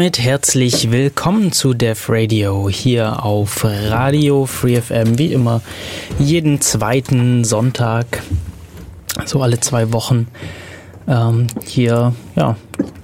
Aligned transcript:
Damit 0.00 0.18
herzlich 0.18 0.90
willkommen 0.90 1.52
zu 1.52 1.74
Def 1.74 2.08
Radio 2.08 2.70
hier 2.70 3.22
auf 3.22 3.66
Radio 3.66 4.46
Free 4.46 4.80
FM, 4.80 5.18
wie 5.18 5.30
immer 5.30 5.60
jeden 6.18 6.62
zweiten 6.62 7.44
Sonntag, 7.44 8.22
so 9.26 9.42
alle 9.42 9.60
zwei 9.60 9.92
Wochen. 9.92 10.28
Ähm, 11.06 11.48
hier, 11.66 12.14
ja, 12.34 12.56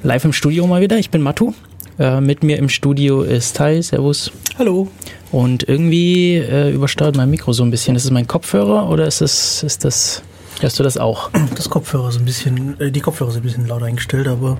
live 0.05 0.25
im 0.25 0.33
Studio 0.33 0.67
mal 0.67 0.81
wieder. 0.81 0.97
Ich 0.97 1.11
bin 1.11 1.21
Matu. 1.21 1.53
Äh, 1.99 2.23
mit 2.23 2.43
mir 2.43 2.57
im 2.57 2.71
Studio 2.71 3.21
ist 3.21 3.57
Tai. 3.57 3.83
Servus. 3.83 4.33
Hallo. 4.59 4.89
Und 5.33 5.69
irgendwie 5.69 6.37
äh, 6.37 6.73
übersteuert 6.73 7.15
mein 7.15 7.29
Mikro 7.29 7.53
so 7.53 7.63
ein 7.63 7.71
bisschen. 7.71 7.95
Ist 7.95 8.07
es 8.07 8.11
mein 8.11 8.27
Kopfhörer 8.27 8.89
oder 8.89 9.07
ist 9.07 9.21
es, 9.21 9.63
ist 9.63 9.85
das, 9.85 10.23
hörst 10.61 10.79
du 10.79 10.83
das 10.83 10.97
auch? 10.97 11.29
Das 11.57 11.69
Kopfhörer 11.69 12.09
ist 12.09 12.19
ein 12.19 12.25
bisschen, 12.25 12.81
äh, 12.81 12.91
die 12.91 13.01
Kopfhörer 13.01 13.33
sind 13.33 13.43
ein 13.43 13.49
bisschen 13.49 13.67
laut 13.67 13.83
eingestellt, 13.83 14.29
aber. 14.29 14.57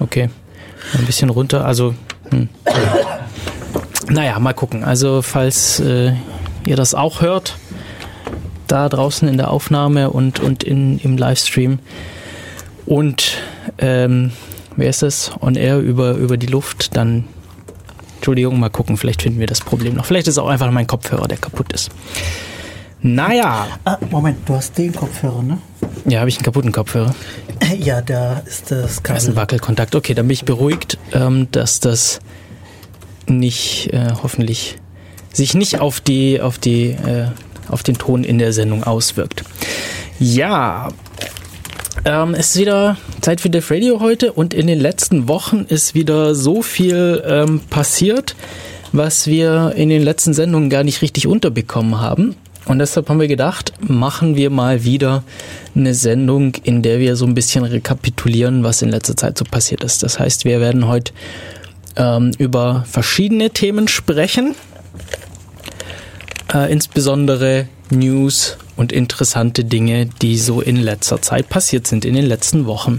Okay. 0.00 0.28
Ein 0.98 1.06
bisschen 1.06 1.30
runter, 1.30 1.64
also. 1.64 1.94
Hm. 2.30 2.48
Naja, 4.08 4.38
mal 4.38 4.52
gucken. 4.52 4.84
Also, 4.84 5.22
falls 5.22 5.80
äh, 5.80 6.12
ihr 6.66 6.76
das 6.76 6.94
auch 6.94 7.20
hört, 7.20 7.56
da 8.66 8.88
draußen 8.88 9.28
in 9.28 9.36
der 9.36 9.50
Aufnahme 9.50 10.10
und, 10.10 10.40
und 10.40 10.62
in, 10.62 10.98
im 10.98 11.16
Livestream 11.16 11.78
und 12.86 13.38
ähm, 13.78 14.32
wer 14.76 14.90
ist 14.90 15.02
das? 15.02 15.32
On 15.40 15.54
Air 15.54 15.78
über, 15.78 16.14
über 16.14 16.36
die 16.36 16.46
Luft, 16.46 16.96
dann 16.96 17.24
Entschuldigung, 18.16 18.60
mal 18.60 18.70
gucken, 18.70 18.96
vielleicht 18.96 19.22
finden 19.22 19.40
wir 19.40 19.46
das 19.46 19.60
Problem 19.60 19.94
noch. 19.94 20.04
Vielleicht 20.04 20.28
ist 20.28 20.38
auch 20.38 20.48
einfach 20.48 20.70
mein 20.70 20.86
Kopfhörer, 20.86 21.26
der 21.26 21.38
kaputt 21.38 21.72
ist. 21.72 21.90
Naja. 23.02 23.66
Ah, 23.84 23.98
Moment, 24.10 24.48
du 24.48 24.54
hast 24.54 24.78
den 24.78 24.94
Kopfhörer, 24.94 25.42
ne? 25.42 25.58
Ja, 26.06 26.20
habe 26.20 26.28
ich 26.28 26.36
einen 26.36 26.44
kaputten 26.44 26.72
Kopfhörer? 26.72 27.14
Ja, 27.78 28.02
da 28.02 28.40
ist 28.40 28.70
das 28.70 29.02
Kabel. 29.02 29.14
Da 29.14 29.22
ist 29.22 29.28
ein 29.28 29.36
Wackelkontakt. 29.36 29.94
Okay, 29.94 30.14
dann 30.14 30.26
bin 30.26 30.34
ich 30.34 30.44
beruhigt, 30.44 30.98
ähm, 31.12 31.48
dass 31.52 31.80
das 31.80 32.20
nicht, 33.26 33.92
äh, 33.92 34.10
hoffentlich, 34.22 34.76
sich 35.32 35.54
nicht 35.54 35.80
auf 35.80 36.00
die, 36.00 36.40
auf 36.40 36.58
die, 36.58 36.90
äh, 36.90 37.28
auf 37.68 37.82
den 37.82 37.96
Ton 37.96 38.24
in 38.24 38.38
der 38.38 38.52
Sendung 38.52 38.84
auswirkt. 38.84 39.44
Ja, 40.18 40.88
ähm, 42.04 42.34
es 42.34 42.50
ist 42.50 42.60
wieder 42.60 42.96
Zeit 43.20 43.40
für 43.40 43.48
Def 43.48 43.70
Radio 43.70 44.00
heute 44.00 44.32
und 44.32 44.54
in 44.54 44.66
den 44.66 44.80
letzten 44.80 45.28
Wochen 45.28 45.64
ist 45.68 45.94
wieder 45.94 46.34
so 46.34 46.60
viel 46.62 47.22
ähm, 47.26 47.60
passiert, 47.70 48.34
was 48.92 49.26
wir 49.28 49.72
in 49.76 49.88
den 49.88 50.02
letzten 50.02 50.34
Sendungen 50.34 50.68
gar 50.68 50.84
nicht 50.84 51.00
richtig 51.00 51.26
unterbekommen 51.26 52.00
haben. 52.00 52.34
Und 52.66 52.78
deshalb 52.78 53.08
haben 53.08 53.20
wir 53.20 53.28
gedacht, 53.28 53.72
machen 53.80 54.36
wir 54.36 54.50
mal 54.50 54.84
wieder 54.84 55.24
eine 55.74 55.94
Sendung, 55.94 56.54
in 56.62 56.82
der 56.82 57.00
wir 57.00 57.16
so 57.16 57.26
ein 57.26 57.34
bisschen 57.34 57.64
rekapitulieren, 57.64 58.62
was 58.62 58.82
in 58.82 58.90
letzter 58.90 59.16
Zeit 59.16 59.36
so 59.36 59.44
passiert 59.44 59.82
ist. 59.82 60.02
Das 60.02 60.18
heißt, 60.18 60.44
wir 60.44 60.60
werden 60.60 60.86
heute 60.86 61.12
ähm, 61.96 62.32
über 62.38 62.84
verschiedene 62.88 63.50
Themen 63.50 63.88
sprechen, 63.88 64.54
äh, 66.54 66.72
insbesondere 66.72 67.66
News 67.90 68.58
und 68.76 68.92
interessante 68.92 69.64
Dinge, 69.64 70.06
die 70.06 70.38
so 70.38 70.60
in 70.60 70.76
letzter 70.76 71.20
Zeit 71.20 71.48
passiert 71.48 71.86
sind, 71.86 72.04
in 72.04 72.14
den 72.14 72.26
letzten 72.26 72.66
Wochen. 72.66 72.98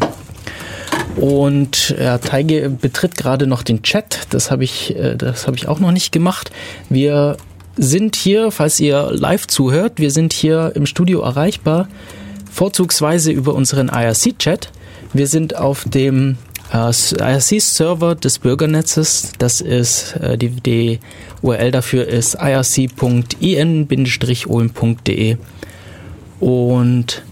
Und 1.16 1.96
ja, 2.00 2.18
Teige 2.18 2.70
betritt 2.70 3.16
gerade 3.16 3.48
noch 3.48 3.64
den 3.64 3.84
Chat. 3.84 4.28
Das 4.32 4.52
habe 4.52 4.64
ich, 4.64 4.96
äh, 4.96 5.16
das 5.16 5.48
ich 5.54 5.68
auch 5.68 5.80
noch 5.80 5.92
nicht 5.92 6.12
gemacht. 6.12 6.52
Wir 6.90 7.38
sind 7.78 8.16
hier, 8.16 8.52
falls 8.52 8.80
ihr 8.80 9.10
live 9.12 9.48
zuhört, 9.48 9.94
wir 9.98 10.12
sind 10.12 10.34
hier 10.34 10.72
im 10.76 10.86
Studio 10.86 11.22
erreichbar, 11.22 11.88
vorzugsweise 12.52 13.32
über 13.32 13.56
unseren 13.56 13.90
IRC-Chat. 13.90 14.72
Wir 15.14 15.28
sind 15.28 15.56
auf 15.56 15.84
dem 15.88 16.38
äh, 16.72 16.92
IRC-Server 16.92 18.16
des 18.16 18.40
Bürgernetzes. 18.40 19.34
Das 19.38 19.62
ist 19.62 20.16
äh, 20.18 20.38
die, 20.38 20.50
die 20.50 21.00
URL 21.42 21.72
dafür 21.72 22.08
ist 22.08 22.36
irc.in-olm.de 22.36 22.88
und 26.40 27.24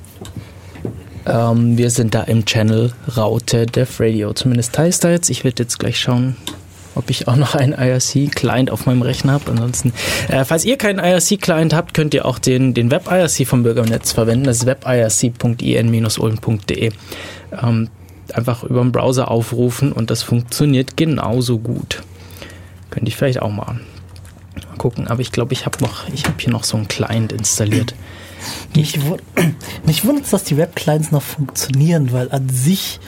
ähm, 1.25 1.77
wir 1.77 1.89
sind 1.89 2.13
da 2.15 2.23
im 2.23 2.45
Channel 2.45 2.93
Raute 3.15 3.65
Dev 3.65 4.03
Radio. 4.03 4.33
Zumindest 4.33 4.73
Teils 4.73 4.99
da 4.99 5.11
jetzt. 5.11 5.29
Ich 5.29 5.43
werde 5.43 5.63
jetzt 5.63 5.79
gleich 5.79 5.99
schauen, 5.99 6.35
ob 6.95 7.09
ich 7.09 7.27
auch 7.27 7.35
noch 7.35 7.55
einen 7.55 7.73
IRC-Client 7.73 8.71
auf 8.71 8.85
meinem 8.85 9.01
Rechner 9.01 9.33
habe. 9.33 9.51
Ansonsten, 9.51 9.91
äh, 10.27 10.45
falls 10.45 10.63
ihr 10.65 10.77
keinen 10.77 10.99
IRC-Client 10.99 11.73
habt, 11.73 11.93
könnt 11.93 12.13
ihr 12.13 12.25
auch 12.25 12.39
den, 12.39 12.73
den 12.73 12.91
Web-IRC 12.91 13.47
vom 13.47 13.63
Bürgernetz 13.63 14.11
verwenden. 14.11 14.43
Das 14.45 14.57
ist 14.59 14.65
webirc.in-ulm.de. 14.65 16.91
Ähm, 17.61 17.89
einfach 18.33 18.63
über 18.63 18.81
den 18.81 18.91
Browser 18.91 19.29
aufrufen 19.29 19.91
und 19.91 20.09
das 20.09 20.23
funktioniert 20.23 20.97
genauso 20.97 21.59
gut. 21.59 22.01
Könnte 22.89 23.09
ich 23.09 23.17
vielleicht 23.17 23.39
auch 23.41 23.51
mal, 23.51 23.75
mal 23.75 24.77
gucken. 24.77 25.07
Aber 25.07 25.21
ich 25.21 25.31
glaube, 25.31 25.53
ich 25.53 25.65
habe 25.65 25.81
noch, 25.81 26.05
hier 26.07 26.51
noch 26.51 26.63
so 26.63 26.77
einen 26.77 26.87
Client 26.87 27.31
installiert. 27.31 27.93
Mich, 28.75 28.99
mich 29.85 30.05
wundert 30.05 30.25
es, 30.25 30.31
dass 30.31 30.43
die 30.43 30.57
Web-Clients 30.57 31.11
noch 31.11 31.21
funktionieren, 31.21 32.11
weil 32.11 32.31
an 32.31 32.49
sich 32.49 32.99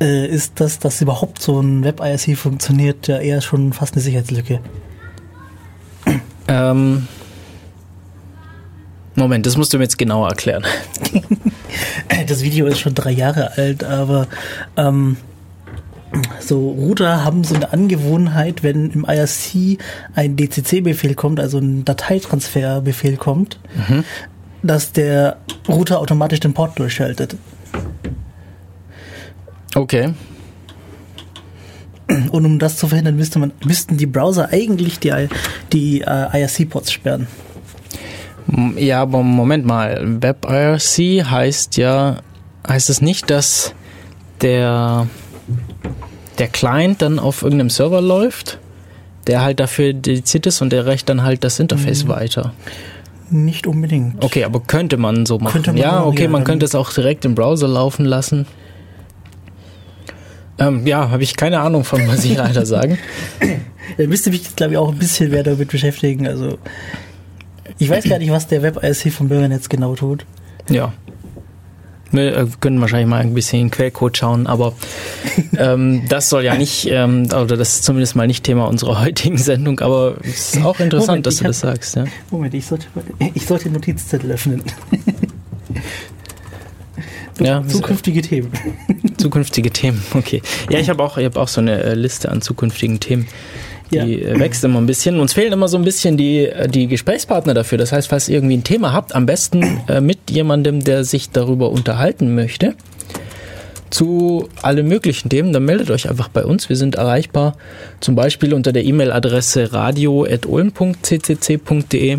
äh, 0.00 0.26
ist 0.26 0.60
das, 0.60 0.78
dass 0.78 1.00
überhaupt 1.00 1.42
so 1.42 1.60
ein 1.60 1.84
Web-IRC 1.84 2.36
funktioniert, 2.36 3.06
ja 3.06 3.18
eher 3.18 3.40
schon 3.40 3.72
fast 3.72 3.94
eine 3.94 4.02
Sicherheitslücke. 4.02 4.60
Ähm, 6.48 7.08
Moment, 9.14 9.46
das 9.46 9.56
musst 9.56 9.72
du 9.72 9.78
mir 9.78 9.84
jetzt 9.84 9.98
genauer 9.98 10.28
erklären. 10.28 10.64
das 12.26 12.42
Video 12.42 12.66
ist 12.66 12.80
schon 12.80 12.94
drei 12.94 13.12
Jahre 13.12 13.56
alt, 13.56 13.84
aber 13.84 14.26
ähm, 14.76 15.16
so 16.40 16.70
Router 16.70 17.24
haben 17.24 17.44
so 17.44 17.54
eine 17.54 17.72
Angewohnheit, 17.72 18.62
wenn 18.62 18.90
im 18.90 19.04
IRC 19.04 19.78
ein 20.14 20.36
DCC-Befehl 20.36 21.14
kommt, 21.14 21.40
also 21.40 21.58
ein 21.58 21.84
Dateitransferbefehl 21.84 23.16
kommt, 23.16 23.58
mhm. 23.88 24.04
dass 24.62 24.92
der 24.92 25.38
Router 25.68 26.00
automatisch 26.00 26.40
den 26.40 26.54
Port 26.54 26.78
durchschaltet. 26.78 27.36
Okay. 29.74 30.14
Und 32.30 32.44
um 32.44 32.58
das 32.58 32.76
zu 32.76 32.88
verhindern, 32.88 33.16
müsste 33.16 33.38
man, 33.38 33.52
müssten 33.64 33.96
die 33.96 34.06
Browser 34.06 34.50
eigentlich 34.52 34.98
die, 34.98 35.28
die 35.72 36.02
äh, 36.02 36.40
IRC-Ports 36.42 36.92
sperren. 36.92 37.26
Ja, 38.76 39.02
aber 39.02 39.22
Moment 39.22 39.64
mal. 39.64 40.20
WebIRC 40.20 41.24
heißt 41.30 41.76
ja, 41.78 42.18
heißt 42.68 42.90
es 42.90 43.00
nicht, 43.00 43.30
dass 43.30 43.74
der, 44.42 45.06
der 46.38 46.48
Client 46.48 47.00
dann 47.00 47.18
auf 47.18 47.42
irgendeinem 47.42 47.70
Server 47.70 48.02
läuft, 48.02 48.58
der 49.26 49.42
halt 49.42 49.60
dafür 49.60 49.94
dediziert 49.94 50.46
ist 50.46 50.60
und 50.60 50.72
der 50.72 50.86
reicht 50.86 51.08
dann 51.08 51.22
halt 51.22 51.42
das 51.42 51.58
Interface 51.58 52.04
mhm. 52.04 52.08
weiter? 52.08 52.52
Nicht 53.30 53.66
unbedingt. 53.66 54.22
Okay, 54.22 54.44
aber 54.44 54.60
könnte 54.60 54.98
man 54.98 55.24
so 55.24 55.38
machen. 55.38 55.62
Man 55.64 55.76
ja, 55.78 56.04
okay, 56.04 56.28
man 56.28 56.44
könnte 56.44 56.66
es 56.66 56.74
auch 56.74 56.92
direkt 56.92 57.24
im 57.24 57.34
Browser 57.34 57.66
laufen 57.66 58.04
lassen. 58.04 58.46
Ähm, 60.58 60.86
ja, 60.86 61.10
habe 61.10 61.22
ich 61.22 61.36
keine 61.36 61.60
Ahnung 61.60 61.84
von, 61.84 62.04
muss 62.06 62.24
ich 62.24 62.36
leider 62.36 62.64
sagen. 62.66 62.98
Da 63.98 64.06
müsste 64.06 64.30
mich 64.30 64.44
jetzt, 64.44 64.56
glaube 64.56 64.72
ich, 64.72 64.78
auch 64.78 64.92
ein 64.92 64.98
bisschen 64.98 65.30
mehr 65.30 65.42
damit 65.42 65.68
beschäftigen. 65.68 66.26
Also, 66.26 66.58
ich 67.78 67.90
weiß 67.90 68.04
gar 68.04 68.18
nicht, 68.18 68.30
was 68.30 68.46
der 68.46 68.62
Web-IRC 68.62 69.12
vom 69.12 69.28
Bürgernetz 69.28 69.68
genau 69.68 69.94
tut. 69.94 70.24
Ja. 70.68 70.92
Wir 72.12 72.36
äh, 72.36 72.46
können 72.60 72.80
wahrscheinlich 72.80 73.08
mal 73.08 73.20
ein 73.20 73.34
bisschen 73.34 73.60
in 73.60 73.66
den 73.66 73.72
Quellcode 73.72 74.16
schauen, 74.16 74.46
aber 74.46 74.74
ähm, 75.58 76.02
das 76.08 76.30
soll 76.30 76.44
ja 76.44 76.54
nicht, 76.54 76.86
ähm, 76.88 77.24
oder 77.24 77.56
das 77.56 77.76
ist 77.76 77.84
zumindest 77.84 78.14
mal 78.14 78.28
nicht 78.28 78.44
Thema 78.44 78.68
unserer 78.68 79.02
heutigen 79.04 79.36
Sendung, 79.38 79.80
aber 79.80 80.16
es 80.22 80.54
ist 80.54 80.64
auch 80.64 80.78
interessant, 80.78 81.08
Moment, 81.08 81.26
dass 81.26 81.36
du 81.36 81.40
hab, 81.40 81.48
das 81.48 81.60
sagst. 81.60 81.96
Ja. 81.96 82.04
Moment, 82.30 82.54
ich 82.54 82.66
sollte, 82.66 82.86
ich 83.34 83.46
sollte 83.46 83.68
Notizzettel 83.68 84.30
öffnen. 84.30 84.62
Ja, 87.40 87.64
zukünftige 87.68 88.22
Themen. 88.22 88.52
Zukünftige 89.24 89.70
Themen, 89.70 90.02
okay. 90.14 90.42
Ja, 90.68 90.78
ich 90.78 90.90
habe 90.90 91.02
auch, 91.02 91.16
hab 91.16 91.38
auch 91.38 91.48
so 91.48 91.62
eine 91.62 91.82
äh, 91.82 91.94
Liste 91.94 92.30
an 92.30 92.42
zukünftigen 92.42 93.00
Themen. 93.00 93.26
Die 93.90 93.96
ja. 93.96 94.04
Äh, 94.04 94.38
wächst 94.38 94.62
immer 94.64 94.82
ein 94.82 94.84
bisschen. 94.84 95.18
Uns 95.18 95.32
fehlen 95.32 95.50
immer 95.50 95.66
so 95.66 95.78
ein 95.78 95.84
bisschen 95.84 96.18
die, 96.18 96.44
äh, 96.44 96.68
die 96.68 96.88
Gesprächspartner 96.88 97.54
dafür. 97.54 97.78
Das 97.78 97.90
heißt, 97.90 98.08
falls 98.08 98.28
ihr 98.28 98.34
irgendwie 98.34 98.58
ein 98.58 98.64
Thema 98.64 98.92
habt, 98.92 99.14
am 99.14 99.24
besten 99.24 99.80
mit 100.02 100.30
jemandem, 100.30 100.84
der 100.84 101.04
sich 101.04 101.30
darüber 101.30 101.70
unterhalten 101.70 102.34
möchte, 102.34 102.74
zu 103.88 104.50
allen 104.60 104.88
möglichen 104.88 105.30
Themen, 105.30 105.54
dann 105.54 105.64
meldet 105.64 105.90
euch 105.90 106.10
einfach 106.10 106.28
bei 106.28 106.44
uns. 106.44 106.68
Wir 106.68 106.76
sind 106.76 106.96
erreichbar 106.96 107.56
zum 108.00 108.14
Beispiel 108.14 108.52
unter 108.52 108.72
der 108.72 108.84
E-Mail-Adresse 108.84 109.72
radio.ulm.ccc.de 109.72 112.18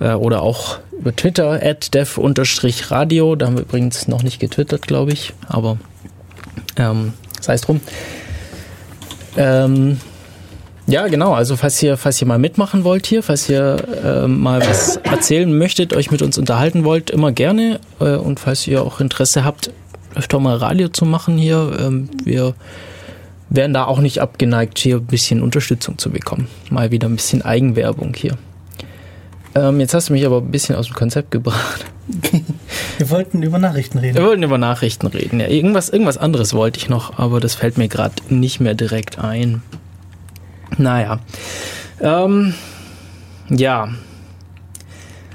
äh, 0.00 0.12
oder 0.12 0.42
auch 0.42 0.78
über 0.98 1.14
Twitter, 1.14 1.60
at 1.62 1.94
dev-radio. 1.94 3.36
Da 3.36 3.46
haben 3.46 3.56
wir 3.56 3.62
übrigens 3.62 4.08
noch 4.08 4.22
nicht 4.22 4.40
getwittert, 4.40 4.86
glaube 4.86 5.12
ich, 5.12 5.32
aber 5.46 5.78
ähm, 6.76 7.12
sei 7.40 7.54
es 7.54 7.62
drum. 7.62 7.80
Ähm, 9.36 9.98
ja, 10.86 11.08
genau. 11.08 11.32
Also 11.32 11.56
falls 11.56 11.82
ihr, 11.82 11.96
falls 11.96 12.20
ihr 12.20 12.28
mal 12.28 12.38
mitmachen 12.38 12.84
wollt 12.84 13.06
hier, 13.06 13.22
falls 13.22 13.48
ihr 13.48 13.76
äh, 14.04 14.28
mal 14.28 14.60
was 14.60 14.96
erzählen 14.98 15.56
möchtet, 15.56 15.92
euch 15.92 16.10
mit 16.10 16.22
uns 16.22 16.38
unterhalten 16.38 16.84
wollt, 16.84 17.10
immer 17.10 17.32
gerne. 17.32 17.80
Äh, 18.00 18.14
und 18.16 18.38
falls 18.38 18.66
ihr 18.66 18.82
auch 18.82 19.00
Interesse 19.00 19.44
habt, 19.44 19.70
öfter 20.14 20.38
mal 20.38 20.56
Radio 20.56 20.88
zu 20.88 21.04
machen 21.04 21.36
hier, 21.36 21.76
ähm, 21.80 22.08
wir 22.24 22.54
wären 23.48 23.74
da 23.74 23.84
auch 23.84 23.98
nicht 23.98 24.20
abgeneigt, 24.20 24.78
hier 24.78 24.96
ein 24.96 25.06
bisschen 25.06 25.42
Unterstützung 25.42 25.98
zu 25.98 26.10
bekommen. 26.10 26.48
Mal 26.70 26.90
wieder 26.90 27.08
ein 27.08 27.16
bisschen 27.16 27.42
Eigenwerbung 27.42 28.14
hier. 28.16 28.36
Ähm, 29.56 29.80
jetzt 29.80 29.94
hast 29.94 30.10
du 30.10 30.12
mich 30.12 30.26
aber 30.26 30.38
ein 30.42 30.50
bisschen 30.50 30.76
aus 30.76 30.86
dem 30.86 30.94
Konzept 30.94 31.30
gebracht. 31.30 31.86
Wir 32.98 33.10
wollten 33.10 33.42
über 33.42 33.58
Nachrichten 33.58 33.98
reden. 33.98 34.14
Wir 34.14 34.24
wollten 34.24 34.42
über 34.42 34.58
Nachrichten 34.58 35.06
reden. 35.06 35.40
Ja, 35.40 35.48
irgendwas, 35.48 35.88
irgendwas 35.88 36.18
anderes 36.18 36.52
wollte 36.52 36.78
ich 36.78 36.90
noch, 36.90 37.18
aber 37.18 37.40
das 37.40 37.54
fällt 37.54 37.78
mir 37.78 37.88
gerade 37.88 38.14
nicht 38.28 38.60
mehr 38.60 38.74
direkt 38.74 39.18
ein. 39.18 39.62
Naja. 40.76 41.20
Ähm, 42.00 42.52
ja. 43.48 43.88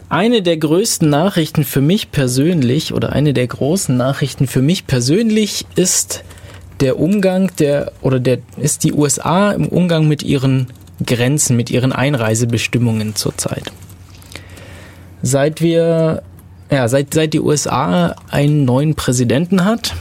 Eine 0.07 0.43
der 0.43 0.57
größten 0.57 1.09
Nachrichten 1.09 1.63
für 1.63 1.81
mich 1.81 2.11
persönlich 2.11 2.93
oder 2.93 3.13
eine 3.13 3.33
der 3.33 3.47
großen 3.47 3.97
Nachrichten 3.97 4.45
für 4.45 4.61
mich 4.61 4.85
persönlich 4.85 5.65
ist 5.75 6.23
der 6.79 6.99
Umgang 6.99 7.51
der 7.57 7.91
oder 8.01 8.19
der 8.19 8.39
ist 8.57 8.83
die 8.83 8.93
USA 8.93 9.51
im 9.51 9.67
Umgang 9.67 10.07
mit 10.07 10.21
ihren 10.21 10.67
Grenzen, 11.03 11.55
mit 11.55 11.71
ihren 11.71 11.91
Einreisebestimmungen 11.91 13.15
zurzeit. 13.15 13.71
Seit 15.21 15.61
wir 15.61 16.23
ja, 16.71 16.87
seit, 16.87 17.13
seit 17.13 17.33
die 17.33 17.41
USA 17.41 18.15
einen 18.29 18.63
neuen 18.63 18.95
Präsidenten 18.95 19.65
hat, 19.65 19.93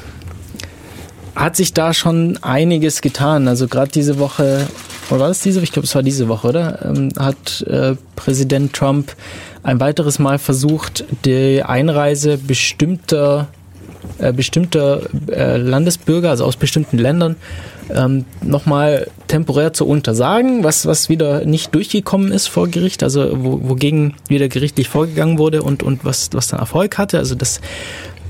hat 1.34 1.56
sich 1.56 1.74
da 1.74 1.92
schon 1.92 2.38
einiges 2.42 3.00
getan. 3.02 3.48
Also 3.48 3.66
gerade 3.66 3.90
diese 3.90 4.20
Woche, 4.20 4.68
oder 5.10 5.20
war 5.20 5.28
das 5.28 5.40
diese 5.40 5.56
Woche? 5.56 5.64
Ich 5.64 5.72
glaube, 5.72 5.86
es 5.86 5.94
war 5.96 6.04
diese 6.04 6.28
Woche, 6.28 6.48
oder? 6.48 6.84
Ähm, 6.84 7.08
hat 7.18 7.62
äh, 7.62 7.96
Präsident 8.14 8.72
Trump 8.72 9.16
ein 9.64 9.80
weiteres 9.80 10.20
Mal 10.20 10.38
versucht, 10.38 11.04
die 11.24 11.62
Einreise 11.62 12.38
bestimmter, 12.38 13.48
äh, 14.18 14.32
bestimmter 14.32 15.02
äh, 15.30 15.56
Landesbürger, 15.56 16.30
also 16.30 16.44
aus 16.44 16.56
bestimmten 16.56 16.98
Ländern, 16.98 17.36
ähm, 17.94 18.24
nochmal 18.42 19.08
temporär 19.28 19.72
zu 19.72 19.86
untersagen, 19.86 20.64
was, 20.64 20.86
was 20.86 21.08
wieder 21.08 21.44
nicht 21.44 21.74
durchgekommen 21.74 22.32
ist 22.32 22.46
vor 22.46 22.68
Gericht, 22.68 23.02
also 23.02 23.30
wo, 23.42 23.68
wogegen 23.68 24.14
wieder 24.28 24.48
gerichtlich 24.48 24.88
vorgegangen 24.88 25.38
wurde 25.38 25.62
und, 25.62 25.82
und 25.82 26.04
was, 26.04 26.30
was 26.32 26.48
dann 26.48 26.60
Erfolg 26.60 26.98
hatte. 26.98 27.18
Also 27.18 27.34
das 27.34 27.60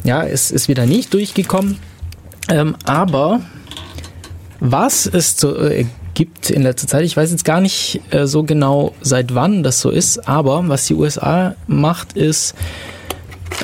ja, 0.05 0.23
ist, 0.23 0.51
ist 0.51 0.69
wieder 0.69 0.87
nicht 0.87 1.13
durchgekommen. 1.13 1.79
Ähm, 2.49 2.77
aber 2.85 3.41
was 4.61 5.07
es 5.07 5.37
so, 5.37 5.57
äh, 5.57 5.87
gibt 6.15 6.51
in 6.51 6.63
letzter 6.63 6.87
Zeit, 6.87 7.05
ich 7.05 7.17
weiß 7.17 7.31
jetzt 7.31 7.45
gar 7.45 7.61
nicht 7.61 8.01
äh, 8.11 8.27
so 8.27 8.43
genau, 8.43 8.95
seit 9.01 9.35
wann 9.35 9.63
das 9.63 9.81
so 9.81 9.91
ist, 9.91 10.29
aber 10.29 10.69
was 10.69 10.87
die 10.87 10.95
USA 10.95 11.55
macht, 11.67 12.15
ist, 12.15 12.55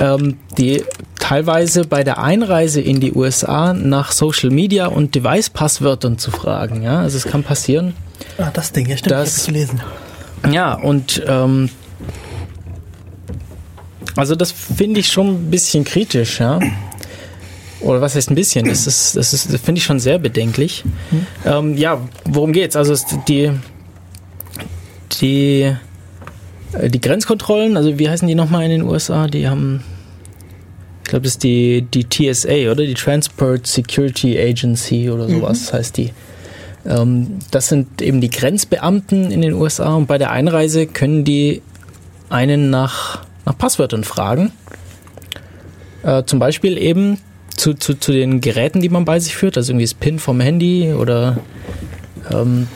ähm, 0.00 0.38
die 0.56 0.82
teilweise 1.18 1.84
bei 1.84 2.04
der 2.04 2.18
Einreise 2.18 2.80
in 2.80 3.00
die 3.00 3.12
USA 3.12 3.72
nach 3.72 4.12
Social 4.12 4.50
Media 4.50 4.86
und 4.86 5.14
Device-Passwörtern 5.14 6.18
zu 6.18 6.30
fragen. 6.30 6.82
Ja, 6.82 7.00
also 7.00 7.16
es 7.16 7.24
kann 7.24 7.42
passieren. 7.42 7.94
Ah, 8.38 8.50
das 8.52 8.72
Ding, 8.72 8.88
ja 8.88 8.96
stimmt, 8.96 9.12
das, 9.12 9.38
ich 9.38 9.46
gelesen. 9.46 9.80
Ja, 10.50 10.74
und 10.74 11.22
ähm, 11.26 11.70
also 14.14 14.34
das 14.34 14.52
finde 14.52 15.00
ich 15.00 15.08
schon 15.08 15.28
ein 15.28 15.50
bisschen 15.50 15.84
kritisch, 15.84 16.40
ja. 16.40 16.60
Oder 17.80 18.00
was 18.00 18.14
heißt 18.14 18.30
ein 18.30 18.34
bisschen? 18.34 18.66
Das 18.66 18.86
ist, 18.86 19.16
das 19.16 19.32
ist, 19.32 19.50
finde 19.58 19.78
ich 19.78 19.84
schon 19.84 20.00
sehr 20.00 20.18
bedenklich. 20.18 20.84
Mhm. 21.10 21.26
Ähm, 21.44 21.76
ja, 21.76 22.00
worum 22.24 22.52
geht's? 22.52 22.74
Also 22.74 22.94
die, 23.28 23.50
die 25.20 25.76
äh, 26.72 26.90
die 26.90 27.00
Grenzkontrollen, 27.00 27.76
also 27.76 27.98
wie 27.98 28.08
heißen 28.08 28.26
die 28.26 28.34
nochmal 28.34 28.64
in 28.64 28.70
den 28.70 28.82
USA? 28.82 29.26
Die 29.26 29.48
haben, 29.48 29.82
ich 31.06 31.10
glaube, 31.10 31.22
das 31.22 31.34
ist 31.34 31.44
die, 31.44 31.82
die 31.82 32.02
TSA, 32.02 32.68
oder? 32.68 32.84
Die 32.84 32.94
Transport 32.94 33.64
Security 33.64 34.36
Agency 34.36 35.08
oder 35.08 35.28
sowas 35.28 35.70
mhm. 35.70 35.76
heißt 35.76 35.96
die. 35.98 36.10
Ähm, 36.84 37.38
das 37.52 37.68
sind 37.68 38.02
eben 38.02 38.20
die 38.20 38.28
Grenzbeamten 38.28 39.30
in 39.30 39.40
den 39.40 39.52
USA 39.52 39.94
und 39.94 40.08
bei 40.08 40.18
der 40.18 40.32
Einreise 40.32 40.88
können 40.88 41.22
die 41.22 41.62
einen 42.28 42.70
nach, 42.70 43.22
nach 43.44 43.56
Passwörtern 43.56 44.02
fragen. 44.02 44.50
Äh, 46.02 46.24
zum 46.24 46.40
Beispiel 46.40 46.76
eben 46.76 47.20
zu, 47.56 47.74
zu, 47.74 47.94
zu 47.94 48.10
den 48.10 48.40
Geräten, 48.40 48.80
die 48.80 48.88
man 48.88 49.04
bei 49.04 49.20
sich 49.20 49.36
führt, 49.36 49.56
also 49.56 49.70
irgendwie 49.70 49.86
das 49.86 49.94
PIN 49.94 50.18
vom 50.18 50.40
Handy 50.40 50.92
oder 50.92 51.38
ähm, 52.32 52.66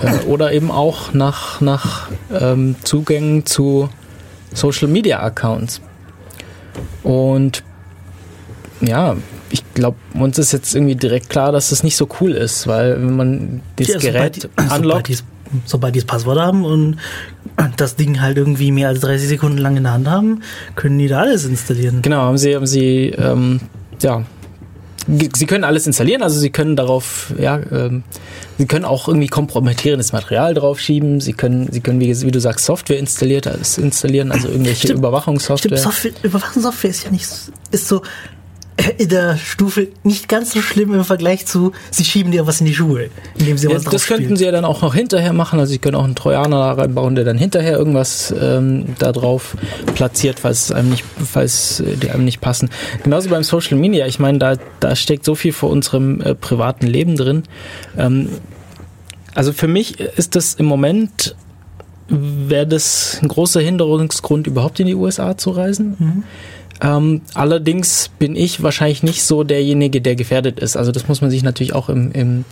äh, 0.00 0.24
oder 0.24 0.50
eben 0.54 0.70
auch 0.70 1.12
nach, 1.12 1.60
nach 1.60 2.08
ähm, 2.32 2.76
Zugängen 2.84 3.44
zu 3.44 3.90
Social 4.54 4.88
Media 4.88 5.20
Accounts. 5.20 5.82
Und 7.02 7.62
ja, 8.80 9.16
ich 9.50 9.62
glaube, 9.74 9.96
uns 10.14 10.38
ist 10.38 10.52
jetzt 10.52 10.74
irgendwie 10.74 10.96
direkt 10.96 11.30
klar, 11.30 11.52
dass 11.52 11.70
das 11.70 11.82
nicht 11.82 11.96
so 11.96 12.08
cool 12.20 12.32
ist, 12.32 12.66
weil 12.66 13.00
wenn 13.00 13.16
man 13.16 13.62
das 13.76 13.88
ja, 13.88 13.98
Gerät. 13.98 14.48
Sobald, 14.68 15.24
sobald 15.64 15.94
die 15.94 16.00
das 16.00 16.06
Passwort 16.06 16.38
haben 16.38 16.64
und 16.64 16.96
das 17.76 17.96
Ding 17.96 18.20
halt 18.20 18.36
irgendwie 18.36 18.72
mehr 18.72 18.88
als 18.88 19.00
30 19.00 19.28
Sekunden 19.28 19.58
lang 19.58 19.76
in 19.76 19.84
der 19.84 19.92
Hand 19.92 20.08
haben, 20.08 20.42
können 20.74 20.98
die 20.98 21.08
da 21.08 21.20
alles 21.20 21.44
installieren. 21.44 22.02
Genau, 22.02 22.22
haben 22.22 22.38
sie, 22.38 22.54
haben 22.54 22.66
sie 22.66 23.10
ähm, 23.16 23.60
ja, 24.02 24.24
Sie 25.06 25.46
können 25.46 25.64
alles 25.64 25.86
installieren, 25.86 26.22
also 26.22 26.38
Sie 26.38 26.50
können 26.50 26.74
darauf, 26.74 27.32
ja, 27.38 27.60
ähm, 27.70 28.02
Sie 28.58 28.66
können 28.66 28.84
auch 28.84 29.06
irgendwie 29.06 29.28
kompromittierendes 29.28 30.12
Material 30.12 30.54
draufschieben. 30.54 31.20
Sie 31.20 31.32
können, 31.32 31.70
Sie 31.70 31.80
können, 31.80 32.00
wie, 32.00 32.20
wie 32.22 32.30
du 32.30 32.40
sagst, 32.40 32.64
Software 32.64 32.98
installiert, 32.98 33.46
installieren, 33.76 34.32
also 34.32 34.48
irgendwelche 34.48 34.88
Stimmt. 34.88 34.98
Überwachungssoftware. 34.98 35.78
Stimmt, 35.78 35.94
Software, 35.94 36.12
Überwachungssoftware 36.24 36.90
ist 36.90 37.04
ja 37.04 37.10
nicht, 37.10 37.28
ist 37.70 37.88
so, 37.88 38.02
in 38.98 39.08
der 39.08 39.36
Stufe 39.36 39.88
nicht 40.04 40.28
ganz 40.28 40.52
so 40.52 40.60
schlimm 40.60 40.92
im 40.94 41.04
Vergleich 41.04 41.46
zu, 41.46 41.72
sie 41.90 42.04
schieben 42.04 42.30
dir 42.30 42.46
was 42.46 42.60
in 42.60 42.66
die 42.66 42.74
Schuhe, 42.74 43.08
indem 43.38 43.56
sie 43.56 43.68
ja, 43.68 43.74
was 43.74 43.84
Das 43.84 44.06
könnten 44.06 44.24
spielen. 44.24 44.36
sie 44.36 44.44
ja 44.44 44.52
dann 44.52 44.64
auch 44.64 44.82
noch 44.82 44.94
hinterher 44.94 45.32
machen. 45.32 45.58
Also 45.58 45.72
sie 45.72 45.78
können 45.78 45.96
auch 45.96 46.04
einen 46.04 46.14
Trojaner 46.14 46.58
da 46.58 46.72
reinbauen, 46.72 47.14
der 47.14 47.24
dann 47.24 47.38
hinterher 47.38 47.78
irgendwas 47.78 48.34
ähm, 48.38 48.94
da 48.98 49.12
drauf 49.12 49.56
platziert, 49.94 50.40
falls 50.40 50.66
es 50.66 50.72
einem 50.72 50.90
nicht, 50.90 51.04
falls 51.24 51.80
äh, 51.80 51.96
die 51.96 52.10
einem 52.10 52.24
nicht 52.24 52.40
passen. 52.40 52.68
Genauso 53.02 53.30
beim 53.30 53.44
Social 53.44 53.78
Media. 53.78 54.06
Ich 54.06 54.18
meine, 54.18 54.38
da, 54.38 54.56
da 54.80 54.94
steckt 54.94 55.24
so 55.24 55.34
viel 55.34 55.52
vor 55.52 55.70
unserem 55.70 56.20
äh, 56.20 56.34
privaten 56.34 56.86
Leben 56.86 57.16
drin. 57.16 57.44
Ähm, 57.96 58.28
also 59.34 59.52
für 59.52 59.68
mich 59.68 60.00
ist 60.00 60.36
das 60.36 60.54
im 60.54 60.66
Moment 60.66 61.34
wäre 62.08 62.66
das 62.66 63.18
ein 63.20 63.28
großer 63.28 63.60
Hinderungsgrund, 63.60 64.46
überhaupt 64.46 64.78
in 64.80 64.86
die 64.86 64.94
USA 64.94 65.36
zu 65.36 65.50
reisen. 65.50 65.96
Mhm. 65.98 66.22
Ähm, 66.80 67.22
allerdings 67.34 68.10
bin 68.18 68.36
ich 68.36 68.62
wahrscheinlich 68.62 69.02
nicht 69.02 69.22
so 69.22 69.44
derjenige, 69.44 70.00
der 70.00 70.16
gefährdet 70.16 70.58
ist. 70.60 70.76
Also 70.76 70.92
das 70.92 71.08
muss 71.08 71.20
man 71.20 71.30
sich 71.30 71.42
natürlich 71.42 71.74
auch 71.74 71.88
im, 71.88 72.12
im, 72.12 72.44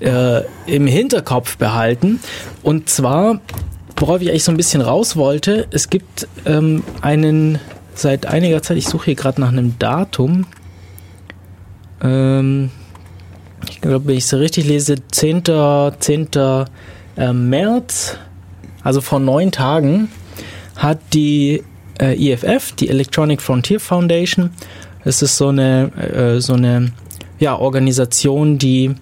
äh, 0.00 0.42
im 0.66 0.86
Hinterkopf 0.86 1.56
behalten. 1.56 2.20
Und 2.62 2.88
zwar, 2.88 3.40
worauf 3.96 4.20
ich 4.20 4.30
eigentlich 4.30 4.44
so 4.44 4.52
ein 4.52 4.56
bisschen 4.56 4.80
raus 4.80 5.16
wollte, 5.16 5.66
es 5.70 5.90
gibt 5.90 6.28
ähm, 6.44 6.84
einen 7.00 7.58
seit 7.94 8.26
einiger 8.26 8.62
Zeit, 8.62 8.76
ich 8.76 8.88
suche 8.88 9.06
hier 9.06 9.14
gerade 9.14 9.40
nach 9.40 9.48
einem 9.48 9.78
Datum, 9.78 10.46
ähm, 12.02 12.70
ich 13.70 13.80
glaube, 13.80 14.06
wenn 14.06 14.16
ich 14.16 14.24
es 14.24 14.34
richtig 14.34 14.66
lese, 14.66 14.96
10. 15.10 15.44
10. 15.98 16.28
Äh, 17.16 17.32
März, 17.32 18.18
also 18.82 19.00
vor 19.00 19.20
neun 19.20 19.50
Tagen, 19.50 20.08
hat 20.76 20.98
die 21.14 21.62
äh, 22.00 22.32
EFF, 22.32 22.72
die 22.72 22.88
Electronic 22.88 23.40
Frontier 23.42 23.80
Foundation. 23.80 24.50
Es 25.04 25.22
ist 25.22 25.36
so 25.36 25.48
eine, 25.48 25.92
äh, 25.96 26.40
so 26.40 26.54
eine 26.54 26.92
ja, 27.38 27.56
Organisation, 27.58 28.58
die, 28.58 28.94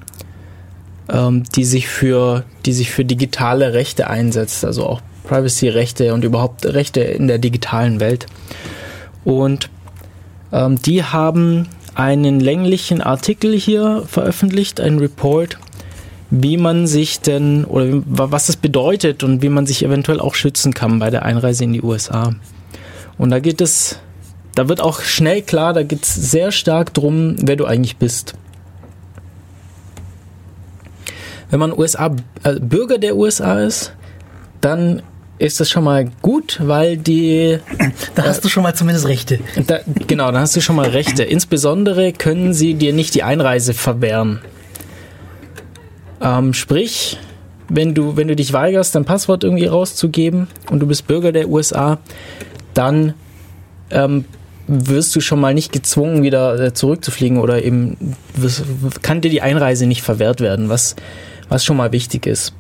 ähm, 1.09 1.45
die, 1.55 1.65
sich 1.65 1.89
für, 1.89 2.45
die 2.67 2.73
sich 2.73 2.91
für 2.91 3.05
digitale 3.05 3.73
Rechte 3.73 4.09
einsetzt, 4.09 4.65
also 4.65 4.87
auch 4.87 5.01
Privacy-Rechte 5.25 6.13
und 6.13 6.25
überhaupt 6.25 6.67
Rechte 6.67 7.01
in 7.01 7.29
der 7.29 7.39
digitalen 7.39 8.01
Welt. 8.01 8.27
Und 9.25 9.71
ähm, 10.53 10.81
die 10.81 11.03
haben 11.03 11.69
einen 11.95 12.41
länglichen 12.41 13.01
Artikel 13.01 13.57
hier 13.57 14.05
veröffentlicht, 14.07 14.81
einen 14.81 14.99
Report, 14.99 15.59
wie 16.31 16.57
man 16.57 16.87
sich 16.87 17.21
denn 17.21 17.65
oder 17.65 18.03
was 18.07 18.49
es 18.49 18.57
bedeutet 18.57 19.23
und 19.23 19.43
wie 19.43 19.49
man 19.49 19.67
sich 19.67 19.85
eventuell 19.85 20.21
auch 20.21 20.35
schützen 20.35 20.75
kann 20.75 20.99
bei 20.99 21.11
der 21.11 21.25
Einreise 21.25 21.65
in 21.65 21.73
die 21.73 21.83
USA. 21.83 22.35
Und 23.18 23.30
da 23.30 23.38
geht 23.38 23.61
es, 23.61 23.99
da 24.54 24.68
wird 24.68 24.80
auch 24.80 25.00
schnell 25.00 25.42
klar, 25.42 25.73
da 25.73 25.83
geht 25.83 26.04
es 26.04 26.14
sehr 26.14 26.52
stark 26.52 26.94
drum, 26.94 27.37
wer 27.40 27.56
du 27.56 27.64
eigentlich 27.64 27.97
bist. 27.97 28.35
Wenn 31.50 31.61
man 31.61 31.73
USA, 31.73 32.14
äh, 32.42 32.59
Bürger 32.59 32.99
der 32.99 33.16
USA 33.16 33.61
ist, 33.61 33.92
dann 34.61 35.02
ist 35.38 35.61
das 35.61 35.68
schon 35.68 35.85
mal 35.85 36.11
gut, 36.23 36.61
weil 36.62 36.97
die. 36.97 37.59
Da 38.14 38.25
hast 38.25 38.38
äh, 38.38 38.42
du 38.42 38.49
schon 38.49 38.62
mal 38.62 38.75
zumindest 38.75 39.06
Rechte. 39.06 39.40
Da, 39.66 39.80
genau, 40.06 40.30
da 40.33 40.40
hast 40.40 40.56
du 40.56 40.61
schon 40.61 40.76
mal 40.76 40.88
Rechte. 40.88 41.25
Insbesondere 41.25 42.12
können 42.12 42.54
sie 42.54 42.75
dir 42.75 42.92
nicht 42.92 43.14
die 43.14 43.23
Einreise 43.23 43.75
verwehren. 43.75 44.40
Ähm, 46.21 46.54
sprich, 46.54 47.18
wenn 47.68 47.94
du, 47.94 48.16
wenn 48.16 48.28
du 48.28 48.37
dich 48.37 48.52
weigerst, 48.52 48.94
dein 48.94 49.04
Passwort 49.04 49.44
irgendwie 49.44 49.66
rauszugeben 49.66 50.49
und 50.71 50.80
du 50.80 50.87
bist 50.87 51.06
Bürger 51.06 51.33
der 51.33 51.49
USA, 51.49 51.99
dann 52.75 53.14
ähm, 53.90 54.25
wirst 54.66 55.14
du 55.14 55.21
schon 55.21 55.40
mal 55.40 55.54
nicht 55.54 55.73
gezwungen, 55.73 56.23
wieder 56.23 56.59
äh, 56.59 56.73
zurückzufliegen 56.73 57.38
oder 57.38 57.62
eben 57.62 58.16
kann 59.02 59.21
dir 59.21 59.31
die 59.31 59.43
Einreise 59.43 59.87
nicht 59.87 60.02
verwehrt 60.02 60.40
werden, 60.40 60.69
was, 60.69 60.97
was 61.49 61.64
schon 61.64 61.76
mal 61.76 61.93
wichtig 61.93 62.26
ist. 62.26 62.54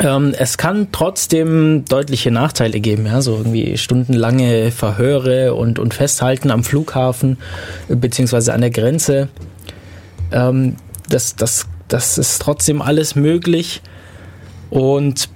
Ähm, 0.00 0.32
es 0.38 0.58
kann 0.58 0.88
trotzdem 0.92 1.84
deutliche 1.84 2.30
Nachteile 2.30 2.78
geben, 2.78 3.06
ja, 3.06 3.20
so 3.20 3.36
irgendwie 3.36 3.76
stundenlange 3.78 4.70
Verhöre 4.70 5.54
und, 5.54 5.78
und 5.78 5.92
Festhalten 5.92 6.50
am 6.50 6.62
Flughafen 6.62 7.38
beziehungsweise 7.88 8.52
an 8.52 8.60
der 8.60 8.70
Grenze. 8.70 9.28
Ähm, 10.30 10.76
das, 11.08 11.34
das, 11.34 11.66
das 11.88 12.18
ist 12.18 12.40
trotzdem 12.40 12.80
alles 12.80 13.16
möglich. 13.16 13.82
Und 14.70 15.30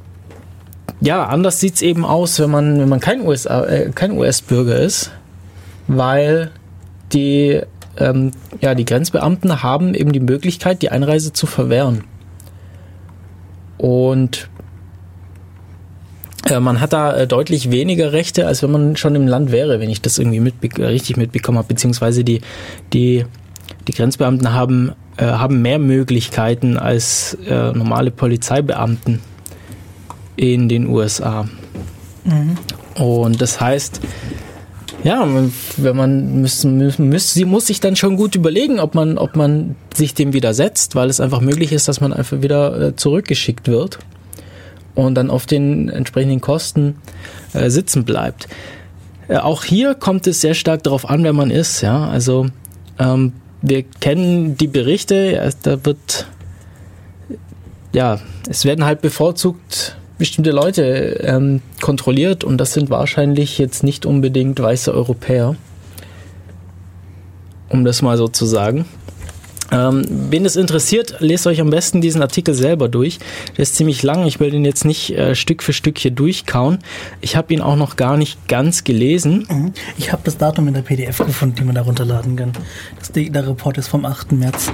ja, 1.02 1.24
anders 1.24 1.58
sieht 1.58 1.74
es 1.74 1.82
eben 1.82 2.04
aus, 2.04 2.38
wenn 2.38 2.50
man, 2.50 2.78
wenn 2.78 2.88
man 2.88 3.00
kein, 3.00 3.22
USA, 3.22 3.64
äh, 3.64 3.90
kein 3.92 4.12
US-Bürger 4.12 4.76
ist, 4.76 5.10
weil 5.88 6.52
die, 7.12 7.60
ähm, 7.98 8.30
ja, 8.60 8.76
die 8.76 8.84
Grenzbeamten 8.84 9.64
haben 9.64 9.94
eben 9.94 10.12
die 10.12 10.20
Möglichkeit, 10.20 10.80
die 10.80 10.90
Einreise 10.90 11.32
zu 11.32 11.46
verwehren. 11.46 12.04
Und 13.78 14.48
äh, 16.48 16.60
man 16.60 16.80
hat 16.80 16.92
da 16.92 17.16
äh, 17.16 17.26
deutlich 17.26 17.72
weniger 17.72 18.12
Rechte, 18.12 18.46
als 18.46 18.62
wenn 18.62 18.70
man 18.70 18.96
schon 18.96 19.16
im 19.16 19.26
Land 19.26 19.50
wäre, 19.50 19.80
wenn 19.80 19.90
ich 19.90 20.02
das 20.02 20.18
irgendwie 20.18 20.38
mitbe 20.38 20.68
richtig 20.88 21.16
mitbekommen 21.16 21.58
habe, 21.58 21.68
beziehungsweise 21.68 22.22
die, 22.22 22.42
die, 22.92 23.26
die 23.88 23.92
Grenzbeamten 23.92 24.52
haben, 24.52 24.92
äh, 25.16 25.24
haben 25.24 25.62
mehr 25.62 25.80
Möglichkeiten 25.80 26.78
als 26.78 27.36
äh, 27.44 27.72
normale 27.72 28.12
Polizeibeamten 28.12 29.18
in 30.36 30.68
den 30.68 30.86
USA. 30.88 31.48
Mhm. 32.24 32.56
Und 32.94 33.40
das 33.40 33.60
heißt, 33.60 34.00
ja, 35.04 35.26
wenn 35.76 35.96
man 35.96 36.40
müsste, 36.42 36.68
müsste, 36.68 37.34
sie 37.34 37.44
muss 37.44 37.66
sich 37.66 37.80
dann 37.80 37.96
schon 37.96 38.16
gut 38.16 38.34
überlegen, 38.36 38.78
ob 38.78 38.94
man, 38.94 39.18
ob 39.18 39.34
man 39.34 39.74
sich 39.94 40.14
dem 40.14 40.32
widersetzt, 40.32 40.94
weil 40.94 41.10
es 41.10 41.20
einfach 41.20 41.40
möglich 41.40 41.72
ist, 41.72 41.88
dass 41.88 42.00
man 42.00 42.12
einfach 42.12 42.40
wieder 42.42 42.80
äh, 42.80 42.96
zurückgeschickt 42.96 43.66
wird 43.66 43.98
und 44.94 45.14
dann 45.16 45.30
auf 45.30 45.46
den 45.46 45.88
entsprechenden 45.88 46.40
Kosten 46.40 46.96
äh, 47.52 47.68
sitzen 47.68 48.04
bleibt. 48.04 48.48
Äh, 49.26 49.38
auch 49.38 49.64
hier 49.64 49.94
kommt 49.94 50.26
es 50.26 50.40
sehr 50.40 50.54
stark 50.54 50.84
darauf 50.84 51.08
an, 51.08 51.24
wer 51.24 51.32
man 51.32 51.50
ist. 51.50 51.80
Ja, 51.80 52.08
also 52.08 52.46
ähm, 52.98 53.32
wir 53.60 53.82
kennen 53.82 54.56
die 54.56 54.68
Berichte. 54.68 55.52
Da 55.62 55.84
wird 55.84 56.26
ja, 57.92 58.20
es 58.48 58.64
werden 58.64 58.84
halt 58.84 59.00
bevorzugt 59.02 59.96
bestimmte 60.18 60.50
Leute 60.50 61.20
ähm, 61.22 61.60
kontrolliert 61.80 62.44
und 62.44 62.58
das 62.58 62.72
sind 62.72 62.90
wahrscheinlich 62.90 63.58
jetzt 63.58 63.82
nicht 63.82 64.06
unbedingt 64.06 64.60
weiße 64.60 64.92
Europäer. 64.92 65.56
Um 67.68 67.84
das 67.84 68.02
mal 68.02 68.18
so 68.18 68.28
zu 68.28 68.44
sagen. 68.44 68.84
Ähm, 69.72 70.04
wen 70.30 70.44
es 70.44 70.56
interessiert, 70.56 71.16
lest 71.20 71.46
euch 71.46 71.60
am 71.60 71.70
besten 71.70 72.02
diesen 72.02 72.20
Artikel 72.20 72.52
selber 72.54 72.88
durch. 72.88 73.18
Der 73.56 73.62
ist 73.62 73.74
ziemlich 73.74 74.02
lang. 74.02 74.26
Ich 74.26 74.38
will 74.38 74.50
den 74.50 74.66
jetzt 74.66 74.84
nicht 74.84 75.10
äh, 75.16 75.34
Stück 75.34 75.62
für 75.62 75.72
Stück 75.72 75.98
hier 75.98 76.10
durchkauen. 76.10 76.78
Ich 77.22 77.36
habe 77.36 77.54
ihn 77.54 77.62
auch 77.62 77.76
noch 77.76 77.96
gar 77.96 78.18
nicht 78.18 78.48
ganz 78.48 78.84
gelesen. 78.84 79.46
Mhm. 79.48 79.72
Ich 79.96 80.12
habe 80.12 80.22
das 80.24 80.36
Datum 80.36 80.68
in 80.68 80.74
der 80.74 80.82
PDF 80.82 81.18
gefunden, 81.18 81.56
die 81.56 81.64
man 81.64 81.74
da 81.74 81.82
runterladen 81.82 82.36
kann. 82.36 82.52
Das, 82.98 83.12
der 83.12 83.48
Report 83.48 83.78
ist 83.78 83.88
vom 83.88 84.04
8. 84.04 84.32
März. 84.32 84.70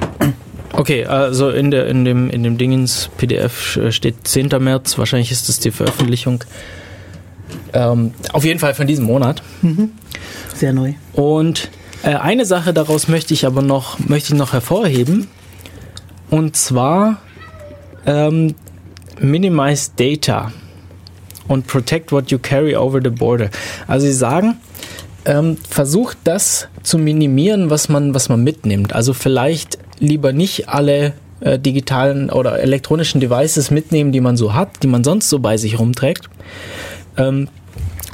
Okay, 0.73 1.05
also 1.05 1.51
in, 1.51 1.71
der, 1.71 1.87
in, 1.87 2.05
dem, 2.05 2.31
in 2.31 2.43
dem 2.43 2.59
Dingens 2.59 3.11
PDF 3.17 3.79
steht 3.91 4.29
10. 4.29 4.49
März, 4.61 4.99
wahrscheinlich 4.99 5.31
ist 5.31 5.49
das 5.49 5.59
die 5.61 5.71
Veröffentlichung. 5.71 6.45
Ähm, 7.73 8.13
auf 8.33 8.45
jeden 8.45 8.61
Fall 8.61 8.75
von 8.75 8.87
diesem 8.87 9.05
Monat. 9.05 9.43
Mhm. 9.63 9.93
Sehr 10.55 10.73
neu. 10.73 10.95
Und 11.13 11.71
äh, 12.03 12.15
eine 12.15 12.45
Sache 12.45 12.73
daraus 12.73 13.09
möchte 13.09 13.35
ich 13.35 13.47
aber 13.47 13.63
noch, 13.63 13.99
möchte 13.99 14.33
ich 14.33 14.39
noch 14.39 14.53
hervorheben. 14.53 15.29
Und 16.31 16.57
zwar 16.57 17.19
ähm, 18.07 18.55
Minimize 19.19 19.91
Data 19.97 20.53
und 21.49 21.67
Protect 21.67 22.13
what 22.13 22.31
you 22.31 22.39
carry 22.39 22.77
over 22.77 23.01
the 23.03 23.11
border. 23.11 23.51
Also 23.87 24.07
sie 24.07 24.13
sagen, 24.13 24.59
ähm, 25.25 25.57
versucht 25.69 26.19
das 26.25 26.69
zu 26.83 26.99
minimieren, 26.99 27.71
was 27.71 27.89
man, 27.89 28.15
was 28.15 28.29
man 28.29 28.45
mitnimmt. 28.45 28.93
Also 28.93 29.13
vielleicht 29.13 29.79
lieber 30.01 30.33
nicht 30.33 30.69
alle 30.69 31.15
äh, 31.41 31.59
digitalen 31.59 32.31
oder 32.31 32.61
elektronischen 32.61 33.21
Devices 33.21 33.71
mitnehmen, 33.71 34.13
die 34.13 34.21
man 34.21 34.37
so 34.37 34.55
hat, 34.55 34.83
die 34.83 34.89
man 34.89 35.05
sonst 35.05 35.29
so 35.29 35.39
bei 35.39 35.57
sich 35.57 35.79
rumträgt, 35.79 36.29
ähm, 37.17 37.49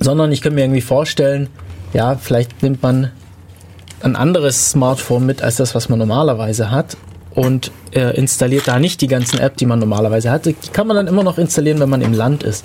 sondern 0.00 0.32
ich 0.32 0.42
könnte 0.42 0.56
mir 0.56 0.64
irgendwie 0.64 0.80
vorstellen, 0.80 1.48
ja, 1.92 2.16
vielleicht 2.16 2.62
nimmt 2.62 2.82
man 2.82 3.10
ein 4.02 4.16
anderes 4.16 4.70
Smartphone 4.70 5.24
mit 5.24 5.42
als 5.42 5.56
das, 5.56 5.74
was 5.74 5.88
man 5.88 5.98
normalerweise 5.98 6.70
hat 6.70 6.96
und 7.34 7.72
äh, 7.92 8.16
installiert 8.16 8.68
da 8.68 8.78
nicht 8.78 9.00
die 9.00 9.06
ganzen 9.06 9.38
Apps, 9.38 9.56
die 9.56 9.66
man 9.66 9.78
normalerweise 9.78 10.30
hat. 10.30 10.46
Die 10.46 10.54
kann 10.72 10.86
man 10.86 10.96
dann 10.96 11.06
immer 11.06 11.22
noch 11.22 11.38
installieren, 11.38 11.80
wenn 11.80 11.88
man 11.88 12.00
im 12.00 12.12
Land 12.12 12.42
ist. 12.42 12.64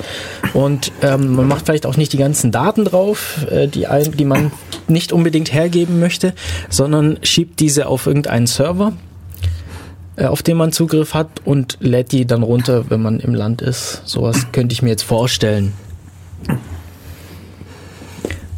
Und 0.54 0.92
ähm, 1.02 1.36
man 1.36 1.48
macht 1.48 1.66
vielleicht 1.66 1.86
auch 1.86 1.98
nicht 1.98 2.14
die 2.14 2.18
ganzen 2.18 2.52
Daten 2.52 2.86
drauf, 2.86 3.46
äh, 3.50 3.68
die, 3.68 3.88
ein, 3.88 4.12
die 4.12 4.26
man 4.26 4.52
nicht 4.88 5.12
unbedingt 5.12 5.54
hergeben 5.54 6.00
möchte, 6.00 6.34
sondern 6.70 7.18
schiebt 7.24 7.60
diese 7.60 7.88
auf 7.88 8.06
irgendeinen 8.06 8.48
Server, 8.48 8.94
auf 10.26 10.44
den 10.44 10.58
man 10.58 10.72
Zugriff 10.72 11.14
hat 11.14 11.28
und 11.46 11.78
lädt 11.80 12.12
die 12.12 12.26
dann 12.26 12.44
runter, 12.44 12.90
wenn 12.90 13.02
man 13.02 13.20
im 13.20 13.34
Land 13.34 13.62
ist. 13.62 14.02
Sowas 14.06 14.52
könnte 14.52 14.74
ich 14.74 14.82
mir 14.82 14.90
jetzt 14.90 15.04
vorstellen. 15.04 15.74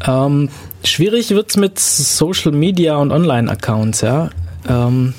Ähm, 0.05 0.49
schwierig 0.83 1.29
wird's 1.29 1.57
mit 1.57 1.79
Social 1.79 2.51
Media 2.51 2.95
und 2.95 3.11
Online-Accounts, 3.11 4.01
ja. 4.01 4.29
Ähm, 4.67 5.13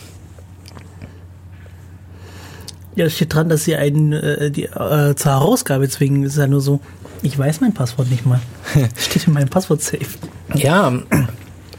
ja, 2.94 3.06
es 3.06 3.14
steht 3.14 3.34
dran, 3.34 3.48
dass 3.48 3.64
sie 3.64 3.76
einen 3.76 4.12
äh, 4.12 4.50
die, 4.50 4.64
äh, 4.64 5.14
zur 5.14 5.32
Herausgabe 5.32 5.88
zwingen. 5.88 6.24
Es 6.24 6.32
ist 6.32 6.38
ja 6.38 6.46
nur 6.46 6.60
so, 6.60 6.80
ich 7.22 7.38
weiß 7.38 7.60
mein 7.60 7.72
Passwort 7.72 8.10
nicht 8.10 8.26
mal. 8.26 8.40
steht 8.96 9.26
in 9.26 9.32
meinem 9.32 9.48
Passwort-Safe. 9.48 10.06
Ja, 10.54 10.92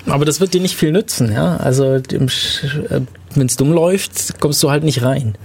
aber 0.06 0.26
das 0.26 0.40
wird 0.40 0.54
dir 0.54 0.62
nicht 0.62 0.76
viel 0.76 0.92
nützen, 0.92 1.32
ja. 1.32 1.58
Also 1.58 1.94
äh, 1.94 2.02
wenn 3.36 3.48
es 3.48 3.56
dumm 3.56 3.72
läuft, 3.72 4.40
kommst 4.40 4.62
du 4.64 4.70
halt 4.70 4.84
nicht 4.84 5.04
rein. 5.04 5.36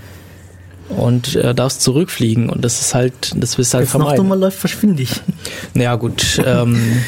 Und 0.89 1.37
äh, 1.37 1.55
darfst 1.55 1.83
zurückfliegen 1.83 2.49
und 2.49 2.65
das 2.65 2.81
ist 2.81 2.95
halt, 2.95 3.35
das 3.37 3.59
wirst 3.59 3.75
halt 3.75 3.83
Wenn's 3.83 3.91
vermeiden. 3.91 4.13
Wenn 4.13 4.17
noch 4.17 4.25
dummer 4.25 4.37
läuft, 4.37 4.59
verschwinde 4.59 5.03
ich. 5.03 5.21
Naja, 5.75 5.97
gut. 5.97 6.41
Ähm, 6.45 7.03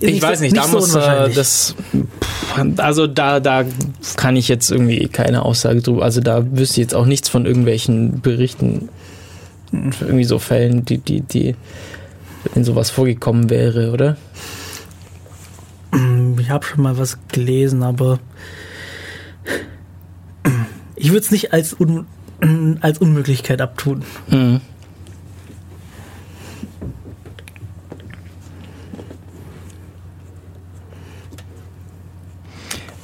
ich 0.00 0.22
weiß 0.22 0.40
nicht, 0.40 0.52
nicht 0.52 0.64
da 0.64 0.68
so 0.68 0.78
muss 0.78 0.94
äh, 0.94 1.30
das. 1.30 1.74
Also 2.78 3.06
da, 3.06 3.40
da 3.40 3.64
kann 4.16 4.36
ich 4.36 4.48
jetzt 4.48 4.70
irgendwie 4.70 5.08
keine 5.08 5.44
Aussage 5.44 5.82
drüber. 5.82 6.04
Also 6.04 6.20
da 6.20 6.42
wüsste 6.50 6.80
ich 6.80 6.86
jetzt 6.86 6.94
auch 6.94 7.06
nichts 7.06 7.28
von 7.28 7.44
irgendwelchen 7.44 8.22
Berichten, 8.22 8.88
irgendwie 9.72 10.24
so 10.24 10.38
Fällen, 10.38 10.84
die, 10.84 10.98
die, 10.98 11.20
die 11.20 11.54
wenn 12.54 12.64
sowas 12.64 12.90
vorgekommen 12.90 13.50
wäre, 13.50 13.92
oder? 13.92 14.16
Ich 16.38 16.50
habe 16.50 16.64
schon 16.64 16.82
mal 16.82 16.98
was 16.98 17.18
gelesen, 17.28 17.82
aber 17.82 18.18
ich 20.94 21.08
würde 21.10 21.20
es 21.20 21.30
nicht 21.30 21.52
als, 21.52 21.74
Un 21.78 22.06
als 22.80 22.98
Unmöglichkeit 22.98 23.60
abtun. 23.60 24.02
Mhm. 24.28 24.60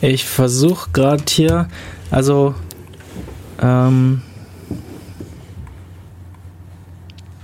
Ich 0.02 0.24
versuche 0.24 0.90
gerade 0.92 1.22
hier, 1.28 1.68
also 2.10 2.54
ähm, 3.60 4.22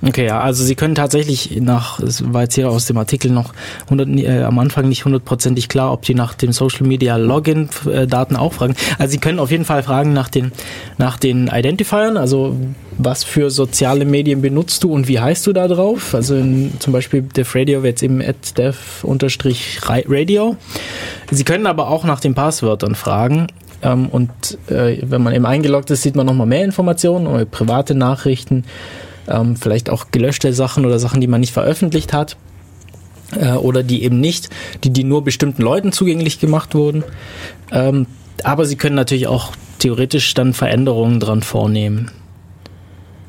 Okay, 0.00 0.26
ja, 0.26 0.40
also 0.40 0.62
Sie 0.62 0.76
können 0.76 0.94
tatsächlich 0.94 1.60
nach, 1.60 1.98
es 1.98 2.32
war 2.32 2.42
jetzt 2.42 2.54
hier 2.54 2.70
aus 2.70 2.86
dem 2.86 2.98
Artikel 2.98 3.32
noch 3.32 3.52
100, 3.84 4.08
äh, 4.08 4.42
am 4.44 4.56
Anfang 4.60 4.88
nicht 4.88 5.04
hundertprozentig 5.04 5.68
klar, 5.68 5.92
ob 5.92 6.02
die 6.02 6.14
nach 6.14 6.34
dem 6.34 6.52
Social 6.52 6.86
Media 6.86 7.16
Login 7.16 7.68
äh, 7.90 8.06
Daten 8.06 8.36
auch 8.36 8.52
fragen. 8.52 8.76
Also 8.98 9.12
Sie 9.12 9.18
können 9.18 9.40
auf 9.40 9.50
jeden 9.50 9.64
Fall 9.64 9.82
fragen 9.82 10.12
nach 10.12 10.28
den, 10.28 10.52
nach 10.98 11.18
den 11.18 11.48
Identifiern, 11.48 12.16
also 12.16 12.54
was 12.96 13.24
für 13.24 13.50
soziale 13.50 14.04
Medien 14.04 14.40
benutzt 14.40 14.84
du 14.84 14.92
und 14.92 15.08
wie 15.08 15.18
heißt 15.18 15.44
du 15.48 15.52
da 15.52 15.66
drauf? 15.66 16.14
Also 16.14 16.36
in, 16.36 16.74
zum 16.78 16.92
Beispiel 16.92 17.22
Dev 17.22 17.58
Radio 17.58 17.82
wird 17.82 18.00
jetzt 18.00 18.04
eben 18.04 18.22
at 18.22 18.56
dev-radio. 18.56 20.56
Sie 21.30 21.44
können 21.44 21.66
aber 21.66 21.88
auch 21.88 22.04
nach 22.04 22.20
den 22.20 22.34
Passwörtern 22.34 22.94
fragen. 22.94 23.48
Ähm, 23.82 24.08
und 24.08 24.30
äh, 24.68 24.98
wenn 25.02 25.22
man 25.22 25.34
eben 25.34 25.46
eingeloggt 25.46 25.90
ist, 25.90 26.02
sieht 26.02 26.14
man 26.14 26.26
nochmal 26.26 26.46
mehr 26.46 26.64
Informationen, 26.64 27.46
private 27.50 27.94
Nachrichten, 27.94 28.64
ähm, 29.28 29.56
vielleicht 29.56 29.90
auch 29.90 30.10
gelöschte 30.10 30.52
Sachen 30.52 30.84
oder 30.84 30.98
Sachen, 30.98 31.20
die 31.20 31.26
man 31.26 31.40
nicht 31.40 31.52
veröffentlicht 31.52 32.12
hat 32.12 32.36
äh, 33.36 33.52
oder 33.52 33.82
die 33.82 34.02
eben 34.02 34.20
nicht, 34.20 34.48
die, 34.84 34.90
die 34.90 35.04
nur 35.04 35.24
bestimmten 35.24 35.62
Leuten 35.62 35.92
zugänglich 35.92 36.40
gemacht 36.40 36.74
wurden. 36.74 37.04
Ähm, 37.70 38.06
aber 38.44 38.64
sie 38.64 38.76
können 38.76 38.94
natürlich 38.94 39.26
auch 39.26 39.52
theoretisch 39.78 40.34
dann 40.34 40.54
Veränderungen 40.54 41.20
dran 41.20 41.42
vornehmen. 41.42 42.10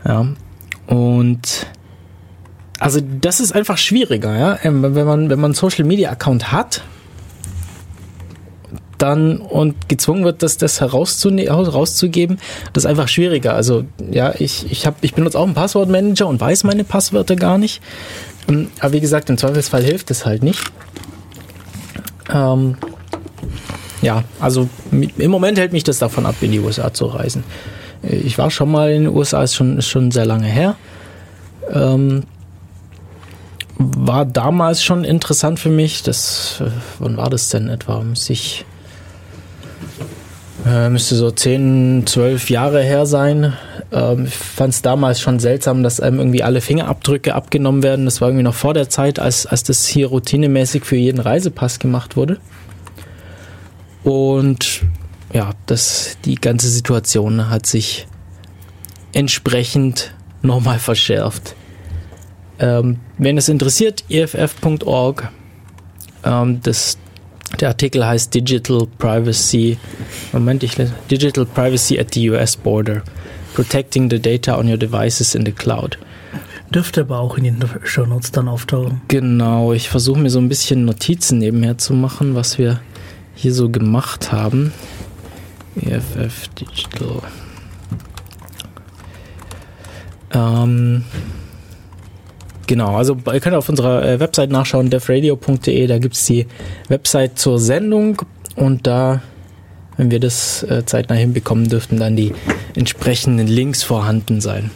Ja. 0.05 0.27
Und 0.87 1.67
also 2.79 3.01
das 3.21 3.39
ist 3.39 3.51
einfach 3.51 3.77
schwieriger, 3.77 4.37
ja. 4.37 4.59
Ähm, 4.63 4.81
wenn 4.81 5.05
man, 5.05 5.29
wenn 5.29 5.39
man 5.39 5.49
einen 5.49 5.53
Social 5.53 5.85
Media 5.85 6.09
Account 6.11 6.51
hat, 6.51 6.83
dann 8.99 9.37
und 9.37 9.89
gezwungen 9.89 10.23
wird, 10.23 10.43
das, 10.43 10.57
das 10.57 10.79
herauszugeben, 10.81 12.39
das 12.73 12.83
ist 12.83 12.89
einfach 12.89 13.07
schwieriger. 13.07 13.55
Also 13.55 13.85
ja, 14.11 14.33
ich, 14.37 14.71
ich, 14.71 14.85
hab, 14.85 15.03
ich 15.03 15.13
benutze 15.13 15.39
auch 15.39 15.45
einen 15.45 15.55
Passwortmanager 15.55 16.27
und 16.27 16.39
weiß 16.39 16.63
meine 16.65 16.83
Passwörter 16.83 17.35
gar 17.35 17.57
nicht. 17.57 17.81
Ähm, 18.47 18.69
aber 18.79 18.93
wie 18.93 18.99
gesagt, 18.99 19.29
im 19.29 19.37
Zweifelsfall 19.37 19.83
hilft 19.83 20.11
es 20.11 20.25
halt 20.25 20.43
nicht. 20.43 20.61
Ähm, 22.31 22.77
ja, 24.01 24.23
also 24.39 24.69
im 24.91 25.31
Moment 25.31 25.57
hält 25.57 25.73
mich 25.73 25.83
das 25.83 25.99
davon 25.99 26.25
ab, 26.25 26.35
in 26.41 26.51
die 26.51 26.59
USA 26.59 26.93
zu 26.93 27.05
reisen. 27.05 27.43
Ich 28.01 28.37
war 28.37 28.49
schon 28.49 28.71
mal 28.71 28.91
in 28.91 29.03
den 29.05 29.15
USA, 29.15 29.43
ist 29.43 29.55
schon, 29.55 29.77
ist 29.77 29.87
schon 29.87 30.11
sehr 30.11 30.25
lange 30.25 30.47
her. 30.47 30.75
Ähm, 31.71 32.23
war 33.77 34.25
damals 34.25 34.83
schon 34.83 35.03
interessant 35.03 35.59
für 35.59 35.69
mich. 35.69 36.03
Das, 36.03 36.61
äh, 36.61 36.69
wann 36.99 37.17
war 37.17 37.29
das 37.29 37.49
denn 37.49 37.69
etwa? 37.69 38.03
Sich 38.13 38.65
äh, 40.69 40.89
müsste 40.89 41.15
so 41.15 41.31
10, 41.31 42.03
12 42.05 42.49
Jahre 42.49 42.83
her 42.83 43.05
sein. 43.05 43.53
Ähm, 43.91 44.25
ich 44.25 44.35
fand 44.35 44.73
es 44.73 44.81
damals 44.81 45.19
schon 45.19 45.39
seltsam, 45.39 45.83
dass 45.83 45.99
einem 45.99 46.19
irgendwie 46.19 46.43
alle 46.43 46.61
Fingerabdrücke 46.61 47.33
abgenommen 47.33 47.81
werden. 47.83 48.05
Das 48.05 48.21
war 48.21 48.29
irgendwie 48.29 48.43
noch 48.43 48.53
vor 48.53 48.73
der 48.73 48.89
Zeit, 48.89 49.19
als, 49.19 49.45
als 49.45 49.63
das 49.63 49.87
hier 49.87 50.07
routinemäßig 50.07 50.85
für 50.85 50.95
jeden 50.95 51.19
Reisepass 51.19 51.79
gemacht 51.79 52.15
wurde. 52.15 52.37
Und 54.03 54.83
ja, 55.33 55.51
das, 55.65 56.17
die 56.25 56.35
ganze 56.35 56.69
Situation 56.69 57.49
hat 57.49 57.65
sich 57.65 58.07
entsprechend 59.13 60.13
nochmal 60.41 60.79
verschärft. 60.79 61.55
Ähm, 62.59 62.99
wenn 63.17 63.37
es 63.37 63.49
interessiert, 63.49 64.03
eff.org. 64.09 65.31
Ähm, 66.23 66.59
das, 66.61 66.97
der 67.59 67.69
Artikel 67.69 68.05
heißt 68.05 68.33
Digital 68.33 68.87
Privacy. 68.97 69.77
Moment, 70.31 70.63
ich 70.63 70.77
lese. 70.77 70.93
Digital 71.09 71.45
Privacy 71.45 71.99
at 71.99 72.13
the 72.13 72.29
US 72.29 72.55
Border. 72.55 73.01
Protecting 73.53 74.09
the 74.09 74.19
data 74.19 74.57
on 74.57 74.69
your 74.69 74.77
devices 74.77 75.35
in 75.35 75.45
the 75.45 75.51
cloud. 75.51 75.97
Dürfte 76.69 77.01
aber 77.01 77.19
auch 77.19 77.37
in 77.37 77.45
den 77.45 77.63
Show 77.83 78.05
Notes 78.05 78.31
dann 78.31 78.47
auftauchen. 78.47 79.01
Genau, 79.07 79.73
ich 79.73 79.89
versuche 79.89 80.19
mir 80.19 80.29
so 80.29 80.39
ein 80.39 80.49
bisschen 80.49 80.85
Notizen 80.85 81.39
nebenher 81.39 81.79
zu 81.79 81.93
machen, 81.93 82.35
was 82.35 82.59
wir 82.59 82.79
hier 83.35 83.53
so 83.53 83.69
gemacht 83.69 84.31
haben. 84.31 84.71
EFF 85.81 86.47
Digital. 86.49 87.21
Ähm, 90.31 91.03
genau, 92.69 92.95
also 92.95 93.17
ihr 93.33 93.39
könnt 93.41 93.55
auf 93.55 93.67
unserer 93.67 94.05
äh, 94.05 94.19
Website 94.21 94.49
nachschauen, 94.49 94.89
devradio.de, 94.89 95.87
da 95.87 95.97
gibt 95.97 96.15
es 96.15 96.25
die 96.25 96.47
Website 96.87 97.37
zur 97.37 97.59
Sendung 97.59 98.21
und 98.55 98.87
da, 98.87 99.21
wenn 99.97 100.11
wir 100.11 100.21
das 100.21 100.63
äh, 100.63 100.85
zeitnah 100.85 101.15
hinbekommen, 101.15 101.67
dürften 101.67 101.99
dann 101.99 102.15
die 102.15 102.33
entsprechenden 102.75 103.47
Links 103.47 103.83
vorhanden 103.83 104.39
sein. 104.39 104.71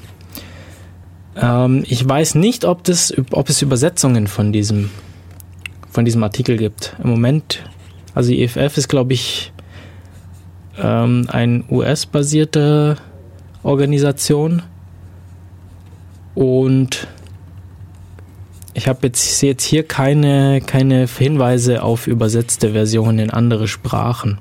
Ähm, 1.38 1.86
ich 1.88 2.08
weiß 2.08 2.36
nicht, 2.36 2.66
ob, 2.66 2.84
das, 2.84 3.14
ob 3.32 3.48
es 3.48 3.62
Übersetzungen 3.62 4.28
von 4.28 4.52
diesem, 4.52 4.90
von 5.90 6.04
diesem 6.04 6.24
Artikel 6.24 6.58
gibt. 6.58 6.96
Im 7.02 7.12
Moment 7.12 7.64
also 8.16 8.30
die 8.30 8.44
EFF 8.44 8.78
ist, 8.78 8.88
glaube 8.90 9.14
ich, 9.14 9.52
ähm, 10.78 11.28
eine 11.30 11.64
US-basierte 11.70 12.98
Organisation. 13.64 14.62
Und 16.36 17.08
ich 18.74 18.88
habe 18.88 19.08
jetzt, 19.08 19.42
jetzt 19.42 19.64
hier 19.64 19.84
keine, 19.84 20.62
keine 20.62 21.08
Hinweise 21.08 21.84
auf 21.84 22.08
übersetzte 22.08 22.72
Versionen 22.72 23.20
in 23.20 23.30
andere 23.30 23.68
Sprachen. 23.68 24.40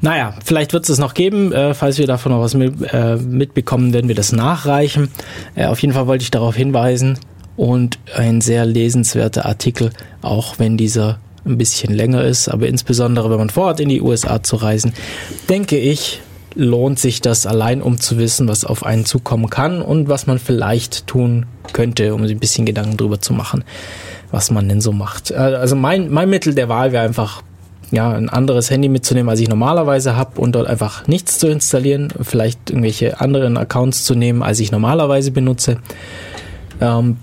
Naja, 0.00 0.34
vielleicht 0.44 0.72
wird 0.72 0.84
es 0.84 0.90
es 0.90 0.98
noch 0.98 1.14
geben. 1.14 1.52
Äh, 1.52 1.74
falls 1.74 1.98
wir 1.98 2.06
davon 2.06 2.32
noch 2.32 2.40
was 2.40 2.54
mit, 2.54 2.74
äh, 2.92 3.16
mitbekommen, 3.16 3.92
werden 3.92 4.08
wir 4.08 4.14
das 4.14 4.32
nachreichen. 4.32 5.08
Äh, 5.54 5.66
auf 5.66 5.80
jeden 5.80 5.94
Fall 5.94 6.06
wollte 6.06 6.22
ich 6.22 6.30
darauf 6.30 6.54
hinweisen, 6.54 7.18
und 7.56 7.98
ein 8.14 8.40
sehr 8.40 8.64
lesenswerter 8.66 9.46
Artikel, 9.46 9.90
auch 10.22 10.58
wenn 10.58 10.76
dieser 10.76 11.18
ein 11.44 11.58
bisschen 11.58 11.94
länger 11.94 12.24
ist, 12.24 12.48
aber 12.48 12.66
insbesondere 12.66 13.30
wenn 13.30 13.38
man 13.38 13.50
vorhat, 13.50 13.80
in 13.80 13.88
die 13.88 14.02
USA 14.02 14.42
zu 14.42 14.56
reisen, 14.56 14.92
denke 15.48 15.78
ich, 15.78 16.20
lohnt 16.56 16.98
sich 16.98 17.20
das 17.20 17.46
allein, 17.46 17.82
um 17.82 18.00
zu 18.00 18.18
wissen, 18.18 18.48
was 18.48 18.64
auf 18.64 18.84
einen 18.84 19.04
zukommen 19.04 19.50
kann 19.50 19.82
und 19.82 20.08
was 20.08 20.26
man 20.26 20.38
vielleicht 20.38 21.06
tun 21.06 21.46
könnte, 21.72 22.14
um 22.14 22.26
sich 22.26 22.36
ein 22.36 22.40
bisschen 22.40 22.66
Gedanken 22.66 22.96
drüber 22.96 23.20
zu 23.20 23.34
machen, 23.34 23.62
was 24.30 24.50
man 24.50 24.68
denn 24.68 24.80
so 24.80 24.92
macht. 24.92 25.30
Äh, 25.30 25.34
also 25.34 25.76
mein, 25.76 26.10
mein 26.10 26.30
Mittel 26.30 26.54
der 26.54 26.68
Wahl 26.68 26.92
wäre 26.92 27.04
einfach, 27.04 27.42
ja, 27.92 28.10
ein 28.10 28.28
anderes 28.28 28.70
Handy 28.70 28.88
mitzunehmen, 28.88 29.28
als 29.28 29.38
ich 29.38 29.48
normalerweise 29.48 30.16
habe 30.16 30.40
und 30.40 30.52
dort 30.52 30.66
einfach 30.66 31.06
nichts 31.06 31.38
zu 31.38 31.46
installieren, 31.46 32.12
vielleicht 32.20 32.70
irgendwelche 32.70 33.20
anderen 33.20 33.56
Accounts 33.56 34.04
zu 34.04 34.14
nehmen, 34.14 34.42
als 34.42 34.58
ich 34.58 34.72
normalerweise 34.72 35.30
benutze. 35.30 35.78
Ähm, 36.80 37.18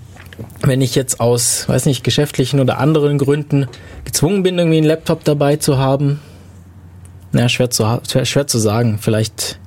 wenn 0.62 0.80
ich 0.80 0.94
jetzt 0.94 1.20
aus, 1.20 1.68
weiß 1.68 1.86
nicht, 1.86 2.02
geschäftlichen 2.02 2.60
oder 2.60 2.78
anderen 2.78 3.18
Gründen 3.18 3.66
gezwungen 4.04 4.42
bin, 4.42 4.58
irgendwie 4.58 4.78
einen 4.78 4.86
Laptop 4.86 5.24
dabei 5.24 5.56
zu 5.56 5.78
haben, 5.78 6.20
naja, 7.34 7.48
schwer 7.48 7.70
zu, 7.70 8.00
schwer, 8.08 8.24
schwer 8.24 8.46
zu 8.46 8.58
sagen. 8.58 8.98
Vielleicht 9.00 9.58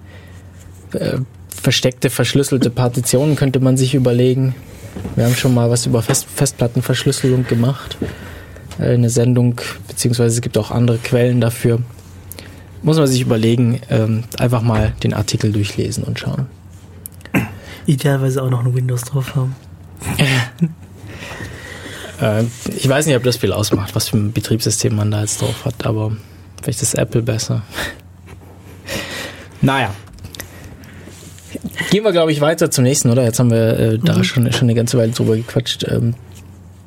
äh, 0.94 1.18
versteckte, 1.50 2.10
verschlüsselte 2.10 2.70
Partitionen 2.70 3.36
könnte 3.36 3.60
man 3.60 3.78
sich 3.78 3.94
überlegen. 3.94 4.56
Wir 5.16 5.26
haben 5.26 5.36
schon 5.36 5.54
mal 5.54 5.70
was 5.70 5.86
über 5.86 6.02
Fest, 6.02 6.28
Festplattenverschlüsselung 6.34 7.46
gemacht. 7.46 7.98
Äh, 8.80 8.94
eine 8.94 9.10
Sendung, 9.10 9.60
beziehungsweise 9.88 10.36
es 10.36 10.42
gibt 10.42 10.58
auch 10.58 10.72
andere 10.72 10.98
Quellen 10.98 11.42
dafür. 11.42 11.80
Muss 12.84 12.98
man 12.98 13.08
sich 13.08 13.22
überlegen, 13.22 13.82
ähm, 13.90 14.24
einfach 14.38 14.62
mal 14.62 14.94
den 15.04 15.14
Artikel 15.14 15.52
durchlesen 15.52 16.04
und 16.04 16.20
schauen. 16.20 16.48
Idealerweise 17.86 18.44
auch 18.44 18.50
noch 18.50 18.66
ein 18.66 18.74
Windows 18.74 19.04
drauf 19.04 19.36
haben. 19.36 19.56
äh, 22.22 22.44
ich 22.76 22.88
weiß 22.88 23.08
nicht, 23.08 23.16
ob 23.16 23.24
das 23.24 23.38
viel 23.38 23.52
ausmacht, 23.52 23.96
was 23.96 24.10
für 24.10 24.18
ein 24.18 24.32
Betriebssystem 24.32 24.96
man 24.96 25.12
da 25.12 25.22
jetzt 25.22 25.42
drauf 25.42 25.66
hat, 25.66 25.86
aber 25.86 26.12
vielleicht 26.62 26.82
ist 26.82 26.96
Apple 26.96 27.22
besser. 27.22 27.62
naja. 29.62 29.93
Gehen 31.89 32.04
wir, 32.04 32.12
glaube 32.12 32.32
ich, 32.32 32.41
weiter 32.41 32.70
zum 32.70 32.84
nächsten, 32.84 33.10
oder? 33.10 33.24
Jetzt 33.24 33.39
haben 33.39 33.52
wir 33.52 33.80
äh, 33.80 34.00
da 34.00 34.17
mhm. 34.17 34.24
schon, 34.24 34.52
schon 34.52 34.63
eine 34.63 34.76
ganze 34.76 34.98
Weile 34.98 35.12
drüber 35.12 35.36
gequatscht. 35.36 35.86
Ähm, 35.89 36.15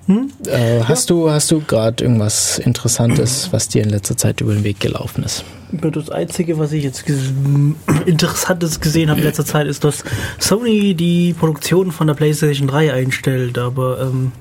hm? 0.06 0.30
äh, 0.46 0.83
hast, 0.85 1.09
ja. 1.09 1.16
du, 1.16 1.30
hast 1.30 1.50
du 1.50 1.61
gerade 1.61 2.02
irgendwas 2.02 2.59
Interessantes, 2.59 3.52
was 3.52 3.68
dir 3.68 3.83
in 3.83 3.90
letzter 3.90 4.16
Zeit 4.16 4.40
über 4.40 4.52
den 4.52 4.64
Weg 4.64 4.80
gelaufen 4.80 5.22
ist? 5.22 5.44
Das 5.72 6.11
Einzige, 6.11 6.59
was 6.59 6.72
ich 6.72 6.83
jetzt 6.83 7.04
Interessantes 8.06 8.80
gesehen 8.80 9.09
habe 9.09 9.20
in 9.20 9.26
letzter 9.26 9.46
Zeit, 9.46 9.66
ist, 9.66 9.85
dass 9.85 10.02
Sony 10.38 10.94
die 10.94 11.33
Produktion 11.33 11.92
von 11.92 12.09
der 12.09 12.14
PlayStation 12.14 12.66
3 12.66 12.92
einstellt, 12.92 13.56
aber 13.56 14.00
ähm, 14.00 14.33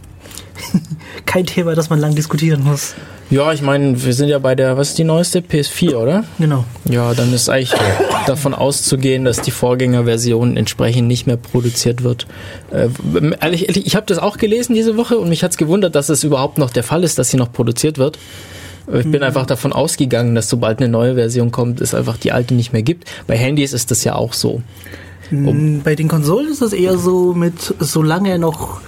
kein 1.25 1.45
Thema, 1.45 1.75
das 1.75 1.89
man 1.89 1.99
lang 1.99 2.15
diskutieren 2.15 2.63
muss. 2.63 2.95
Ja, 3.29 3.53
ich 3.53 3.61
meine, 3.61 4.03
wir 4.03 4.13
sind 4.13 4.29
ja 4.29 4.39
bei 4.39 4.55
der, 4.55 4.77
was 4.77 4.89
ist 4.89 4.97
die 4.97 5.03
neueste? 5.03 5.41
PS4, 5.41 5.95
oder? 5.95 6.23
Genau. 6.39 6.65
Ja, 6.85 7.13
dann 7.13 7.31
ist 7.31 7.47
eigentlich 7.47 7.73
davon 8.25 8.55
auszugehen, 8.55 9.23
dass 9.23 9.41
die 9.41 9.51
Vorgängerversion 9.51 10.57
entsprechend 10.57 11.07
nicht 11.07 11.27
mehr 11.27 11.37
produziert 11.37 12.03
wird. 12.03 12.25
Äh, 12.71 12.89
ehrlich, 13.39 13.67
ehrlich, 13.67 13.85
ich 13.85 13.95
habe 13.95 14.07
das 14.07 14.17
auch 14.17 14.37
gelesen 14.37 14.73
diese 14.73 14.97
Woche 14.97 15.19
und 15.19 15.29
mich 15.29 15.43
hat's 15.43 15.57
gewundert, 15.57 15.93
dass 15.93 16.09
es 16.09 16.23
überhaupt 16.23 16.57
noch 16.57 16.71
der 16.71 16.83
Fall 16.83 17.03
ist, 17.03 17.19
dass 17.19 17.29
sie 17.29 17.37
noch 17.37 17.53
produziert 17.53 17.99
wird. 17.99 18.17
Ich 18.91 19.03
bin 19.03 19.17
mhm. 19.17 19.23
einfach 19.23 19.45
davon 19.45 19.71
ausgegangen, 19.71 20.33
dass 20.33 20.49
sobald 20.49 20.79
eine 20.79 20.89
neue 20.89 21.13
Version 21.13 21.51
kommt, 21.51 21.79
es 21.81 21.93
einfach 21.93 22.17
die 22.17 22.31
alte 22.31 22.55
nicht 22.55 22.73
mehr 22.73 22.81
gibt. 22.81 23.07
Bei 23.27 23.37
Handys 23.37 23.73
ist 23.73 23.91
das 23.91 24.03
ja 24.03 24.15
auch 24.15 24.33
so. 24.33 24.63
Um 25.31 25.77
mm, 25.77 25.81
Bei 25.83 25.93
den 25.93 26.07
Konsolen 26.07 26.49
ist 26.49 26.63
das 26.63 26.73
eher 26.73 26.97
so 26.97 27.33
mit, 27.33 27.75
solange 27.79 28.39
noch 28.39 28.81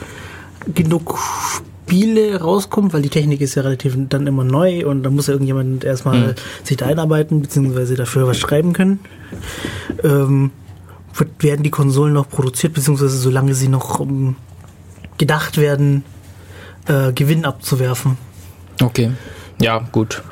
genug 0.73 1.17
Spiele 1.85 2.39
rauskommen, 2.39 2.93
weil 2.93 3.01
die 3.01 3.09
Technik 3.09 3.41
ist 3.41 3.55
ja 3.55 3.63
relativ 3.63 3.97
dann 4.09 4.27
immer 4.27 4.43
neu 4.43 4.85
und 4.85 5.03
da 5.03 5.09
muss 5.09 5.27
ja 5.27 5.33
irgendjemand 5.33 5.83
erstmal 5.83 6.19
mhm. 6.19 6.35
sich 6.63 6.77
da 6.77 6.85
einarbeiten, 6.85 7.41
beziehungsweise 7.41 7.95
dafür 7.95 8.27
was 8.27 8.39
schreiben 8.39 8.73
können. 8.73 8.99
Ähm, 10.03 10.51
wird, 11.13 11.43
werden 11.43 11.63
die 11.63 11.69
Konsolen 11.69 12.13
noch 12.13 12.29
produziert, 12.29 12.73
beziehungsweise 12.73 13.17
solange 13.17 13.53
sie 13.55 13.67
noch 13.67 13.99
um, 13.99 14.09
ähm, 14.09 14.35
gedacht 15.17 15.57
werden, 15.57 16.03
äh, 16.87 17.11
Gewinn 17.13 17.45
abzuwerfen. 17.45 18.17
Okay. 18.81 19.11
Ja, 19.61 19.79
gut. 19.91 20.23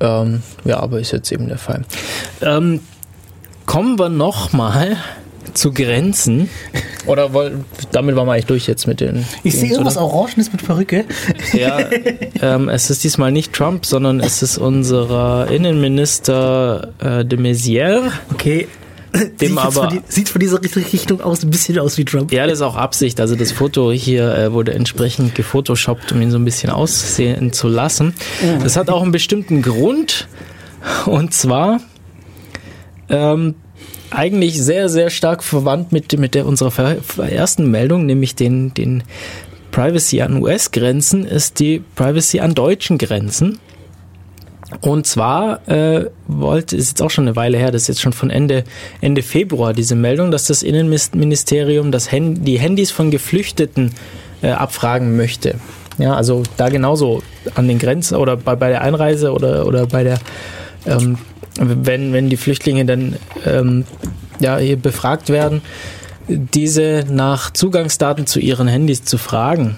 Ähm, 0.00 0.42
ja, 0.64 0.80
aber 0.80 1.00
ist 1.00 1.12
jetzt 1.12 1.32
eben 1.32 1.48
der 1.48 1.58
Fall. 1.58 1.84
Ähm, 2.42 2.80
kommen 3.64 3.98
wir 3.98 4.08
nochmal 4.08 4.96
zu 5.54 5.72
Grenzen. 5.72 6.48
Oder 7.06 7.32
woll, 7.32 7.64
damit 7.92 8.16
waren 8.16 8.26
wir 8.26 8.32
eigentlich 8.32 8.46
durch 8.46 8.66
jetzt 8.66 8.86
mit 8.86 9.00
den. 9.00 9.24
Ich 9.44 9.56
sehe 9.56 9.70
irgendwas 9.70 9.96
Orangenes 9.96 10.52
mit 10.52 10.64
Perücke. 10.64 11.04
Ja, 11.52 11.78
ähm, 12.42 12.68
es 12.68 12.90
ist 12.90 13.04
diesmal 13.04 13.32
nicht 13.32 13.52
Trump, 13.52 13.86
sondern 13.86 14.20
es 14.20 14.42
ist 14.42 14.58
unser 14.58 15.48
Innenminister 15.50 16.92
äh, 16.98 17.24
de 17.24 17.38
Maizière. 17.38 18.10
Okay. 18.32 18.68
dem 19.40 19.48
sieht, 19.48 19.58
aber 19.58 19.72
von 19.72 19.88
die, 19.88 20.02
sieht 20.08 20.28
von 20.28 20.40
dieser 20.40 20.60
Richtung 20.62 21.20
aus 21.20 21.42
ein 21.42 21.50
bisschen 21.50 21.78
aus 21.78 21.96
wie 21.96 22.04
Trump. 22.04 22.32
ja, 22.32 22.46
das 22.46 22.54
ist 22.54 22.62
auch 22.62 22.76
Absicht. 22.76 23.20
Also 23.20 23.34
das 23.34 23.52
Foto 23.52 23.92
hier 23.92 24.34
äh, 24.34 24.52
wurde 24.52 24.74
entsprechend 24.74 25.34
gefotoshoppt, 25.34 26.12
um 26.12 26.20
ihn 26.20 26.30
so 26.30 26.38
ein 26.38 26.44
bisschen 26.44 26.70
aussehen 26.70 27.52
zu 27.52 27.68
lassen. 27.68 28.14
Das 28.62 28.76
hat 28.76 28.90
auch 28.90 29.02
einen 29.02 29.12
bestimmten 29.12 29.62
Grund. 29.62 30.28
Und 31.06 31.32
zwar 31.32 31.80
ähm, 33.08 33.54
eigentlich 34.10 34.60
sehr, 34.62 34.88
sehr 34.88 35.10
stark 35.10 35.42
verwandt 35.42 35.92
mit, 35.92 36.18
mit 36.18 36.34
der 36.34 36.46
unserer 36.46 36.96
ersten 37.18 37.70
Meldung, 37.70 38.06
nämlich 38.06 38.34
den, 38.34 38.74
den 38.74 39.02
Privacy 39.70 40.22
an 40.22 40.42
US-Grenzen, 40.42 41.24
ist 41.26 41.60
die 41.60 41.82
Privacy 41.94 42.40
an 42.40 42.54
deutschen 42.54 42.98
Grenzen. 42.98 43.58
Und 44.80 45.06
zwar 45.06 45.68
äh, 45.68 46.06
wollte, 46.26 46.76
ist 46.76 46.88
jetzt 46.88 47.02
auch 47.02 47.10
schon 47.10 47.24
eine 47.28 47.36
Weile 47.36 47.56
her, 47.56 47.70
das 47.70 47.82
ist 47.82 47.88
jetzt 47.88 48.00
schon 48.00 48.12
von 48.12 48.30
Ende, 48.30 48.64
Ende 49.00 49.22
Februar 49.22 49.72
diese 49.72 49.94
Meldung, 49.94 50.30
dass 50.30 50.46
das 50.46 50.62
Innenministerium 50.62 51.92
das 51.92 52.10
Hand, 52.10 52.46
die 52.46 52.58
Handys 52.58 52.90
von 52.90 53.10
Geflüchteten 53.10 53.92
äh, 54.42 54.50
abfragen 54.50 55.16
möchte. 55.16 55.56
Ja, 55.98 56.14
also 56.14 56.42
da 56.56 56.68
genauso 56.68 57.22
an 57.54 57.68
den 57.68 57.78
Grenzen 57.78 58.16
oder 58.16 58.36
bei, 58.36 58.56
bei 58.56 58.70
der 58.70 58.82
Einreise 58.82 59.32
oder, 59.32 59.66
oder 59.66 59.86
bei 59.86 60.04
der, 60.04 60.18
ähm, 60.84 61.18
wenn, 61.58 62.12
wenn 62.12 62.28
die 62.28 62.36
Flüchtlinge 62.36 62.84
dann 62.84 63.16
ähm, 63.44 63.84
ja, 64.40 64.58
hier 64.58 64.76
befragt 64.76 65.28
werden, 65.28 65.62
diese 66.28 67.04
nach 67.08 67.52
Zugangsdaten 67.52 68.26
zu 68.26 68.40
ihren 68.40 68.68
Handys 68.68 69.04
zu 69.04 69.18
fragen. 69.18 69.76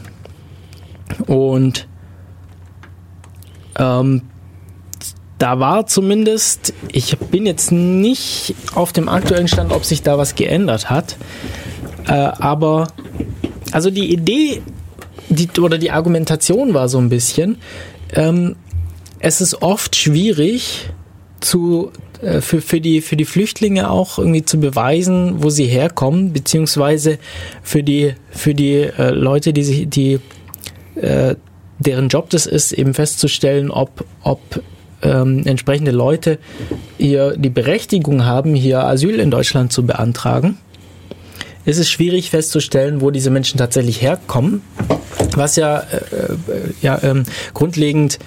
Und 1.26 1.86
ähm, 3.76 4.22
da 5.38 5.60
war 5.60 5.86
zumindest, 5.86 6.74
ich 6.90 7.16
bin 7.16 7.46
jetzt 7.46 7.70
nicht 7.70 8.54
auf 8.74 8.92
dem 8.92 9.08
aktuellen 9.08 9.46
Stand, 9.46 9.72
ob 9.72 9.84
sich 9.84 10.02
da 10.02 10.18
was 10.18 10.34
geändert 10.34 10.90
hat, 10.90 11.16
äh, 12.06 12.12
aber 12.12 12.88
also 13.70 13.90
die 13.90 14.12
Idee 14.12 14.62
die, 15.28 15.48
oder 15.60 15.78
die 15.78 15.90
Argumentation 15.90 16.74
war 16.74 16.88
so 16.88 16.98
ein 16.98 17.08
bisschen, 17.08 17.58
ähm, 18.14 18.56
es 19.20 19.40
ist 19.40 19.62
oft 19.62 19.96
schwierig 19.96 20.90
zu 21.40 21.92
äh, 22.22 22.40
für, 22.40 22.61
für, 22.61 22.81
die, 22.81 23.01
für 23.01 23.16
die 23.16 23.24
Flüchtlinge 23.24 23.90
auch 23.90 24.18
irgendwie 24.18 24.44
zu 24.44 24.59
beweisen, 24.59 25.42
wo 25.42 25.51
sie 25.51 25.66
herkommen, 25.66 26.33
beziehungsweise 26.33 27.18
für 27.62 27.83
die, 27.83 28.14
für 28.31 28.55
die 28.55 28.74
äh, 28.74 29.11
Leute, 29.11 29.53
die 29.53 29.64
sich, 29.64 29.88
die 29.88 30.18
äh, 30.96 31.37
deren 31.79 32.09
Job 32.09 32.31
das 32.31 32.46
ist, 32.46 32.72
eben 32.72 32.94
festzustellen, 32.94 33.70
ob, 33.70 34.05
ob 34.22 34.40
ähm, 35.03 35.42
entsprechende 35.46 35.92
Leute 35.92 36.38
hier 36.98 37.37
die 37.37 37.51
Berechtigung 37.51 38.24
haben, 38.24 38.55
hier 38.55 38.83
Asyl 38.85 39.20
in 39.20 39.31
Deutschland 39.31 39.72
zu 39.72 39.87
beantragen, 39.87 40.59
ist 41.64 41.79
es 41.79 41.88
schwierig 41.88 42.31
festzustellen, 42.31 43.01
wo 43.01 43.12
diese 43.12 43.31
Menschen 43.31 43.59
tatsächlich 43.59 44.03
herkommen, 44.03 44.62
was 45.37 45.55
ja, 45.55 45.79
äh, 45.79 45.83
äh, 45.85 46.38
ja 46.83 46.98
ähm, 47.03 47.24
grundlegend 47.55 48.18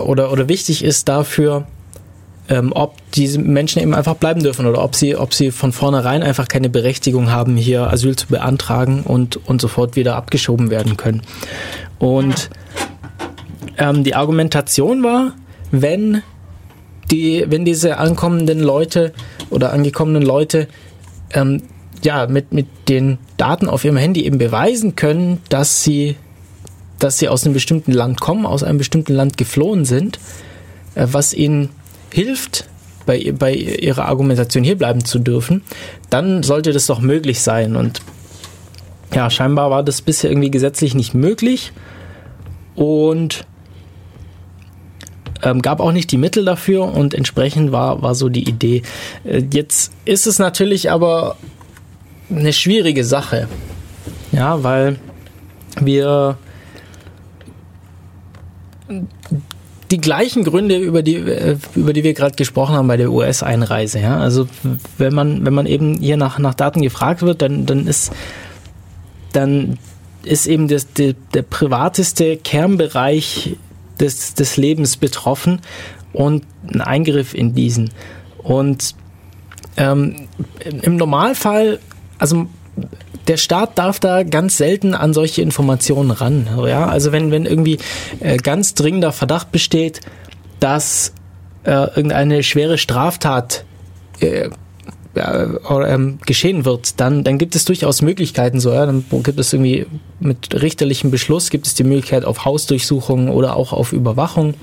oder, 0.00 0.32
oder 0.32 0.48
wichtig 0.48 0.84
ist 0.84 1.08
dafür, 1.08 1.66
ähm, 2.48 2.72
ob 2.74 2.94
diese 3.12 3.38
Menschen 3.38 3.82
eben 3.82 3.94
einfach 3.94 4.14
bleiben 4.14 4.42
dürfen 4.42 4.66
oder 4.66 4.82
ob 4.82 4.94
sie, 4.94 5.16
ob 5.16 5.34
sie 5.34 5.50
von 5.50 5.72
vornherein 5.72 6.22
einfach 6.22 6.48
keine 6.48 6.68
Berechtigung 6.68 7.30
haben, 7.30 7.56
hier 7.56 7.90
Asyl 7.90 8.16
zu 8.16 8.28
beantragen 8.28 9.02
und, 9.02 9.36
und 9.48 9.60
sofort 9.60 9.96
wieder 9.96 10.16
abgeschoben 10.16 10.70
werden 10.70 10.96
können. 10.96 11.22
Und 11.98 12.50
ähm, 13.78 14.04
die 14.04 14.14
Argumentation 14.14 15.02
war, 15.02 15.32
wenn 15.70 16.22
die, 17.10 17.44
wenn 17.48 17.64
diese 17.64 17.98
ankommenden 17.98 18.60
Leute 18.60 19.12
oder 19.50 19.72
angekommenen 19.72 20.22
Leute 20.22 20.68
ähm, 21.32 21.62
ja 22.02 22.26
mit, 22.26 22.52
mit 22.52 22.66
den 22.88 23.18
Daten 23.36 23.68
auf 23.68 23.84
ihrem 23.84 23.96
Handy 23.96 24.24
eben 24.24 24.38
beweisen 24.38 24.96
können, 24.96 25.40
dass 25.48 25.82
sie, 25.82 26.16
dass 26.98 27.18
sie 27.18 27.28
aus 27.28 27.44
einem 27.44 27.54
bestimmten 27.54 27.92
Land 27.92 28.20
kommen, 28.20 28.46
aus 28.46 28.62
einem 28.62 28.78
bestimmten 28.78 29.14
Land 29.14 29.36
geflohen 29.36 29.84
sind, 29.84 30.18
äh, 30.94 31.06
was 31.10 31.34
ihnen 31.34 31.70
hilft, 32.12 32.66
bei, 33.04 33.32
bei 33.32 33.54
ihrer 33.54 34.06
Argumentation 34.06 34.64
hier 34.64 34.76
bleiben 34.76 35.04
zu 35.04 35.18
dürfen, 35.18 35.62
dann 36.10 36.42
sollte 36.42 36.72
das 36.72 36.86
doch 36.86 37.00
möglich 37.00 37.40
sein. 37.40 37.76
Und 37.76 38.02
ja, 39.14 39.30
scheinbar 39.30 39.70
war 39.70 39.82
das 39.82 40.02
bisher 40.02 40.30
irgendwie 40.30 40.50
gesetzlich 40.50 40.94
nicht 40.94 41.14
möglich 41.14 41.72
und 42.74 43.46
ähm, 45.42 45.62
gab 45.62 45.80
auch 45.80 45.92
nicht 45.92 46.10
die 46.10 46.16
Mittel 46.16 46.44
dafür 46.44 46.84
und 46.92 47.14
entsprechend 47.14 47.70
war, 47.70 48.02
war 48.02 48.14
so 48.14 48.28
die 48.28 48.48
Idee. 48.48 48.82
Äh, 49.24 49.44
jetzt 49.52 49.92
ist 50.04 50.26
es 50.26 50.38
natürlich 50.38 50.90
aber 50.90 51.36
eine 52.30 52.52
schwierige 52.52 53.04
Sache. 53.04 53.48
Ja, 54.32 54.62
weil 54.64 54.98
wir 55.80 56.38
die 59.90 59.98
gleichen 59.98 60.44
Gründe, 60.44 60.78
über 60.78 61.02
die, 61.02 61.16
äh, 61.16 61.56
über 61.74 61.92
die 61.92 62.02
wir 62.04 62.14
gerade 62.14 62.34
gesprochen 62.34 62.74
haben 62.74 62.88
bei 62.88 62.96
der 62.96 63.12
US-Einreise. 63.12 64.00
Ja? 64.00 64.18
Also 64.18 64.48
wenn 64.98 65.14
man, 65.14 65.44
wenn 65.44 65.54
man 65.54 65.66
eben 65.66 65.98
hier 65.98 66.16
nach, 66.16 66.38
nach 66.38 66.54
Daten 66.54 66.82
gefragt 66.82 67.22
wird, 67.22 67.42
dann, 67.42 67.66
dann 67.66 67.86
ist 67.86 68.12
dann 69.32 69.78
ist 70.22 70.46
eben 70.46 70.66
das, 70.66 70.92
der, 70.94 71.14
der 71.34 71.42
privateste 71.42 72.36
Kernbereich 72.36 73.56
des, 74.00 74.34
des 74.34 74.56
Lebens 74.56 74.96
betroffen 74.96 75.60
und 76.12 76.44
ein 76.72 76.80
Eingriff 76.80 77.34
in 77.34 77.54
diesen. 77.54 77.90
Und 78.38 78.94
ähm, 79.76 80.28
im 80.64 80.96
Normalfall, 80.96 81.80
also 82.18 82.48
der 83.26 83.36
Staat 83.36 83.78
darf 83.78 84.00
da 84.00 84.22
ganz 84.22 84.56
selten 84.56 84.94
an 84.94 85.12
solche 85.12 85.42
Informationen 85.42 86.10
ran. 86.10 86.48
Ja? 86.66 86.86
Also 86.86 87.12
wenn, 87.12 87.30
wenn 87.30 87.46
irgendwie 87.46 87.78
äh, 88.20 88.36
ganz 88.36 88.74
dringender 88.74 89.12
Verdacht 89.12 89.52
besteht, 89.52 90.00
dass 90.60 91.12
äh, 91.64 91.70
irgendeine 91.70 92.42
schwere 92.42 92.78
Straftat 92.78 93.64
äh, 94.20 94.50
ähm, 95.16 96.18
geschehen 96.26 96.64
wird, 96.64 97.00
dann, 97.00 97.24
dann 97.24 97.38
gibt 97.38 97.56
es 97.56 97.64
durchaus 97.64 98.02
Möglichkeiten 98.02 98.60
so. 98.60 98.72
Ja? 98.72 98.86
Dann 98.86 99.04
gibt 99.22 99.38
es 99.38 99.52
irgendwie 99.52 99.86
mit 100.20 100.60
richterlichem 100.60 101.10
Beschluss 101.10 101.50
gibt 101.50 101.66
es 101.66 101.74
die 101.74 101.84
Möglichkeit 101.84 102.24
auf 102.24 102.44
Hausdurchsuchungen 102.44 103.28
oder 103.28 103.56
auch 103.56 103.72
auf 103.72 103.92
Überwachung, 103.92 104.54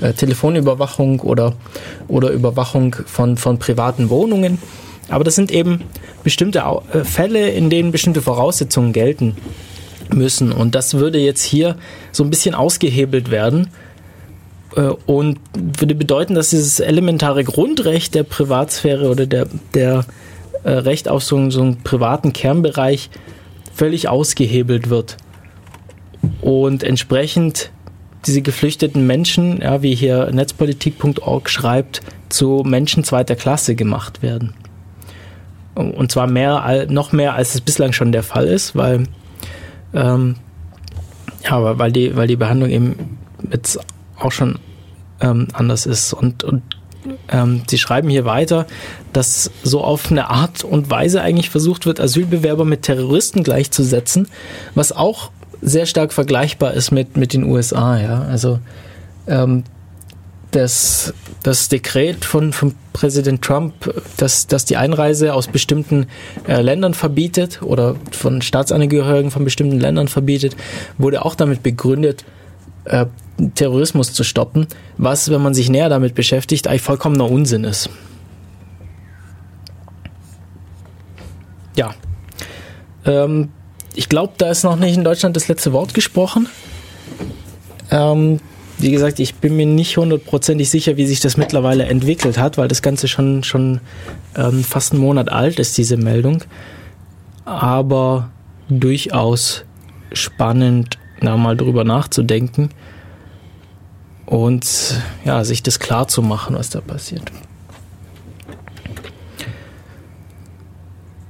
äh, 0.00 0.12
Telefonüberwachung 0.12 1.20
oder, 1.20 1.54
oder 2.08 2.30
Überwachung 2.30 2.94
von, 3.06 3.36
von 3.36 3.58
privaten 3.58 4.10
Wohnungen. 4.10 4.58
Aber 5.08 5.24
das 5.24 5.34
sind 5.34 5.50
eben 5.50 5.82
bestimmte 6.22 6.64
Fälle, 7.04 7.50
in 7.50 7.70
denen 7.70 7.92
bestimmte 7.92 8.22
Voraussetzungen 8.22 8.92
gelten 8.92 9.36
müssen. 10.12 10.52
Und 10.52 10.74
das 10.74 10.94
würde 10.94 11.18
jetzt 11.18 11.42
hier 11.42 11.76
so 12.12 12.24
ein 12.24 12.30
bisschen 12.30 12.54
ausgehebelt 12.54 13.30
werden 13.30 13.68
und 15.06 15.38
würde 15.54 15.94
bedeuten, 15.94 16.34
dass 16.34 16.50
dieses 16.50 16.80
elementare 16.80 17.44
Grundrecht 17.44 18.14
der 18.14 18.24
Privatsphäre 18.24 19.08
oder 19.10 19.26
der, 19.26 19.46
der 19.74 20.04
Recht 20.64 21.08
auf 21.08 21.22
so, 21.22 21.50
so 21.50 21.60
einen 21.60 21.82
privaten 21.82 22.32
Kernbereich 22.32 23.10
völlig 23.74 24.08
ausgehebelt 24.08 24.88
wird. 24.88 25.18
Und 26.40 26.82
entsprechend 26.82 27.70
diese 28.26 28.40
geflüchteten 28.40 29.06
Menschen, 29.06 29.60
ja, 29.60 29.82
wie 29.82 29.94
hier 29.94 30.30
netzpolitik.org 30.32 31.50
schreibt, 31.50 32.00
zu 32.30 32.62
Menschen 32.64 33.04
zweiter 33.04 33.36
Klasse 33.36 33.74
gemacht 33.74 34.22
werden. 34.22 34.54
Und 35.74 36.12
zwar 36.12 36.26
mehr, 36.26 36.86
noch 36.88 37.12
mehr, 37.12 37.34
als 37.34 37.54
es 37.54 37.60
bislang 37.60 37.92
schon 37.92 38.12
der 38.12 38.22
Fall 38.22 38.46
ist, 38.46 38.76
weil, 38.76 39.04
ähm, 39.92 40.36
ja, 41.42 41.78
weil 41.78 41.92
die, 41.92 42.16
weil 42.16 42.28
die 42.28 42.36
Behandlung 42.36 42.70
eben 42.70 43.18
jetzt 43.50 43.78
auch 44.18 44.32
schon 44.32 44.58
ähm, 45.20 45.48
anders 45.52 45.86
ist. 45.86 46.12
Und, 46.12 46.44
und 46.44 46.62
ähm, 47.28 47.62
sie 47.66 47.78
schreiben 47.78 48.08
hier 48.08 48.24
weiter, 48.24 48.66
dass 49.12 49.50
so 49.62 49.82
auf 49.82 50.10
eine 50.10 50.30
Art 50.30 50.64
und 50.64 50.90
Weise 50.90 51.22
eigentlich 51.22 51.50
versucht 51.50 51.86
wird, 51.86 52.00
Asylbewerber 52.00 52.64
mit 52.64 52.82
Terroristen 52.82 53.42
gleichzusetzen, 53.42 54.28
was 54.74 54.92
auch 54.92 55.30
sehr 55.60 55.86
stark 55.86 56.12
vergleichbar 56.12 56.74
ist 56.74 56.90
mit, 56.90 57.16
mit 57.16 57.32
den 57.32 57.44
USA. 57.44 57.98
Ja? 57.98 58.22
Also 58.22 58.60
ähm, 59.26 59.64
das, 60.50 61.14
das 61.44 61.68
Dekret 61.68 62.24
von, 62.24 62.52
von 62.54 62.74
Präsident 62.94 63.42
Trump, 63.42 63.74
das, 64.16 64.46
das 64.46 64.64
die 64.64 64.78
Einreise 64.78 65.34
aus 65.34 65.46
bestimmten 65.46 66.06
äh, 66.48 66.62
Ländern 66.62 66.94
verbietet 66.94 67.60
oder 67.62 67.96
von 68.10 68.40
Staatsangehörigen 68.40 69.30
von 69.30 69.44
bestimmten 69.44 69.78
Ländern 69.78 70.08
verbietet, 70.08 70.56
wurde 70.96 71.22
auch 71.24 71.34
damit 71.34 71.62
begründet, 71.62 72.24
äh, 72.86 73.06
Terrorismus 73.54 74.14
zu 74.14 74.24
stoppen, 74.24 74.68
was, 74.96 75.30
wenn 75.30 75.42
man 75.42 75.52
sich 75.52 75.68
näher 75.68 75.90
damit 75.90 76.14
beschäftigt, 76.14 76.66
eigentlich 76.66 76.80
vollkommener 76.80 77.30
Unsinn 77.30 77.64
ist. 77.64 77.90
Ja. 81.76 81.94
Ähm, 83.04 83.50
ich 83.94 84.08
glaube, 84.08 84.32
da 84.38 84.50
ist 84.50 84.64
noch 84.64 84.76
nicht 84.76 84.96
in 84.96 85.04
Deutschland 85.04 85.36
das 85.36 85.48
letzte 85.48 85.74
Wort 85.74 85.92
gesprochen. 85.92 86.48
Ähm, 87.90 88.40
wie 88.78 88.90
gesagt, 88.90 89.20
ich 89.20 89.36
bin 89.36 89.56
mir 89.56 89.66
nicht 89.66 89.96
hundertprozentig 89.96 90.68
sicher, 90.68 90.96
wie 90.96 91.06
sich 91.06 91.20
das 91.20 91.36
mittlerweile 91.36 91.84
entwickelt 91.84 92.38
hat, 92.38 92.58
weil 92.58 92.68
das 92.68 92.82
Ganze 92.82 93.08
schon, 93.08 93.44
schon 93.44 93.80
ähm, 94.36 94.64
fast 94.64 94.92
einen 94.92 95.00
Monat 95.00 95.30
alt 95.30 95.58
ist, 95.58 95.78
diese 95.78 95.96
Meldung. 95.96 96.42
Aber 97.44 98.30
durchaus 98.68 99.64
spannend, 100.12 100.98
da 101.20 101.36
mal 101.36 101.56
drüber 101.56 101.84
nachzudenken 101.84 102.70
und 104.26 105.00
ja, 105.24 105.44
sich 105.44 105.62
das 105.62 105.78
klar 105.78 106.08
zu 106.08 106.22
machen, 106.22 106.56
was 106.56 106.70
da 106.70 106.80
passiert. 106.80 107.30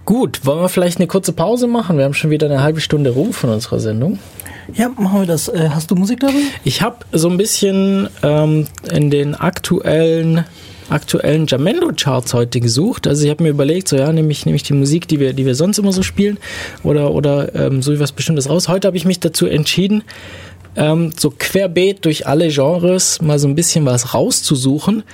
Gut, 0.04 0.44
wollen 0.44 0.60
wir 0.60 0.68
vielleicht 0.68 0.98
eine 0.98 1.06
kurze 1.06 1.32
Pause 1.32 1.66
machen? 1.66 1.96
Wir 1.96 2.04
haben 2.04 2.14
schon 2.14 2.30
wieder 2.30 2.46
eine 2.46 2.62
halbe 2.62 2.80
Stunde 2.80 3.10
rum 3.10 3.32
von 3.32 3.50
unserer 3.50 3.80
Sendung. 3.80 4.18
Ja, 4.72 4.88
machen 4.88 5.20
wir 5.20 5.26
das. 5.26 5.48
Äh, 5.48 5.70
hast 5.70 5.90
du 5.90 5.94
Musik 5.94 6.20
dabei? 6.20 6.40
Ich 6.64 6.80
habe 6.82 7.04
so 7.12 7.28
ein 7.28 7.36
bisschen 7.36 8.08
ähm, 8.22 8.66
in 8.90 9.10
den 9.10 9.34
aktuellen 9.34 10.44
aktuellen 10.90 11.46
Jamendo-Charts 11.46 12.34
heute 12.34 12.60
gesucht. 12.60 13.06
Also 13.06 13.24
ich 13.24 13.30
habe 13.30 13.42
mir 13.42 13.48
überlegt, 13.48 13.88
so 13.88 13.96
ja, 13.96 14.12
nehme 14.12 14.30
ich, 14.30 14.44
nehm 14.44 14.54
ich 14.54 14.64
die 14.64 14.74
Musik, 14.74 15.08
die 15.08 15.18
wir, 15.18 15.32
die 15.32 15.46
wir 15.46 15.54
sonst 15.54 15.78
immer 15.78 15.92
so 15.92 16.02
spielen, 16.02 16.38
oder, 16.82 17.12
oder 17.12 17.54
ähm, 17.54 17.80
so 17.80 17.98
was 17.98 18.12
Bestimmtes 18.12 18.50
raus. 18.50 18.68
Heute 18.68 18.86
habe 18.86 18.96
ich 18.96 19.06
mich 19.06 19.18
dazu 19.18 19.46
entschieden, 19.46 20.04
ähm, 20.76 21.12
so 21.18 21.30
querbeet 21.30 22.04
durch 22.04 22.26
alle 22.26 22.48
Genres 22.48 23.22
mal 23.22 23.38
so 23.38 23.48
ein 23.48 23.54
bisschen 23.54 23.86
was 23.86 24.12
rauszusuchen. 24.12 25.04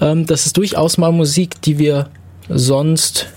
Ähm, 0.00 0.26
das 0.26 0.46
ist 0.46 0.56
durchaus 0.56 0.98
mal 0.98 1.12
Musik, 1.12 1.60
die 1.62 1.78
wir 1.78 2.08
sonst 2.48 3.28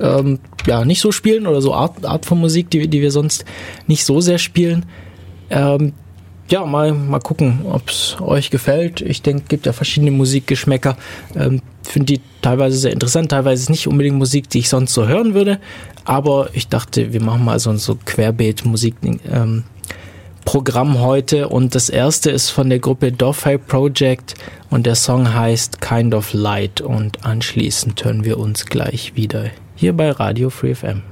ähm, 0.00 0.38
ja 0.66 0.84
nicht 0.84 1.00
so 1.00 1.12
spielen 1.12 1.46
oder 1.46 1.60
so 1.60 1.74
Art, 1.74 2.04
Art 2.04 2.26
von 2.26 2.38
Musik, 2.38 2.70
die, 2.70 2.88
die 2.88 3.00
wir 3.00 3.10
sonst 3.10 3.44
nicht 3.86 4.04
so 4.04 4.20
sehr 4.20 4.38
spielen. 4.38 4.86
Ähm, 5.50 5.92
ja, 6.50 6.64
mal, 6.64 6.92
mal 6.92 7.20
gucken, 7.20 7.60
ob 7.64 7.88
es 7.88 8.16
euch 8.20 8.50
gefällt. 8.50 9.00
Ich 9.00 9.22
denke, 9.22 9.44
gibt 9.48 9.66
ja 9.66 9.72
verschiedene 9.72 10.10
Musikgeschmäcker. 10.10 10.96
Ähm, 11.36 11.62
Finde 11.84 12.14
die 12.14 12.20
teilweise 12.42 12.76
sehr 12.76 12.92
interessant, 12.92 13.30
teilweise 13.30 13.70
nicht 13.70 13.86
unbedingt 13.86 14.16
Musik, 14.16 14.50
die 14.50 14.58
ich 14.58 14.68
sonst 14.68 14.92
so 14.92 15.06
hören 15.06 15.34
würde. 15.34 15.60
Aber 16.04 16.50
ich 16.52 16.68
dachte, 16.68 17.12
wir 17.12 17.22
machen 17.22 17.44
mal 17.44 17.60
so 17.60 17.70
ein 17.70 17.78
so 17.78 17.96
Querbeet-Musik. 18.04 18.96
Ähm, 19.30 19.64
Programm 20.44 21.00
heute 21.00 21.48
und 21.48 21.74
das 21.74 21.88
erste 21.88 22.30
ist 22.30 22.50
von 22.50 22.70
der 22.70 22.80
Gruppe 22.80 23.12
Doffy 23.12 23.58
Project 23.58 24.34
und 24.70 24.86
der 24.86 24.96
Song 24.96 25.32
heißt 25.32 25.80
Kind 25.80 26.14
of 26.14 26.32
Light 26.32 26.80
und 26.80 27.24
anschließend 27.24 28.04
hören 28.04 28.24
wir 28.24 28.38
uns 28.38 28.66
gleich 28.66 29.14
wieder 29.14 29.50
hier 29.80 29.94
bei 29.94 30.10
Radio 30.10 30.50
Free 30.50 30.74
FM. 30.74 31.09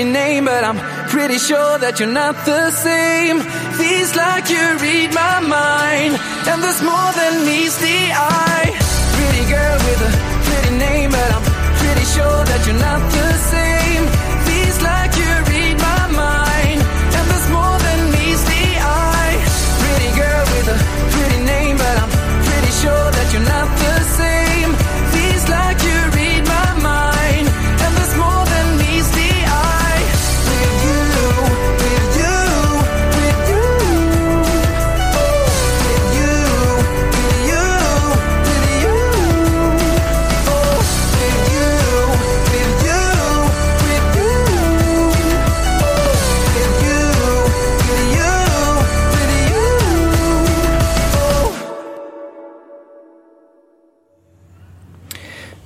Pretty 0.00 0.12
name, 0.12 0.44
but 0.46 0.64
I'm 0.64 0.78
pretty 1.08 1.38
sure 1.38 1.78
that 1.78 2.00
you're 2.00 2.08
not 2.08 2.34
the 2.46 2.70
same. 2.70 3.40
Feels 3.76 4.16
like 4.16 4.48
you 4.48 4.64
read 4.80 5.12
my 5.12 5.40
mind, 5.40 6.16
and 6.48 6.62
there's 6.62 6.80
more 6.80 7.10
than 7.20 7.44
meets 7.44 7.76
the 7.76 7.98
eye. 8.16 8.70
Pretty 9.16 9.44
girl 9.52 9.76
with 9.86 10.08
a 10.08 10.10
pretty 10.46 10.72
name, 10.78 11.10
but 11.10 11.30
I'm 11.36 11.44
pretty 11.80 12.06
sure 12.16 12.40
that 12.50 12.60
you're 12.66 12.80
not 12.80 13.00
the 13.12 13.28
same. 13.52 14.02
Feels 14.48 14.78
like 14.80 15.12
you 15.20 15.32
read 15.52 15.76
my 15.76 16.04
mind, 16.16 16.80
and 17.16 17.24
there's 17.28 17.48
more 17.52 17.76
than 17.84 17.98
meets 18.16 18.44
the 18.48 18.64
eye. 18.80 19.36
Pretty 19.84 20.10
girl 20.16 20.44
with 20.54 20.74
a 20.74 20.78
pretty 21.12 21.40
name, 21.44 21.76
but 21.76 21.94
I'm 22.02 22.12
pretty 22.48 22.72
sure 22.80 23.06
that 23.16 23.26
you're 23.32 23.48
not 23.52 23.79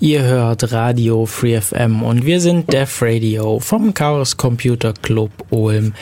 Ihr 0.05 0.23
hört 0.23 0.71
Radio 0.71 1.25
Free 1.25 1.59
FM 1.59 2.03
und 2.03 2.27
wir 2.27 2.39
sind 2.39 2.71
Def 2.71 3.01
Radio 3.01 3.59
vom 3.59 3.95
Chaos 3.95 4.37
Computer 4.37 4.93
Club 4.93 5.31
Ulm. 5.49 5.95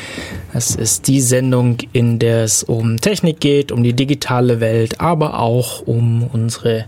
Es 0.53 0.74
ist 0.74 1.07
die 1.07 1.20
Sendung, 1.20 1.78
in 1.92 2.18
der 2.18 2.42
es 2.42 2.64
um 2.64 3.00
Technik 3.00 3.38
geht, 3.38 3.70
um 3.70 3.84
die 3.84 3.92
digitale 3.92 4.59
Welt, 4.59 5.00
aber 5.00 5.38
auch 5.38 5.82
um 5.86 6.24
unsere 6.24 6.86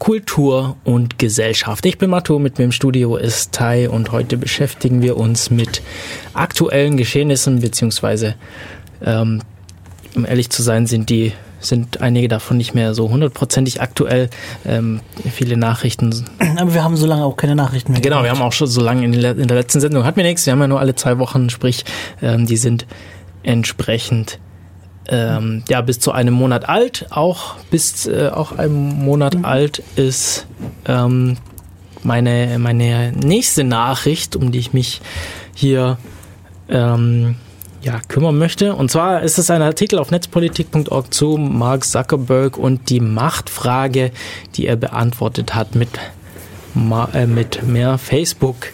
Kultur 0.00 0.74
und 0.82 1.20
Gesellschaft. 1.20 1.86
Ich 1.86 1.96
bin 1.96 2.10
Matto, 2.10 2.40
mit 2.40 2.58
mir 2.58 2.64
im 2.64 2.72
Studio 2.72 3.16
ist 3.16 3.52
Tai 3.52 3.88
und 3.88 4.10
heute 4.10 4.36
beschäftigen 4.36 5.00
wir 5.00 5.16
uns 5.16 5.52
mit 5.52 5.80
aktuellen 6.34 6.96
Geschehnissen 6.96 7.60
beziehungsweise 7.60 8.34
ähm, 9.00 9.42
um 10.16 10.26
ehrlich 10.26 10.50
zu 10.50 10.64
sein, 10.64 10.88
sind 10.88 11.08
die 11.08 11.32
sind 11.60 12.00
einige 12.00 12.28
davon 12.28 12.56
nicht 12.56 12.74
mehr 12.74 12.94
so 12.94 13.10
hundertprozentig 13.10 13.80
aktuell. 13.80 14.30
Ähm, 14.66 15.00
viele 15.30 15.56
Nachrichten. 15.56 16.24
Aber 16.56 16.72
wir 16.74 16.84
haben 16.84 16.96
so 16.96 17.06
lange 17.06 17.24
auch 17.24 17.36
keine 17.36 17.56
Nachrichten 17.56 17.92
mehr. 17.92 18.00
Genau, 18.00 18.22
wir 18.22 18.30
haben 18.30 18.42
auch 18.42 18.52
schon 18.52 18.68
so 18.68 18.80
lange 18.80 19.04
in, 19.04 19.12
der- 19.12 19.36
in 19.36 19.48
der 19.48 19.56
letzten 19.56 19.80
Sendung 19.80 20.04
hatten 20.04 20.16
wir 20.16 20.24
nichts. 20.24 20.46
Wir 20.46 20.52
haben 20.52 20.60
ja 20.60 20.68
nur 20.68 20.80
alle 20.80 20.94
zwei 20.94 21.18
Wochen, 21.18 21.50
sprich, 21.50 21.84
ähm, 22.22 22.46
die 22.46 22.56
sind 22.56 22.86
entsprechend 23.42 24.38
ähm, 25.08 25.62
ja 25.68 25.80
bis 25.80 26.00
zu 26.00 26.12
einem 26.12 26.34
Monat 26.34 26.68
alt. 26.68 27.06
Auch 27.10 27.54
bis 27.70 28.06
äh, 28.06 28.28
auch 28.32 28.52
einem 28.52 29.04
Monat 29.04 29.44
alt 29.44 29.82
ist 29.96 30.46
ähm, 30.86 31.38
meine 32.02 32.58
meine 32.58 33.12
nächste 33.12 33.64
Nachricht, 33.64 34.36
um 34.36 34.52
die 34.52 34.58
ich 34.58 34.72
mich 34.72 35.00
hier 35.54 35.98
ähm, 36.68 37.36
ja, 37.82 38.00
kümmern 38.08 38.38
möchte. 38.38 38.74
Und 38.74 38.90
zwar 38.90 39.22
ist 39.22 39.38
es 39.38 39.50
ein 39.50 39.62
Artikel 39.62 39.98
auf 39.98 40.10
netzpolitik.org 40.10 41.12
zu 41.12 41.36
Mark 41.36 41.84
Zuckerberg 41.84 42.56
und 42.58 42.90
die 42.90 43.00
Machtfrage, 43.00 44.10
die 44.56 44.66
er 44.66 44.76
beantwortet 44.76 45.54
hat 45.54 45.74
mit, 45.74 45.90
äh, 47.14 47.26
mit 47.26 47.62
mehr 47.62 47.98
Facebook. 47.98 48.68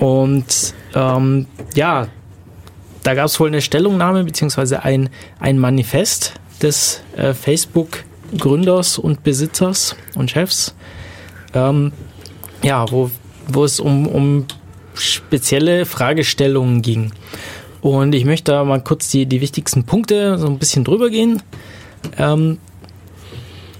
Und 0.00 0.74
ähm, 0.94 1.46
ja, 1.74 2.08
da 3.02 3.14
gab 3.14 3.26
es 3.26 3.38
wohl 3.38 3.48
eine 3.48 3.60
Stellungnahme 3.60 4.24
beziehungsweise 4.24 4.82
ein, 4.82 5.10
ein 5.38 5.58
Manifest 5.58 6.34
des 6.62 7.02
äh, 7.16 7.34
Facebook-Gründers 7.34 8.98
und 8.98 9.22
Besitzers 9.22 9.94
und 10.14 10.30
Chefs. 10.30 10.74
Ähm, 11.52 11.92
ja, 12.62 12.90
wo, 12.90 13.10
wo 13.46 13.64
es 13.64 13.78
um, 13.78 14.06
um 14.06 14.46
spezielle 14.94 15.86
Fragestellungen 15.86 16.82
ging. 16.82 17.12
Und 17.84 18.14
ich 18.14 18.24
möchte 18.24 18.52
da 18.52 18.64
mal 18.64 18.80
kurz 18.80 19.10
die, 19.10 19.26
die 19.26 19.42
wichtigsten 19.42 19.84
Punkte 19.84 20.38
so 20.38 20.46
ein 20.46 20.58
bisschen 20.58 20.84
drüber 20.84 21.10
gehen. 21.10 21.42
Ähm, 22.16 22.56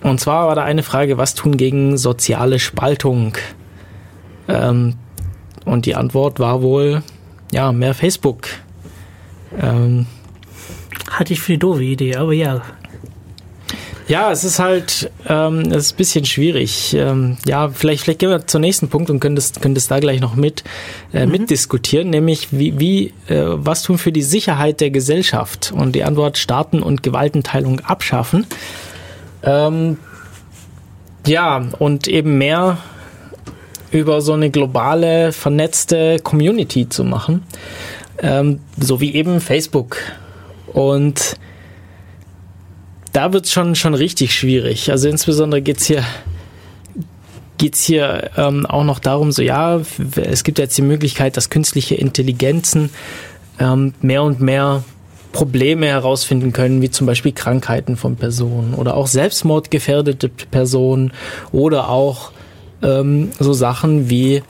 und 0.03 0.21
zwar 0.21 0.47
war 0.47 0.55
da 0.55 0.63
eine 0.63 0.83
Frage, 0.83 1.17
was 1.17 1.35
tun 1.35 1.57
gegen 1.57 1.97
soziale 1.97 2.59
Spaltung? 2.59 3.33
Ähm, 4.47 4.97
und 5.65 5.87
die 5.87 5.95
Antwort 5.95 6.39
war 6.39 6.61
wohl, 6.61 7.03
ja, 7.51 7.73
mehr 7.73 7.95
Facebook. 7.95 8.49
Ähm, 9.59 10.05
Hatte 11.11 11.33
ich 11.33 11.41
für 11.41 11.53
eine 11.53 11.61
doofe 11.61 11.85
Idee, 11.85 12.17
aber 12.17 12.35
ja. 12.35 12.61
Ja, 14.07 14.31
es 14.31 14.45
ist 14.45 14.59
halt, 14.59 15.11
ähm, 15.27 15.61
es 15.73 15.87
ist 15.87 15.95
ein 15.95 15.97
bisschen 15.97 16.25
schwierig. 16.27 16.93
Ähm, 16.93 17.39
ja, 17.47 17.71
vielleicht, 17.71 18.05
vielleicht 18.05 18.19
gehen 18.19 18.29
wir 18.29 18.47
zum 18.47 18.61
nächsten 18.61 18.89
Punkt 18.89 19.09
und 19.09 19.19
können 19.19 19.35
das, 19.35 19.53
können 19.55 19.75
das 19.75 19.89
da 19.89 19.99
gleich 19.99 20.21
noch 20.21 20.37
mit, 20.37 20.63
äh, 21.15 21.25
mitdiskutieren, 21.25 22.11
nämlich 22.11 22.49
wie, 22.51 22.79
wie, 22.79 23.07
äh, 23.29 23.45
was 23.47 23.83
tun 23.83 23.97
für 23.97 24.13
die 24.13 24.23
Sicherheit 24.23 24.83
der 24.83 24.91
Gesellschaft? 24.91 25.73
Und 25.75 25.95
die 25.95 26.05
Antwort 26.05 26.37
Staaten 26.37 26.83
und 26.83 27.03
Gewaltenteilung 27.03 27.81
abschaffen. 27.81 28.47
Ähm, 29.43 29.97
ja, 31.27 31.65
und 31.79 32.07
eben 32.07 32.37
mehr 32.37 32.77
über 33.91 34.21
so 34.21 34.35
eine 34.35 34.51
globale, 34.51 35.33
vernetzte 35.33 36.19
Community 36.23 36.91
zu 36.91 37.05
machen. 37.05 37.43
Ähm, 38.19 38.61
so 38.79 39.01
wie 39.01 39.15
eben 39.15 39.41
Facebook. 39.41 39.97
Und 40.75 41.37
da 43.15 43.33
wird 43.33 43.47
es 43.47 43.53
schon, 43.53 43.75
schon 43.75 43.95
richtig 43.95 44.35
schwierig. 44.35 44.91
Also 44.91 45.09
insbesondere 45.09 45.62
geht's 45.62 45.87
hier 45.87 46.05
geht's 47.57 47.85
hier 47.85 48.33
ähm, 48.37 48.67
auch 48.67 48.83
noch 48.83 48.99
darum, 48.99 49.31
so 49.31 49.41
ja, 49.41 49.81
es 50.17 50.43
gibt 50.43 50.59
jetzt 50.59 50.77
die 50.77 50.83
Möglichkeit, 50.83 51.37
dass 51.37 51.51
künstliche 51.51 51.95
Intelligenzen 51.95 52.91
ähm, 53.61 53.95
mehr 54.03 54.25
und 54.25 54.41
mehr 54.41 54.83
Probleme 55.33 55.87
herausfinden 55.87 56.53
können, 56.53 56.83
wie 56.83 56.91
zum 56.91 57.07
Beispiel 57.07 57.33
Krankheiten 57.33 57.97
von 57.97 58.17
Personen 58.17 58.75
oder 58.75 58.97
auch 58.97 59.07
selbstmordgefährdete 59.07 60.29
Personen 60.29 61.12
oder 61.53 61.89
auch 61.89 62.33
ähm, 62.83 63.31
so 63.39 63.53
Sachen 63.53 64.11
wie, 64.11 64.43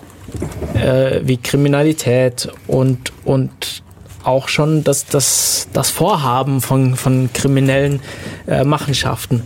äh, 0.75 1.21
wie 1.23 1.37
Kriminalität 1.37 2.49
und, 2.67 3.13
und 3.25 3.84
auch 4.27 4.49
schon 4.49 4.85
das, 4.85 5.07
das, 5.07 5.69
das 5.73 5.91
Vorhaben 5.91 6.61
von, 6.61 6.97
von 6.97 7.31
kriminellen 7.33 8.01
äh, 8.47 8.65
Machenschaften. 8.65 9.43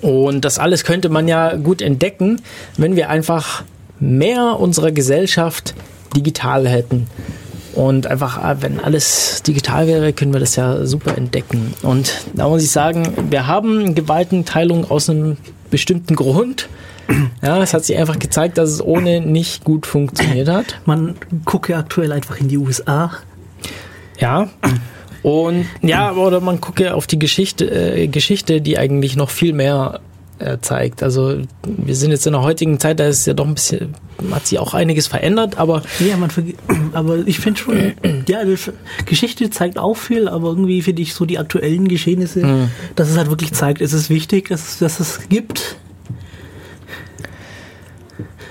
Und 0.00 0.44
das 0.44 0.58
alles 0.58 0.84
könnte 0.84 1.08
man 1.08 1.28
ja 1.28 1.56
gut 1.56 1.82
entdecken, 1.82 2.40
wenn 2.76 2.96
wir 2.96 3.08
einfach 3.10 3.64
mehr 3.98 4.58
unserer 4.58 4.92
Gesellschaft 4.92 5.74
digital 6.16 6.68
hätten. 6.68 7.06
Und 7.74 8.06
einfach, 8.08 8.38
ah, 8.38 8.56
wenn 8.60 8.80
alles 8.80 9.42
digital 9.42 9.86
wäre, 9.86 10.12
können 10.12 10.32
wir 10.32 10.40
das 10.40 10.56
ja 10.56 10.84
super 10.86 11.16
entdecken. 11.16 11.74
Und 11.82 12.12
da 12.34 12.48
muss 12.48 12.64
ich 12.64 12.70
sagen, 12.70 13.06
wir 13.30 13.46
haben 13.46 13.94
Gewaltenteilung 13.94 14.90
aus 14.90 15.08
einem 15.08 15.36
bestimmten 15.70 16.16
Grund. 16.16 16.68
Ja, 17.42 17.62
es 17.62 17.74
hat 17.74 17.84
sich 17.84 17.96
einfach 17.96 18.18
gezeigt, 18.18 18.58
dass 18.58 18.70
es 18.70 18.84
ohne 18.84 19.20
nicht 19.20 19.64
gut 19.64 19.86
funktioniert 19.86 20.48
hat. 20.48 20.80
Man 20.84 21.16
gucke 21.44 21.76
aktuell 21.76 22.12
einfach 22.12 22.38
in 22.38 22.48
die 22.48 22.58
USA. 22.58 23.10
Ja. 24.20 24.48
Und 25.22 25.66
ja, 25.82 26.12
oder 26.12 26.40
man 26.40 26.60
gucke 26.60 26.94
auf 26.94 27.06
die 27.06 27.18
Geschichte, 27.18 27.70
äh, 27.70 28.08
Geschichte, 28.08 28.60
die 28.60 28.78
eigentlich 28.78 29.16
noch 29.16 29.30
viel 29.30 29.52
mehr 29.52 30.00
äh, 30.40 30.58
zeigt. 30.60 31.02
Also 31.02 31.42
wir 31.62 31.94
sind 31.94 32.10
jetzt 32.10 32.26
in 32.26 32.32
der 32.32 32.42
heutigen 32.42 32.80
Zeit, 32.80 32.98
da 32.98 33.06
ist 33.06 33.26
ja 33.26 33.34
doch 33.34 33.46
ein 33.46 33.54
bisschen, 33.54 33.94
hat 34.30 34.46
sich 34.46 34.58
auch 34.58 34.72
einiges 34.72 35.06
verändert, 35.06 35.58
aber 35.58 35.82
ja, 35.98 36.16
man 36.16 36.30
aber 36.94 37.18
ich 37.26 37.38
finde 37.38 37.60
schon, 37.60 37.92
ja, 38.26 38.40
Geschichte 39.04 39.50
zeigt 39.50 39.78
auch 39.78 39.96
viel, 39.96 40.28
aber 40.28 40.48
irgendwie 40.48 40.80
finde 40.80 41.02
ich 41.02 41.14
so 41.14 41.26
die 41.26 41.38
aktuellen 41.38 41.88
Geschehnisse, 41.88 42.44
mhm. 42.44 42.70
dass 42.96 43.10
es 43.10 43.18
halt 43.18 43.28
wirklich 43.28 43.52
zeigt, 43.52 43.82
es 43.82 43.92
ist 43.92 44.08
wichtig, 44.08 44.48
dass, 44.48 44.78
dass 44.78 45.00
es 45.00 45.28
gibt. 45.28 45.76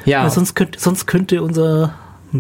Ja. 0.05 0.24
Weil 0.24 0.32
sonst 0.32 0.55
könnte, 0.55 0.80
sonst 0.80 1.07
könnte 1.07 1.41
unser 1.41 1.95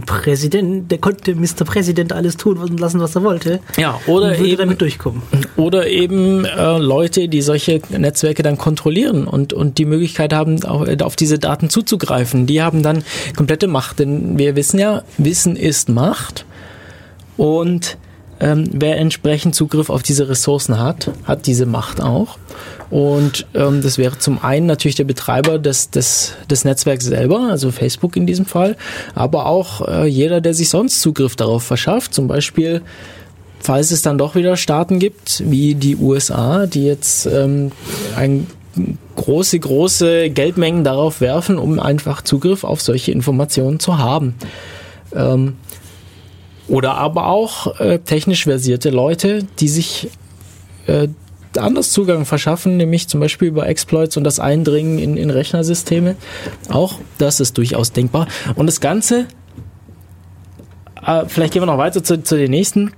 Präsident, 0.05 0.91
der 0.91 0.99
konnte 0.99 1.33
Mr. 1.35 1.65
Präsident 1.65 2.13
alles 2.13 2.37
tun 2.37 2.57
und 2.57 2.79
lassen, 2.79 2.99
was 2.99 3.15
er 3.15 3.23
wollte. 3.23 3.59
Ja, 3.77 3.99
oder 4.05 4.37
eben 4.37 4.57
damit 4.57 4.81
durchkommen. 4.81 5.23
Oder 5.57 5.87
eben 5.87 6.45
äh, 6.45 6.77
Leute, 6.77 7.27
die 7.27 7.41
solche 7.41 7.81
Netzwerke 7.89 8.43
dann 8.43 8.57
kontrollieren 8.57 9.25
und 9.25 9.53
und 9.53 9.77
die 9.77 9.85
Möglichkeit 9.85 10.33
haben, 10.33 10.63
auf, 10.63 10.87
auf 11.01 11.15
diese 11.15 11.39
Daten 11.39 11.69
zuzugreifen. 11.69 12.45
Die 12.45 12.61
haben 12.61 12.83
dann 12.83 13.03
komplette 13.35 13.67
Macht, 13.67 13.99
denn 13.99 14.37
wir 14.37 14.55
wissen 14.55 14.79
ja, 14.79 15.03
Wissen 15.17 15.55
ist 15.55 15.89
Macht 15.89 16.45
und 17.37 17.97
ähm, 18.39 18.69
wer 18.71 18.97
entsprechend 18.97 19.55
Zugriff 19.55 19.89
auf 19.89 20.03
diese 20.03 20.29
Ressourcen 20.29 20.79
hat, 20.79 21.11
hat 21.25 21.45
diese 21.45 21.65
Macht 21.65 22.01
auch. 22.01 22.37
Und 22.89 23.45
ähm, 23.53 23.81
das 23.81 23.97
wäre 23.97 24.17
zum 24.17 24.43
einen 24.43 24.65
natürlich 24.65 24.95
der 24.95 25.03
Betreiber 25.03 25.59
des, 25.59 25.91
des, 25.91 26.33
des 26.49 26.65
Netzwerks 26.65 27.05
selber, 27.05 27.47
also 27.49 27.71
Facebook 27.71 28.15
in 28.15 28.25
diesem 28.25 28.45
Fall, 28.45 28.77
aber 29.13 29.45
auch 29.45 29.87
äh, 29.87 30.07
jeder, 30.07 30.41
der 30.41 30.53
sich 30.53 30.69
sonst 30.69 31.01
Zugriff 31.01 31.35
darauf 31.35 31.63
verschafft, 31.63 32.13
zum 32.13 32.27
Beispiel 32.27 32.81
falls 33.61 33.91
es 33.91 34.01
dann 34.01 34.17
doch 34.17 34.35
wieder 34.35 34.55
Staaten 34.55 34.99
gibt, 34.99 35.43
wie 35.49 35.75
die 35.75 35.97
USA, 35.97 36.65
die 36.65 36.85
jetzt 36.85 37.25
ähm, 37.25 37.71
ein 38.15 38.47
große, 39.15 39.59
große 39.59 40.29
Geldmengen 40.29 40.83
darauf 40.83 41.21
werfen, 41.21 41.57
um 41.57 41.79
einfach 41.79 42.21
Zugriff 42.21 42.63
auf 42.63 42.81
solche 42.81 43.11
Informationen 43.11 43.79
zu 43.79 43.97
haben. 43.97 44.35
Ähm, 45.13 45.57
oder 46.67 46.95
aber 46.95 47.27
auch 47.27 47.79
äh, 47.79 47.99
technisch 47.99 48.43
versierte 48.43 48.91
Leute, 48.91 49.43
die 49.59 49.67
sich 49.67 50.09
äh, 50.87 51.07
anders 51.59 51.91
Zugang 51.91 52.25
verschaffen, 52.25 52.77
nämlich 52.77 53.07
zum 53.07 53.19
Beispiel 53.19 53.49
über 53.49 53.67
Exploits 53.67 54.17
und 54.17 54.23
das 54.23 54.39
Eindringen 54.39 54.99
in, 54.99 55.17
in 55.17 55.29
Rechnersysteme. 55.29 56.15
Auch 56.69 56.99
das 57.17 57.39
ist 57.39 57.57
durchaus 57.57 57.91
denkbar. 57.91 58.27
Und 58.55 58.67
das 58.67 58.81
Ganze, 58.81 59.27
äh, 61.05 61.25
vielleicht 61.27 61.53
gehen 61.53 61.61
wir 61.61 61.67
noch 61.67 61.77
weiter 61.77 62.03
zu, 62.03 62.23
zu 62.23 62.37
den 62.37 62.51
nächsten. 62.51 62.91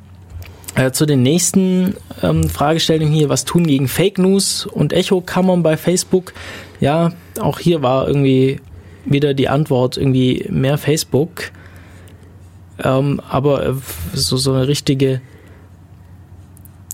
Äh, 0.75 0.91
zu 0.91 1.05
den 1.05 1.21
nächsten 1.21 1.95
ähm, 2.23 2.47
Fragestellungen 2.47 3.13
hier, 3.13 3.27
was 3.27 3.43
tun 3.43 3.67
gegen 3.67 3.89
Fake 3.89 4.17
News 4.17 4.65
und 4.65 4.93
Echo-Kammern 4.93 5.63
bei 5.63 5.75
Facebook? 5.75 6.33
Ja, 6.79 7.11
auch 7.41 7.59
hier 7.59 7.81
war 7.81 8.07
irgendwie 8.07 8.61
wieder 9.03 9.33
die 9.33 9.49
Antwort 9.49 9.97
irgendwie 9.97 10.45
mehr 10.49 10.77
Facebook. 10.77 11.51
Ähm, 12.81 13.19
aber 13.27 13.65
äh, 13.65 13.73
so, 14.13 14.37
so 14.37 14.53
eine 14.53 14.67
richtige 14.67 15.21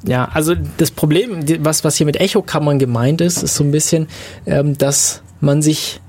ja, 0.05 0.29
also 0.33 0.53
das 0.77 0.91
Problem, 0.91 1.43
was, 1.59 1.83
was 1.83 1.95
hier 1.95 2.05
mit 2.05 2.19
Echokammern 2.19 2.79
gemeint 2.79 3.21
ist, 3.21 3.43
ist 3.43 3.55
so 3.55 3.63
ein 3.63 3.71
bisschen, 3.71 4.07
ähm, 4.45 4.77
dass 4.77 5.21
man 5.41 5.61
sich 5.61 6.01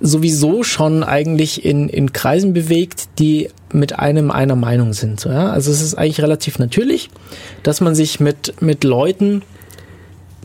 sowieso 0.00 0.64
schon 0.64 1.04
eigentlich 1.04 1.64
in, 1.64 1.88
in 1.88 2.12
Kreisen 2.12 2.52
bewegt, 2.52 3.08
die 3.18 3.48
mit 3.72 3.98
einem 3.98 4.30
einer 4.30 4.56
Meinung 4.56 4.92
sind. 4.92 5.20
So, 5.20 5.30
ja? 5.30 5.50
Also 5.50 5.70
es 5.70 5.80
ist 5.80 5.94
eigentlich 5.94 6.20
relativ 6.20 6.58
natürlich, 6.58 7.08
dass 7.62 7.80
man 7.80 7.94
sich 7.94 8.18
mit, 8.20 8.60
mit 8.60 8.84
Leuten 8.84 9.42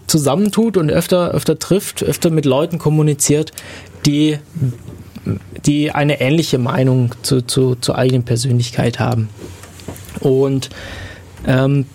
zusammentut 0.06 0.78
und 0.78 0.92
öfter, 0.92 1.32
öfter 1.32 1.60
trifft, 1.60 2.04
öfter 2.04 2.30
mit 2.30 2.46
Leuten 2.46 2.78
kommuniziert, 2.78 3.52
die 4.06 4.38
die 5.66 5.92
eine 5.92 6.22
ähnliche 6.22 6.58
Meinung 6.58 7.12
zu, 7.22 7.42
zu, 7.42 7.76
zur 7.76 7.98
eigenen 7.98 8.24
Persönlichkeit 8.24 9.00
haben. 9.00 9.30
Und 10.22 10.70
ähm, 11.46 11.86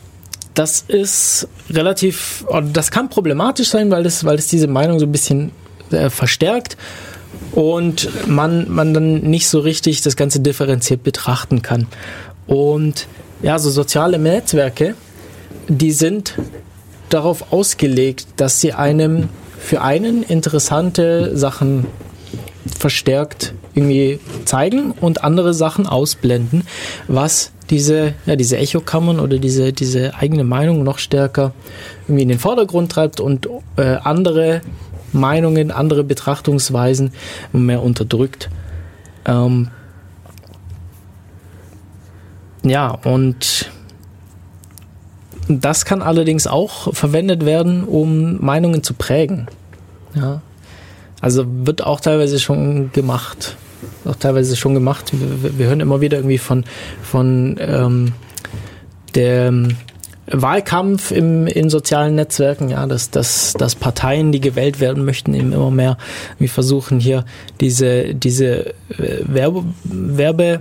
das 0.54 0.84
ist 0.86 1.48
relativ, 1.70 2.44
das 2.72 2.90
kann 2.90 3.08
problematisch 3.08 3.68
sein, 3.70 3.90
weil 3.90 4.02
das, 4.02 4.24
weil 4.24 4.36
das 4.36 4.48
diese 4.48 4.66
Meinung 4.66 4.98
so 4.98 5.06
ein 5.06 5.12
bisschen 5.12 5.52
äh, 5.90 6.10
verstärkt 6.10 6.76
und 7.52 8.08
man, 8.28 8.70
man 8.70 8.94
dann 8.94 9.20
nicht 9.20 9.48
so 9.48 9.60
richtig 9.60 10.02
das 10.02 10.16
Ganze 10.16 10.40
differenziert 10.40 11.02
betrachten 11.02 11.62
kann. 11.62 11.86
Und 12.46 13.06
ja, 13.42 13.58
so 13.58 13.70
soziale 13.70 14.18
Netzwerke, 14.18 14.94
die 15.68 15.92
sind 15.92 16.34
darauf 17.08 17.52
ausgelegt, 17.52 18.26
dass 18.36 18.60
sie 18.60 18.72
einem 18.72 19.28
für 19.58 19.82
einen 19.82 20.22
interessante 20.22 21.36
Sachen 21.36 21.86
verstärkt 22.78 23.54
irgendwie 23.74 24.18
zeigen 24.44 24.92
und 24.92 25.24
andere 25.24 25.54
Sachen 25.54 25.86
ausblenden, 25.86 26.64
was 27.08 27.52
diese, 27.70 28.14
ja, 28.26 28.36
diese 28.36 28.58
Echokammern 28.58 29.18
oder 29.18 29.38
diese, 29.38 29.72
diese 29.72 30.14
eigene 30.14 30.44
Meinung 30.44 30.82
noch 30.82 30.98
stärker 30.98 31.52
irgendwie 32.02 32.22
in 32.22 32.28
den 32.28 32.38
Vordergrund 32.38 32.92
treibt 32.92 33.20
und 33.20 33.48
äh, 33.76 33.96
andere 34.02 34.60
Meinungen, 35.12 35.70
andere 35.70 36.04
Betrachtungsweisen 36.04 37.12
mehr 37.52 37.82
unterdrückt. 37.82 38.50
Ähm, 39.24 39.68
ja, 42.62 42.90
und 42.90 43.70
das 45.48 45.84
kann 45.84 46.02
allerdings 46.02 46.46
auch 46.46 46.94
verwendet 46.94 47.44
werden, 47.44 47.84
um 47.84 48.44
Meinungen 48.44 48.82
zu 48.82 48.94
prägen. 48.94 49.48
Ja, 50.14 50.42
also 51.20 51.44
wird 51.46 51.84
auch 51.84 52.00
teilweise 52.00 52.38
schon 52.38 52.92
gemacht. 52.92 53.56
Auch 54.04 54.16
teilweise 54.16 54.56
schon 54.56 54.74
gemacht. 54.74 55.12
Wir, 55.12 55.58
wir 55.58 55.66
hören 55.66 55.80
immer 55.80 56.00
wieder 56.00 56.18
irgendwie 56.18 56.38
von, 56.38 56.64
von 57.02 57.56
ähm, 57.60 58.12
dem 59.14 59.76
Wahlkampf 60.26 61.10
im, 61.10 61.46
in 61.46 61.68
sozialen 61.68 62.14
Netzwerken, 62.14 62.70
ja, 62.70 62.86
dass, 62.86 63.10
dass, 63.10 63.54
dass 63.54 63.74
Parteien, 63.74 64.32
die 64.32 64.40
gewählt 64.40 64.80
werden 64.80 65.04
möchten, 65.04 65.34
eben 65.34 65.52
immer 65.52 65.70
mehr 65.70 65.98
wir 66.38 66.48
versuchen 66.48 67.00
hier 67.00 67.24
diese, 67.60 68.14
diese 68.14 68.70
äh, 68.70 68.74
Werbe, 69.24 69.64
Werbe 69.84 70.60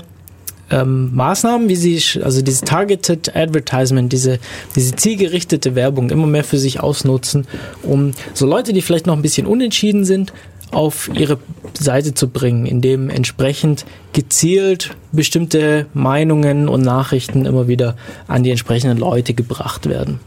ähm, 0.71 1.13
Maßnahmen, 1.13 1.69
wie 1.69 1.75
sie, 1.75 2.21
also 2.21 2.41
dieses 2.41 2.61
Targeted 2.61 3.35
Advertisement, 3.35 4.11
diese, 4.11 4.39
diese 4.75 4.95
zielgerichtete 4.95 5.75
Werbung 5.75 6.09
immer 6.09 6.27
mehr 6.27 6.43
für 6.43 6.57
sich 6.57 6.79
ausnutzen, 6.79 7.45
um 7.83 8.11
so 8.33 8.45
Leute, 8.45 8.73
die 8.73 8.81
vielleicht 8.81 9.05
noch 9.05 9.15
ein 9.15 9.21
bisschen 9.21 9.45
unentschieden 9.45 10.05
sind, 10.05 10.33
auf 10.71 11.09
ihre 11.13 11.37
Seite 11.77 12.13
zu 12.13 12.29
bringen, 12.29 12.65
indem 12.65 13.09
entsprechend 13.09 13.85
gezielt 14.13 14.95
bestimmte 15.11 15.85
Meinungen 15.93 16.67
und 16.67 16.81
Nachrichten 16.81 17.45
immer 17.45 17.67
wieder 17.67 17.95
an 18.27 18.43
die 18.43 18.51
entsprechenden 18.51 18.97
Leute 18.97 19.33
gebracht 19.33 19.87
werden. 19.87 20.19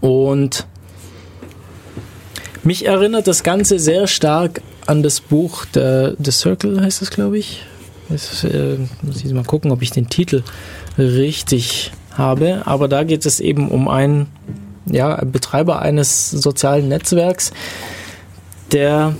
Und 0.00 0.66
mich 2.62 2.86
erinnert 2.86 3.26
das 3.26 3.42
Ganze 3.42 3.78
sehr 3.78 4.06
stark 4.06 4.60
an 4.86 5.02
das 5.02 5.20
Buch 5.20 5.64
The, 5.72 6.14
The 6.22 6.30
Circle, 6.30 6.80
heißt 6.80 7.00
das, 7.00 7.10
glaube 7.10 7.38
ich. 7.38 7.62
Jetzt 8.08 8.44
äh, 8.44 8.78
muss 9.02 9.24
ich 9.24 9.32
mal 9.32 9.44
gucken, 9.44 9.70
ob 9.72 9.82
ich 9.82 9.90
den 9.90 10.08
Titel 10.08 10.42
richtig 10.98 11.92
habe. 12.12 12.62
Aber 12.64 12.88
da 12.88 13.04
geht 13.04 13.26
es 13.26 13.40
eben 13.40 13.68
um 13.68 13.88
einen 13.88 14.26
ja, 14.86 15.24
Betreiber 15.24 15.80
eines 15.82 16.30
sozialen 16.30 16.88
Netzwerks, 16.88 17.52
der 18.72 19.14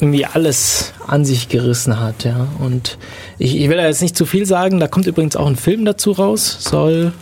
irgendwie 0.00 0.24
alles 0.24 0.92
an 1.06 1.24
sich 1.24 1.48
gerissen 1.48 1.98
hat, 1.98 2.24
ja. 2.24 2.46
Und 2.60 2.98
ich, 3.38 3.56
ich 3.56 3.68
will 3.68 3.76
da 3.76 3.86
jetzt 3.86 4.02
nicht 4.02 4.16
zu 4.16 4.26
viel 4.26 4.46
sagen, 4.46 4.78
da 4.78 4.86
kommt 4.86 5.06
übrigens 5.06 5.36
auch 5.36 5.46
ein 5.46 5.56
Film 5.56 5.84
dazu 5.84 6.12
raus, 6.12 6.58
soll, 6.60 7.12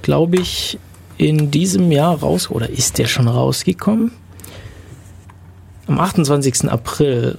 glaube 0.00 0.36
ich, 0.36 0.78
in 1.18 1.50
diesem 1.50 1.92
Jahr 1.92 2.20
raus, 2.20 2.50
oder 2.50 2.70
ist 2.70 2.98
der 2.98 3.06
schon 3.06 3.28
rausgekommen? 3.28 4.12
Am 5.86 5.98
28. 5.98 6.70
April 6.70 7.38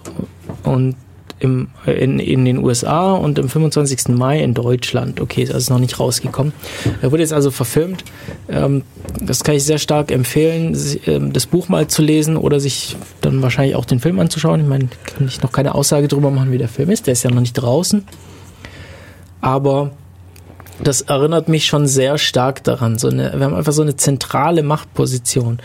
und 0.64 0.96
im, 1.44 1.68
in, 1.86 2.20
in 2.20 2.46
den 2.46 2.58
USA 2.58 3.12
und 3.12 3.38
am 3.38 3.50
25. 3.50 4.08
Mai 4.10 4.42
in 4.42 4.54
Deutschland. 4.54 5.20
Okay, 5.20 5.44
ist 5.44 5.54
also 5.54 5.74
noch 5.74 5.82
nicht 5.82 6.00
rausgekommen. 6.00 6.54
Er 7.02 7.12
wurde 7.12 7.22
jetzt 7.22 7.34
also 7.34 7.52
verfilmt. 7.52 8.06
Ähm, 8.48 8.84
das 9.22 9.44
kann 9.44 9.56
ich 9.56 9.66
sehr 9.66 9.78
stark 9.78 10.10
empfehlen, 10.10 10.78
ähm, 11.06 11.34
das 11.34 11.46
Buch 11.46 11.68
mal 11.68 11.88
zu 11.88 12.02
lesen 12.02 12.38
oder 12.38 12.62
sich 12.62 12.96
dann 13.20 13.42
wahrscheinlich 13.42 13.76
auch 13.76 13.84
den 13.84 14.00
Film 14.00 14.20
anzuschauen. 14.22 14.62
Ich 14.62 14.68
meine, 14.68 14.88
kann 15.06 15.28
ich 15.28 15.42
noch 15.42 15.52
keine 15.52 15.76
Aussage 15.76 16.08
darüber 16.08 16.32
machen, 16.32 16.54
wie 16.54 16.58
der 16.58 16.70
Film 16.70 16.90
ist. 16.90 17.08
Der 17.08 17.12
ist 17.12 17.24
ja 17.24 17.30
noch 17.30 17.42
nicht 17.42 17.54
draußen. 17.54 18.06
Aber 19.42 19.92
das 20.82 21.02
erinnert 21.02 21.50
mich 21.50 21.66
schon 21.66 21.88
sehr 21.88 22.18
stark 22.18 22.64
daran. 22.64 22.98
So 22.98 23.10
eine, 23.10 23.34
wir 23.36 23.46
haben 23.46 23.54
einfach 23.54 23.74
so 23.74 23.82
eine 23.82 23.98
zentrale 23.98 24.64
Machtposition. 24.64 25.60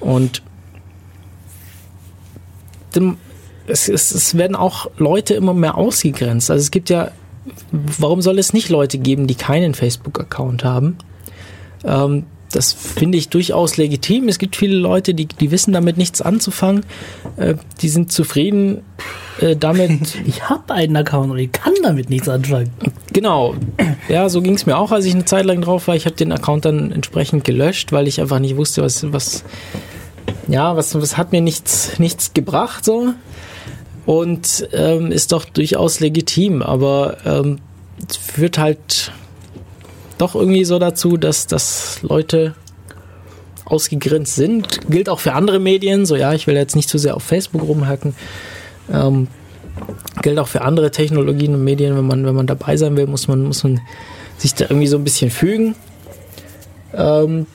Und 0.00 0.42
dem, 2.94 3.16
es, 3.66 3.88
es, 3.88 4.12
es 4.12 4.36
werden 4.36 4.56
auch 4.56 4.90
Leute 4.98 5.34
immer 5.34 5.54
mehr 5.54 5.76
ausgegrenzt. 5.76 6.50
Also 6.50 6.62
es 6.62 6.70
gibt 6.70 6.90
ja, 6.90 7.10
warum 7.72 8.22
soll 8.22 8.38
es 8.38 8.52
nicht 8.52 8.68
Leute 8.68 8.98
geben, 8.98 9.26
die 9.26 9.34
keinen 9.34 9.74
Facebook-Account 9.74 10.64
haben? 10.64 10.98
Ähm, 11.84 12.24
das 12.52 12.72
finde 12.72 13.18
ich 13.18 13.30
durchaus 13.30 13.76
legitim. 13.76 14.28
Es 14.28 14.38
gibt 14.38 14.54
viele 14.54 14.76
Leute, 14.76 15.14
die, 15.14 15.26
die 15.26 15.50
wissen 15.50 15.72
damit 15.72 15.96
nichts 15.96 16.22
anzufangen. 16.22 16.84
Äh, 17.36 17.54
die 17.80 17.88
sind 17.88 18.12
zufrieden 18.12 18.82
äh, 19.40 19.56
damit. 19.56 20.18
Ich 20.26 20.48
habe 20.48 20.72
einen 20.72 20.96
Account 20.96 21.32
und 21.32 21.38
ich 21.38 21.52
kann 21.52 21.72
damit 21.82 22.10
nichts 22.10 22.28
anfangen. 22.28 22.70
Genau. 23.12 23.54
Ja, 24.08 24.28
so 24.28 24.40
ging 24.40 24.54
es 24.54 24.66
mir 24.66 24.76
auch, 24.76 24.92
als 24.92 25.04
ich 25.04 25.14
eine 25.14 25.24
Zeit 25.24 25.46
lang 25.46 25.62
drauf 25.62 25.88
war. 25.88 25.96
Ich 25.96 26.06
habe 26.06 26.16
den 26.16 26.32
Account 26.32 26.64
dann 26.64 26.92
entsprechend 26.92 27.44
gelöscht, 27.44 27.92
weil 27.92 28.06
ich 28.06 28.20
einfach 28.20 28.38
nicht 28.38 28.56
wusste, 28.56 28.82
was, 28.82 29.12
was, 29.12 29.44
ja, 30.46 30.76
was, 30.76 30.94
was 30.94 31.16
hat 31.16 31.32
mir 31.32 31.40
nichts, 31.40 31.98
nichts 31.98 32.34
gebracht 32.34 32.84
so 32.84 33.14
und 34.06 34.68
ähm, 34.72 35.12
ist 35.12 35.32
doch 35.32 35.44
durchaus 35.44 36.00
legitim, 36.00 36.62
aber 36.62 37.18
ähm, 37.24 37.58
führt 38.20 38.58
halt 38.58 39.12
doch 40.18 40.34
irgendwie 40.34 40.64
so 40.64 40.78
dazu, 40.78 41.16
dass, 41.16 41.46
dass 41.46 42.02
Leute 42.02 42.54
ausgegrenzt 43.64 44.34
sind. 44.34 44.88
Gilt 44.90 45.08
auch 45.08 45.20
für 45.20 45.32
andere 45.32 45.58
Medien, 45.58 46.06
so 46.06 46.16
ja, 46.16 46.34
ich 46.34 46.46
will 46.46 46.54
jetzt 46.54 46.76
nicht 46.76 46.88
zu 46.88 46.98
sehr 46.98 47.16
auf 47.16 47.22
Facebook 47.22 47.62
rumhacken. 47.62 48.14
Ähm, 48.92 49.28
gilt 50.22 50.38
auch 50.38 50.48
für 50.48 50.62
andere 50.62 50.90
Technologien 50.90 51.54
und 51.54 51.64
Medien, 51.64 51.96
wenn 51.96 52.06
man, 52.06 52.26
wenn 52.26 52.34
man 52.34 52.46
dabei 52.46 52.76
sein 52.76 52.96
will, 52.96 53.06
muss 53.06 53.26
man, 53.26 53.42
muss 53.44 53.64
man 53.64 53.80
sich 54.38 54.54
da 54.54 54.66
irgendwie 54.66 54.86
so 54.86 54.96
ein 54.96 55.04
bisschen 55.04 55.30
fügen. 55.30 55.74
Ähm, 56.94 57.46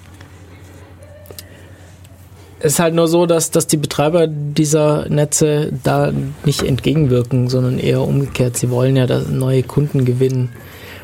es 2.60 2.74
ist 2.74 2.80
halt 2.80 2.94
nur 2.94 3.08
so, 3.08 3.26
dass, 3.26 3.52
dass 3.52 3.68
die 3.68 3.78
Betreiber 3.78 4.28
dieser 4.28 5.08
Netze 5.08 5.72
da 5.84 6.12
nicht 6.44 6.64
entgegenwirken, 6.64 7.48
sondern 7.48 7.80
eher 7.80 8.02
umgekehrt. 8.02 8.58
Sie 8.58 8.70
wollen 8.70 8.98
ja 8.98 9.08
neue 9.30 9.64
Kunden 9.64 10.04
gewinnen. 10.04 10.50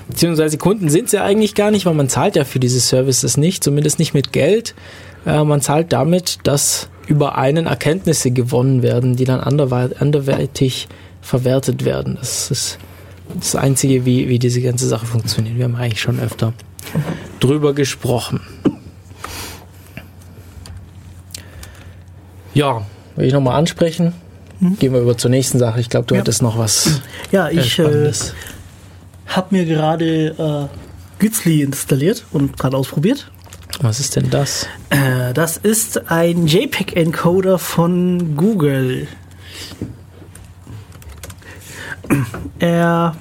Beziehungsweise 0.08 0.58
Kunden 0.58 0.90
sind 0.90 1.10
sie 1.10 1.18
ja 1.18 1.24
eigentlich 1.24 1.56
gar 1.56 1.72
nicht, 1.72 1.86
weil 1.86 1.94
man 1.94 2.10
zahlt 2.10 2.36
ja 2.36 2.44
für 2.44 2.60
diese 2.60 2.80
Services 2.80 3.38
nicht, 3.38 3.64
zumindest 3.64 4.00
nicht 4.00 4.14
mit 4.14 4.34
Geld. 4.34 4.76
Äh, 5.26 5.44
man 5.44 5.62
zahlt 5.62 5.94
damit, 5.94 6.40
dass 6.44 6.90
über 7.08 7.38
einen 7.38 7.68
Erkenntnisse 7.68 8.32
gewonnen 8.32 8.82
werden, 8.84 9.16
die 9.16 9.26
dann 9.26 9.40
anderweitig 9.40 10.88
verwertet 11.22 11.86
werden. 11.86 12.18
Das 12.20 12.52
ist 12.52 12.80
das 13.40 13.56
Einzige, 13.56 14.06
wie, 14.06 14.28
wie 14.28 14.40
diese 14.40 14.62
ganze 14.62 14.88
Sache 14.88 15.06
funktioniert. 15.06 15.58
Wir 15.58 15.66
haben 15.66 15.76
eigentlich 15.76 16.02
schon 16.02 16.20
öfter 16.20 16.54
drüber 17.40 17.74
gesprochen. 17.74 18.42
Ja, 22.56 22.86
will 23.16 23.28
ich 23.28 23.34
nochmal 23.34 23.60
ansprechen. 23.60 24.14
Hm? 24.60 24.80
Gehen 24.80 24.94
wir 24.94 25.02
über 25.02 25.18
zur 25.18 25.30
nächsten 25.30 25.60
Sache. 25.60 25.80
Ich 25.82 25.90
glaube, 25.90 26.08
du 26.08 26.16
ja. 26.16 26.22
hattest 26.22 26.42
noch 26.42 26.58
was. 26.58 27.02
Ja, 27.32 27.50
ich 27.50 27.78
äh, 27.80 28.12
habe 29.28 29.48
mir 29.52 29.66
gerade 29.66 30.70
äh, 30.72 31.20
Gützli 31.20 31.62
installiert 31.62 32.26
und 32.32 32.58
gerade 32.58 32.78
ausprobiert. 32.78 33.30
Was 33.82 34.00
ist 34.00 34.16
denn 34.16 34.30
das? 34.30 34.68
Äh, 34.90 35.34
das 35.34 35.58
ist 35.58 36.10
ein 36.10 36.48
JPEG-Encoder 36.48 37.60
von 37.60 38.38
Google. 38.38 39.08
Er 42.60 43.16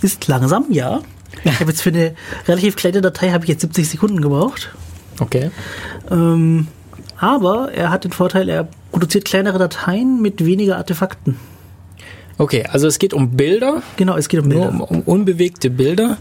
ist 0.00 0.26
langsam, 0.26 0.66
ja. 0.70 1.00
Ich 1.44 1.60
habe 1.60 1.70
jetzt 1.70 1.82
für 1.82 1.90
eine 1.90 2.14
relativ 2.48 2.76
kleine 2.76 3.02
Datei 3.02 3.30
habe 3.30 3.44
ich 3.44 3.50
jetzt 3.50 3.60
70 3.60 3.90
Sekunden 3.90 4.22
gebraucht. 4.22 4.70
Okay. 5.20 5.50
Ähm, 6.10 6.68
aber 7.20 7.72
er 7.72 7.90
hat 7.90 8.04
den 8.04 8.12
Vorteil, 8.12 8.48
er 8.48 8.68
produziert 8.90 9.24
kleinere 9.24 9.58
Dateien 9.58 10.20
mit 10.22 10.44
weniger 10.44 10.78
Artefakten. 10.78 11.36
Okay, 12.38 12.64
also 12.70 12.86
es 12.86 12.98
geht 12.98 13.12
um 13.12 13.36
Bilder. 13.36 13.82
Genau, 13.98 14.16
es 14.16 14.28
geht 14.28 14.40
um 14.40 14.48
Bilder. 14.48 14.70
Um, 14.70 14.80
um, 14.80 15.00
unbewegte 15.02 15.68
Bilder. 15.68 16.16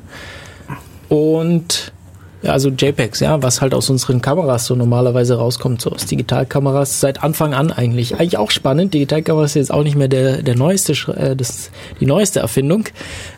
Und 1.08 1.94
ja, 2.42 2.52
also 2.52 2.70
JPEGs, 2.70 3.22
ja, 3.22 3.42
was 3.42 3.62
halt 3.62 3.74
aus 3.74 3.90
unseren 3.90 4.22
Kameras 4.22 4.66
so 4.66 4.76
normalerweise 4.76 5.36
rauskommt, 5.36 5.82
so 5.82 5.92
aus 5.92 6.06
Digitalkameras 6.06 7.00
seit 7.00 7.24
Anfang 7.24 7.54
an 7.54 7.72
eigentlich. 7.72 8.16
Eigentlich 8.16 8.38
auch 8.38 8.52
spannend. 8.52 8.94
Digitalkameras 8.94 9.52
ist 9.52 9.56
jetzt 9.56 9.74
auch 9.74 9.84
nicht 9.84 9.96
mehr 9.96 10.10
der, 10.10 10.42
der 10.42 10.56
neueste, 10.56 10.94
äh, 11.14 11.36
das, 11.36 11.72
die 12.02 12.06
neueste 12.06 12.42
Erfindung. 12.42 12.86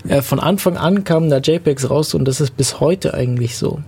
Äh, 0.08 0.24
von 0.24 0.40
Anfang 0.40 0.78
an 0.78 1.04
kamen 1.04 1.30
da 1.30 1.38
JPEGs 1.38 1.90
raus 1.92 2.16
und 2.16 2.26
das 2.26 2.42
ist 2.42 2.58
bis 2.58 2.80
heute 2.80 3.14
eigentlich 3.14 3.58
so. 3.58 3.82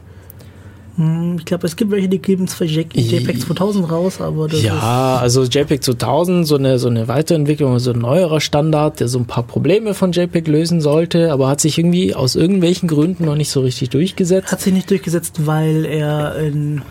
Hm, 0.96 1.38
ich 1.40 1.46
glaube, 1.46 1.66
es 1.66 1.76
gibt 1.76 1.90
welche, 1.90 2.08
die 2.08 2.20
geben 2.20 2.48
zwar 2.48 2.68
JPEG 2.68 3.42
2000 3.42 3.90
raus, 3.90 4.22
aber 4.22 4.48
das 4.48 4.62
Ja, 4.62 5.18
also 5.20 5.44
JPEG 5.44 5.84
2000, 5.84 6.46
so 6.46 6.56
eine, 6.56 6.78
so 6.78 6.88
eine 6.88 7.08
Weiterentwicklung, 7.08 7.80
so 7.80 7.94
ein 7.94 8.00
neuerer 8.00 8.40
Standard, 8.40 9.00
der 9.00 9.08
so 9.08 9.18
ein 9.18 9.26
paar 9.26 9.44
Probleme 9.44 9.96
von 9.96 10.12
JPEG 10.12 10.48
lösen 10.48 10.82
sollte, 10.82 11.32
aber 11.32 11.48
hat 11.48 11.62
sich 11.62 11.80
irgendwie 11.80 12.14
aus 12.14 12.36
irgendwelchen 12.36 12.88
Gründen 12.88 13.26
noch 13.26 13.36
nicht 13.36 13.50
so 13.50 13.62
richtig 13.62 13.90
durchgesetzt. 13.90 14.52
Hat 14.52 14.62
sich 14.62 14.74
nicht 14.74 14.90
durchgesetzt, 14.90 15.48
weil 15.48 15.86
er 15.86 16.36
in, 16.36 16.84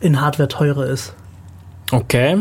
in 0.00 0.20
Hardware 0.20 0.48
teurer 0.48 0.86
ist. 0.86 1.14
Okay. 1.92 2.38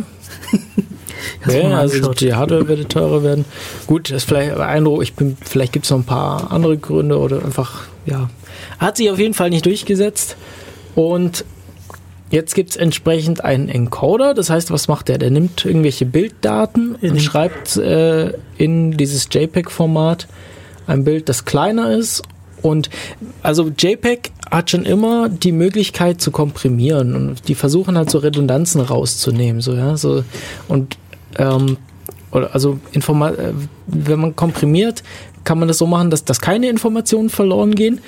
okay 1.45 1.64
also 1.66 2.11
die 2.14 2.34
Hardware 2.34 2.68
würde 2.68 2.88
teurer 2.88 3.22
werden. 3.24 3.45
Gut, 3.86 4.09
das 4.09 4.18
ist 4.18 4.24
vielleicht 4.24 4.57
Eindruck, 4.57 5.03
ich 5.03 5.14
bin, 5.14 5.38
vielleicht 5.39 5.74
gibt 5.74 5.86
es 5.86 5.91
noch 5.91 5.99
ein 5.99 6.05
paar 6.05 6.51
andere 6.51 6.76
Gründe 6.76 7.20
oder 7.20 7.45
einfach, 7.45 7.84
ja. 8.07 8.32
Hat 8.80 8.97
sich 8.97 9.11
auf 9.11 9.20
jeden 9.20 9.36
Fall 9.36 9.51
nicht 9.51 9.66
durchgesetzt. 9.68 10.38
Und 10.96 11.46
jetzt 12.30 12.56
gibt 12.56 12.72
es 12.72 12.76
entsprechend 12.76 13.44
einen 13.44 13.70
Encoder. 13.70 14.34
Das 14.34 14.50
heißt, 14.50 14.72
was 14.72 14.88
macht 14.88 15.08
der? 15.08 15.18
Der 15.18 15.32
nimmt 15.32 15.66
irgendwelche 15.66 16.06
Bilddaten 16.06 16.96
und 16.96 17.22
schreibt 17.22 17.78
äh, 17.78 18.34
in 18.58 18.98
dieses 18.98 19.28
JPEG-Format 19.32 20.28
ein 20.88 21.04
Bild, 21.04 21.30
das 21.30 21.46
kleiner 21.46 21.91
ist. 21.91 22.24
Und 22.62 22.89
also 23.41 23.70
JPEG 23.78 24.32
hat 24.50 24.70
schon 24.70 24.86
immer 24.86 25.28
die 25.28 25.52
Möglichkeit 25.52 26.22
zu 26.22 26.32
komprimieren 26.32 27.16
und 27.16 27.48
die 27.50 27.56
versuchen 27.56 27.98
halt 27.98 28.10
so 28.10 28.20
Redundanzen 28.20 28.80
rauszunehmen, 28.80 29.62
so 29.62 29.74
ja, 29.74 29.98
so 29.98 30.24
und 30.70 30.98
ähm, 31.38 31.78
also 32.32 32.80
Informa 32.94 33.32
äh, 33.32 33.54
wenn 33.88 34.20
man 34.20 34.36
komprimiert, 34.36 35.04
kann 35.44 35.60
man 35.60 35.68
das 35.68 35.78
so 35.78 35.88
machen, 35.88 36.10
dass, 36.10 36.26
dass 36.26 36.41
keine 36.41 36.70
Informationen 36.70 37.30
verloren 37.30 37.76
gehen. 37.76 38.02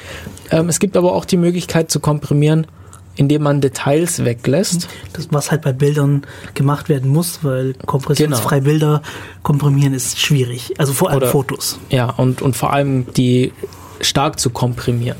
Ähm, 0.51 0.69
es 0.69 0.79
gibt 0.79 0.97
aber 0.97 1.13
auch 1.13 1.25
die 1.25 1.37
Möglichkeit 1.37 1.91
zu 1.91 1.99
komprimieren, 1.99 2.67
indem 3.15 3.43
man 3.43 3.61
Details 3.61 4.23
weglässt. 4.25 4.87
Das, 5.13 5.27
was 5.31 5.51
halt 5.51 5.61
bei 5.61 5.73
Bildern 5.73 6.25
gemacht 6.53 6.89
werden 6.89 7.09
muss, 7.11 7.39
weil 7.43 7.73
kompressionsfreie 7.85 8.61
genau. 8.61 8.71
Bilder 8.71 9.01
komprimieren 9.43 9.93
ist 9.93 10.19
schwierig. 10.19 10.73
Also 10.77 10.93
vor 10.93 11.09
allem 11.09 11.17
Oder, 11.17 11.27
Fotos. 11.27 11.79
Ja, 11.89 12.09
und, 12.09 12.41
und 12.41 12.55
vor 12.55 12.73
allem 12.73 13.05
die 13.13 13.53
stark 14.01 14.39
zu 14.39 14.49
komprimieren 14.49 15.17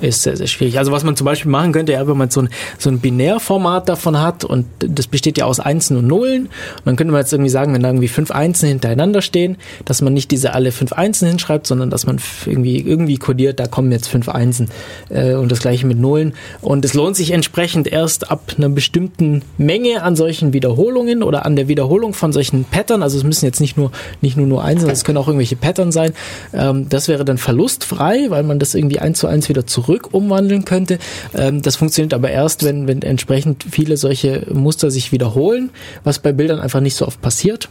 ist 0.00 0.22
sehr, 0.22 0.36
sehr 0.36 0.46
schwierig. 0.46 0.78
Also 0.78 0.92
was 0.92 1.04
man 1.04 1.16
zum 1.16 1.24
Beispiel 1.24 1.50
machen 1.50 1.72
könnte, 1.72 1.92
ja, 1.92 2.06
wenn 2.06 2.16
man 2.16 2.30
so 2.30 2.42
ein, 2.42 2.48
so 2.78 2.90
ein 2.90 3.00
Binärformat 3.00 3.88
davon 3.88 4.20
hat 4.20 4.44
und 4.44 4.66
das 4.78 5.06
besteht 5.06 5.38
ja 5.38 5.44
aus 5.44 5.60
Einsen 5.60 5.96
und 5.96 6.06
Nullen, 6.06 6.48
dann 6.84 6.96
könnte 6.96 7.12
man 7.12 7.20
jetzt 7.20 7.32
irgendwie 7.32 7.50
sagen, 7.50 7.72
wenn 7.74 7.82
da 7.82 7.88
irgendwie 7.88 8.08
fünf 8.08 8.30
Einsen 8.30 8.68
hintereinander 8.68 9.22
stehen, 9.22 9.56
dass 9.84 10.02
man 10.02 10.12
nicht 10.12 10.30
diese 10.30 10.54
alle 10.54 10.72
fünf 10.72 10.92
Einsen 10.92 11.28
hinschreibt, 11.28 11.66
sondern 11.66 11.90
dass 11.90 12.06
man 12.06 12.20
irgendwie 12.46 12.80
irgendwie 12.80 13.16
kodiert, 13.16 13.60
da 13.60 13.66
kommen 13.66 13.92
jetzt 13.92 14.08
fünf 14.08 14.28
Einsen 14.28 14.68
äh, 15.08 15.34
und 15.34 15.50
das 15.52 15.60
gleiche 15.60 15.86
mit 15.86 15.98
Nullen. 15.98 16.34
Und 16.60 16.84
es 16.84 16.94
lohnt 16.94 17.16
sich 17.16 17.30
entsprechend 17.32 17.86
erst 17.88 18.30
ab 18.30 18.54
einer 18.56 18.68
bestimmten 18.68 19.42
Menge 19.58 20.02
an 20.02 20.16
solchen 20.16 20.52
Wiederholungen 20.52 21.22
oder 21.22 21.46
an 21.46 21.56
der 21.56 21.68
Wiederholung 21.68 22.14
von 22.14 22.32
solchen 22.32 22.64
Pattern, 22.64 23.02
also 23.02 23.18
es 23.18 23.24
müssen 23.24 23.44
jetzt 23.44 23.60
nicht 23.60 23.76
nur 23.76 23.90
nicht 24.20 24.36
nur 24.36 24.46
nur 24.46 24.64
Einsen, 24.64 24.90
es 24.90 25.04
können 25.04 25.18
auch 25.18 25.28
irgendwelche 25.28 25.56
Pattern 25.56 25.92
sein. 25.92 26.12
Ähm, 26.52 26.88
das 26.88 27.08
wäre 27.08 27.24
dann 27.24 27.38
verlustfrei, 27.38 28.26
weil 28.28 28.42
man 28.42 28.58
das 28.58 28.74
irgendwie 28.74 28.98
eins 28.98 29.18
zu 29.18 29.26
eins 29.26 29.48
wieder 29.48 29.59
wieder 29.60 29.66
zurück 29.66 30.08
umwandeln 30.12 30.64
könnte. 30.64 30.98
Ähm, 31.34 31.62
das 31.62 31.76
funktioniert 31.76 32.14
aber 32.14 32.30
erst, 32.30 32.64
wenn, 32.64 32.86
wenn 32.86 33.02
entsprechend 33.02 33.64
viele 33.70 33.96
solche 33.96 34.46
Muster 34.52 34.90
sich 34.90 35.12
wiederholen, 35.12 35.70
was 36.04 36.18
bei 36.18 36.32
Bildern 36.32 36.60
einfach 36.60 36.80
nicht 36.80 36.96
so 36.96 37.06
oft 37.06 37.20
passiert. 37.20 37.68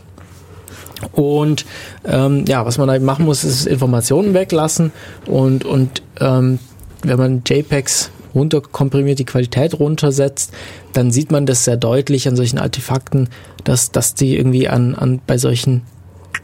Und 1.13 1.65
ähm, 2.05 2.45
ja, 2.47 2.65
was 2.65 2.77
man 2.77 2.89
halt 2.89 3.01
machen 3.01 3.25
muss, 3.25 3.43
ist 3.43 3.65
Informationen 3.65 4.33
weglassen 4.33 4.91
und, 5.25 5.63
und 5.63 6.01
ähm, 6.19 6.59
wenn 7.03 7.17
man 7.17 7.41
JPEGs 7.47 8.11
runterkomprimiert, 8.35 9.17
die 9.17 9.25
Qualität 9.25 9.79
runtersetzt, 9.79 10.51
dann 10.91 11.11
sieht 11.11 11.31
man 11.31 11.45
das 11.45 11.63
sehr 11.63 11.77
deutlich 11.77 12.27
an 12.27 12.35
solchen 12.35 12.59
Artefakten, 12.59 13.29
dass, 13.63 13.91
dass 13.91 14.13
die 14.13 14.35
irgendwie 14.35 14.67
an, 14.67 14.93
an 14.93 15.21
bei 15.25 15.37
solchen 15.37 15.83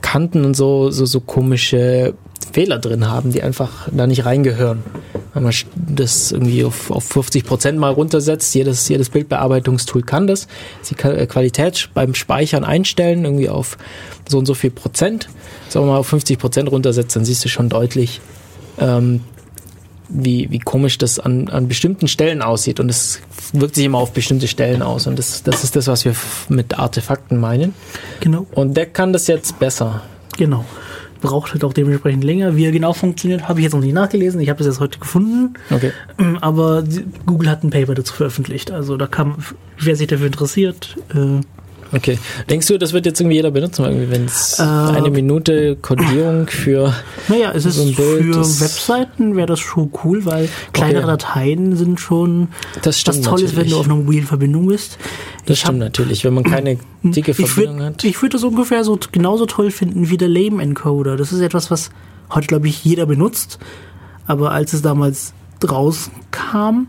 Kanten 0.01 0.45
und 0.45 0.55
so, 0.55 0.89
so, 0.89 1.05
so 1.05 1.19
komische 1.19 2.13
Fehler 2.51 2.79
drin 2.79 3.07
haben, 3.07 3.31
die 3.31 3.41
einfach 3.41 3.87
da 3.91 4.07
nicht 4.07 4.25
reingehören. 4.25 4.83
Wenn 5.33 5.43
man 5.43 5.53
das 5.75 6.31
irgendwie 6.31 6.63
auf, 6.63 6.91
auf 6.91 7.03
50 7.03 7.43
Prozent 7.43 7.77
mal 7.77 7.91
runtersetzt, 7.91 8.55
jedes, 8.55 8.87
jedes 8.87 9.09
Bildbearbeitungstool 9.09 10.03
kann 10.03 10.27
das, 10.27 10.47
die 10.89 10.95
äh, 11.03 11.27
Qualität 11.27 11.89
beim 11.93 12.15
Speichern 12.15 12.63
einstellen, 12.63 13.25
irgendwie 13.25 13.49
auf 13.49 13.77
so 14.29 14.37
und 14.37 14.45
so 14.45 14.53
viel 14.53 14.71
Prozent. 14.71 15.27
Sagen 15.67 15.85
wir 15.85 15.93
mal 15.93 15.97
auf 15.99 16.07
50 16.07 16.39
Prozent 16.39 16.71
runtersetzt, 16.71 17.15
dann 17.15 17.25
siehst 17.25 17.43
du 17.43 17.49
schon 17.49 17.67
deutlich, 17.67 18.21
ähm, 18.79 19.21
wie, 20.07 20.49
wie 20.51 20.59
komisch 20.59 20.97
das 20.97 21.19
an, 21.19 21.49
an 21.49 21.67
bestimmten 21.67 22.07
Stellen 22.07 22.41
aussieht. 22.41 22.79
Und 22.79 22.89
es 22.89 23.19
wirkt 23.51 23.75
sich 23.75 23.85
immer 23.85 23.97
auf 23.97 24.13
bestimmte 24.13 24.47
Stellen 24.47 24.81
aus. 24.81 25.07
Und 25.07 25.19
das, 25.19 25.43
das 25.43 25.63
ist 25.63 25.75
das, 25.75 25.87
was 25.87 26.05
wir 26.05 26.15
mit 26.47 26.79
Artefakten 26.79 27.39
meinen. 27.39 27.73
Genau. 28.21 28.45
Und 28.53 28.77
der 28.77 28.85
kann 28.85 29.13
das 29.13 29.27
jetzt 29.27 29.59
besser. 29.59 30.03
Genau. 30.37 30.65
Braucht 31.21 31.53
halt 31.53 31.63
auch 31.63 31.73
dementsprechend 31.73 32.23
länger. 32.23 32.55
Wie 32.55 32.65
er 32.65 32.71
genau 32.71 32.93
funktioniert, 32.93 33.47
habe 33.47 33.59
ich 33.59 33.63
jetzt 33.63 33.73
noch 33.73 33.81
nicht 33.81 33.93
nachgelesen. 33.93 34.39
Ich 34.41 34.49
habe 34.49 34.57
das 34.57 34.67
jetzt 34.67 34.79
heute 34.79 34.99
gefunden. 34.99 35.53
Okay. 35.71 35.91
Aber 36.41 36.83
Google 37.25 37.49
hat 37.49 37.63
ein 37.63 37.69
Paper 37.69 37.95
dazu 37.95 38.13
veröffentlicht. 38.13 38.71
Also 38.71 38.97
da 38.97 39.07
kann, 39.07 39.35
wer 39.79 39.95
sich 39.95 40.07
dafür 40.07 40.27
interessiert, 40.27 40.97
äh, 41.13 41.41
Okay. 41.93 42.17
Denkst 42.49 42.67
du, 42.67 42.77
das 42.77 42.93
wird 42.93 43.05
jetzt 43.05 43.19
irgendwie 43.21 43.35
jeder 43.37 43.51
benutzen, 43.51 43.85
wenn 44.09 44.25
es 44.25 44.59
Äh, 44.59 44.63
eine 44.63 45.09
Minute 45.11 45.75
Codierung 45.81 46.47
für 46.47 46.93
Naja, 47.27 47.51
es 47.53 47.65
ist 47.65 47.75
so 47.75 47.85
für 47.93 48.41
ist- 48.41 48.59
Webseiten 48.61 49.35
wäre 49.35 49.47
das 49.47 49.59
schon 49.59 49.91
cool, 50.03 50.25
weil 50.25 50.49
kleinere 50.73 51.03
Okay. 51.03 51.11
Dateien 51.11 51.75
sind 51.77 51.99
schon 51.99 52.47
Das 52.81 53.05
was 53.07 53.21
Tolles, 53.21 53.55
wenn 53.55 53.69
du 53.69 53.77
auf 53.77 53.85
einer 53.85 53.95
mobilen 53.95 54.25
Verbindung 54.25 54.67
bist. 54.67 54.97
Das 55.45 55.57
Ich 55.57 55.61
stimmt 55.61 55.75
hab- 55.75 55.85
natürlich, 55.85 56.23
wenn 56.25 56.33
man 56.33 56.43
keine 56.43 56.77
dicke 57.03 57.31
Ich 57.31 57.37
Verbindung 57.37 57.75
würde 57.77 57.85
hat. 57.93 58.03
ich 58.03 58.21
würd 58.21 58.33
das 58.33 58.43
ungefähr 58.43 58.83
so 58.83 58.97
genauso 59.11 59.45
toll 59.45 59.69
finden 59.71 60.09
wie 60.09 60.17
der 60.17 60.27
Lame 60.29 60.61
Encoder. 60.63 61.15
Das 61.17 61.31
ist 61.31 61.39
etwas, 61.41 61.69
was 61.71 61.91
heute, 62.33 62.47
glaube 62.47 62.67
ich, 62.67 62.83
jeder 62.83 63.05
benutzt. 63.05 63.59
Aber 64.27 64.51
als 64.51 64.73
es 64.73 64.81
damals 64.81 65.33
rauskam, 65.63 66.87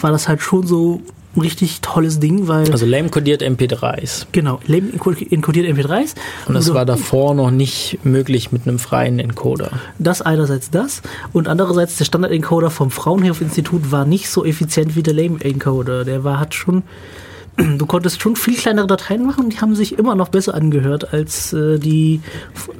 war 0.00 0.10
das 0.12 0.28
halt 0.28 0.40
schon 0.40 0.66
so 0.66 1.00
ein 1.36 1.40
richtig 1.42 1.80
tolles 1.82 2.18
Ding, 2.18 2.48
weil 2.48 2.70
Also 2.72 2.86
lame 2.86 3.08
codiert 3.10 3.42
MP3s. 3.42 4.26
genau, 4.32 4.60
Lame 4.66 4.90
encodiert 4.92 5.66
MP3s. 5.66 6.14
Und 6.46 6.54
das 6.54 6.72
war 6.72 6.84
davor 6.84 7.34
noch 7.34 7.50
nicht 7.50 7.98
möglich 8.04 8.52
mit 8.52 8.66
einem 8.66 8.78
freien 8.78 9.18
Encoder. 9.18 9.70
Das 9.98 10.22
einerseits 10.22 10.70
das 10.70 11.02
und 11.32 11.48
andererseits 11.48 11.96
der 11.96 12.04
Standard-Encoder 12.06 12.70
vom 12.70 12.90
Fraunhofer-Institut 12.90 13.92
war 13.92 14.04
nicht 14.04 14.28
so 14.30 14.44
effizient 14.44 14.96
wie 14.96 15.02
der 15.02 15.14
Lame-Encoder. 15.14 16.04
Der 16.04 16.24
war, 16.24 16.40
hat 16.40 16.54
schon, 16.54 16.82
du 17.56 17.86
konntest 17.86 18.22
schon 18.22 18.36
viel 18.36 18.54
kleinere 18.56 18.86
Dateien 18.86 19.26
machen 19.26 19.44
und 19.44 19.52
die 19.52 19.60
haben 19.60 19.74
sich 19.74 19.98
immer 19.98 20.14
noch 20.14 20.28
besser 20.28 20.54
angehört 20.54 21.12
als 21.12 21.52
äh, 21.52 21.78
die 21.78 22.20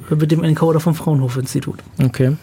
mit 0.09 0.31
dem 0.31 0.43
Encoder 0.43 0.79
vom 0.79 0.95
Fraunhofer-Institut. 0.95 1.79
Okay. 2.03 2.35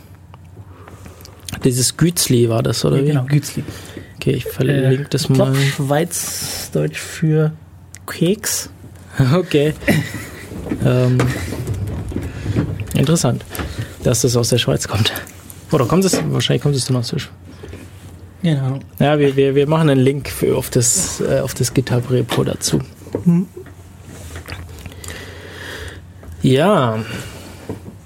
Dieses 1.63 1.97
Gützli 1.97 2.49
war 2.49 2.63
das, 2.63 2.85
oder 2.85 2.99
wie? 2.99 3.07
genau, 3.07 3.25
Gützli. 3.25 3.65
Okay, 4.25 4.37
ich 4.37 4.45
verlinke 4.47 5.07
das 5.11 5.23
ich 5.25 5.29
glaub, 5.35 5.51
mal. 5.51 5.55
Schweizdeutsch 5.55 6.99
für 6.99 7.53
Keks. 8.07 8.71
Okay. 9.35 9.75
ähm, 10.85 11.19
interessant, 12.95 13.45
dass 14.03 14.23
das 14.23 14.35
aus 14.35 14.49
der 14.49 14.57
Schweiz 14.57 14.89
kommt. 14.89 15.13
Oder 15.71 15.85
kommt 15.85 16.07
es? 16.07 16.19
Wahrscheinlich 16.31 16.63
kommt 16.63 16.75
es 16.75 16.87
dann 16.87 16.97
aus 16.97 17.11
der 17.11 17.19
Schweiz. 17.19 17.35
Genau. 18.43 18.81
Ja, 18.99 19.19
wir, 19.19 19.37
wir, 19.37 19.55
wir 19.55 19.69
machen 19.69 19.91
einen 19.91 20.01
Link 20.01 20.31
für, 20.31 20.57
auf 20.57 20.71
das, 20.71 21.21
äh, 21.21 21.41
auf 21.41 21.53
das 21.53 21.75
GitHub-Repo 21.75 22.45
dazu. 22.45 22.81
Mhm. 23.27 23.47
Ja. 26.41 26.99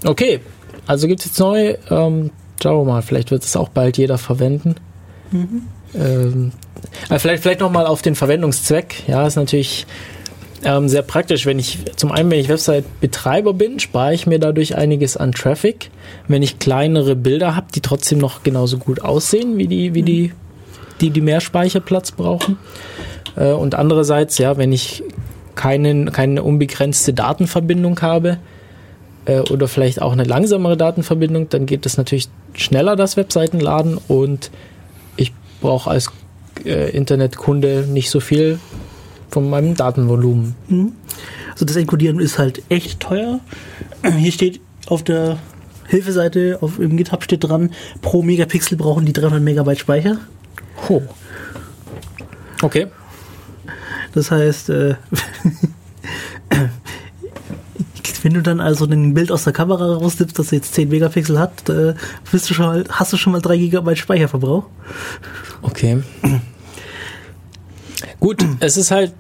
Okay. 0.04 0.40
Also 0.84 1.06
gibt 1.06 1.20
es 1.20 1.26
jetzt 1.26 1.38
neu. 1.38 1.76
Ähm, 1.88 2.32
schauen 2.60 2.86
wir 2.86 2.92
mal, 2.92 3.02
vielleicht 3.02 3.30
wird 3.30 3.44
es 3.44 3.56
auch 3.56 3.68
bald 3.68 3.96
jeder 3.96 4.18
verwenden. 4.18 4.74
Ähm, 5.94 6.52
äh, 7.08 7.18
vielleicht 7.18 7.42
vielleicht 7.42 7.60
nochmal 7.60 7.86
auf 7.86 8.02
den 8.02 8.14
Verwendungszweck. 8.14 9.08
Ja, 9.08 9.26
ist 9.26 9.36
natürlich 9.36 9.86
ähm, 10.64 10.88
sehr 10.88 11.02
praktisch. 11.02 11.46
Wenn 11.46 11.58
ich 11.58 11.78
zum 11.96 12.12
einen, 12.12 12.30
wenn 12.30 12.40
ich 12.40 12.48
Website-Betreiber 12.48 13.54
bin, 13.54 13.78
spare 13.78 14.14
ich 14.14 14.26
mir 14.26 14.38
dadurch 14.38 14.76
einiges 14.76 15.16
an 15.16 15.32
Traffic. 15.32 15.90
Wenn 16.26 16.42
ich 16.42 16.58
kleinere 16.58 17.16
Bilder 17.16 17.54
habe, 17.56 17.68
die 17.74 17.80
trotzdem 17.80 18.18
noch 18.18 18.42
genauso 18.42 18.78
gut 18.78 19.02
aussehen 19.02 19.58
wie 19.58 19.66
die, 19.66 19.94
wie 19.94 20.02
die, 20.02 20.32
die, 21.00 21.10
die 21.10 21.20
mehr 21.20 21.40
Speicherplatz 21.40 22.12
brauchen. 22.12 22.58
Äh, 23.36 23.52
und 23.52 23.74
andererseits, 23.74 24.38
ja, 24.38 24.56
wenn 24.56 24.72
ich 24.72 25.02
keinen, 25.54 26.12
keine 26.12 26.42
unbegrenzte 26.42 27.12
Datenverbindung 27.12 28.00
habe 28.00 28.38
äh, 29.26 29.40
oder 29.40 29.68
vielleicht 29.68 30.02
auch 30.02 30.12
eine 30.12 30.24
langsamere 30.24 30.76
Datenverbindung, 30.76 31.48
dann 31.48 31.66
geht 31.66 31.86
es 31.86 31.96
natürlich 31.96 32.28
schneller, 32.54 32.96
das 32.96 33.16
Webseitenladen 33.16 33.98
und 34.08 34.50
brauche 35.60 35.90
als 35.90 36.10
äh, 36.64 36.90
Internetkunde 36.90 37.86
nicht 37.88 38.10
so 38.10 38.20
viel 38.20 38.58
von 39.30 39.48
meinem 39.50 39.74
Datenvolumen. 39.74 40.54
Also 41.52 41.64
das 41.64 41.76
Encodieren 41.76 42.20
ist 42.20 42.38
halt 42.38 42.62
echt 42.68 43.00
teuer. 43.00 43.40
Hier 44.16 44.32
steht 44.32 44.60
auf 44.86 45.02
der 45.02 45.38
Hilfeseite, 45.86 46.58
auf 46.60 46.78
im 46.78 46.96
GitHub 46.96 47.24
steht 47.24 47.44
dran, 47.44 47.72
pro 48.02 48.22
Megapixel 48.22 48.76
brauchen 48.76 49.04
die 49.06 49.12
300 49.12 49.42
Megabyte 49.42 49.78
Speicher. 49.78 50.18
Oh. 50.88 51.02
Okay. 52.62 52.86
Das 54.14 54.30
heißt, 54.30 54.70
äh, 54.70 54.94
wenn 58.28 58.34
du 58.34 58.42
dann 58.42 58.60
also 58.60 58.84
ein 58.84 59.14
Bild 59.14 59.32
aus 59.32 59.44
der 59.44 59.54
Kamera 59.54 59.94
rausnimmst, 59.94 60.38
das 60.38 60.50
jetzt 60.50 60.74
10 60.74 60.90
Megapixel 60.90 61.38
hat, 61.38 61.66
äh, 61.70 61.94
bist 62.30 62.50
du 62.50 62.52
schon 62.52 62.66
mal, 62.66 62.84
hast 62.90 63.10
du 63.10 63.16
schon 63.16 63.32
mal 63.32 63.40
3 63.40 63.56
Gigabyte 63.56 63.96
Speicherverbrauch. 63.96 64.64
Okay. 65.62 66.02
Gut, 68.20 68.44
es 68.60 68.76
ist 68.76 68.90
halt, 68.90 69.14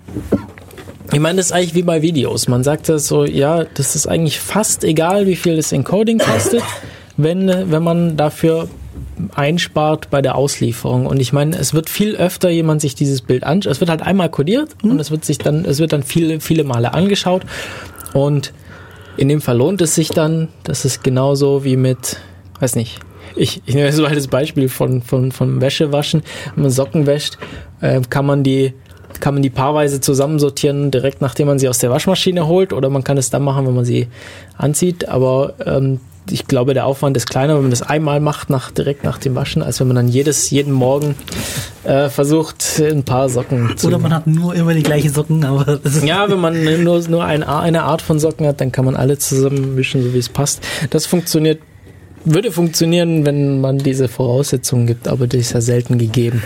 ich 1.10 1.20
meine, 1.20 1.38
das 1.38 1.46
ist 1.46 1.52
eigentlich 1.52 1.74
wie 1.74 1.84
bei 1.84 2.02
Videos. 2.02 2.48
Man 2.48 2.62
sagt 2.62 2.90
das 2.90 3.06
so, 3.06 3.24
ja, 3.24 3.64
das 3.64 3.96
ist 3.96 4.06
eigentlich 4.06 4.40
fast 4.40 4.84
egal, 4.84 5.26
wie 5.26 5.36
viel 5.36 5.56
das 5.56 5.72
Encoding 5.72 6.18
kostet, 6.18 6.62
wenn, 7.16 7.48
äh, 7.48 7.64
wenn 7.70 7.82
man 7.82 8.18
dafür 8.18 8.68
einspart 9.34 10.10
bei 10.10 10.20
der 10.20 10.34
Auslieferung. 10.34 11.06
Und 11.06 11.18
ich 11.18 11.32
meine, 11.32 11.56
es 11.56 11.72
wird 11.72 11.88
viel 11.88 12.14
öfter 12.14 12.50
jemand 12.50 12.82
sich 12.82 12.94
dieses 12.94 13.22
Bild 13.22 13.42
anschaut. 13.42 13.72
Es 13.72 13.80
wird 13.80 13.88
halt 13.88 14.02
einmal 14.02 14.28
kodiert 14.28 14.76
und 14.82 15.00
es 15.00 15.10
wird 15.10 15.24
sich 15.24 15.38
dann, 15.38 15.64
es 15.64 15.78
wird 15.78 15.94
dann 15.94 16.02
viele, 16.02 16.40
viele 16.40 16.64
Male 16.64 16.92
angeschaut. 16.92 17.46
Und 18.12 18.52
in 19.18 19.28
dem 19.28 19.40
Fall 19.40 19.58
lohnt 19.58 19.80
es 19.80 19.94
sich 19.94 20.08
dann, 20.08 20.48
das 20.64 20.84
ist 20.84 21.04
genauso 21.04 21.64
wie 21.64 21.76
mit, 21.76 22.18
weiß 22.60 22.76
nicht, 22.76 23.00
ich, 23.36 23.62
ich 23.66 23.74
nehme 23.74 23.92
so 23.92 24.02
mal 24.02 24.14
das 24.14 24.28
Beispiel 24.28 24.68
von, 24.68 25.02
von, 25.02 25.32
von 25.32 25.60
Wäschewaschen. 25.60 26.22
Wenn 26.54 26.62
man 26.62 26.70
Socken 26.70 27.06
wäscht, 27.06 27.38
äh, 27.80 28.00
kann 28.08 28.26
man 28.26 28.42
die 28.42 28.72
kann 29.20 29.34
man 29.34 29.42
die 29.42 29.50
paarweise 29.50 30.00
zusammensortieren, 30.00 30.90
direkt 30.90 31.22
nachdem 31.22 31.48
man 31.48 31.58
sie 31.58 31.68
aus 31.68 31.78
der 31.78 31.90
Waschmaschine 31.90 32.46
holt, 32.46 32.72
oder 32.72 32.90
man 32.90 33.04
kann 33.04 33.16
es 33.16 33.30
dann 33.30 33.42
machen, 33.42 33.66
wenn 33.66 33.74
man 33.74 33.84
sie 33.84 34.06
anzieht. 34.56 35.08
Aber 35.08 35.54
ähm, 35.64 36.00
ich 36.30 36.46
glaube, 36.46 36.74
der 36.74 36.86
Aufwand 36.86 37.16
ist 37.16 37.28
kleiner, 37.28 37.54
wenn 37.54 37.62
man 37.62 37.70
das 37.70 37.82
einmal 37.82 38.20
macht, 38.20 38.50
nach, 38.50 38.70
direkt 38.70 39.04
nach 39.04 39.18
dem 39.18 39.34
Waschen, 39.34 39.62
als 39.62 39.80
wenn 39.80 39.88
man 39.88 39.96
dann 39.96 40.08
jedes, 40.08 40.50
jeden 40.50 40.72
Morgen 40.72 41.14
äh, 41.84 42.08
versucht, 42.08 42.80
ein 42.80 43.04
paar 43.04 43.28
Socken 43.28 43.76
zu 43.76 43.88
Oder 43.88 43.98
man 43.98 44.14
hat 44.14 44.26
nur 44.26 44.54
immer 44.54 44.74
die 44.74 44.82
gleichen 44.82 45.12
Socken, 45.12 45.44
aber 45.44 45.78
das 45.82 45.96
ist 45.96 46.04
ja, 46.04 46.30
wenn 46.30 46.40
man 46.40 46.82
nur, 46.84 47.00
nur 47.08 47.24
eine, 47.24 47.48
eine 47.48 47.82
Art 47.82 48.02
von 48.02 48.18
Socken 48.18 48.46
hat, 48.46 48.60
dann 48.60 48.72
kann 48.72 48.84
man 48.84 48.96
alle 48.96 49.18
zusammenmischen, 49.18 50.02
so 50.02 50.14
wie 50.14 50.18
es 50.18 50.28
passt. 50.28 50.60
Das 50.90 51.06
funktioniert, 51.06 51.60
würde 52.24 52.52
funktionieren, 52.52 53.24
wenn 53.24 53.60
man 53.60 53.78
diese 53.78 54.08
Voraussetzungen 54.08 54.86
gibt, 54.86 55.08
aber 55.08 55.26
die 55.26 55.38
ist 55.38 55.52
ja 55.52 55.60
selten 55.60 55.98
gegeben. 55.98 56.42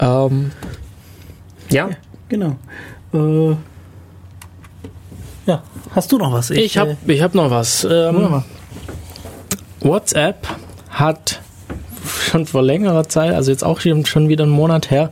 Ähm, 0.00 0.50
ja, 1.70 1.90
genau. 2.28 2.56
Äh, 3.14 3.56
ja, 5.46 5.62
hast 5.94 6.12
du 6.12 6.18
noch 6.18 6.32
was? 6.32 6.50
ich 6.50 6.76
habe 6.78 6.96
äh, 7.06 7.12
ich 7.12 7.22
hab 7.22 7.34
noch 7.34 7.50
was. 7.50 7.84
Ähm. 7.84 8.42
WhatsApp 9.80 10.46
hat 10.90 11.40
schon 12.30 12.46
vor 12.46 12.62
längerer 12.62 13.08
Zeit, 13.08 13.34
also 13.34 13.50
jetzt 13.50 13.64
auch 13.64 13.80
schon 13.80 14.28
wieder 14.28 14.44
einen 14.44 14.52
Monat 14.52 14.90
her, 14.90 15.10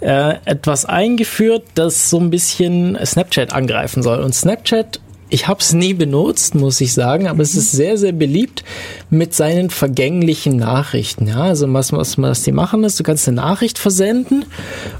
äh, 0.00 0.34
etwas 0.44 0.84
eingeführt, 0.84 1.64
das 1.74 2.10
so 2.10 2.18
ein 2.18 2.30
bisschen 2.30 2.98
Snapchat 3.04 3.52
angreifen 3.52 4.02
soll. 4.02 4.20
Und 4.20 4.34
Snapchat 4.34 5.00
Ich 5.30 5.48
habe 5.48 5.60
es 5.60 5.72
nie 5.72 5.94
benutzt, 5.94 6.54
muss 6.54 6.80
ich 6.80 6.92
sagen, 6.92 7.26
aber 7.26 7.42
es 7.42 7.54
ist 7.54 7.72
sehr, 7.72 7.96
sehr 7.96 8.12
beliebt 8.12 8.62
mit 9.10 9.34
seinen 9.34 9.70
vergänglichen 9.70 10.56
Nachrichten. 10.56 11.26
Ja, 11.26 11.42
also 11.44 11.72
was, 11.72 11.92
was, 11.92 12.18
was 12.18 12.42
die 12.42 12.52
machen 12.52 12.84
ist, 12.84 13.00
du 13.00 13.02
kannst 13.02 13.26
eine 13.26 13.36
Nachricht 13.36 13.78
versenden 13.78 14.44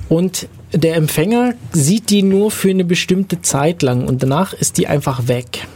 und 0.09 0.49
der 0.75 0.97
Empfänger 0.97 1.55
sieht 1.73 2.11
die 2.11 2.23
nur 2.23 2.51
für 2.51 2.71
eine 2.71 2.85
bestimmte 2.85 3.41
Zeit 3.43 3.83
lang 3.83 4.07
und 4.07 4.23
danach 4.23 4.53
ist 4.53 4.79
die 4.79 4.87
einfach 4.89 5.29
weg. 5.29 5.67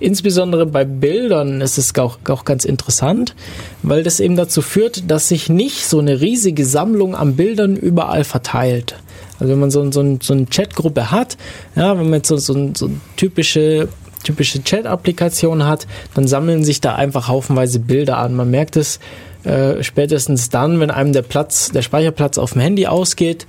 Insbesondere 0.00 0.66
bei 0.66 0.84
Bildern 0.84 1.60
ist 1.60 1.78
es 1.78 1.96
auch, 1.96 2.18
auch 2.28 2.44
ganz 2.44 2.64
interessant, 2.64 3.36
weil 3.84 4.02
das 4.02 4.18
eben 4.18 4.34
dazu 4.34 4.60
führt, 4.60 5.08
dass 5.08 5.28
sich 5.28 5.48
nicht 5.48 5.86
so 5.86 6.00
eine 6.00 6.20
riesige 6.20 6.64
Sammlung 6.64 7.14
an 7.14 7.36
Bildern 7.36 7.76
überall 7.76 8.24
verteilt. 8.24 8.96
Also 9.38 9.52
wenn 9.52 9.60
man 9.60 9.70
so, 9.70 9.90
so, 9.92 10.18
so 10.20 10.32
eine 10.32 10.46
Chatgruppe 10.46 11.12
hat, 11.12 11.36
ja, 11.76 11.96
wenn 11.96 12.06
man 12.10 12.14
jetzt 12.14 12.28
so, 12.28 12.36
so, 12.36 12.72
so 12.74 12.90
typische 13.16 13.88
typische 14.24 14.62
Chat-Applikation 14.62 15.66
hat, 15.66 15.86
dann 16.14 16.28
sammeln 16.28 16.62
sich 16.64 16.80
da 16.80 16.94
einfach 16.94 17.26
haufenweise 17.26 17.80
Bilder 17.80 18.18
an. 18.18 18.34
Man 18.34 18.50
merkt 18.50 18.76
es 18.76 19.00
äh, 19.44 19.82
spätestens 19.82 20.50
dann, 20.50 20.80
wenn 20.80 20.90
einem 20.90 21.12
der 21.12 21.22
Platz, 21.22 21.70
der 21.70 21.82
Speicherplatz 21.82 22.38
auf 22.38 22.52
dem 22.52 22.62
Handy 22.62 22.86
ausgeht, 22.86 23.46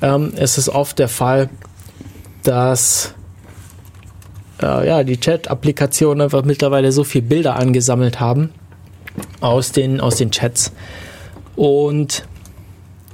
ähm, 0.00 0.32
ist 0.34 0.58
es 0.58 0.68
oft 0.68 0.98
der 0.98 1.08
Fall, 1.08 1.48
dass 2.42 3.14
äh, 4.62 4.86
ja, 4.86 5.04
die 5.04 5.18
Chat-Applikationen 5.18 6.22
einfach 6.22 6.44
mittlerweile 6.44 6.92
so 6.92 7.04
viele 7.04 7.24
Bilder 7.24 7.56
angesammelt 7.56 8.20
haben 8.20 8.50
aus 9.40 9.72
den, 9.72 10.00
aus 10.00 10.16
den 10.16 10.30
Chats. 10.30 10.72
Und 11.56 12.24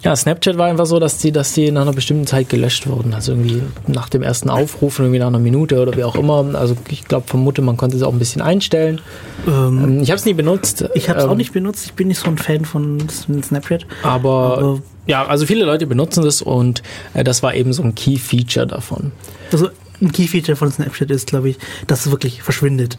ja, 0.03 0.14
Snapchat 0.14 0.57
war 0.59 0.66
einfach 0.66 0.86
so, 0.86 1.01
dass 1.01 1.18
die, 1.18 1.32
dass 1.32 1.53
die 1.53 1.70
nach 1.70 1.82
einer 1.82 1.92
bestimmten 1.92 2.26
Zeit 2.26 2.49
gelöscht 2.49 2.86
wurden. 2.86 3.14
Also 3.14 3.32
irgendwie 3.32 3.62
nach 3.86 4.09
dem 4.09 4.22
ersten 4.22 4.49
Aufruf, 4.49 4.99
irgendwie 4.99 5.18
nach 5.18 5.26
einer 5.26 5.40
Minute 5.40 5.80
oder 5.80 5.96
wie 5.96 6.05
auch 6.05 6.14
immer. 6.14 6.55
Also 6.55 6.76
ich 6.88 7.05
glaube, 7.05 7.26
vermute, 7.26 7.62
man 7.62 7.76
konnte 7.76 7.96
es 7.96 8.03
auch 8.03 8.12
ein 8.12 8.18
bisschen 8.18 8.40
einstellen. 8.40 9.01
Ähm, 9.46 9.82
ähm 9.82 10.03
ich 10.03 10.11
habe 10.11 10.18
es 10.18 10.24
nie 10.24 10.34
benutzt. 10.34 10.84
Ich 10.94 11.09
habe 11.09 11.18
es 11.18 11.24
ähm, 11.24 11.30
auch 11.30 11.36
nicht 11.36 11.53
benutzt. 11.53 11.84
Ich 11.86 11.94
bin 11.94 12.09
nicht 12.09 12.20
so 12.20 12.28
ein 12.28 12.38
Fan 12.38 12.64
von 12.64 13.09
Snapchat. 13.09 13.86
Aber, 14.03 14.59
aber 14.59 14.82
ja, 15.07 15.26
also 15.26 15.46
viele 15.46 15.64
Leute 15.64 15.86
benutzen 15.86 16.22
das 16.22 16.42
und 16.42 16.82
äh, 17.14 17.24
das 17.24 17.42
war 17.42 17.55
eben 17.55 17.72
so 17.72 17.82
ein 17.82 17.94
Key-Feature 17.94 18.66
davon. 18.66 19.12
Also 19.51 19.68
ein 20.01 20.12
Key-Feature 20.12 20.55
von 20.55 20.70
Snapchat 20.70 21.11
ist, 21.11 21.26
glaube 21.26 21.49
ich, 21.51 21.59
dass 21.86 22.07
es 22.07 22.12
wirklich 22.12 22.42
verschwindet. 22.42 22.99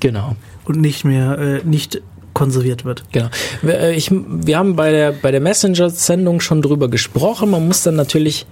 Genau. 0.00 0.36
Und 0.64 0.80
nicht 0.80 1.04
mehr, 1.04 1.38
äh, 1.38 1.60
nicht 1.64 2.02
konserviert 2.34 2.84
wird. 2.84 3.04
Genau. 3.12 3.28
Wir, 3.62 3.78
äh, 3.80 3.94
ich, 3.94 4.10
wir 4.12 4.58
haben 4.58 4.76
bei 4.76 4.90
der, 4.90 5.12
bei 5.12 5.30
der 5.30 5.40
Messenger-Sendung 5.40 6.40
schon 6.40 6.60
drüber 6.60 6.88
gesprochen. 6.88 7.50
Man 7.50 7.66
muss 7.66 7.82
dann 7.82 7.96
natürlich 7.96 8.46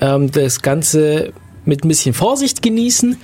ähm, 0.00 0.30
das 0.30 0.60
Ganze 0.60 1.32
mit 1.64 1.84
ein 1.84 1.88
bisschen 1.88 2.12
Vorsicht 2.12 2.60
genießen, 2.62 3.16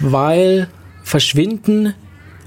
weil 0.00 0.68
verschwinden 1.02 1.94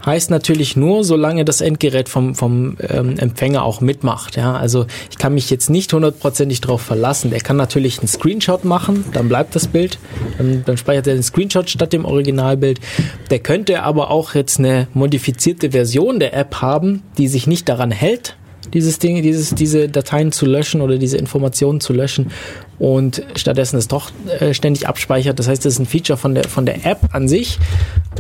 heißt 0.06 0.32
natürlich 0.32 0.76
nur, 0.76 1.04
solange 1.04 1.46
das 1.46 1.62
Endgerät 1.62 2.10
vom, 2.10 2.36
vom 2.36 2.78
ähm, 2.90 3.18
Empfänger 3.18 3.64
auch 3.64 3.82
mitmacht. 3.82 4.38
Ja? 4.38 4.56
Also 4.56 4.86
ich 5.10 5.18
kann 5.18 5.34
mich 5.34 5.50
jetzt 5.50 5.70
nicht 5.70 5.92
hundertprozentig 5.94 6.62
darauf 6.62 6.82
verlassen. 6.82 7.32
Der 7.32 7.42
kann 7.42 7.58
natürlich 7.58 8.00
einen 8.00 8.08
Screenshot 8.08 8.66
machen, 8.66 9.06
dann 9.14 9.30
bleibt 9.30 9.56
das 9.56 9.68
Bild, 9.68 10.00
dann, 10.38 10.64
dann 10.66 10.78
speichert 10.78 11.08
er 11.08 11.16
den 11.16 11.24
Screenshot 11.24 11.70
statt 11.70 11.94
dem 11.94 12.06
Originalbild. 12.06 12.80
Der 13.30 13.40
könnte 13.40 13.84
aber 13.84 14.12
auch 14.12 14.36
jetzt 14.36 14.60
eine 14.60 14.88
modifizierte 14.94 15.72
Version 15.72 16.20
der 16.20 16.34
App 16.34 16.62
haben, 16.62 17.04
die 17.18 17.28
sich 17.28 17.48
nicht 17.48 17.70
daran 17.70 17.92
hält, 17.92 18.36
dieses 18.74 19.00
Ding, 19.00 19.22
dieses, 19.22 19.56
diese 19.56 19.90
Dateien 19.90 20.32
zu 20.32 20.46
löschen 20.46 20.82
oder 20.82 20.98
diese 20.98 21.18
Informationen 21.18 21.80
zu 21.80 21.94
löschen 21.94 22.32
und 22.80 23.22
stattdessen 23.36 23.78
es 23.78 23.88
doch 23.88 24.12
äh, 24.40 24.54
ständig 24.54 24.88
abspeichert. 24.88 25.38
Das 25.38 25.48
heißt, 25.48 25.66
das 25.66 25.74
ist 25.74 25.80
ein 25.80 25.86
Feature 25.86 26.18
von 26.18 26.34
der, 26.34 26.46
von 26.46 26.66
der 26.66 26.86
App 26.86 27.14
an 27.14 27.28
sich. 27.28 27.60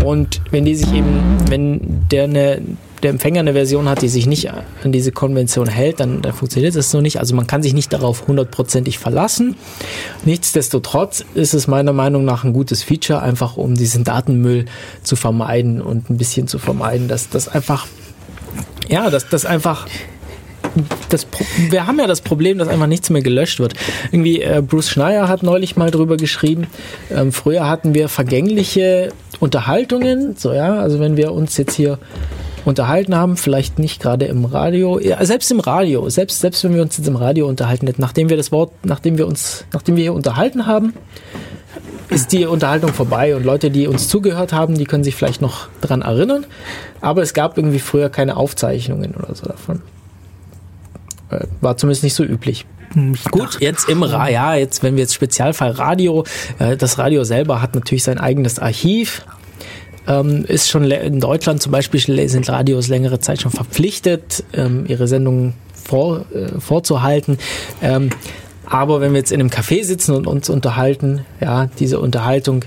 Und 0.03 0.41
wenn 0.51 0.65
die 0.65 0.75
sich 0.75 0.93
eben, 0.93 1.37
wenn 1.47 2.05
der 2.11 2.25
eine, 2.25 2.61
der 3.01 3.11
Empfänger 3.11 3.39
eine 3.39 3.53
Version 3.53 3.87
hat, 3.87 4.01
die 4.01 4.09
sich 4.09 4.27
nicht 4.27 4.51
an 4.51 4.91
diese 4.91 5.13
Konvention 5.13 5.67
hält, 5.67 6.01
dann, 6.01 6.21
dann 6.21 6.33
funktioniert 6.33 6.75
das 6.75 6.91
so 6.91 6.99
nicht. 6.99 7.19
Also 7.19 7.35
man 7.35 7.47
kann 7.47 7.63
sich 7.63 7.73
nicht 7.73 7.93
darauf 7.93 8.27
hundertprozentig 8.27 8.99
verlassen. 8.99 9.55
Nichtsdestotrotz 10.25 11.23
ist 11.33 11.53
es 11.53 11.67
meiner 11.67 11.93
Meinung 11.93 12.25
nach 12.25 12.43
ein 12.43 12.51
gutes 12.51 12.83
Feature, 12.83 13.21
einfach 13.21 13.55
um 13.55 13.75
diesen 13.75 14.03
Datenmüll 14.03 14.65
zu 15.03 15.15
vermeiden 15.15 15.81
und 15.81 16.09
ein 16.09 16.17
bisschen 16.17 16.47
zu 16.47 16.59
vermeiden, 16.59 17.07
dass 17.07 17.29
das 17.29 17.47
einfach, 17.47 17.87
ja, 18.89 19.09
dass 19.09 19.29
das 19.29 19.45
einfach 19.45 19.87
das, 21.09 21.27
wir 21.69 21.87
haben 21.87 21.99
ja 21.99 22.07
das 22.07 22.21
Problem, 22.21 22.57
dass 22.57 22.67
einfach 22.67 22.87
nichts 22.87 23.09
mehr 23.09 23.21
gelöscht 23.21 23.59
wird. 23.59 23.73
Irgendwie, 24.11 24.41
äh, 24.41 24.61
Bruce 24.65 24.89
Schneier 24.89 25.27
hat 25.27 25.43
neulich 25.43 25.75
mal 25.75 25.91
drüber 25.91 26.17
geschrieben, 26.17 26.67
ähm, 27.11 27.31
früher 27.31 27.67
hatten 27.67 27.93
wir 27.93 28.09
vergängliche 28.09 29.11
Unterhaltungen, 29.39 30.35
so 30.37 30.53
ja, 30.53 30.79
also 30.79 30.99
wenn 30.99 31.17
wir 31.17 31.33
uns 31.33 31.57
jetzt 31.57 31.75
hier 31.75 31.99
unterhalten 32.65 33.15
haben, 33.15 33.37
vielleicht 33.37 33.79
nicht 33.79 34.01
gerade 34.01 34.25
im 34.25 34.45
Radio, 34.45 34.99
ja, 34.99 35.23
selbst 35.25 35.51
im 35.51 35.59
Radio, 35.59 36.09
selbst, 36.09 36.39
selbst 36.39 36.63
wenn 36.63 36.75
wir 36.75 36.81
uns 36.81 36.97
jetzt 36.97 37.07
im 37.07 37.15
Radio 37.15 37.47
unterhalten 37.47 37.87
hätten, 37.87 38.01
nachdem 38.01 38.29
wir 38.29 38.37
das 38.37 38.51
Wort, 38.51 38.71
nachdem 38.83 39.17
wir 39.17 39.27
uns, 39.27 39.65
nachdem 39.73 39.95
wir 39.95 40.03
hier 40.03 40.13
unterhalten 40.13 40.65
haben, 40.65 40.93
ist 42.09 42.31
die 42.31 42.45
Unterhaltung 42.45 42.93
vorbei 42.93 43.35
und 43.35 43.45
Leute, 43.45 43.69
die 43.69 43.87
uns 43.87 44.07
zugehört 44.07 44.51
haben, 44.51 44.77
die 44.77 44.85
können 44.85 45.03
sich 45.03 45.15
vielleicht 45.15 45.41
noch 45.41 45.67
dran 45.81 46.01
erinnern, 46.01 46.45
aber 47.01 47.21
es 47.21 47.33
gab 47.33 47.57
irgendwie 47.57 47.79
früher 47.79 48.09
keine 48.09 48.35
Aufzeichnungen 48.35 49.13
oder 49.15 49.35
so 49.35 49.45
davon. 49.45 49.81
War 51.61 51.77
zumindest 51.77 52.03
nicht 52.03 52.15
so 52.15 52.23
üblich. 52.23 52.65
Hm, 52.93 53.15
Gut, 53.31 53.59
jetzt 53.59 53.87
im 53.87 54.03
Radio, 54.03 54.33
ja, 54.33 54.55
jetzt, 54.55 54.81
wenn 54.83 54.95
wir 54.95 55.01
jetzt 55.01 55.13
Spezialfall 55.13 55.71
Radio, 55.71 56.23
äh, 56.57 56.75
das 56.75 56.97
Radio 56.97 57.23
selber 57.23 57.61
hat 57.61 57.75
natürlich 57.75 58.03
sein 58.03 58.17
eigenes 58.17 58.59
Archiv. 58.59 59.25
Ähm, 60.07 60.43
ist 60.45 60.69
schon 60.69 60.89
in 60.89 61.19
Deutschland 61.19 61.61
zum 61.61 61.71
Beispiel 61.71 62.27
sind 62.29 62.49
Radios 62.49 62.87
längere 62.87 63.19
Zeit 63.19 63.41
schon 63.41 63.51
verpflichtet, 63.51 64.43
ähm, 64.53 64.85
ihre 64.87 65.07
Sendungen 65.07 65.53
vor, 65.73 66.25
äh, 66.33 66.59
vorzuhalten. 66.59 67.37
Ähm, 67.81 68.09
aber 68.65 69.01
wenn 69.01 69.13
wir 69.13 69.19
jetzt 69.19 69.31
in 69.31 69.39
einem 69.39 69.49
Café 69.49 69.83
sitzen 69.83 70.15
und 70.15 70.27
uns 70.27 70.49
unterhalten, 70.49 71.25
ja, 71.41 71.67
diese 71.79 71.99
Unterhaltung 71.99 72.65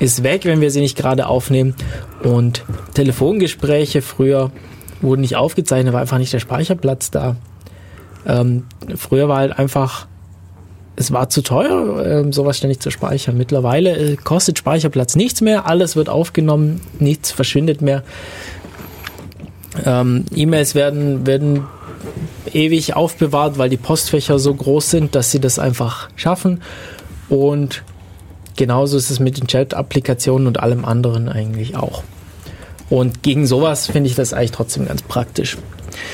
ist 0.00 0.22
weg, 0.22 0.44
wenn 0.44 0.60
wir 0.60 0.70
sie 0.70 0.80
nicht 0.80 0.96
gerade 0.96 1.26
aufnehmen. 1.26 1.74
Und 2.22 2.64
Telefongespräche 2.94 4.02
früher 4.02 4.50
wurden 5.00 5.20
nicht 5.20 5.36
aufgezeichnet, 5.36 5.92
war 5.92 6.00
einfach 6.00 6.18
nicht 6.18 6.32
der 6.32 6.40
Speicherplatz 6.40 7.10
da. 7.10 7.36
Ähm, 8.26 8.64
früher 8.96 9.28
war 9.28 9.38
halt 9.38 9.58
einfach, 9.58 10.06
es 10.96 11.12
war 11.12 11.28
zu 11.28 11.42
teuer, 11.42 12.04
ähm, 12.04 12.32
sowas 12.32 12.58
ständig 12.58 12.80
zu 12.80 12.90
speichern. 12.90 13.36
Mittlerweile 13.36 13.96
äh, 13.96 14.16
kostet 14.16 14.58
Speicherplatz 14.58 15.14
nichts 15.14 15.40
mehr, 15.40 15.66
alles 15.66 15.96
wird 15.96 16.08
aufgenommen, 16.08 16.80
nichts 16.98 17.30
verschwindet 17.30 17.82
mehr. 17.82 18.02
Ähm, 19.84 20.24
E-Mails 20.34 20.74
werden, 20.74 21.26
werden 21.26 21.64
ewig 22.52 22.96
aufbewahrt, 22.96 23.58
weil 23.58 23.68
die 23.68 23.76
Postfächer 23.76 24.38
so 24.38 24.54
groß 24.54 24.90
sind, 24.90 25.14
dass 25.14 25.30
sie 25.30 25.40
das 25.40 25.58
einfach 25.58 26.08
schaffen. 26.16 26.62
Und 27.28 27.82
genauso 28.56 28.96
ist 28.96 29.10
es 29.10 29.20
mit 29.20 29.38
den 29.38 29.46
Chat-Applikationen 29.46 30.46
und 30.46 30.60
allem 30.60 30.84
anderen 30.84 31.28
eigentlich 31.28 31.76
auch. 31.76 32.02
Und 32.88 33.22
gegen 33.22 33.46
sowas 33.46 33.86
finde 33.86 34.08
ich 34.08 34.16
das 34.16 34.32
eigentlich 34.32 34.52
trotzdem 34.52 34.86
ganz 34.86 35.02
praktisch. 35.02 35.58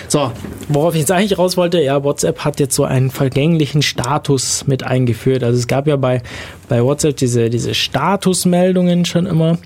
So, 0.08 0.32
worauf 0.68 0.94
ich 0.94 1.00
jetzt 1.00 1.10
eigentlich 1.10 1.38
raus 1.38 1.56
wollte, 1.56 1.80
ja, 1.80 2.02
WhatsApp 2.04 2.40
hat 2.44 2.60
jetzt 2.60 2.74
so 2.74 2.84
einen 2.84 3.10
vergänglichen 3.10 3.82
Status 3.82 4.66
mit 4.66 4.82
eingeführt. 4.82 5.42
Also 5.42 5.58
es 5.58 5.66
gab 5.66 5.86
ja 5.86 5.96
bei, 5.96 6.22
bei 6.68 6.82
WhatsApp 6.82 7.16
diese, 7.16 7.50
diese 7.50 7.74
Statusmeldungen 7.74 9.04
schon 9.04 9.26
immer, 9.26 9.58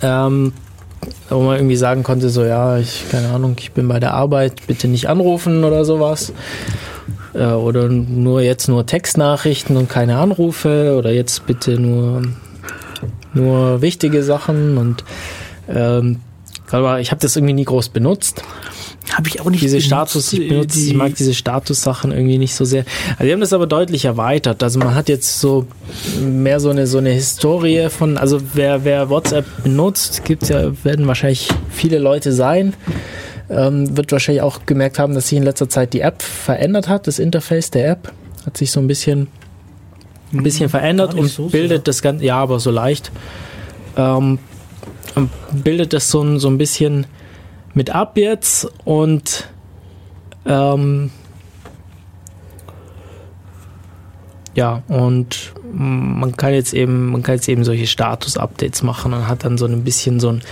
ähm, 0.00 0.52
wo 1.28 1.40
man 1.40 1.56
irgendwie 1.56 1.76
sagen 1.76 2.02
konnte, 2.02 2.28
so 2.30 2.44
ja, 2.44 2.78
ich, 2.78 3.04
keine 3.10 3.30
Ahnung, 3.30 3.56
ich 3.58 3.72
bin 3.72 3.88
bei 3.88 4.00
der 4.00 4.14
Arbeit, 4.14 4.66
bitte 4.66 4.88
nicht 4.88 5.08
anrufen 5.08 5.64
oder 5.64 5.84
sowas. 5.84 6.32
Äh, 7.34 7.44
oder 7.44 7.88
nur 7.88 8.42
jetzt 8.42 8.68
nur 8.68 8.86
Textnachrichten 8.86 9.76
und 9.76 9.88
keine 9.88 10.18
Anrufe 10.18 10.96
oder 10.98 11.10
jetzt 11.12 11.46
bitte 11.46 11.78
nur, 11.78 12.22
nur 13.34 13.82
wichtige 13.82 14.22
Sachen 14.22 14.76
und 14.78 15.04
ähm, 15.68 16.20
ich 17.00 17.10
habe 17.10 17.20
das 17.20 17.36
irgendwie 17.36 17.52
nie 17.52 17.64
groß 17.64 17.90
benutzt. 17.90 18.42
Habe 19.10 19.28
ich 19.28 19.40
auch 19.40 19.50
nicht 19.50 19.62
diese 19.62 19.76
benutzt, 19.76 19.86
Status, 19.86 20.32
ich 20.32 20.48
benutze, 20.48 20.78
die 20.78 20.86
ich 20.88 20.94
mag 20.94 21.14
diese 21.14 21.34
Status-Sachen 21.34 22.12
irgendwie 22.12 22.38
nicht 22.38 22.54
so 22.54 22.64
sehr. 22.64 22.84
Also 23.12 23.24
die 23.24 23.32
haben 23.32 23.40
das 23.40 23.52
aber 23.52 23.66
deutlich 23.66 24.04
erweitert. 24.04 24.62
Also 24.62 24.78
man 24.78 24.94
hat 24.94 25.08
jetzt 25.08 25.40
so 25.40 25.66
mehr 26.20 26.60
so 26.60 26.70
eine 26.70 26.86
so 26.86 26.98
eine 26.98 27.10
Historie 27.10 27.88
von, 27.90 28.16
also 28.16 28.40
wer, 28.54 28.84
wer 28.84 29.10
WhatsApp 29.10 29.44
benutzt, 29.64 30.24
gibt's 30.24 30.48
ja, 30.48 30.72
werden 30.84 31.06
wahrscheinlich 31.06 31.48
viele 31.70 31.98
Leute 31.98 32.32
sein. 32.32 32.74
Ähm, 33.50 33.96
wird 33.96 34.12
wahrscheinlich 34.12 34.42
auch 34.42 34.64
gemerkt 34.66 34.98
haben, 34.98 35.14
dass 35.14 35.28
sich 35.28 35.36
in 35.36 35.44
letzter 35.44 35.68
Zeit 35.68 35.92
die 35.92 36.00
App 36.00 36.22
verändert 36.22 36.88
hat. 36.88 37.06
Das 37.06 37.18
Interface 37.18 37.70
der 37.70 37.90
App 37.90 38.12
hat 38.46 38.56
sich 38.56 38.70
so 38.70 38.80
ein 38.80 38.86
bisschen 38.86 39.28
ein 40.32 40.42
bisschen 40.42 40.64
hm, 40.64 40.70
verändert 40.70 41.14
und 41.14 41.28
so 41.28 41.48
bildet 41.48 41.78
sehr. 41.78 41.84
das 41.84 42.02
Ganze, 42.02 42.24
ja, 42.24 42.36
aber 42.36 42.60
so 42.60 42.70
leicht. 42.70 43.12
Ähm, 43.96 44.38
bildet 45.52 45.92
das 45.92 46.10
so, 46.10 46.38
so 46.38 46.48
ein 46.48 46.56
bisschen 46.56 47.06
mit 47.74 47.90
ab 47.90 48.16
jetzt 48.16 48.68
und 48.84 49.48
ähm, 50.44 51.10
ja, 54.54 54.82
und 54.88 55.54
man 55.72 56.36
kann 56.36 56.52
jetzt 56.52 56.74
eben, 56.74 57.10
man 57.10 57.22
kann 57.22 57.36
jetzt 57.36 57.48
eben 57.48 57.64
solche 57.64 57.86
Status-Updates 57.86 58.82
machen 58.82 59.14
und 59.14 59.26
hat 59.26 59.44
dann 59.44 59.56
so 59.56 59.64
ein 59.66 59.84
bisschen 59.84 60.20
so 60.20 60.30
ein, 60.30 60.42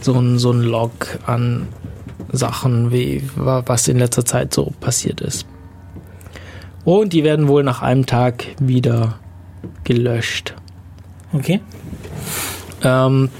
so 0.00 0.14
ein, 0.14 0.38
so 0.38 0.52
ein 0.52 0.60
Log 0.60 1.18
an 1.26 1.66
Sachen, 2.30 2.92
wie, 2.92 3.22
was 3.34 3.88
in 3.88 3.98
letzter 3.98 4.24
Zeit 4.24 4.54
so 4.54 4.72
passiert 4.80 5.20
ist. 5.20 5.46
Und 6.84 7.12
die 7.12 7.24
werden 7.24 7.48
wohl 7.48 7.64
nach 7.64 7.82
einem 7.82 8.06
Tag 8.06 8.46
wieder 8.60 9.18
gelöscht. 9.82 10.54
Okay. 11.32 11.60
Ähm, 12.82 13.30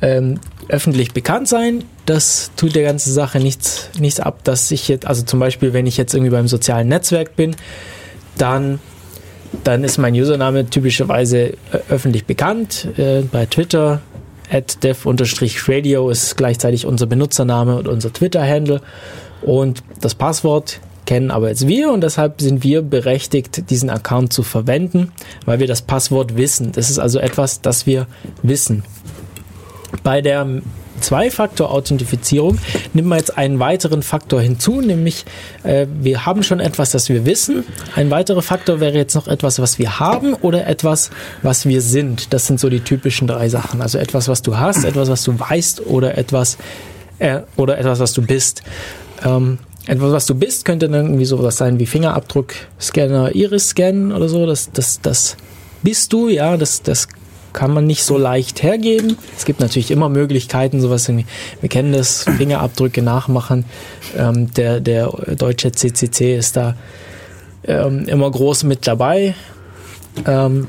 ähm, 0.00 0.40
öffentlich 0.68 1.12
bekannt 1.12 1.48
sein. 1.48 1.84
Das 2.06 2.50
tut 2.56 2.74
der 2.74 2.84
ganzen 2.84 3.12
Sache 3.12 3.40
nichts, 3.40 3.90
nichts 3.98 4.20
ab, 4.20 4.44
dass 4.44 4.70
ich 4.70 4.88
jetzt, 4.88 5.06
also 5.06 5.22
zum 5.22 5.40
Beispiel, 5.40 5.72
wenn 5.72 5.86
ich 5.86 5.96
jetzt 5.96 6.14
irgendwie 6.14 6.30
beim 6.30 6.48
sozialen 6.48 6.88
Netzwerk 6.88 7.36
bin, 7.36 7.54
dann 8.38 8.80
dann 9.64 9.84
ist 9.84 9.98
mein 9.98 10.14
Username 10.14 10.68
typischerweise 10.68 11.38
äh, 11.38 11.56
öffentlich 11.88 12.26
bekannt. 12.26 12.86
Äh, 12.96 13.22
bei 13.22 13.46
Twitter 13.46 14.02
at 14.50 14.82
dev-radio 14.82 16.10
ist 16.10 16.36
gleichzeitig 16.36 16.86
unser 16.86 17.06
Benutzername 17.06 17.76
und 17.76 17.88
unser 17.88 18.12
Twitter-Handle. 18.12 18.80
Und 19.42 19.82
das 20.00 20.14
Passwort 20.14 20.80
kennen 21.06 21.30
aber 21.30 21.48
jetzt 21.48 21.66
wir 21.66 21.90
und 21.90 22.02
deshalb 22.02 22.40
sind 22.40 22.62
wir 22.62 22.82
berechtigt, 22.82 23.70
diesen 23.70 23.88
Account 23.88 24.30
zu 24.30 24.42
verwenden, 24.42 25.10
weil 25.46 25.58
wir 25.58 25.66
das 25.66 25.80
Passwort 25.80 26.36
wissen. 26.36 26.72
Das 26.72 26.90
ist 26.90 26.98
also 26.98 27.18
etwas, 27.18 27.62
das 27.62 27.86
wir 27.86 28.06
wissen. 28.42 28.84
Bei 30.02 30.20
der 30.20 30.46
Zwei-Faktor-Authentifizierung 31.00 32.58
nimmt 32.92 33.08
man 33.08 33.18
jetzt 33.18 33.36
einen 33.36 33.58
weiteren 33.58 34.02
Faktor 34.02 34.40
hinzu, 34.40 34.80
nämlich 34.80 35.24
äh, 35.62 35.86
wir 36.00 36.26
haben 36.26 36.42
schon 36.42 36.60
etwas, 36.60 36.90
das 36.90 37.08
wir 37.08 37.26
wissen. 37.26 37.64
Ein 37.94 38.10
weiterer 38.10 38.42
Faktor 38.42 38.80
wäre 38.80 38.96
jetzt 38.96 39.14
noch 39.14 39.28
etwas, 39.28 39.58
was 39.58 39.78
wir 39.78 40.00
haben 40.00 40.34
oder 40.34 40.66
etwas, 40.66 41.10
was 41.42 41.66
wir 41.66 41.80
sind. 41.80 42.32
Das 42.32 42.46
sind 42.46 42.60
so 42.60 42.68
die 42.68 42.80
typischen 42.80 43.26
drei 43.28 43.48
Sachen. 43.48 43.82
Also 43.82 43.98
etwas, 43.98 44.28
was 44.28 44.42
du 44.42 44.56
hast, 44.56 44.84
etwas, 44.84 45.08
was 45.08 45.24
du 45.24 45.38
weißt 45.38 45.86
oder 45.86 46.18
etwas, 46.18 46.58
äh, 47.18 47.40
oder 47.56 47.78
etwas, 47.78 48.00
was 48.00 48.12
du 48.12 48.22
bist. 48.22 48.62
Ähm, 49.24 49.58
etwas, 49.86 50.12
was 50.12 50.26
du 50.26 50.34
bist, 50.34 50.64
könnte 50.64 50.88
dann 50.88 51.06
irgendwie 51.06 51.24
sowas 51.24 51.56
sein 51.56 51.78
wie 51.78 51.86
Fingerabdruck, 51.86 52.54
Scanner, 52.78 53.34
Iris-Scan 53.34 54.12
oder 54.12 54.28
so. 54.28 54.46
Das, 54.46 54.70
das, 54.70 55.00
das 55.00 55.36
bist 55.82 56.12
du, 56.12 56.28
ja, 56.28 56.56
das, 56.56 56.82
das 56.82 57.08
kann 57.52 57.72
man 57.72 57.86
nicht 57.86 58.04
so 58.04 58.18
leicht 58.18 58.62
hergeben. 58.62 59.16
Es 59.36 59.44
gibt 59.44 59.60
natürlich 59.60 59.90
immer 59.90 60.08
Möglichkeiten, 60.08 60.80
sowas 60.80 61.08
irgendwie, 61.08 61.26
wir 61.60 61.68
kennen 61.68 61.92
das, 61.92 62.24
Fingerabdrücke 62.24 63.02
nachmachen. 63.02 63.64
Ähm, 64.16 64.52
der, 64.54 64.80
der 64.80 65.08
deutsche 65.36 65.72
CCC 65.72 66.36
ist 66.36 66.56
da 66.56 66.74
ähm, 67.64 68.04
immer 68.06 68.30
groß 68.30 68.64
mit 68.64 68.86
dabei. 68.86 69.34
Ähm, 70.26 70.68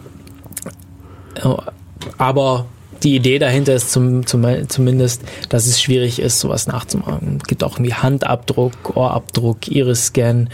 aber 2.17 2.65
die 3.03 3.15
Idee 3.15 3.39
dahinter 3.39 3.75
ist 3.75 3.91
zum, 3.91 4.25
zum, 4.25 4.45
zumindest, 4.67 5.21
dass 5.49 5.67
es 5.67 5.81
schwierig 5.81 6.19
ist, 6.19 6.39
sowas 6.39 6.67
nachzumachen. 6.67 7.37
Es 7.41 7.47
gibt 7.47 7.63
auch 7.63 7.75
irgendwie 7.75 7.93
Handabdruck, 7.93 8.95
Ohrabdruck, 8.95 9.67
Iris-Scan, 9.67 10.47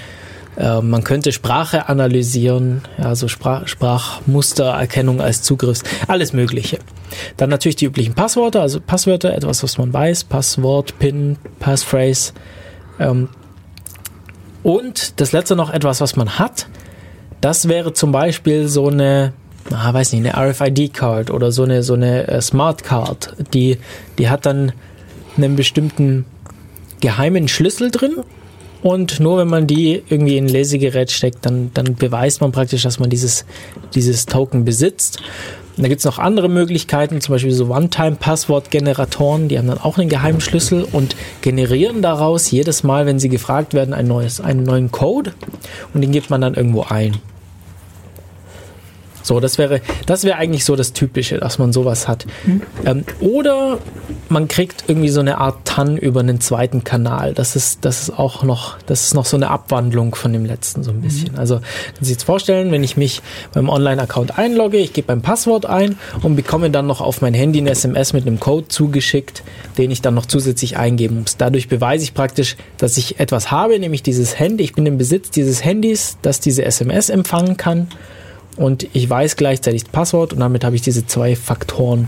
äh, 0.57 0.81
man 0.81 1.03
könnte 1.03 1.31
Sprache 1.31 1.89
analysieren, 1.89 2.81
also 2.97 3.27
Sprach, 3.27 3.67
Sprachmustererkennung 3.67 5.21
als 5.21 5.41
Zugriffs, 5.41 5.83
alles 6.07 6.33
Mögliche. 6.33 6.79
Dann 7.37 7.49
natürlich 7.49 7.75
die 7.75 7.85
üblichen 7.85 8.13
Passwörter, 8.13 8.61
also 8.61 8.79
Passwörter, 8.79 9.33
etwas, 9.33 9.63
was 9.63 9.77
man 9.77 9.93
weiß, 9.93 10.25
Passwort, 10.25 10.97
PIN, 10.99 11.37
Passphrase. 11.59 12.33
Ähm, 12.99 13.29
und 14.63 15.19
das 15.19 15.31
letzte 15.31 15.55
noch 15.55 15.71
etwas, 15.71 16.01
was 16.01 16.15
man 16.15 16.39
hat. 16.39 16.67
Das 17.41 17.67
wäre 17.67 17.93
zum 17.93 18.11
Beispiel 18.11 18.67
so 18.67 18.87
eine, 18.87 19.33
ah, 19.71 19.93
weiß 19.93 20.13
nicht, 20.13 20.25
eine 20.25 20.51
RFID-Card 20.51 21.29
oder 21.29 21.51
so 21.51 21.63
eine, 21.63 21.83
so 21.83 21.93
eine 21.93 22.27
äh, 22.27 22.41
Smart 22.41 22.83
Card. 22.83 23.35
Die, 23.53 23.77
die 24.17 24.29
hat 24.29 24.45
dann 24.45 24.71
einen 25.37 25.55
bestimmten 25.55 26.25
geheimen 27.01 27.47
Schlüssel 27.47 27.91
drin 27.91 28.23
und 28.85 29.19
nur 29.19 29.39
wenn 29.39 29.47
man 29.47 29.65
die 29.65 30.03
irgendwie 30.09 30.37
in 30.37 30.45
ein 30.45 30.47
Lesegerät 30.47 31.09
steckt, 31.09 31.43
dann, 31.47 31.71
dann 31.73 31.95
beweist 31.95 32.41
man 32.41 32.51
praktisch, 32.51 32.83
dass 32.83 32.99
man 32.99 33.09
dieses, 33.09 33.43
dieses 33.95 34.27
Token 34.27 34.63
besitzt. 34.63 35.23
Und 35.75 35.81
da 35.81 35.89
gibt 35.89 36.01
es 36.01 36.05
noch 36.05 36.19
andere 36.19 36.49
Möglichkeiten, 36.49 37.19
zum 37.19 37.33
Beispiel 37.33 37.51
so 37.51 37.65
One-Time-Passwort-Generatoren, 37.73 39.47
die 39.47 39.57
haben 39.57 39.65
dann 39.65 39.79
auch 39.79 39.97
einen 39.97 40.07
geheimen 40.07 40.39
Schlüssel 40.39 40.83
und 40.83 41.15
generieren 41.41 42.03
daraus 42.03 42.51
jedes 42.51 42.83
Mal, 42.83 43.07
wenn 43.07 43.17
sie 43.17 43.29
gefragt 43.29 43.73
werden, 43.73 43.91
ein 43.95 44.05
neues, 44.05 44.39
einen 44.39 44.61
neuen 44.61 44.91
Code 44.91 45.33
und 45.95 46.01
den 46.01 46.11
gibt 46.11 46.29
man 46.29 46.41
dann 46.41 46.53
irgendwo 46.53 46.83
ein. 46.83 47.17
So, 49.25 49.39
das 49.39 49.57
wäre, 49.57 49.81
das 50.05 50.23
wäre 50.23 50.37
eigentlich 50.37 50.65
so 50.65 50.75
das 50.75 50.93
Typische, 50.93 51.39
dass 51.39 51.57
man 51.57 51.73
sowas 51.73 52.07
hat. 52.07 52.27
Mhm. 52.45 52.61
Ähm, 52.85 53.05
oder 53.21 53.79
man 54.29 54.47
kriegt 54.47 54.83
irgendwie 54.87 55.09
so 55.09 55.19
eine 55.19 55.39
Art 55.39 55.65
TAN 55.65 55.97
über 55.97 56.19
einen 56.19 56.39
zweiten 56.41 56.83
Kanal. 56.83 57.33
Das 57.33 57.55
ist, 57.55 57.83
das 57.85 58.03
ist 58.03 58.19
auch 58.19 58.43
noch, 58.43 58.77
das 58.85 59.01
ist 59.01 59.15
noch 59.15 59.25
so 59.25 59.35
eine 59.35 59.49
Abwandlung 59.49 60.13
von 60.13 60.31
dem 60.31 60.45
letzten 60.45 60.83
so 60.83 60.91
ein 60.91 61.01
bisschen. 61.01 61.33
Mhm. 61.33 61.39
Also, 61.39 61.55
können 61.55 61.65
Sie 62.01 62.05
sich 62.05 62.15
jetzt 62.17 62.23
vorstellen, 62.23 62.71
wenn 62.71 62.83
ich 62.83 62.97
mich 62.97 63.23
beim 63.51 63.67
Online-Account 63.67 64.37
einlogge, 64.37 64.77
ich 64.77 64.93
gebe 64.93 65.11
mein 65.11 65.23
Passwort 65.23 65.65
ein 65.65 65.97
und 66.21 66.35
bekomme 66.35 66.69
dann 66.69 66.85
noch 66.85 67.01
auf 67.01 67.21
mein 67.21 67.33
Handy 67.33 67.57
eine 67.57 67.71
SMS 67.71 68.13
mit 68.13 68.27
einem 68.27 68.39
Code 68.39 68.67
zugeschickt, 68.67 69.41
den 69.79 69.89
ich 69.89 70.03
dann 70.03 70.13
noch 70.13 70.27
zusätzlich 70.27 70.77
eingeben 70.77 71.21
muss. 71.21 71.37
Dadurch 71.37 71.67
beweise 71.67 72.03
ich 72.03 72.13
praktisch, 72.13 72.57
dass 72.77 72.95
ich 72.97 73.19
etwas 73.19 73.49
habe, 73.49 73.79
nämlich 73.79 74.03
dieses 74.03 74.37
Handy. 74.37 74.63
Ich 74.63 74.75
bin 74.75 74.85
im 74.85 74.99
Besitz 74.99 75.31
dieses 75.31 75.65
Handys, 75.65 76.19
das 76.21 76.39
diese 76.39 76.63
SMS 76.63 77.09
empfangen 77.09 77.57
kann 77.57 77.87
und 78.55 78.87
ich 78.93 79.09
weiß 79.09 79.35
gleichzeitig 79.35 79.83
das 79.83 79.91
Passwort 79.91 80.33
und 80.33 80.39
damit 80.39 80.63
habe 80.63 80.75
ich 80.75 80.81
diese 80.81 81.05
zwei 81.05 81.35
Faktoren 81.35 82.07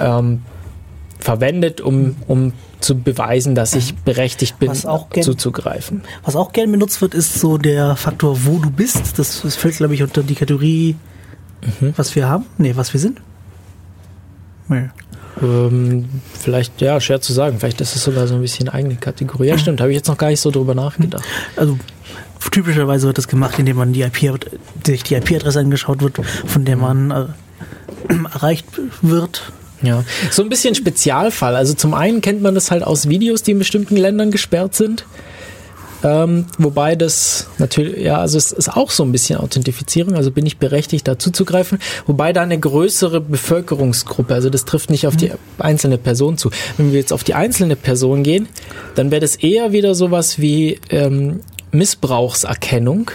ähm, 0.00 0.42
verwendet, 1.18 1.80
um, 1.80 2.16
um 2.26 2.52
zu 2.80 2.96
beweisen, 2.96 3.54
dass 3.54 3.74
ich 3.74 3.96
berechtigt 3.96 4.58
bin, 4.58 4.72
gern, 4.72 5.22
zuzugreifen. 5.22 6.02
Was 6.24 6.36
auch 6.36 6.52
gern 6.52 6.70
benutzt 6.70 7.00
wird, 7.00 7.14
ist 7.14 7.34
so 7.34 7.58
der 7.58 7.96
Faktor, 7.96 8.44
wo 8.44 8.58
du 8.58 8.70
bist. 8.70 9.18
Das, 9.18 9.42
das 9.42 9.56
fällt, 9.56 9.76
glaube 9.76 9.94
ich, 9.94 10.02
unter 10.02 10.22
die 10.22 10.34
Kategorie, 10.34 10.96
mhm. 11.80 11.92
was 11.96 12.14
wir 12.14 12.28
haben. 12.28 12.46
Nee, 12.56 12.76
was 12.76 12.92
wir 12.92 13.00
sind. 13.00 13.20
Nee. 14.68 14.90
Ähm, 15.42 16.08
vielleicht, 16.38 16.80
ja, 16.80 17.00
schwer 17.00 17.20
zu 17.20 17.32
sagen. 17.32 17.58
Vielleicht 17.58 17.80
ist 17.80 17.96
es 17.96 18.04
sogar 18.04 18.26
so 18.26 18.34
ein 18.34 18.40
bisschen 18.40 18.68
eigene 18.68 18.96
Kategorie. 18.96 19.48
Ja, 19.48 19.58
stimmt, 19.58 19.80
habe 19.80 19.90
ich 19.90 19.96
jetzt 19.96 20.08
noch 20.08 20.18
gar 20.18 20.28
nicht 20.28 20.40
so 20.40 20.50
drüber 20.50 20.74
nachgedacht. 20.74 21.24
Also 21.56 21.78
typischerweise 22.50 23.06
wird 23.06 23.18
das 23.18 23.28
gemacht, 23.28 23.58
indem 23.58 23.76
man 23.76 23.92
die 23.92 24.02
IP, 24.02 24.38
sich 24.86 25.02
die 25.02 25.14
IP-Adresse 25.14 25.60
angeschaut 25.60 26.02
wird, 26.02 26.20
von 26.46 26.64
der 26.64 26.76
man 26.76 27.10
äh, 27.10 28.14
erreicht 28.34 28.66
wird. 29.02 29.52
Ja, 29.80 30.04
so 30.30 30.42
ein 30.42 30.48
bisschen 30.48 30.74
Spezialfall. 30.74 31.54
Also 31.54 31.74
zum 31.74 31.94
einen 31.94 32.20
kennt 32.20 32.42
man 32.42 32.54
das 32.54 32.70
halt 32.70 32.82
aus 32.82 33.08
Videos, 33.08 33.42
die 33.42 33.52
in 33.52 33.58
bestimmten 33.58 33.96
Ländern 33.96 34.30
gesperrt 34.30 34.74
sind. 34.74 35.04
Ähm, 36.04 36.46
wobei 36.58 36.94
das 36.94 37.48
natürlich, 37.58 38.04
ja, 38.04 38.18
also 38.18 38.38
es 38.38 38.52
ist 38.52 38.68
auch 38.68 38.90
so 38.90 39.02
ein 39.02 39.10
bisschen 39.10 39.40
Authentifizierung, 39.40 40.14
also 40.14 40.30
bin 40.30 40.46
ich 40.46 40.58
berechtigt, 40.58 41.08
da 41.08 41.18
zuzugreifen, 41.18 41.80
wobei 42.06 42.32
da 42.32 42.42
eine 42.42 42.58
größere 42.58 43.20
Bevölkerungsgruppe, 43.20 44.32
also 44.32 44.48
das 44.48 44.64
trifft 44.64 44.90
nicht 44.90 45.08
auf 45.08 45.16
die 45.16 45.32
einzelne 45.58 45.98
Person 45.98 46.38
zu. 46.38 46.50
Wenn 46.76 46.92
wir 46.92 47.00
jetzt 47.00 47.12
auf 47.12 47.24
die 47.24 47.34
einzelne 47.34 47.74
Person 47.74 48.22
gehen, 48.22 48.48
dann 48.94 49.10
wäre 49.10 49.20
das 49.20 49.34
eher 49.34 49.72
wieder 49.72 49.96
sowas 49.96 50.38
wie 50.38 50.78
ähm, 50.90 51.40
Missbrauchserkennung. 51.72 53.10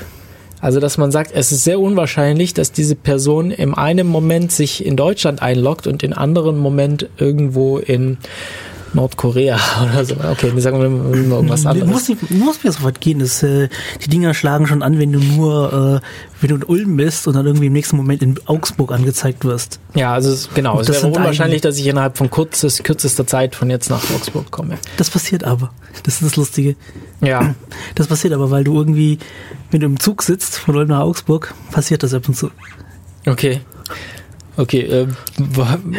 Also, 0.62 0.80
dass 0.80 0.98
man 0.98 1.12
sagt, 1.12 1.32
es 1.34 1.52
ist 1.52 1.66
sehr 1.66 1.80
unwahrscheinlich, 1.80 2.54
dass 2.54 2.72
diese 2.72 2.96
Person 2.96 3.52
in 3.52 3.74
einem 3.74 4.08
Moment 4.08 4.52
sich 4.52 4.86
in 4.86 4.96
Deutschland 4.96 5.42
einloggt 5.42 5.88
und 5.88 6.04
in 6.04 6.14
anderen 6.14 6.58
Moment 6.58 7.10
irgendwo 7.18 7.80
in 7.80 8.18
Nordkorea 8.94 9.58
oder 9.84 10.06
so. 10.06 10.16
Okay, 10.16 10.52
wir 10.54 10.62
sagen 10.62 10.78
mal 10.78 11.16
irgendwas 11.16 11.66
anderes. 11.66 11.90
Muss 11.90 12.08
nicht, 12.10 12.32
muss 12.32 12.64
mir 12.64 12.72
so 12.72 12.84
weit 12.84 13.02
gehen. 13.02 13.20
Das, 13.20 13.42
äh, 13.44 13.70
die 14.04 14.10
Dinger 14.10 14.34
schlagen 14.34 14.68
schon 14.68 14.84
an, 14.84 15.00
wenn 15.00 15.12
du 15.12 15.20
nur, 15.20 16.02
äh, 16.04 16.08
wenn 16.42 16.50
du 16.50 16.56
in 16.56 16.64
Ulm 16.64 16.98
bist 16.98 17.28
und 17.28 17.36
dann 17.36 17.46
irgendwie 17.46 17.68
im 17.68 17.74
nächsten 17.74 17.98
Moment 17.98 18.22
in 18.22 18.40
Augsburg 18.46 18.92
angezeigt 18.92 19.46
wirst. 19.46 19.80
Ja, 19.96 20.14
also 20.14 20.32
es, 20.32 20.50
genau. 20.54 20.78
Und 20.78 20.90
Es 20.90 20.90
wäre 21.04 21.08
unwahrscheinlich, 21.08 21.62
dass 21.62 21.78
ich 21.78 21.88
innerhalb 21.88 22.18
von 22.18 22.30
kurzes, 22.30 22.84
kürzester 22.84 23.26
Zeit 23.28 23.56
von 23.56 23.70
jetzt 23.70 23.90
nach 23.90 24.04
Augsburg 24.14 24.52
komme. 24.52 24.78
Das 24.98 25.10
passiert 25.10 25.44
aber. 25.44 25.72
Das 26.04 26.16
ist 26.16 26.24
das 26.24 26.36
Lustige. 26.36 26.76
Ja, 27.22 27.56
Das 27.96 28.08
passiert 28.08 28.34
aber, 28.34 28.52
weil 28.52 28.64
du 28.64 28.76
irgendwie, 28.76 29.20
wenn 29.72 29.80
du 29.80 29.86
im 29.88 30.00
Zug 30.00 30.24
sitzt 30.24 30.58
von 30.58 30.76
Ulm 30.76 30.90
nach 30.90 31.02
Augsburg, 31.02 31.54
passiert 31.72 32.04
das 32.04 32.14
ab 32.14 32.28
und 32.28 32.36
zu. 32.36 32.50
okay. 33.28 33.62
Okay, 34.56 34.82
äh, 34.82 35.08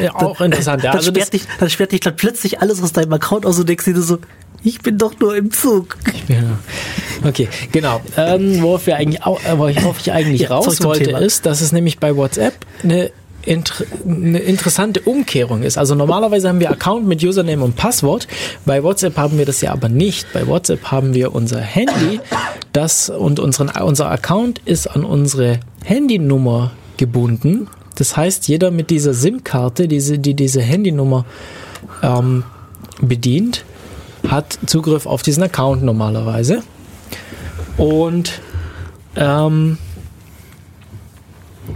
ja, 0.03 0.15
auch 0.15 0.41
interessant. 0.41 0.83
Ja, 0.83 0.93
dann, 0.93 0.99
also 0.99 1.11
das, 1.11 1.25
sperrt 1.27 1.33
dich, 1.33 1.43
dann 1.59 1.71
sperrt 1.71 1.93
dich 1.93 2.01
dann 2.01 2.17
plötzlich 2.17 2.61
alles 2.61 2.83
aus 2.83 2.93
deinem 2.93 3.13
Account 3.13 3.47
aus 3.47 3.59
und 3.59 3.69
denkst 3.69 3.85
dir 3.85 4.01
so, 4.01 4.19
ich 4.63 4.81
bin 4.81 4.97
doch 4.97 5.19
nur 5.21 5.37
im 5.37 5.53
Zug. 5.53 5.97
Ja. 6.29 6.59
Okay, 7.29 7.49
genau. 7.71 8.01
Ähm, 8.17 8.63
worauf, 8.63 8.87
wir 8.87 8.97
eigentlich 8.97 9.23
auch, 9.25 9.39
äh, 9.45 9.59
worauf 9.59 10.01
ich 10.01 10.13
eigentlich 10.13 10.43
Ja, 10.43 10.49
raus 10.49 10.83
wollte, 10.83 11.05
Thema. 11.05 11.19
ist, 11.19 11.47
dass 11.47 11.61
es 11.61 11.73
nämlich 11.73 11.99
bei 11.99 12.17
WhatsApp 12.17 12.55
eine, 12.83 13.11
inter 13.43 13.85
eine 14.07 14.39
interessante 14.39 15.01
Umkehrung 15.01 15.63
ist. 15.63 15.77
Also 15.77 15.95
normalerweise 15.95 16.49
haben 16.49 16.61
wir 16.61 16.71
Account 16.71 17.07
mit 17.07 17.23
Username 17.23 17.63
und 17.63 17.77
Passwort. 17.77 18.27
Bei 18.65 18.83
WhatsApp 18.83 19.19
haben 19.19 19.37
wir 19.37 19.45
das 19.45 19.61
ja 19.61 19.73
aber 19.73 19.91
nicht. 19.91 20.33
Bei 20.33 20.47
WhatsApp 20.47 20.91
haben 20.91 21.13
wir 21.13 21.35
unser 21.35 21.61
Handy, 21.61 22.21
das 22.73 23.11
und 23.11 23.41
unseren, 23.41 23.69
unser 23.69 24.11
Account 24.11 24.61
ist 24.65 24.87
an 24.87 25.05
unsere 25.05 25.61
Handynummer 25.85 26.73
gebunden. 26.97 27.69
Das 27.95 28.17
heißt, 28.17 28.49
jeder 28.49 28.71
mit 28.71 28.91
dieser 28.91 29.15
SIM-Karte, 29.15 29.89
diese, 29.89 30.19
die 30.19 30.35
diese 30.35 30.61
Handynummer 30.61 31.25
ähm, 32.03 32.45
bedient, 33.01 33.65
hat 34.29 34.59
Zugriff 34.67 35.07
auf 35.07 35.23
diesen 35.23 35.43
Account 35.43 35.83
normalerweise. 35.83 36.63
Und 37.77 38.41
ähm, 39.17 39.79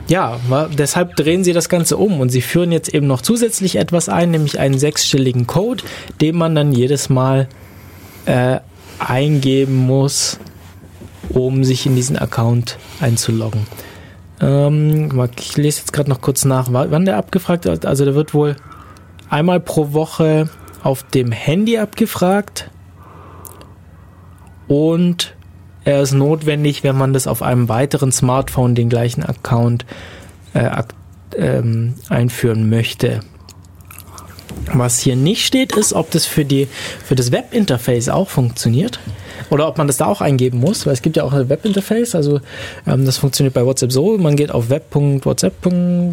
ja, 0.08 0.38
deshalb 0.76 1.16
drehen 1.16 1.44
sie 1.44 1.52
das 1.52 1.68
Ganze 1.68 1.96
um 1.96 2.20
und 2.20 2.30
sie 2.30 2.40
führen 2.40 2.72
jetzt 2.72 2.92
eben 2.94 3.06
noch 3.06 3.20
zusätzlich 3.20 3.76
etwas 3.76 4.08
ein, 4.08 4.30
nämlich 4.30 4.58
einen 4.58 4.78
sechsstelligen 4.78 5.46
Code, 5.46 5.84
den 6.20 6.36
man 6.36 6.54
dann 6.54 6.72
jedes 6.72 7.08
Mal 7.08 7.48
äh, 8.26 8.60
eingeben 8.98 9.76
muss, 9.76 10.38
um 11.28 11.64
sich 11.64 11.86
in 11.86 11.94
diesen 11.94 12.18
Account 12.18 12.78
einzuloggen. 13.00 13.66
Ähm, 14.40 15.28
ich 15.38 15.56
lese 15.56 15.80
jetzt 15.80 15.92
gerade 15.92 16.08
noch 16.10 16.20
kurz 16.20 16.44
nach, 16.44 16.72
wa- 16.72 16.86
wann 16.90 17.04
der 17.04 17.16
abgefragt 17.16 17.64
wird. 17.64 17.86
Also 17.86 18.04
der 18.04 18.14
wird 18.14 18.34
wohl 18.34 18.56
einmal 19.30 19.60
pro 19.60 19.92
Woche 19.92 20.48
auf 20.82 21.02
dem 21.02 21.32
Handy 21.32 21.78
abgefragt 21.78 22.70
und 24.68 25.34
er 25.84 26.02
ist 26.02 26.12
notwendig, 26.12 26.84
wenn 26.84 26.96
man 26.96 27.12
das 27.12 27.26
auf 27.26 27.42
einem 27.42 27.68
weiteren 27.68 28.12
Smartphone 28.12 28.74
den 28.74 28.88
gleichen 28.88 29.24
Account 29.24 29.86
äh, 30.54 30.82
ähm, 31.36 31.94
einführen 32.08 32.68
möchte. 32.68 33.20
Was 34.74 34.98
hier 35.00 35.16
nicht 35.16 35.46
steht, 35.46 35.76
ist, 35.76 35.92
ob 35.92 36.10
das 36.10 36.26
für, 36.26 36.44
die, 36.44 36.68
für 37.04 37.14
das 37.14 37.32
Webinterface 37.32 38.08
auch 38.08 38.28
funktioniert. 38.28 38.98
Oder 39.50 39.68
ob 39.68 39.78
man 39.78 39.86
das 39.86 39.96
da 39.96 40.06
auch 40.06 40.20
eingeben 40.20 40.58
muss, 40.58 40.86
weil 40.86 40.92
es 40.92 41.02
gibt 41.02 41.16
ja 41.16 41.24
auch 41.24 41.32
ein 41.32 41.48
Webinterface. 41.48 42.14
Also 42.14 42.40
ähm, 42.86 43.06
das 43.06 43.16
funktioniert 43.16 43.54
bei 43.54 43.64
WhatsApp 43.64 43.92
so. 43.92 44.18
Man 44.18 44.36
geht 44.36 44.50
auf 44.50 44.68
web.whatsapp. 44.68 45.54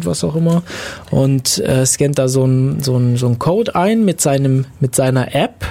was 0.04 0.24
auch 0.24 0.36
immer 0.36 0.62
und 1.10 1.58
äh, 1.58 1.84
scannt 1.84 2.18
da 2.18 2.28
so 2.28 2.44
einen 2.44 2.82
so 2.82 2.96
ein, 2.96 3.16
so 3.16 3.26
ein 3.26 3.38
Code 3.38 3.74
ein 3.74 4.04
mit, 4.04 4.20
seinem, 4.20 4.66
mit 4.80 4.94
seiner 4.94 5.34
App. 5.34 5.64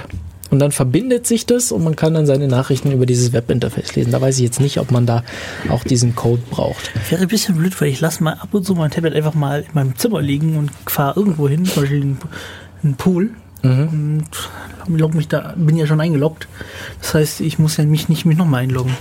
Und 0.48 0.60
dann 0.60 0.70
verbindet 0.70 1.26
sich 1.26 1.44
das 1.44 1.72
und 1.72 1.82
man 1.82 1.96
kann 1.96 2.14
dann 2.14 2.24
seine 2.24 2.46
Nachrichten 2.46 2.92
über 2.92 3.04
dieses 3.04 3.32
Webinterface 3.32 3.96
lesen. 3.96 4.12
Da 4.12 4.20
weiß 4.20 4.36
ich 4.36 4.44
jetzt 4.44 4.60
nicht, 4.60 4.78
ob 4.78 4.92
man 4.92 5.04
da 5.04 5.24
auch 5.68 5.82
diesen 5.82 6.14
Code 6.14 6.42
braucht. 6.50 6.92
Wäre 7.10 7.22
ein 7.22 7.28
bisschen 7.28 7.56
blöd, 7.56 7.78
weil 7.80 7.88
ich 7.88 8.00
lasse 8.00 8.22
mal 8.22 8.34
ab 8.34 8.50
und 8.52 8.64
zu 8.64 8.74
mein 8.74 8.92
Tablet 8.92 9.14
einfach 9.14 9.34
mal 9.34 9.62
in 9.62 9.74
meinem 9.74 9.96
Zimmer 9.96 10.22
liegen 10.22 10.56
und 10.56 10.70
fahre 10.86 11.18
irgendwo 11.18 11.48
hin, 11.48 11.64
zum 11.64 11.82
Beispiel 11.82 12.16
einen 12.82 12.94
Pool. 12.94 13.30
Und 13.62 14.28
log 14.86 15.14
mich 15.14 15.26
da, 15.26 15.54
bin 15.56 15.76
ja 15.76 15.86
schon 15.86 16.00
eingeloggt. 16.00 16.46
Das 17.00 17.14
heißt, 17.14 17.40
ich 17.40 17.58
muss 17.58 17.78
ja 17.78 17.84
mich 17.84 18.08
nicht 18.08 18.24
mich 18.24 18.36
nochmal 18.36 18.62
einloggen. 18.62 18.94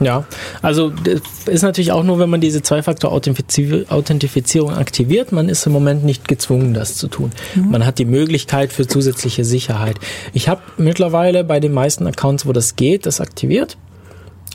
Ja, 0.00 0.24
also 0.60 0.90
das 0.90 1.20
ist 1.46 1.62
natürlich 1.62 1.92
auch 1.92 2.02
nur, 2.02 2.18
wenn 2.18 2.28
man 2.28 2.40
diese 2.40 2.62
Zwei-Faktor-Authentifizierung 2.62 4.72
aktiviert. 4.72 5.32
Man 5.32 5.48
ist 5.48 5.66
im 5.66 5.72
Moment 5.72 6.04
nicht 6.04 6.26
gezwungen, 6.26 6.74
das 6.74 6.96
zu 6.96 7.08
tun. 7.08 7.30
Man 7.54 7.86
hat 7.86 7.98
die 7.98 8.04
Möglichkeit 8.04 8.72
für 8.72 8.86
zusätzliche 8.86 9.44
Sicherheit. 9.44 9.96
Ich 10.32 10.48
habe 10.48 10.62
mittlerweile 10.78 11.44
bei 11.44 11.60
den 11.60 11.72
meisten 11.72 12.06
Accounts, 12.06 12.46
wo 12.46 12.52
das 12.52 12.76
geht, 12.76 13.06
das 13.06 13.20
aktiviert. 13.20 13.76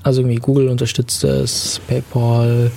Also 0.03 0.21
irgendwie 0.21 0.39
Google 0.39 0.69
unterstützt 0.69 1.23
es, 1.23 1.81
PayPal, 1.87 2.71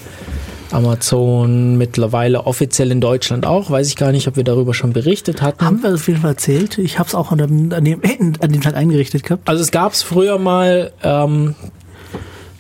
Amazon, 0.72 1.76
mittlerweile 1.76 2.46
offiziell 2.46 2.90
in 2.90 3.00
Deutschland 3.00 3.46
auch. 3.46 3.70
Weiß 3.70 3.88
ich 3.88 3.96
gar 3.96 4.12
nicht, 4.12 4.28
ob 4.28 4.36
wir 4.36 4.44
darüber 4.44 4.74
schon 4.74 4.92
berichtet 4.92 5.42
hatten. 5.42 5.64
Haben 5.64 5.82
wir 5.82 5.94
auf 5.94 6.08
jeden 6.08 6.20
Fall 6.20 6.30
erzählt. 6.30 6.78
Ich 6.78 6.98
habe 6.98 7.08
es 7.08 7.14
auch 7.14 7.32
an 7.32 7.38
dem, 7.38 7.72
an, 7.72 7.84
dem, 7.84 8.00
an 8.40 8.52
dem 8.52 8.60
Tag 8.60 8.74
eingerichtet 8.74 9.22
gehabt. 9.22 9.48
Also 9.48 9.62
es 9.62 9.70
gab 9.70 9.92
es 9.92 10.02
früher 10.02 10.38
mal 10.38 10.92
ähm, 11.02 11.54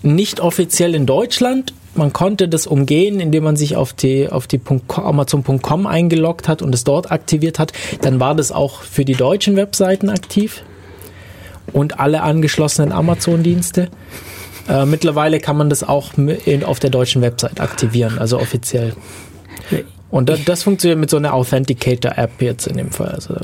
nicht 0.02 0.40
offiziell 0.40 0.94
in 0.94 1.06
Deutschland. 1.06 1.74
Man 1.94 2.12
konnte 2.12 2.48
das 2.48 2.66
umgehen, 2.66 3.20
indem 3.20 3.44
man 3.44 3.56
sich 3.56 3.76
auf 3.76 3.92
die 3.92 4.30
auf 4.30 4.46
die 4.46 4.58
.com 4.58 5.04
Amazon.com 5.04 5.86
eingeloggt 5.86 6.48
hat 6.48 6.62
und 6.62 6.74
es 6.74 6.84
dort 6.84 7.10
aktiviert 7.10 7.58
hat. 7.58 7.72
Dann 8.00 8.18
war 8.18 8.34
das 8.34 8.50
auch 8.50 8.82
für 8.82 9.04
die 9.04 9.14
deutschen 9.14 9.56
Webseiten 9.56 10.08
aktiv 10.08 10.62
und 11.72 12.00
alle 12.00 12.22
angeschlossenen 12.22 12.92
Amazon-Dienste. 12.92 13.88
Äh, 14.68 14.86
mittlerweile 14.86 15.40
kann 15.40 15.56
man 15.56 15.70
das 15.70 15.82
auch 15.82 16.12
in, 16.16 16.64
auf 16.64 16.78
der 16.80 16.90
deutschen 16.90 17.22
Website 17.22 17.60
aktivieren, 17.60 18.18
also 18.18 18.38
offiziell. 18.38 18.94
Und 20.10 20.28
das, 20.28 20.44
das 20.44 20.62
funktioniert 20.62 21.00
mit 21.00 21.10
so 21.10 21.16
einer 21.16 21.32
Authenticator-App 21.32 22.42
jetzt 22.42 22.66
in 22.66 22.76
dem 22.76 22.90
Fall. 22.90 23.08
Also 23.08 23.34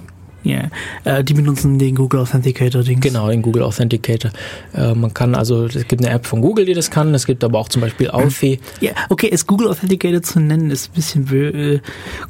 Ja, 0.44 0.64
äh, 1.04 1.24
die 1.24 1.32
benutzen 1.32 1.78
den 1.78 1.94
Google 1.94 2.20
Authenticator 2.20 2.82
Ding. 2.82 3.00
Genau, 3.00 3.28
den 3.28 3.40
Google 3.40 3.62
Authenticator. 3.62 4.30
Äh, 4.74 4.94
man 4.94 5.14
kann 5.14 5.34
also, 5.34 5.64
es 5.64 5.88
gibt 5.88 6.04
eine 6.04 6.10
App 6.10 6.26
von 6.26 6.42
Google, 6.42 6.66
die 6.66 6.74
das 6.74 6.90
kann. 6.90 7.14
Es 7.14 7.26
gibt 7.26 7.42
aber 7.42 7.58
auch 7.58 7.68
zum 7.70 7.80
Beispiel 7.80 8.10
Authy. 8.10 8.60
Ja, 8.80 8.92
okay, 9.08 9.30
es 9.32 9.46
Google 9.46 9.68
Authenticator 9.68 10.22
zu 10.22 10.40
nennen 10.40 10.70
ist 10.70 10.90
ein 10.90 10.94
bisschen 10.94 11.54
äh, 11.54 11.80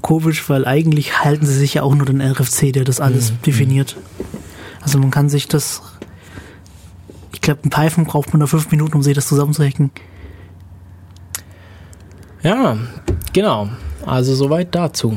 komisch, 0.02 0.48
weil 0.48 0.64
eigentlich 0.64 1.24
halten 1.24 1.44
sie 1.44 1.54
sich 1.54 1.74
ja 1.74 1.82
auch 1.82 1.94
nur 1.94 2.06
den 2.06 2.20
RFC, 2.20 2.72
der 2.72 2.84
das 2.84 3.00
alles 3.00 3.32
definiert. 3.44 3.96
Also 4.80 4.98
man 4.98 5.10
kann 5.10 5.28
sich 5.28 5.48
das, 5.48 5.82
ich 7.32 7.40
glaube, 7.40 7.60
in 7.64 7.70
Python 7.70 8.04
braucht 8.04 8.32
man 8.32 8.40
da 8.40 8.46
fünf 8.46 8.70
Minuten, 8.70 8.94
um 8.94 9.02
sich 9.02 9.14
das 9.14 9.26
zusammenzuhacken. 9.28 9.90
Ja, 12.42 12.76
genau. 13.32 13.68
Also 14.06 14.34
soweit 14.34 14.74
dazu. 14.74 15.16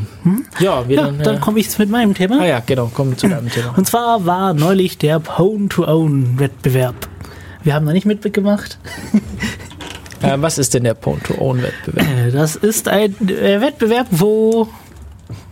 Ja, 0.60 0.88
wir 0.90 0.96
Ja, 0.98 1.04
dann. 1.06 1.20
dann 1.20 1.36
äh, 1.38 1.40
komme 1.40 1.60
ich 1.60 1.66
jetzt 1.68 1.80
mit 1.80 1.90
meinem 1.90 2.14
Thema. 2.14 2.40
ah 2.42 2.46
ja, 2.46 2.60
genau, 2.66 2.88
kommen 2.88 3.18
zu 3.18 3.28
deinem 3.30 3.50
Thema. 3.50 3.74
Und 3.78 3.86
zwar 3.88 4.26
war 4.26 4.54
neulich 4.54 4.98
der 4.98 5.20
Pwn-to-Own-Wettbewerb. 5.20 6.96
Wir 7.64 7.74
haben 7.76 7.86
da 7.86 7.94
nicht 7.94 8.06
mitgemacht. 8.06 8.78
Äh, 10.24 10.38
was 10.40 10.60
ist 10.60 10.76
denn 10.76 10.84
der 10.84 10.94
Point-to-Own-Wettbewerb? 10.94 12.06
Äh, 12.28 12.30
Das 12.32 12.56
ist 12.56 12.88
ein 12.88 13.16
äh, 13.28 13.60
Wettbewerb, 13.60 14.06
wo 14.12 14.68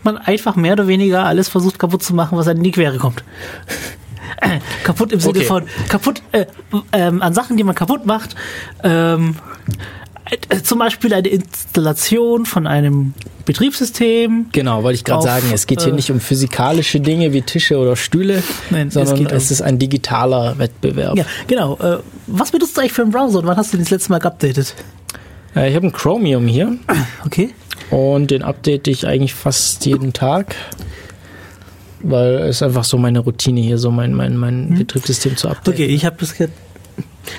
man 0.03 0.17
einfach 0.19 0.55
mehr 0.55 0.73
oder 0.73 0.87
weniger 0.87 1.25
alles 1.25 1.49
versucht 1.49 1.79
kaputt 1.79 2.03
zu 2.03 2.13
machen, 2.13 2.37
was 2.37 2.45
in 2.45 2.61
die 2.61 2.69
Quere 2.69 2.99
kommt. 2.99 3.23
Äh, 4.41 4.59
kaputt 4.83 5.11
im 5.11 5.19
Sinne 5.19 5.39
Okay. 5.39 5.45
von 5.45 5.63
kaputt 5.89 6.21
äh, 6.31 6.45
ähm, 6.93 7.21
an 7.21 7.33
Sachen, 7.33 7.57
die 7.57 7.63
man 7.63 7.75
kaputt 7.75 8.05
macht. 8.05 8.35
Ähm, 8.83 9.35
äh, 10.49 10.61
zum 10.61 10.79
Beispiel 10.79 11.13
eine 11.13 11.27
Installation 11.27 12.45
von 12.45 12.67
einem 12.67 13.13
Betriebssystem. 13.45 14.47
Genau, 14.51 14.83
wollte 14.83 14.95
ich 14.95 15.03
gerade 15.03 15.23
sagen. 15.23 15.47
Es 15.53 15.65
geht 15.65 15.81
hier 15.81 15.91
äh, 15.91 15.95
nicht 15.95 16.11
um 16.11 16.19
physikalische 16.19 16.99
Dinge 16.99 17.33
wie 17.33 17.41
Tische 17.41 17.77
oder 17.77 17.95
Stühle, 17.95 18.43
Nein, 18.69 18.89
es 18.89 18.93
sondern 18.93 19.25
es, 19.27 19.49
um- 19.49 19.53
ist 19.53 19.61
ein 19.61 19.79
digitaler 19.79 20.57
Wettbewerb. 20.59 21.17
Ja, 21.17 21.25
genau. 21.47 21.77
Äh, 21.79 21.97
was 22.27 22.51
benutzt 22.51 22.77
du 22.77 22.81
eigentlich 22.81 22.93
für 22.93 23.01
einen 23.01 23.11
Browser 23.11 23.39
und 23.39 23.47
wann 23.47 23.57
hast 23.57 23.73
du 23.73 23.77
den 23.77 23.83
das 23.85 23.91
letzte 23.91 24.11
Mal 24.11 24.19
geupdatet? 24.19 24.75
Äh, 25.55 25.69
ich 25.69 25.75
habe 25.75 25.87
ein 25.87 25.91
Chromium 25.91 26.45
hier 26.47 26.77
Okay. 27.25 27.49
und 27.89 28.29
den 28.29 28.43
update 28.43 28.87
ich 28.87 29.07
eigentlich 29.07 29.33
fast 29.33 29.83
jeden 29.87 30.13
Tag. 30.13 30.55
Weil 32.01 32.35
es 32.47 32.61
einfach 32.61 32.83
so 32.83 32.97
meine 32.97 33.19
Routine 33.19 33.59
hier, 33.59 33.77
so 33.77 33.91
mein, 33.91 34.13
mein, 34.13 34.37
mein 34.37 34.77
Betriebssystem 34.77 35.35
zu 35.35 35.49
updaten. 35.49 35.73
Okay, 35.73 35.85
ich 35.85 36.05
habe 36.05 36.15
das 36.19 36.33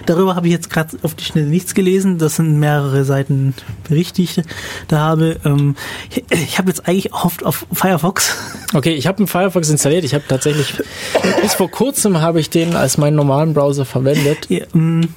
Darüber 0.06 0.36
habe 0.36 0.46
ich 0.46 0.52
jetzt 0.52 0.70
gerade 0.70 0.96
auf 1.02 1.14
die 1.14 1.24
Schnelle 1.24 1.48
nichts 1.48 1.74
gelesen. 1.74 2.18
Das 2.18 2.36
sind 2.36 2.58
mehrere 2.58 3.04
Seiten 3.04 3.54
Bericht, 3.88 4.16
die 4.16 4.24
ich 4.24 4.40
da 4.88 4.98
habe. 4.98 5.38
Ähm, 5.44 5.76
ich 6.10 6.24
ich 6.30 6.58
habe 6.58 6.68
jetzt 6.68 6.86
eigentlich 6.88 7.12
oft 7.12 7.44
auf 7.44 7.66
Firefox. 7.72 8.36
Okay, 8.74 8.94
ich 8.94 9.06
habe 9.06 9.18
einen 9.18 9.26
Firefox 9.26 9.68
installiert. 9.68 10.04
Ich 10.04 10.14
habe 10.14 10.24
tatsächlich 10.26 10.74
bis 11.42 11.54
vor 11.54 11.70
kurzem 11.70 12.20
habe 12.20 12.40
ich 12.40 12.50
den 12.50 12.76
als 12.76 12.98
meinen 12.98 13.16
normalen 13.16 13.54
Browser 13.54 13.84
verwendet. 13.84 14.48
Ja, 14.48 14.64
ähm, 14.74 15.08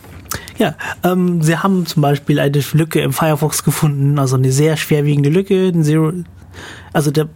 ja 0.57 0.75
ähm, 1.03 1.41
sie 1.41 1.57
haben 1.57 1.85
zum 1.85 2.01
Beispiel 2.01 2.39
eine 2.39 2.59
Lücke 2.73 3.01
im 3.01 3.13
Firefox 3.13 3.63
gefunden, 3.63 4.19
also 4.19 4.35
eine 4.35 4.51
sehr 4.51 4.77
schwerwiegende 4.77 5.29
Lücke. 5.29 5.67
Ein 5.67 5.83
Zero, 5.83 6.13
also 6.93 7.11
der 7.11 7.29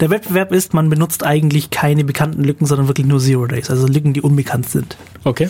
der 0.00 0.10
Wettbewerb 0.10 0.52
ist, 0.52 0.74
man 0.74 0.88
benutzt 0.90 1.24
eigentlich 1.24 1.70
keine 1.70 2.04
bekannten 2.04 2.44
Lücken, 2.44 2.66
sondern 2.66 2.88
wirklich 2.88 3.06
nur 3.06 3.18
Zero 3.20 3.46
Days, 3.46 3.70
also 3.70 3.86
Lücken, 3.86 4.12
die 4.12 4.20
unbekannt 4.20 4.68
sind. 4.68 4.96
Okay. 5.24 5.48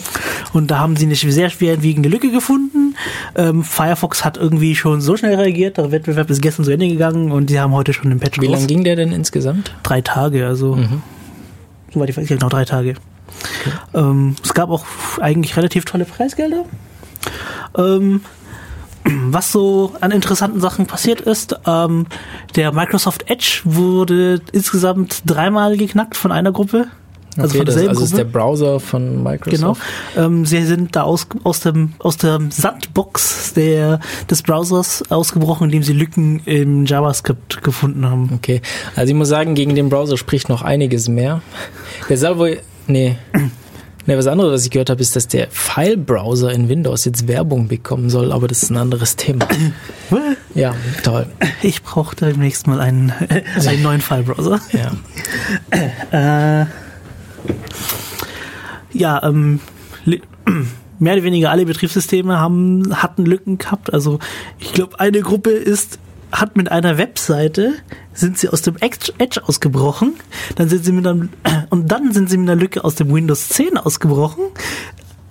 Und 0.53 0.71
da 0.71 0.79
haben 0.79 0.95
sie 0.95 1.05
eine 1.05 1.15
sehr 1.15 1.49
schwerwiegende 1.49 2.09
Lücke 2.09 2.31
gefunden. 2.31 2.95
Ähm, 3.35 3.63
Firefox 3.63 4.25
hat 4.25 4.37
irgendwie 4.37 4.75
schon 4.75 5.01
so 5.01 5.15
schnell 5.17 5.35
reagiert, 5.35 5.77
der 5.77 5.91
Wettbewerb 5.91 6.29
ist 6.29 6.41
gestern 6.41 6.65
zu 6.65 6.71
Ende 6.71 6.87
gegangen 6.87 7.31
und 7.31 7.49
die 7.49 7.59
haben 7.59 7.73
heute 7.73 7.93
schon 7.93 8.09
den 8.09 8.19
Patch 8.19 8.41
Wie 8.41 8.47
lange 8.47 8.65
ging 8.67 8.83
der 8.83 8.95
denn 8.95 9.11
insgesamt? 9.11 9.73
Drei 9.83 10.01
Tage, 10.01 10.47
also 10.47 10.75
Mhm. 10.75 11.01
soweit 11.93 12.09
ich 12.09 12.17
weiß, 12.17 12.27
genau 12.27 12.49
drei 12.49 12.65
Tage. 12.65 12.95
Ähm, 13.93 14.35
es 14.43 14.53
gab 14.53 14.69
auch 14.71 14.85
eigentlich 15.21 15.55
relativ 15.57 15.85
tolle 15.85 16.05
Preisgelder. 16.05 16.65
Ähm, 17.77 18.21
was 19.31 19.51
so 19.51 19.93
an 20.01 20.11
interessanten 20.11 20.59
Sachen 20.59 20.85
passiert 20.85 21.21
ist, 21.21 21.55
ähm, 21.65 22.05
der 22.55 22.71
Microsoft 22.71 23.29
Edge 23.29 23.61
wurde 23.63 24.41
insgesamt 24.51 25.21
dreimal 25.25 25.77
geknackt 25.77 26.17
von 26.17 26.31
einer 26.31 26.51
Gruppe. 26.51 26.87
Also 27.37 27.51
okay, 27.51 27.57
von 27.57 27.65
das, 27.65 27.75
derselben 27.75 27.89
also 27.89 28.03
ist 28.03 28.17
der. 28.17 28.23
Browser 28.25 28.79
von 28.79 29.23
Microsoft. 29.23 29.81
Genau. 30.13 30.25
Ähm, 30.25 30.45
sie 30.45 30.63
sind 30.63 30.95
da 30.95 31.03
aus, 31.03 31.27
aus, 31.43 31.61
dem, 31.61 31.93
aus 31.99 32.17
der 32.17 32.39
Sandbox 32.49 33.53
der, 33.53 33.99
des 34.29 34.41
Browsers 34.41 35.03
ausgebrochen, 35.09 35.65
indem 35.65 35.83
sie 35.83 35.93
Lücken 35.93 36.41
im 36.45 36.85
JavaScript 36.85 37.63
gefunden 37.63 38.05
haben. 38.05 38.31
Okay, 38.35 38.61
also 38.95 39.11
ich 39.11 39.15
muss 39.15 39.29
sagen, 39.29 39.55
gegen 39.55 39.75
den 39.75 39.89
Browser 39.89 40.17
spricht 40.17 40.49
noch 40.49 40.63
einiges 40.63 41.07
mehr. 41.07 41.41
Der 42.09 42.17
soll 42.17 42.37
wohl, 42.37 42.59
nee, 42.87 43.17
nee, 44.05 44.17
was 44.17 44.27
anderes, 44.27 44.53
was 44.53 44.65
ich 44.65 44.71
gehört 44.71 44.89
habe, 44.89 45.01
ist, 45.01 45.15
dass 45.15 45.27
der 45.27 45.47
File-Browser 45.49 46.51
in 46.51 46.69
Windows 46.69 47.05
jetzt 47.05 47.27
Werbung 47.27 47.67
bekommen 47.67 48.09
soll, 48.09 48.31
aber 48.31 48.47
das 48.47 48.63
ist 48.63 48.69
ein 48.69 48.77
anderes 48.77 49.15
Thema. 49.15 49.47
Ja, 50.55 50.75
toll. 51.03 51.27
Ich 51.61 51.83
brauche 51.83 52.15
demnächst 52.15 52.67
mal 52.67 52.79
einen, 52.79 53.11
einen 53.67 53.81
neuen 53.81 54.01
File-Browser. 54.01 54.59
Ja. 54.73 56.61
Äh, 56.61 56.65
ja, 58.91 59.23
ähm, 59.23 59.59
mehr 60.99 61.13
oder 61.13 61.23
weniger 61.23 61.51
alle 61.51 61.65
Betriebssysteme 61.65 62.39
haben, 62.39 63.01
hatten 63.01 63.25
Lücken 63.25 63.57
gehabt. 63.57 63.93
Also 63.93 64.19
ich 64.59 64.73
glaube, 64.73 64.99
eine 64.99 65.21
Gruppe 65.21 65.51
ist 65.51 65.99
hat 66.31 66.55
mit 66.57 66.71
einer 66.71 66.97
Webseite 66.97 67.73
sind 68.13 68.37
sie 68.37 68.49
aus 68.49 68.61
dem 68.61 68.75
Edge 68.79 69.11
ausgebrochen, 69.43 70.13
dann 70.55 70.69
sind 70.69 70.85
sie 70.85 70.91
mit 70.91 71.07
einem, 71.07 71.29
und 71.69 71.91
dann 71.91 72.11
sind 72.13 72.29
sie 72.29 72.37
mit 72.37 72.49
einer 72.49 72.59
Lücke 72.59 72.83
aus 72.83 72.95
dem 72.95 73.13
Windows 73.13 73.49
10 73.49 73.77
ausgebrochen 73.77 74.43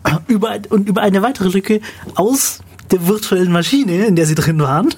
über, 0.28 0.58
und 0.70 0.88
über 0.88 1.02
eine 1.02 1.22
weitere 1.22 1.48
Lücke 1.48 1.80
aus 2.14 2.60
der 2.90 3.06
virtuellen 3.06 3.52
Maschine, 3.52 4.06
in 4.06 4.16
der 4.16 4.26
sie 4.26 4.34
drin 4.34 4.58
waren. 4.60 4.88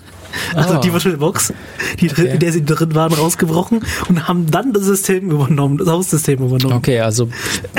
Also 0.54 0.74
Ah. 0.74 0.78
die 0.78 0.92
virtuelle 0.92 1.16
Box, 1.18 1.52
die 1.98 2.06
drin, 2.06 2.26
Okay. 2.26 2.34
in 2.34 2.38
der 2.38 2.52
sie 2.52 2.64
drin 2.64 2.94
waren, 2.94 3.12
rausgebrochen 3.12 3.84
und 4.08 4.28
haben 4.28 4.48
dann 4.48 4.72
das 4.72 4.84
System 4.84 5.28
übernommen, 5.28 5.76
das 5.76 5.88
Haussystem 5.88 6.38
übernommen. 6.40 6.74
Okay, 6.76 7.00
also 7.00 7.28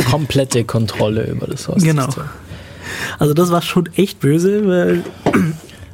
komplette 0.10 0.66
Kontrolle 0.66 1.28
über 1.28 1.48
das 1.48 1.70
Host. 1.70 1.86
Genau. 1.86 2.10
Also 3.20 3.34
das 3.34 3.52
war 3.52 3.62
schon 3.62 3.88
echt 3.96 4.20
böse, 4.20 4.68
weil 4.68 5.04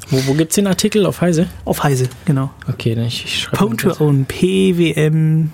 Wo, 0.09 0.25
wo 0.27 0.33
gibt's 0.33 0.55
den 0.55 0.67
Artikel? 0.67 1.05
Auf 1.05 1.21
Heise? 1.21 1.47
auf 1.65 1.83
Heise, 1.83 2.09
genau. 2.25 2.49
Okay, 2.67 2.95
dann 2.95 3.05
ich, 3.05 3.25
ich 3.25 3.39
schreibe 3.39 3.57
Pwn 3.57 3.77
to 3.77 4.03
Own, 4.03 4.25
PWM, 4.25 5.51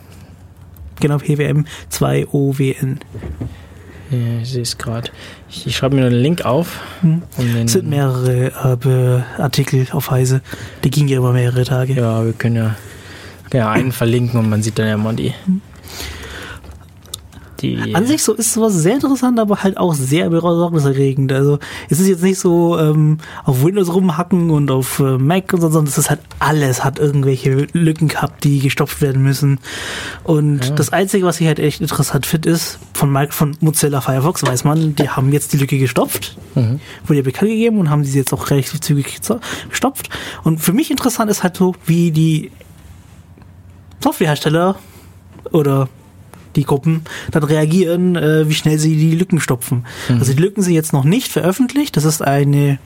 genau, 1.00 1.18
PWM 1.18 1.66
2OWN. 1.92 2.98
Ja, 4.12 4.42
ich 4.42 4.50
sehe 4.50 4.62
es 4.62 4.78
gerade. 4.78 5.10
Ich, 5.50 5.66
ich 5.66 5.76
schreibe 5.76 5.96
mir 5.96 6.02
nur 6.02 6.12
den 6.12 6.20
Link 6.20 6.46
auf. 6.46 6.82
Hm. 7.02 7.24
Es 7.66 7.74
sind 7.74 7.90
mehrere 7.90 8.52
äh, 9.38 9.42
Artikel 9.42 9.88
auf 9.92 10.12
Heise, 10.12 10.42
die 10.84 10.92
gingen 10.92 11.08
ja 11.08 11.18
über 11.18 11.34
mehrere 11.34 11.64
Tage. 11.64 11.94
Ja, 11.94 12.24
wir 12.24 12.34
können 12.34 12.56
ja, 12.56 12.76
können 13.50 13.64
ja 13.64 13.72
einen 13.72 13.92
verlinken 13.92 14.40
und 14.40 14.50
man 14.50 14.62
sieht 14.62 14.78
dann 14.78 14.88
ja 14.88 14.98
mal 14.98 15.16
die. 15.16 15.34
Die 17.64 17.96
An 17.96 18.06
sich 18.06 18.22
so 18.22 18.34
ist 18.34 18.54
sowas 18.54 18.74
sehr 18.74 18.94
interessant, 18.96 19.40
aber 19.40 19.64
halt 19.64 19.78
auch 19.78 19.94
sehr 19.96 20.30
besorgniserregend. 20.30 21.32
Also 21.32 21.58
es 21.90 22.00
ist 22.00 22.08
jetzt 22.08 22.22
nicht 22.22 22.40
so 22.40 22.78
ähm, 22.78 23.18
auf 23.46 23.64
Windows 23.64 23.92
rumhacken 23.94 24.52
und 24.52 24.70
auf 24.70 25.00
äh, 25.00 25.18
Mac 25.18 25.52
und 25.54 25.62
so, 25.62 25.70
sondern 25.70 25.88
es 25.90 25.98
ist 25.98 26.10
halt 26.10 26.20
alles 26.40 26.84
hat 26.84 27.00
irgendwelche 27.00 27.68
Lücken 27.74 28.10
gehabt, 28.10 28.44
die 28.44 28.60
gestopft 28.60 29.02
werden 29.02 29.24
müssen. 29.24 29.60
Und 30.24 30.66
Ja. 30.66 30.76
das 30.76 30.92
Einzige, 30.92 31.26
was 31.26 31.40
ich 31.42 31.48
halt 31.48 31.60
echt 31.60 31.82
interessant 31.82 32.26
finde, 32.26 32.50
ist, 32.50 32.80
von, 32.94 33.12
Mic- 33.12 33.34
von 33.34 33.56
Mozilla 33.62 34.02
Firefox 34.02 34.44
weiß 34.44 34.64
man, 34.66 34.96
die 34.96 35.10
haben 35.10 35.32
jetzt 35.32 35.54
die 35.54 35.58
Lücke 35.58 35.78
gestopft, 35.80 36.38
Mhm. 36.56 36.80
wurde 37.08 37.18
ja 37.20 37.24
bekannt 37.24 37.50
gegeben 37.50 37.80
und 37.80 37.90
haben 37.90 38.04
sie 38.04 38.18
jetzt 38.18 38.34
auch 38.34 38.50
relativ 38.52 38.80
zügig 38.82 39.20
gestopft. 39.70 40.10
Und 40.44 40.60
für 40.60 40.74
mich 40.74 40.92
interessant 40.92 41.32
ist 41.32 41.42
halt 41.44 41.56
so, 41.58 41.74
wie 41.86 42.12
die 42.12 42.52
Softwarehersteller 44.04 44.76
oder 45.52 45.88
die 46.56 46.64
Gruppen 46.64 47.04
dann 47.32 47.44
reagieren, 47.44 48.16
äh, 48.16 48.48
wie 48.48 48.54
schnell 48.54 48.78
sie 48.78 48.96
die 48.96 49.16
Lücken 49.16 49.40
stopfen. 49.40 49.86
Also 50.10 50.34
die 50.34 50.42
Lücken 50.42 50.62
sind 50.62 50.74
jetzt 50.74 50.94
noch 50.94 51.04
nicht 51.04 51.32
veröffentlicht. 51.32 51.98
Das 51.98 52.06
ist 52.06 52.22
eine 52.22 52.80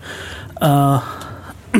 äh, 0.61 0.97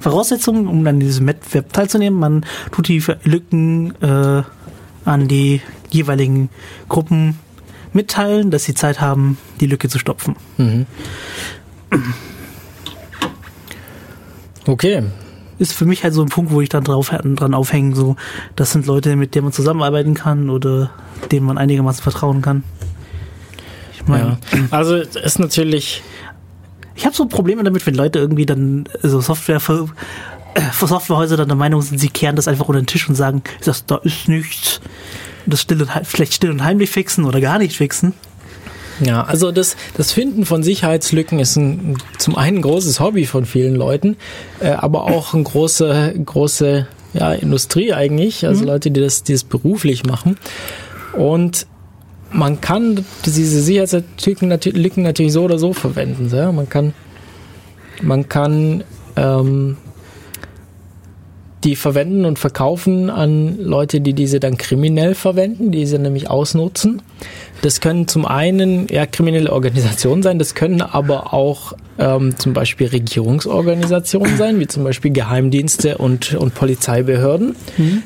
Voraussetzung, 0.00 0.66
um 0.66 0.86
an 0.86 1.00
diesem 1.00 1.26
Wettbewerb 1.26 1.72
teilzunehmen. 1.72 2.18
Man 2.18 2.46
tut 2.72 2.88
die 2.88 3.02
Lücken 3.24 3.94
äh, 4.02 4.42
an 5.04 5.28
die 5.28 5.60
jeweiligen 5.90 6.50
Gruppen 6.88 7.38
mitteilen, 7.92 8.50
dass 8.50 8.64
sie 8.64 8.74
Zeit 8.74 9.00
haben, 9.00 9.38
die 9.60 9.66
Lücke 9.66 9.88
zu 9.88 9.98
stopfen. 9.98 10.36
Mhm. 10.58 10.86
Okay. 14.66 15.04
Ist 15.58 15.72
für 15.72 15.84
mich 15.84 16.02
halt 16.02 16.14
so 16.14 16.22
ein 16.22 16.28
Punkt, 16.28 16.50
wo 16.50 16.60
ich 16.60 16.68
dann 16.68 16.84
drauf 16.84 17.10
dran 17.10 17.54
aufhängen, 17.54 17.94
so, 17.94 18.16
das 18.56 18.72
sind 18.72 18.86
Leute, 18.86 19.16
mit 19.16 19.34
denen 19.34 19.44
man 19.44 19.52
zusammenarbeiten 19.52 20.14
kann 20.14 20.50
oder 20.50 20.90
denen 21.30 21.46
man 21.46 21.58
einigermaßen 21.58 22.02
vertrauen 22.02 22.42
kann. 22.42 22.64
Ich 23.94 24.06
meine, 24.06 24.38
Ja. 24.52 24.58
Also 24.70 24.96
es 24.96 25.16
ist 25.16 25.38
natürlich. 25.38 26.02
Ich 26.96 27.06
habe 27.06 27.14
so 27.14 27.26
Probleme 27.26 27.64
damit, 27.64 27.86
wenn 27.86 27.94
Leute 27.94 28.18
irgendwie 28.18 28.46
dann 28.46 28.84
so 29.02 29.20
Software 29.20 29.58
für, 29.58 29.88
äh, 30.54 30.60
für 30.60 30.86
Softwarehäuser 30.86 31.36
dann 31.36 31.48
der 31.48 31.56
Meinung 31.56 31.82
sind, 31.82 31.98
sie 31.98 32.08
kehren 32.08 32.36
das 32.36 32.46
einfach 32.46 32.68
unter 32.68 32.80
den 32.80 32.86
Tisch 32.86 33.08
und 33.08 33.16
sagen, 33.16 33.42
das 33.64 33.86
da 33.86 33.96
ist 33.96 34.28
nichts. 34.28 34.80
Und 35.44 35.52
das 35.52 35.60
still 35.62 35.82
und, 35.82 35.90
vielleicht 36.04 36.34
still 36.34 36.50
und 36.50 36.62
heimlich 36.62 36.90
fixen 36.90 37.24
oder 37.24 37.40
gar 37.40 37.58
nicht 37.58 37.76
fixen. 37.76 38.14
Ja, 39.00 39.24
also 39.24 39.50
das, 39.52 39.76
das 39.96 40.12
Finden 40.12 40.46
von 40.46 40.62
Sicherheitslücken 40.62 41.38
ist 41.40 41.56
ein, 41.56 41.96
zum 42.18 42.36
einen 42.36 42.58
ein 42.58 42.62
großes 42.62 43.00
Hobby 43.00 43.26
von 43.26 43.44
vielen 43.44 43.74
Leuten, 43.74 44.16
äh, 44.60 44.68
aber 44.68 45.04
auch 45.04 45.34
eine 45.34 45.42
große, 45.42 46.14
große 46.24 46.86
ja, 47.14 47.32
Industrie 47.32 47.92
eigentlich, 47.92 48.46
also 48.46 48.64
Leute, 48.64 48.90
die 48.90 49.00
das, 49.00 49.22
die 49.22 49.32
das 49.32 49.44
beruflich 49.44 50.04
machen. 50.04 50.36
Und 51.16 51.66
man 52.30 52.60
kann 52.60 53.04
diese 53.24 53.62
Sicherheitslücken 53.62 54.48
natürlich, 54.48 54.82
Lücken 54.82 55.02
natürlich 55.02 55.32
so 55.32 55.44
oder 55.44 55.58
so 55.58 55.72
verwenden. 55.72 56.30
Ja? 56.34 56.50
Man 56.50 56.68
kann, 56.68 56.92
man 58.02 58.28
kann 58.28 58.82
ähm, 59.16 59.76
die 61.64 61.76
verwenden 61.76 62.26
und 62.26 62.38
verkaufen 62.38 63.08
an 63.08 63.58
Leute, 63.58 64.00
die 64.00 64.12
diese 64.12 64.38
dann 64.38 64.58
kriminell 64.58 65.14
verwenden, 65.14 65.72
die 65.72 65.86
sie 65.86 65.98
nämlich 65.98 66.28
ausnutzen. 66.28 67.00
Das 67.62 67.80
können 67.80 68.06
zum 68.06 68.26
einen 68.26 68.86
ja 68.88 69.06
kriminelle 69.06 69.50
Organisationen 69.50 70.22
sein, 70.22 70.38
das 70.38 70.54
können 70.54 70.82
aber 70.82 71.32
auch 71.32 71.72
ähm, 71.98 72.38
zum 72.38 72.52
Beispiel 72.52 72.88
Regierungsorganisationen 72.88 74.36
sein, 74.36 74.60
wie 74.60 74.66
zum 74.66 74.84
Beispiel 74.84 75.12
Geheimdienste 75.12 75.96
und, 75.96 76.34
und 76.34 76.54
Polizeibehörden, 76.54 77.56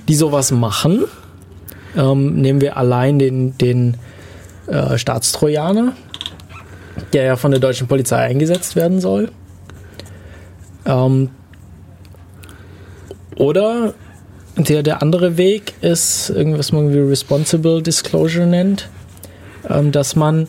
die 0.06 0.14
sowas 0.14 0.52
machen. 0.52 1.04
Ähm, 1.96 2.36
nehmen 2.40 2.60
wir 2.60 2.76
allein 2.76 3.18
den, 3.18 3.58
den 3.58 3.96
äh, 4.68 4.96
Staatstrojaner, 4.98 5.94
der 7.12 7.24
ja 7.24 7.36
von 7.36 7.50
der 7.50 7.58
deutschen 7.58 7.88
Polizei 7.88 8.18
eingesetzt 8.18 8.76
werden 8.76 9.00
soll. 9.00 9.30
Ähm, 10.86 11.30
oder 13.38 13.94
der, 14.56 14.82
der 14.82 15.02
andere 15.02 15.36
Weg 15.36 15.74
ist 15.80 16.30
irgendwas 16.30 16.72
man 16.72 16.92
wie 16.92 16.98
Responsible 16.98 17.82
Disclosure 17.82 18.46
nennt, 18.46 18.88
ähm, 19.68 19.92
dass 19.92 20.16
man 20.16 20.48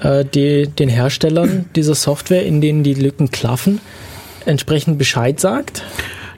äh, 0.00 0.24
die, 0.24 0.66
den 0.66 0.88
Herstellern 0.88 1.66
dieser 1.76 1.94
Software, 1.94 2.44
in 2.44 2.60
denen 2.60 2.82
die 2.82 2.94
Lücken 2.94 3.30
klaffen, 3.30 3.80
entsprechend 4.46 4.98
Bescheid 4.98 5.38
sagt. 5.38 5.82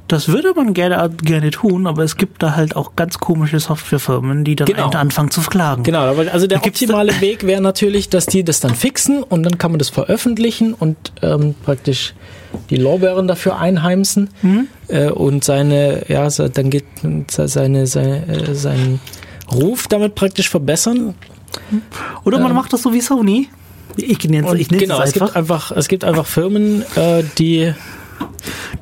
Das 0.08 0.28
würde 0.28 0.52
man 0.54 0.74
gerne, 0.74 1.10
gerne 1.22 1.50
tun, 1.50 1.86
aber 1.86 2.02
es 2.02 2.16
gibt 2.16 2.42
da 2.42 2.54
halt 2.54 2.76
auch 2.76 2.96
ganz 2.96 3.18
komische 3.18 3.60
Softwarefirmen, 3.60 4.44
die 4.44 4.56
dann 4.56 4.66
Genau. 4.66 4.90
anfangen 4.90 5.30
zu 5.30 5.40
klagen. 5.42 5.84
Genau, 5.84 6.02
also 6.14 6.46
der 6.46 6.58
optimale 6.64 7.18
Weg 7.20 7.46
wäre 7.46 7.62
natürlich, 7.62 8.08
dass 8.10 8.26
die 8.26 8.44
das 8.44 8.60
dann 8.60 8.74
fixen 8.74 9.22
und 9.22 9.42
dann 9.42 9.56
kann 9.58 9.70
man 9.70 9.78
das 9.78 9.88
veröffentlichen 9.88 10.74
und 10.74 10.96
ähm, 11.22 11.54
praktisch 11.64 12.14
die 12.68 12.76
Lorbeeren 12.76 13.26
dafür 13.26 13.58
einheimsen 13.58 14.28
äh, 14.88 15.08
und 15.08 15.44
seine, 15.44 16.04
ja, 16.08 16.28
dann 16.28 16.68
geht 16.70 16.84
seine, 17.30 17.86
seine, 17.86 18.26
äh, 18.26 18.54
seinen 18.54 19.00
Ruf 19.50 19.86
damit 19.88 20.14
praktisch 20.14 20.50
verbessern. 20.50 21.14
Oder 22.24 22.38
man 22.38 22.54
macht 22.54 22.72
das 22.72 22.82
so 22.82 22.92
wie 22.92 23.00
Sony. 23.00 23.48
Ich 23.96 24.26
nenne 24.28 24.46
es 24.48 24.54
ich 24.54 24.70
nenn's 24.70 24.82
genau, 24.82 25.00
es 25.00 25.08
es 25.08 25.12
gibt 25.12 25.22
einfach. 25.24 25.36
einfach, 25.36 25.70
es 25.76 25.88
gibt 25.88 26.04
einfach 26.04 26.26
Firmen, 26.26 26.82
äh, 26.96 27.22
die 27.38 27.74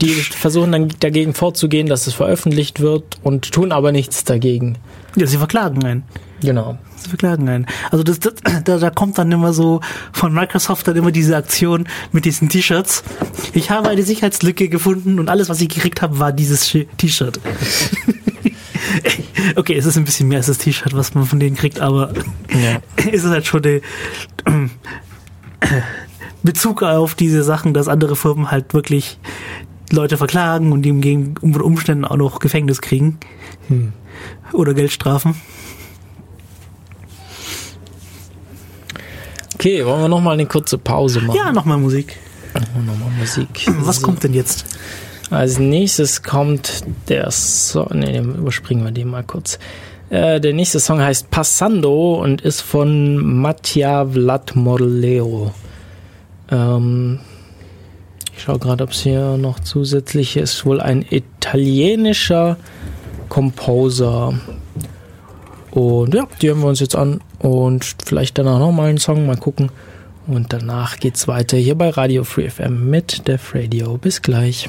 die 0.01 0.09
versuchen 0.09 0.73
dann 0.73 0.89
dagegen 1.01 1.35
vorzugehen, 1.35 1.87
dass 1.87 2.07
es 2.07 2.15
veröffentlicht 2.15 2.81
wird 2.81 3.19
und 3.23 3.53
tun 3.53 3.73
aber 3.73 3.93
nichts 3.93 4.25
dagegen. 4.25 4.79
Ja, 5.17 5.27
sie 5.27 5.39
verklagen 5.39 5.85
einen. 5.85 6.05
Genau. 6.43 6.79
Sie 6.97 7.09
verklagen 7.09 7.49
einen. 7.49 7.67
Also 7.91 8.03
das, 8.03 8.21
das, 8.21 8.35
da, 8.65 8.79
da 8.79 8.91
kommt 8.91 9.19
dann 9.19 9.31
immer 9.33 9.53
so 9.53 9.81
von 10.13 10.33
Microsoft 10.33 10.87
dann 10.89 10.97
immer 10.97 11.13
diese 11.13 11.37
Aktion 11.37 11.87
mit 12.13 12.25
diesen 12.25 12.49
T-Shirts. 12.49 13.03
Ich 13.53 13.71
habe 13.71 13.89
eine 13.89 14.03
Sicherheitslücke 14.03 14.69
gefunden 14.69 15.19
und 15.19 15.29
alles, 15.29 15.49
was 15.49 15.61
ich 15.61 15.69
gekriegt 15.69 16.03
habe, 16.03 16.19
war 16.19 16.33
dieses 16.33 16.77
T-Shirt. 16.97 17.41
okay, 19.57 19.77
es 19.77 19.87
ist 19.87 19.97
ein 19.97 20.05
bisschen 20.05 20.29
mehr 20.29 20.39
als 20.39 20.47
das 20.47 20.59
T-Shirt, 20.59 20.95
was 20.95 21.15
man 21.15 21.27
von 21.27 21.41
denen 21.41 21.57
kriegt, 21.57 21.81
aber 21.81 22.13
Ja. 22.51 22.81
es 23.13 23.25
ist 23.25 23.31
halt 23.31 23.47
schon 23.47 23.63
der 23.63 23.81
Bezug 26.43 26.83
auf 26.83 27.15
diese 27.15 27.43
Sachen, 27.43 27.75
dass 27.75 27.89
andere 27.89 28.17
Firmen 28.17 28.51
halt 28.51 28.73
wirklich 28.75 29.19
Leute 29.93 30.17
verklagen 30.17 30.73
und 30.73 30.83
die 30.83 30.89
im 30.91 31.01
Gegen- 31.01 31.35
Umständen 31.39 32.05
auch 32.05 32.17
noch 32.17 32.39
Gefängnis 32.39 32.81
kriegen. 32.81 33.19
Oder 34.53 34.75
Geldstrafen. 34.75 35.35
Okay, 39.55 39.85
wollen 39.85 40.01
wir 40.03 40.09
nochmal 40.09 40.35
eine 40.35 40.47
kurze 40.47 40.79
Pause 40.79 41.21
machen? 41.21 41.37
Ja, 41.37 41.53
nochmal 41.53 41.79
Musik. 41.79 42.17
Nochmal 42.55 43.11
Musik. 43.19 43.49
Was 43.81 43.97
So. 43.97 44.07
kommt 44.07 44.23
denn 44.25 44.33
jetzt? 44.35 44.65
Als 45.31 45.59
nächstes 45.59 46.23
kommt 46.23 46.83
der 47.09 47.31
Song, 47.31 48.01
den 48.01 48.35
überspringen 48.37 48.85
wir 48.85 48.91
den 48.91 49.09
mal 49.09 49.23
kurz. 49.23 49.59
Äh, 50.09 50.41
der 50.41 50.55
nächste 50.55 50.81
Song 50.81 51.01
heißt 51.01 51.31
Passando 51.31 52.15
und 52.15 52.41
ist 52.41 52.63
von 52.63 53.17
Mattia 53.41 54.05
Vlad 54.07 54.57
Morleo. 54.57 55.53
Ähm, 56.51 57.19
ich 58.37 58.43
schaue 58.43 58.59
gerade, 58.59 58.85
ob 58.85 58.91
es 58.91 59.01
hier 59.01 59.37
noch 59.37 59.61
zusätzlich 59.61 60.37
ist. 60.37 60.65
Wohl 60.65 60.81
ein 60.81 61.05
italienischer 61.09 62.57
Composer. 63.29 64.35
Und 65.71 66.15
ja, 66.15 66.27
die 66.41 66.49
hören 66.49 66.61
wir 66.61 66.69
uns 66.69 66.81
jetzt 66.81 66.97
an 66.97 67.21
und 67.39 67.85
vielleicht 68.05 68.39
danach 68.39 68.59
nochmal 68.59 68.89
einen 68.89 68.99
Song, 68.99 69.27
mal 69.27 69.37
gucken. 69.37 69.71
Und 70.27 70.53
danach 70.53 70.99
geht's 70.99 71.29
weiter 71.29 71.57
hier 71.57 71.75
bei 71.75 71.91
Radio 71.91 72.25
Free 72.25 72.51
FM 72.51 72.91
mit 72.91 73.27
Def 73.29 73.55
Radio. 73.55 73.99
Bis 73.99 74.23
gleich. 74.23 74.69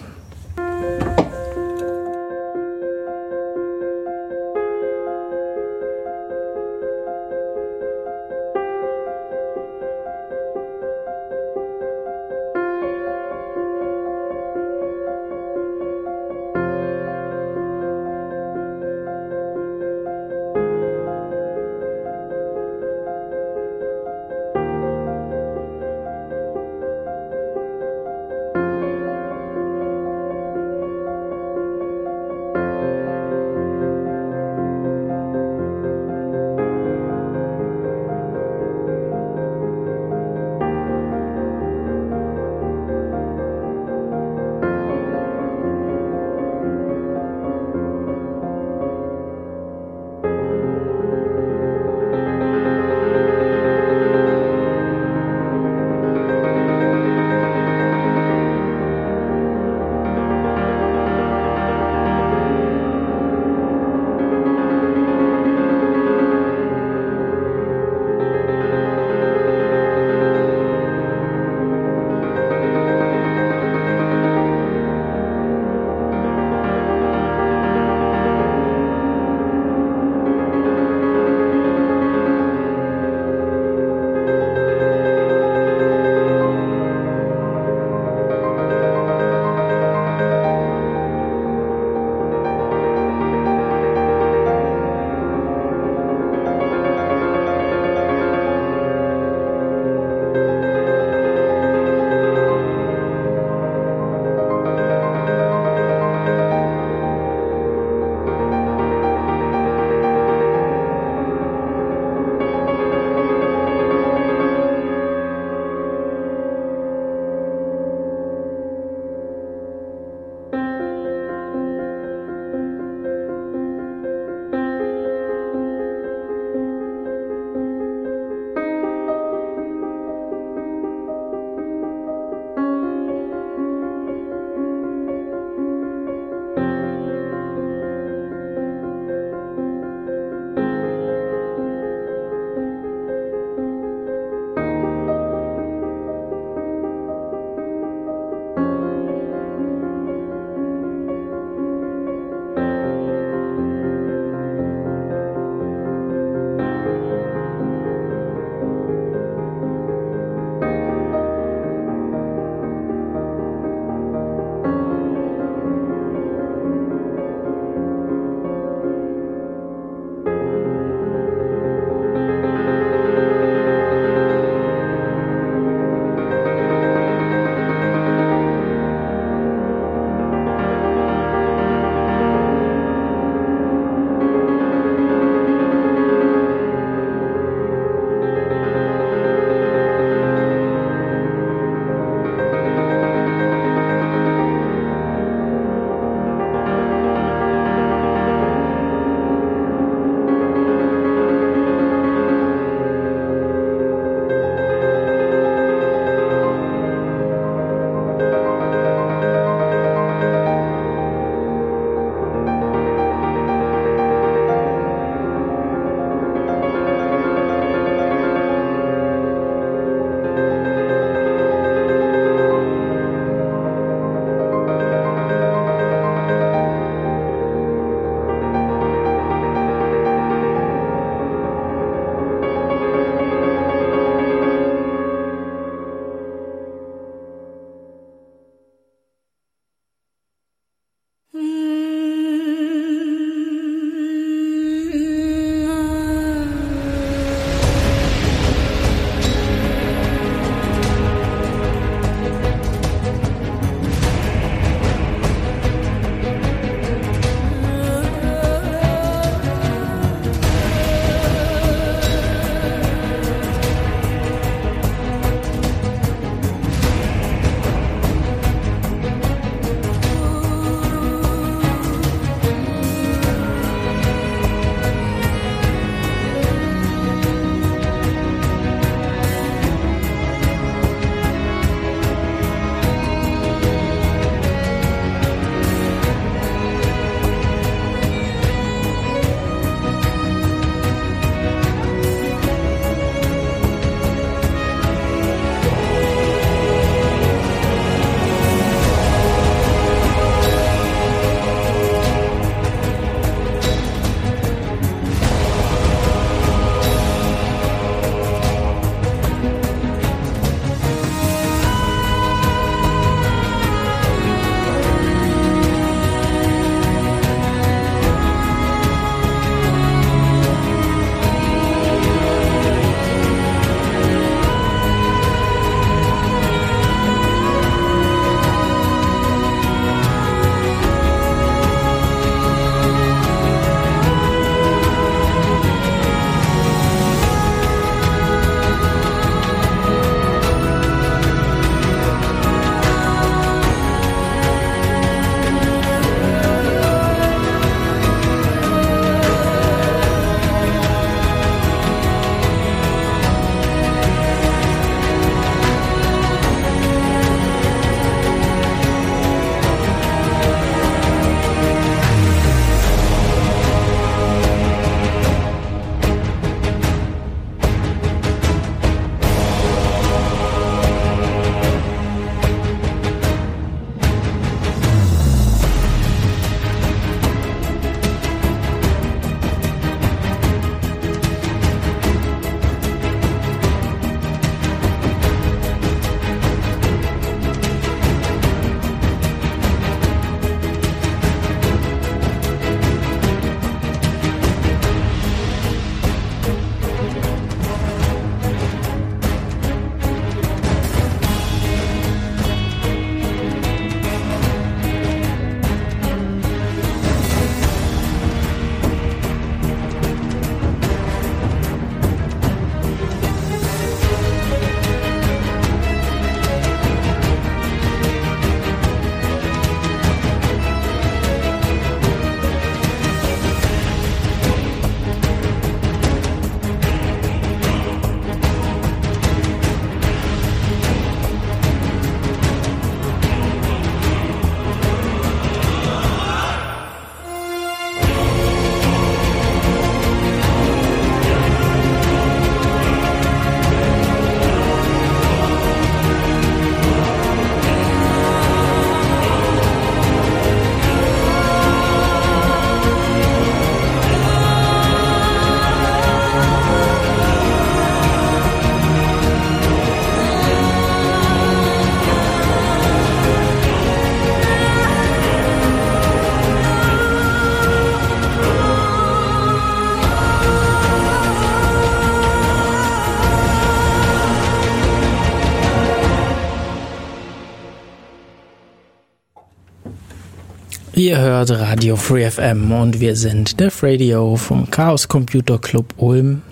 Ihr 481.02 481.18
hört 481.18 481.50
Radio 481.50 481.96
Free 481.96 482.30
FM 482.30 482.72
und 482.72 483.00
wir 483.00 483.16
sind 483.16 483.60
Def 483.60 483.82
Radio 483.82 484.36
vom 484.36 484.70
Chaos 484.70 485.08
Computer 485.08 485.58
Club 485.58 485.96
Ulm. 485.98 486.44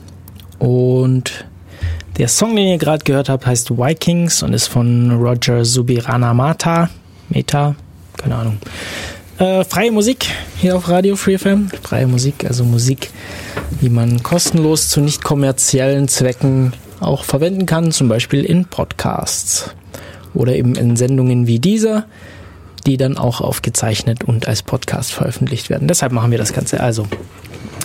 Und 0.58 1.46
der 2.18 2.28
Song, 2.30 2.56
den 2.56 2.66
ihr 2.66 2.80
gerade 2.80 3.04
gehört 3.04 3.30
habt, 3.30 3.46
heißt 3.46 3.70
Vikings 3.70 4.42
und 4.42 4.56
ist 4.56 4.66
von 4.66 5.12
Roger 5.12 5.64
Subiranamata. 5.64 6.90
Meta, 7.30 7.76
keine 8.18 8.38
Ahnung. 8.38 8.58
Äh, 9.38 9.64
freie 9.66 9.92
Musik 9.92 10.26
hier 10.58 10.76
auf 10.76 10.90
Radio 10.90 11.16
Free 11.16 11.38
FM. 11.38 11.70
Freie 11.84 12.08
Musik, 12.08 12.44
also 12.44 12.64
Musik, 12.64 13.12
die 13.82 13.90
man 13.90 14.24
kostenlos 14.24 14.90
zu 14.90 15.00
nicht 15.00 15.24
kommerziellen 15.24 16.08
Zwecken 16.08 16.74
auch 17.00 17.24
verwenden 17.24 17.68
kann, 17.68 17.92
zum 17.92 18.10
Beispiel 18.10 18.44
in 18.44 18.66
Podcasts 18.66 19.76
oder 20.34 20.56
eben 20.56 20.74
in 20.74 20.96
Sendungen 20.96 21.46
wie 21.46 21.60
dieser, 21.60 22.08
die 22.82 22.98
dann 22.98 23.18
auch 23.18 23.42
aufgezeichnet 23.42 24.24
und 24.24 24.48
als 24.48 24.64
Podcast 24.64 25.12
veröffentlicht 25.12 25.70
werden. 25.70 25.88
Deshalb 25.88 26.12
machen 26.12 26.32
wir 26.32 26.38
das 26.38 26.54
Ganze. 26.54 26.80
Also 26.80 27.08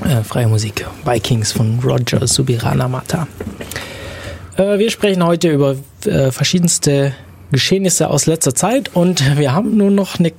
äh, 0.05 0.23
freie 0.23 0.49
Musik, 0.49 0.87
Vikings 1.05 1.53
von 1.53 1.79
Roger 1.81 2.27
Subiranamata. 2.27 3.27
Äh, 4.57 4.79
wir 4.79 4.91
sprechen 4.91 5.25
heute 5.25 5.51
über 5.51 5.77
äh, 6.05 6.31
verschiedenste 6.31 7.13
Geschehnisse 7.51 8.11
aus 8.11 8.27
letzter 8.27 8.55
Zeit 8.55 8.91
und 8.95 9.39
wir 9.39 9.53
haben 9.53 9.77
nur 9.77 9.91
noch 9.91 10.19
eine 10.19 10.33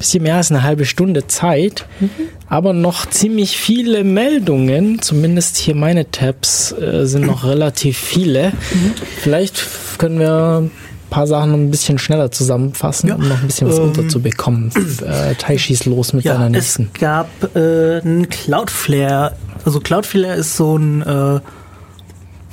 bisschen 0.00 0.22
mehr 0.22 0.36
als 0.36 0.50
eine 0.50 0.62
halbe 0.62 0.86
Stunde 0.86 1.26
Zeit, 1.26 1.86
mhm. 2.00 2.10
aber 2.48 2.72
noch 2.72 3.04
ziemlich 3.06 3.58
viele 3.58 4.02
Meldungen, 4.02 5.02
zumindest 5.02 5.58
hier 5.58 5.74
meine 5.74 6.10
Tabs 6.10 6.72
äh, 6.72 7.04
sind 7.06 7.26
noch 7.26 7.44
relativ 7.44 7.98
viele. 7.98 8.48
Mhm. 8.48 8.94
Vielleicht 9.18 9.66
können 9.98 10.18
wir 10.18 10.62
ein 10.62 10.70
paar 11.10 11.26
Sachen 11.26 11.52
ein 11.52 11.70
bisschen 11.70 11.98
schneller 11.98 12.30
zusammenfassen, 12.30 13.08
ja. 13.08 13.16
um 13.16 13.28
noch 13.28 13.40
ein 13.40 13.46
bisschen 13.46 13.68
was 13.68 13.78
ähm, 13.78 13.84
unterzubekommen. 13.84 14.72
Äh, 15.00 15.34
Tai 15.34 15.58
schießt 15.58 15.86
los 15.86 16.12
mit 16.12 16.24
ja, 16.24 16.34
deiner 16.34 16.50
nächsten. 16.50 16.90
Es 16.94 17.00
gab 17.00 17.28
äh, 17.56 18.00
einen 18.00 18.28
Cloudflare. 18.28 19.34
Also 19.64 19.80
Cloudflare 19.80 20.34
ist 20.34 20.56
so 20.56 20.76
ein, 20.76 21.02
äh, 21.02 21.40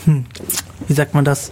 hm, 0.05 0.25
wie 0.87 0.93
sagt 0.93 1.13
man 1.13 1.25
das? 1.25 1.51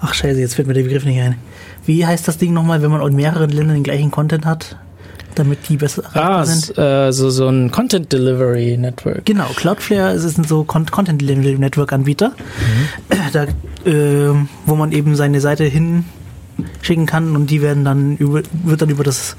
Ach 0.00 0.14
scheiße, 0.14 0.40
jetzt 0.40 0.54
fällt 0.54 0.68
mir 0.68 0.74
der 0.74 0.82
Begriff 0.82 1.04
nicht 1.04 1.20
ein. 1.20 1.36
Wie 1.84 2.04
heißt 2.04 2.26
das 2.26 2.38
Ding 2.38 2.52
nochmal, 2.52 2.82
wenn 2.82 2.90
man 2.90 3.06
in 3.06 3.16
mehreren 3.16 3.50
Ländern 3.50 3.76
den 3.76 3.84
gleichen 3.84 4.10
Content 4.10 4.44
hat? 4.44 4.76
Damit 5.34 5.68
die 5.68 5.76
besser 5.76 6.04
ah, 6.14 6.44
sind. 6.44 6.76
Äh, 6.76 7.12
so, 7.12 7.30
so 7.30 7.48
ein 7.48 7.70
Content 7.70 8.12
Delivery 8.12 8.76
Network. 8.76 9.24
Genau, 9.24 9.46
Cloudflare 9.56 10.12
ist 10.12 10.38
ein 10.38 10.44
so 10.44 10.64
Content 10.64 11.20
Delivery 11.20 11.58
Network 11.58 11.92
Anbieter, 11.92 12.30
mhm. 12.30 13.16
da, 13.32 13.44
äh, 13.88 14.34
wo 14.66 14.74
man 14.76 14.92
eben 14.92 15.16
seine 15.16 15.40
Seite 15.40 15.64
hinschicken 15.64 17.06
kann 17.06 17.36
und 17.36 17.50
die 17.50 17.62
werden 17.62 17.84
dann 17.84 18.16
über, 18.16 18.42
wird 18.64 18.82
dann 18.82 18.90
über 18.90 19.04
das 19.04 19.36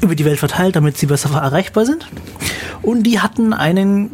über 0.00 0.14
die 0.14 0.24
Welt 0.24 0.38
verteilt, 0.38 0.76
damit 0.76 0.96
sie 0.96 1.06
besser 1.06 1.30
erreichbar 1.30 1.84
sind. 1.84 2.06
Und 2.82 3.02
die 3.02 3.20
hatten 3.20 3.52
einen 3.52 4.10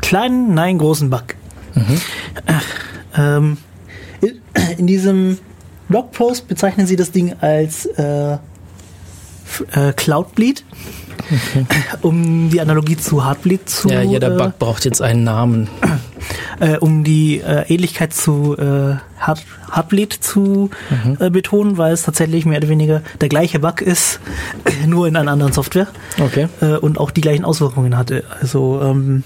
kleinen, 0.00 0.54
nein 0.54 0.78
großen 0.78 1.10
Bug. 1.10 1.36
Mhm. 1.74 2.00
Äh, 2.46 3.16
ähm, 3.16 3.56
in 4.78 4.86
diesem 4.86 5.38
Blogpost 5.88 6.48
bezeichnen 6.48 6.86
sie 6.86 6.96
das 6.96 7.10
Ding 7.10 7.34
als 7.40 7.86
äh, 7.86 8.38
äh, 9.72 9.92
Cloudbleed, 9.92 10.64
okay. 11.18 11.66
um 12.02 12.50
die 12.50 12.60
Analogie 12.60 12.96
zu 12.96 13.24
Heartbleed 13.24 13.68
zu. 13.68 13.88
Ja, 13.88 14.02
jeder 14.02 14.34
äh, 14.34 14.38
Bug 14.38 14.58
braucht 14.58 14.84
jetzt 14.84 15.02
einen 15.02 15.24
Namen. 15.24 15.68
Äh, 16.60 16.76
um 16.76 17.04
die 17.04 17.40
äh, 17.40 17.64
Ähnlichkeit 17.72 18.12
zu 18.12 18.54
äh, 18.58 18.96
Heart, 19.26 19.42
Heartbleed 19.74 20.12
zu 20.12 20.68
mhm. 20.90 21.16
Äh, 21.18 21.30
betonen, 21.30 21.78
weil 21.78 21.94
es 21.94 22.02
tatsächlich 22.02 22.44
mehr 22.44 22.58
oder 22.58 22.68
weniger 22.68 23.00
der 23.22 23.30
gleiche 23.30 23.60
Bug 23.60 23.80
ist, 23.80 24.20
nur 24.86 25.08
in 25.08 25.16
einer 25.16 25.32
anderen 25.32 25.54
Software. 25.54 25.86
Okay. 26.20 26.48
Äh, 26.60 26.76
und 26.76 26.98
auch 26.98 27.10
die 27.10 27.22
gleichen 27.22 27.46
Auswirkungen 27.46 27.96
hatte. 27.96 28.24
Also 28.42 28.80
ähm, 28.82 29.24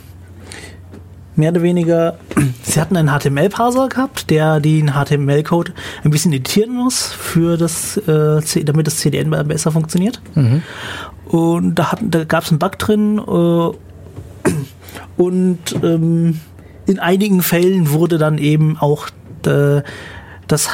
mehr 1.37 1.51
oder 1.51 1.63
weniger, 1.63 2.19
sie 2.63 2.81
hatten 2.81 2.97
einen 2.97 3.09
HTML-Parser 3.09 3.89
gehabt, 3.89 4.31
der 4.31 4.61
den 4.61 4.93
HTML-Code 4.93 5.73
ein 6.05 6.11
bisschen 6.11 6.33
editieren 6.33 6.75
muss, 6.75 7.13
für 7.13 7.57
das, 7.57 7.97
äh, 7.97 8.65
damit 8.65 8.87
das 8.87 8.99
CDN 8.99 9.31
besser 9.47 9.73
funktioniert. 9.73 10.21
Mhm. 10.35 10.63
Und 11.27 11.75
da, 11.75 11.93
da 12.01 12.25
gab 12.25 12.45
es 12.45 12.51
einen 12.51 12.59
Bug 12.59 12.79
drin 12.79 13.19
äh, 13.19 14.51
und 15.17 15.59
ähm, 15.83 16.41
in 16.87 16.99
einigen 16.99 17.43
Fällen 17.43 17.91
wurde 17.91 18.19
dann 18.19 18.39
eben 18.39 18.77
auch 18.79 19.09
äh, 19.47 19.83
das, 20.55 20.69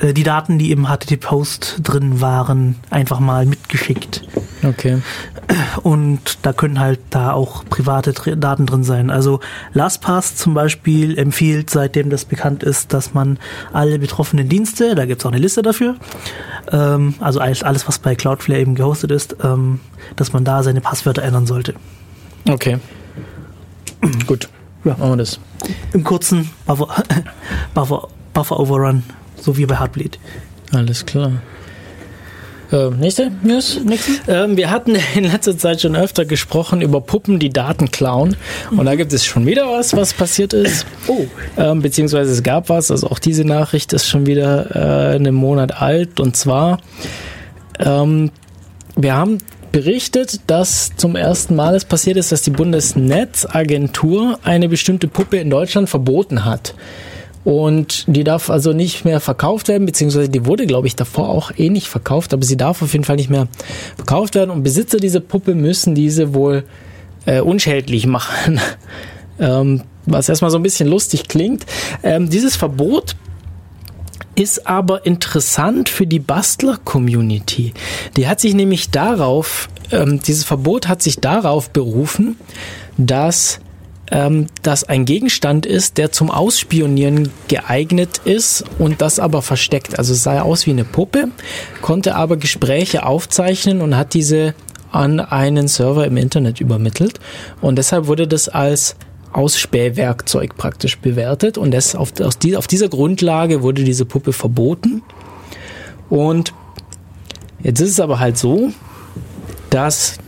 äh, 0.00 0.14
die 0.14 0.22
Daten, 0.22 0.58
die 0.58 0.72
im 0.72 0.86
HTTP-Post 0.86 1.80
drin 1.82 2.22
waren, 2.22 2.76
einfach 2.88 3.20
mal 3.20 3.44
mitgeschickt. 3.44 4.22
Okay. 4.62 5.02
Und 5.82 6.38
da 6.40 6.54
können 6.54 6.80
halt 6.80 7.00
da 7.10 7.32
auch 7.32 7.64
private 7.66 8.14
Daten 8.36 8.64
drin 8.64 8.82
sein. 8.82 9.10
Also 9.10 9.40
LastPass 9.74 10.36
zum 10.36 10.54
Beispiel 10.54 11.18
empfiehlt, 11.18 11.68
seitdem 11.68 12.08
das 12.08 12.24
bekannt 12.24 12.62
ist, 12.62 12.94
dass 12.94 13.12
man 13.12 13.38
alle 13.74 13.98
betroffenen 13.98 14.48
Dienste, 14.48 14.94
da 14.94 15.04
gibt 15.04 15.20
es 15.20 15.26
auch 15.26 15.32
eine 15.32 15.40
Liste 15.40 15.60
dafür, 15.60 15.96
ähm, 16.72 17.14
also 17.20 17.38
alles, 17.38 17.62
alles, 17.62 17.86
was 17.86 17.98
bei 17.98 18.14
Cloudflare 18.14 18.58
eben 18.58 18.74
gehostet 18.74 19.10
ist, 19.10 19.36
ähm, 19.44 19.80
dass 20.16 20.32
man 20.32 20.44
da 20.44 20.62
seine 20.62 20.80
Passwörter 20.80 21.22
ändern 21.22 21.46
sollte. 21.46 21.74
Okay. 22.48 22.78
Gut. 24.26 24.48
Ja. 24.84 24.92
Machen 24.92 25.10
wir 25.10 25.16
das. 25.18 25.40
Im 25.92 26.04
kurzen 26.04 26.50
Buffer, 26.64 26.88
Buffer, 27.74 28.08
Buffer 28.32 28.60
Overrun, 28.60 29.02
so 29.46 29.56
wie 29.56 29.64
bei 29.64 29.78
Heartbleed. 29.78 30.18
Alles 30.72 31.06
klar. 31.06 31.32
Äh, 32.72 32.90
nächste 32.90 33.30
News. 33.44 33.80
Nächste. 33.84 34.12
Ähm, 34.26 34.56
wir 34.56 34.70
hatten 34.70 34.96
in 35.14 35.22
letzter 35.22 35.56
Zeit 35.56 35.80
schon 35.80 35.94
öfter 35.94 36.24
gesprochen 36.24 36.82
über 36.82 37.00
Puppen, 37.00 37.38
die 37.38 37.50
Daten 37.50 37.92
klauen. 37.92 38.36
Und 38.72 38.86
da 38.86 38.96
gibt 38.96 39.12
es 39.12 39.24
schon 39.24 39.46
wieder 39.46 39.70
was, 39.70 39.96
was 39.96 40.12
passiert 40.12 40.52
ist. 40.52 40.84
Oh. 41.06 41.26
Ähm, 41.56 41.80
beziehungsweise 41.80 42.32
es 42.32 42.42
gab 42.42 42.68
was. 42.68 42.90
Also 42.90 43.06
auch 43.06 43.20
diese 43.20 43.44
Nachricht 43.44 43.92
ist 43.92 44.08
schon 44.08 44.26
wieder 44.26 44.74
äh, 44.74 45.14
einen 45.14 45.36
Monat 45.36 45.80
alt. 45.80 46.18
Und 46.18 46.36
zwar, 46.36 46.80
ähm, 47.78 48.32
wir 48.96 49.14
haben 49.14 49.38
berichtet, 49.70 50.40
dass 50.48 50.96
zum 50.96 51.14
ersten 51.14 51.54
Mal 51.54 51.76
es 51.76 51.84
passiert 51.84 52.16
ist, 52.16 52.32
dass 52.32 52.42
die 52.42 52.50
Bundesnetzagentur 52.50 54.40
eine 54.42 54.68
bestimmte 54.68 55.06
Puppe 55.06 55.36
in 55.36 55.50
Deutschland 55.50 55.88
verboten 55.88 56.44
hat. 56.44 56.74
Und 57.46 58.06
die 58.08 58.24
darf 58.24 58.50
also 58.50 58.72
nicht 58.72 59.04
mehr 59.04 59.20
verkauft 59.20 59.68
werden, 59.68 59.86
beziehungsweise 59.86 60.28
die 60.28 60.46
wurde, 60.46 60.66
glaube 60.66 60.88
ich, 60.88 60.96
davor 60.96 61.28
auch 61.28 61.52
eh 61.56 61.68
nicht 61.68 61.86
verkauft, 61.86 62.34
aber 62.34 62.44
sie 62.44 62.56
darf 62.56 62.82
auf 62.82 62.92
jeden 62.92 63.04
Fall 63.04 63.14
nicht 63.14 63.30
mehr 63.30 63.46
verkauft 63.94 64.34
werden. 64.34 64.50
Und 64.50 64.64
Besitzer 64.64 64.98
dieser 64.98 65.20
Puppe 65.20 65.54
müssen 65.54 65.94
diese 65.94 66.34
wohl 66.34 66.64
äh, 67.24 67.40
unschädlich 67.40 68.08
machen. 68.08 68.58
ähm, 69.38 69.84
was 70.06 70.28
erstmal 70.28 70.50
so 70.50 70.58
ein 70.58 70.64
bisschen 70.64 70.88
lustig 70.88 71.28
klingt. 71.28 71.66
Ähm, 72.02 72.28
dieses 72.28 72.56
Verbot 72.56 73.14
ist 74.34 74.66
aber 74.66 75.06
interessant 75.06 75.88
für 75.88 76.08
die 76.08 76.18
Bastler-Community. 76.18 77.74
Die 78.16 78.26
hat 78.26 78.40
sich 78.40 78.54
nämlich 78.54 78.90
darauf, 78.90 79.68
ähm, 79.92 80.20
dieses 80.20 80.42
Verbot 80.42 80.88
hat 80.88 81.00
sich 81.00 81.20
darauf 81.20 81.70
berufen, 81.70 82.38
dass 82.98 83.60
ähm, 84.10 84.46
das 84.62 84.84
ein 84.84 85.04
Gegenstand 85.04 85.66
ist, 85.66 85.98
der 85.98 86.12
zum 86.12 86.30
Ausspionieren 86.30 87.30
geeignet 87.48 88.20
ist 88.24 88.64
und 88.78 89.00
das 89.00 89.18
aber 89.18 89.42
versteckt. 89.42 89.98
Also 89.98 90.14
sah 90.14 90.42
aus 90.42 90.66
wie 90.66 90.70
eine 90.70 90.84
Puppe, 90.84 91.28
konnte 91.82 92.14
aber 92.14 92.36
Gespräche 92.36 93.04
aufzeichnen 93.04 93.80
und 93.80 93.96
hat 93.96 94.14
diese 94.14 94.54
an 94.92 95.20
einen 95.20 95.68
Server 95.68 96.06
im 96.06 96.16
Internet 96.16 96.60
übermittelt. 96.60 97.20
Und 97.60 97.76
deshalb 97.76 98.06
wurde 98.06 98.26
das 98.26 98.48
als 98.48 98.96
Ausspähwerkzeug 99.32 100.56
praktisch 100.56 100.98
bewertet 100.98 101.58
und 101.58 101.72
das 101.72 101.94
auf, 101.94 102.18
aus 102.20 102.38
die, 102.38 102.56
auf 102.56 102.66
dieser 102.66 102.88
Grundlage 102.88 103.62
wurde 103.62 103.84
diese 103.84 104.06
Puppe 104.06 104.32
verboten. 104.32 105.02
Und 106.08 106.54
jetzt 107.62 107.80
ist 107.80 107.90
es 107.90 108.00
aber 108.00 108.18
halt 108.18 108.38
so, 108.38 108.70
dass 109.68 110.18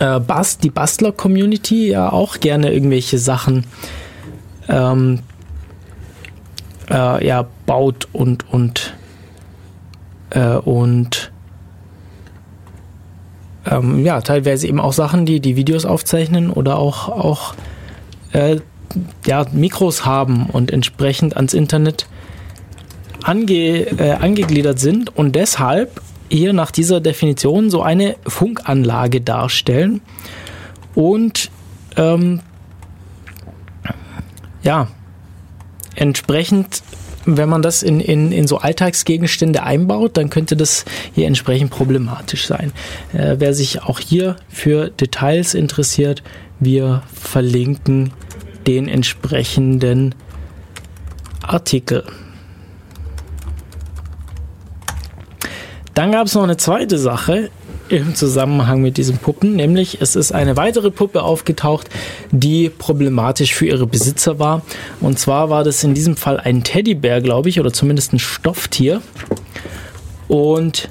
äh, 0.00 0.20
Bast, 0.20 0.64
die 0.64 0.70
Bastler-Community 0.70 1.88
ja 1.88 2.12
auch 2.12 2.40
gerne 2.40 2.72
irgendwelche 2.72 3.18
Sachen 3.18 3.64
ähm, 4.68 5.20
äh, 6.90 7.26
ja, 7.26 7.46
baut 7.66 8.08
und 8.12 8.50
und 8.52 8.94
äh, 10.30 10.56
und 10.56 11.32
ähm, 13.70 14.04
ja, 14.04 14.20
teilweise 14.20 14.68
eben 14.68 14.80
auch 14.80 14.92
Sachen, 14.92 15.26
die 15.26 15.40
die 15.40 15.56
Videos 15.56 15.84
aufzeichnen 15.84 16.50
oder 16.50 16.78
auch, 16.78 17.08
auch 17.08 17.54
äh, 18.32 18.58
ja, 19.26 19.44
Mikros 19.52 20.04
haben 20.04 20.46
und 20.46 20.70
entsprechend 20.70 21.36
ans 21.36 21.52
Internet 21.52 22.06
ange, 23.22 23.50
äh, 23.52 24.12
angegliedert 24.12 24.78
sind. 24.78 25.16
Und 25.16 25.34
deshalb 25.34 26.00
hier 26.28 26.52
nach 26.52 26.70
dieser 26.70 27.00
Definition 27.00 27.70
so 27.70 27.82
eine 27.82 28.16
Funkanlage 28.26 29.20
darstellen 29.20 30.00
und 30.94 31.50
ähm, 31.96 32.40
ja, 34.62 34.88
entsprechend 35.94 36.82
wenn 37.26 37.48
man 37.48 37.60
das 37.60 37.82
in, 37.82 38.00
in, 38.00 38.30
in 38.32 38.46
so 38.46 38.58
Alltagsgegenstände 38.58 39.62
einbaut, 39.62 40.16
dann 40.16 40.30
könnte 40.30 40.56
das 40.56 40.84
hier 41.12 41.26
entsprechend 41.26 41.70
problematisch 41.70 42.46
sein. 42.46 42.72
Äh, 43.12 43.36
wer 43.38 43.52
sich 43.52 43.82
auch 43.82 43.98
hier 43.98 44.36
für 44.48 44.90
Details 44.90 45.54
interessiert, 45.54 46.22
wir 46.60 47.02
verlinken 47.12 48.12
den 48.66 48.88
entsprechenden 48.88 50.14
Artikel. 51.42 52.04
Dann 55.96 56.12
gab 56.12 56.26
es 56.26 56.34
noch 56.34 56.42
eine 56.42 56.58
zweite 56.58 56.98
Sache 56.98 57.48
im 57.88 58.14
Zusammenhang 58.14 58.82
mit 58.82 58.98
diesen 58.98 59.16
Puppen, 59.16 59.56
nämlich 59.56 60.02
es 60.02 60.14
ist 60.14 60.30
eine 60.30 60.54
weitere 60.54 60.90
Puppe 60.90 61.22
aufgetaucht, 61.22 61.88
die 62.30 62.68
problematisch 62.68 63.54
für 63.54 63.64
ihre 63.64 63.86
Besitzer 63.86 64.38
war. 64.38 64.60
Und 65.00 65.18
zwar 65.18 65.48
war 65.48 65.64
das 65.64 65.82
in 65.84 65.94
diesem 65.94 66.18
Fall 66.18 66.38
ein 66.38 66.62
Teddybär, 66.62 67.22
glaube 67.22 67.48
ich, 67.48 67.60
oder 67.60 67.72
zumindest 67.72 68.12
ein 68.12 68.18
Stofftier. 68.18 69.00
Und 70.28 70.90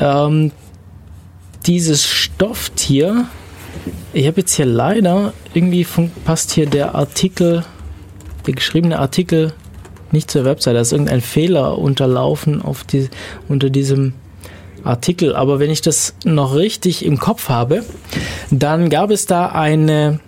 ähm, 0.00 0.52
dieses 1.66 2.06
Stofftier, 2.06 3.26
ich 4.14 4.26
habe 4.26 4.40
jetzt 4.40 4.54
hier 4.54 4.64
leider, 4.64 5.34
irgendwie 5.52 5.86
passt 6.24 6.52
hier 6.52 6.64
der 6.64 6.94
Artikel, 6.94 7.62
der 8.46 8.54
geschriebene 8.54 9.00
Artikel 9.00 9.52
nicht 10.12 10.30
zur 10.30 10.46
Website, 10.46 10.76
da 10.76 10.80
ist 10.80 10.92
irgendein 10.92 11.20
Fehler 11.20 11.76
unterlaufen 11.76 12.62
auf 12.62 12.84
die, 12.84 13.10
unter 13.46 13.68
diesem 13.68 14.14
Artikel. 14.84 15.34
Aber 15.34 15.58
wenn 15.58 15.70
ich 15.70 15.80
das 15.80 16.14
noch 16.24 16.54
richtig 16.54 17.04
im 17.04 17.18
Kopf 17.18 17.48
habe, 17.48 17.84
dann 18.50 18.90
gab 18.90 19.10
es 19.10 19.26
da 19.26 19.46
eine 19.46 20.20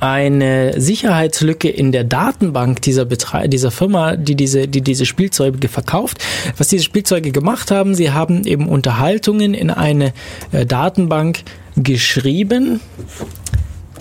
eine 0.00 0.78
Sicherheitslücke 0.78 1.68
in 1.68 1.90
der 1.90 2.04
Datenbank 2.04 2.82
dieser, 2.82 3.06
Betre 3.06 3.48
dieser 3.48 3.70
Firma, 3.70 4.16
die 4.16 4.34
diese, 4.34 4.68
die 4.68 4.82
diese 4.82 5.06
Spielzeuge 5.06 5.68
verkauft. 5.68 6.18
Was 6.58 6.68
diese 6.68 6.84
Spielzeuge 6.84 7.32
gemacht 7.32 7.70
haben, 7.70 7.94
sie 7.94 8.10
haben 8.10 8.44
eben 8.44 8.68
Unterhaltungen 8.68 9.54
in 9.54 9.70
eine 9.70 10.12
äh, 10.52 10.66
Datenbank 10.66 11.42
geschrieben, 11.76 12.80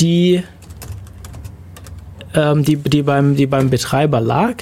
die, 0.01 0.43
ähm, 2.35 2.64
die, 2.64 2.76
die, 2.76 3.03
beim, 3.03 3.35
die 3.35 3.47
beim 3.47 3.69
Betreiber 3.69 4.19
lag. 4.19 4.55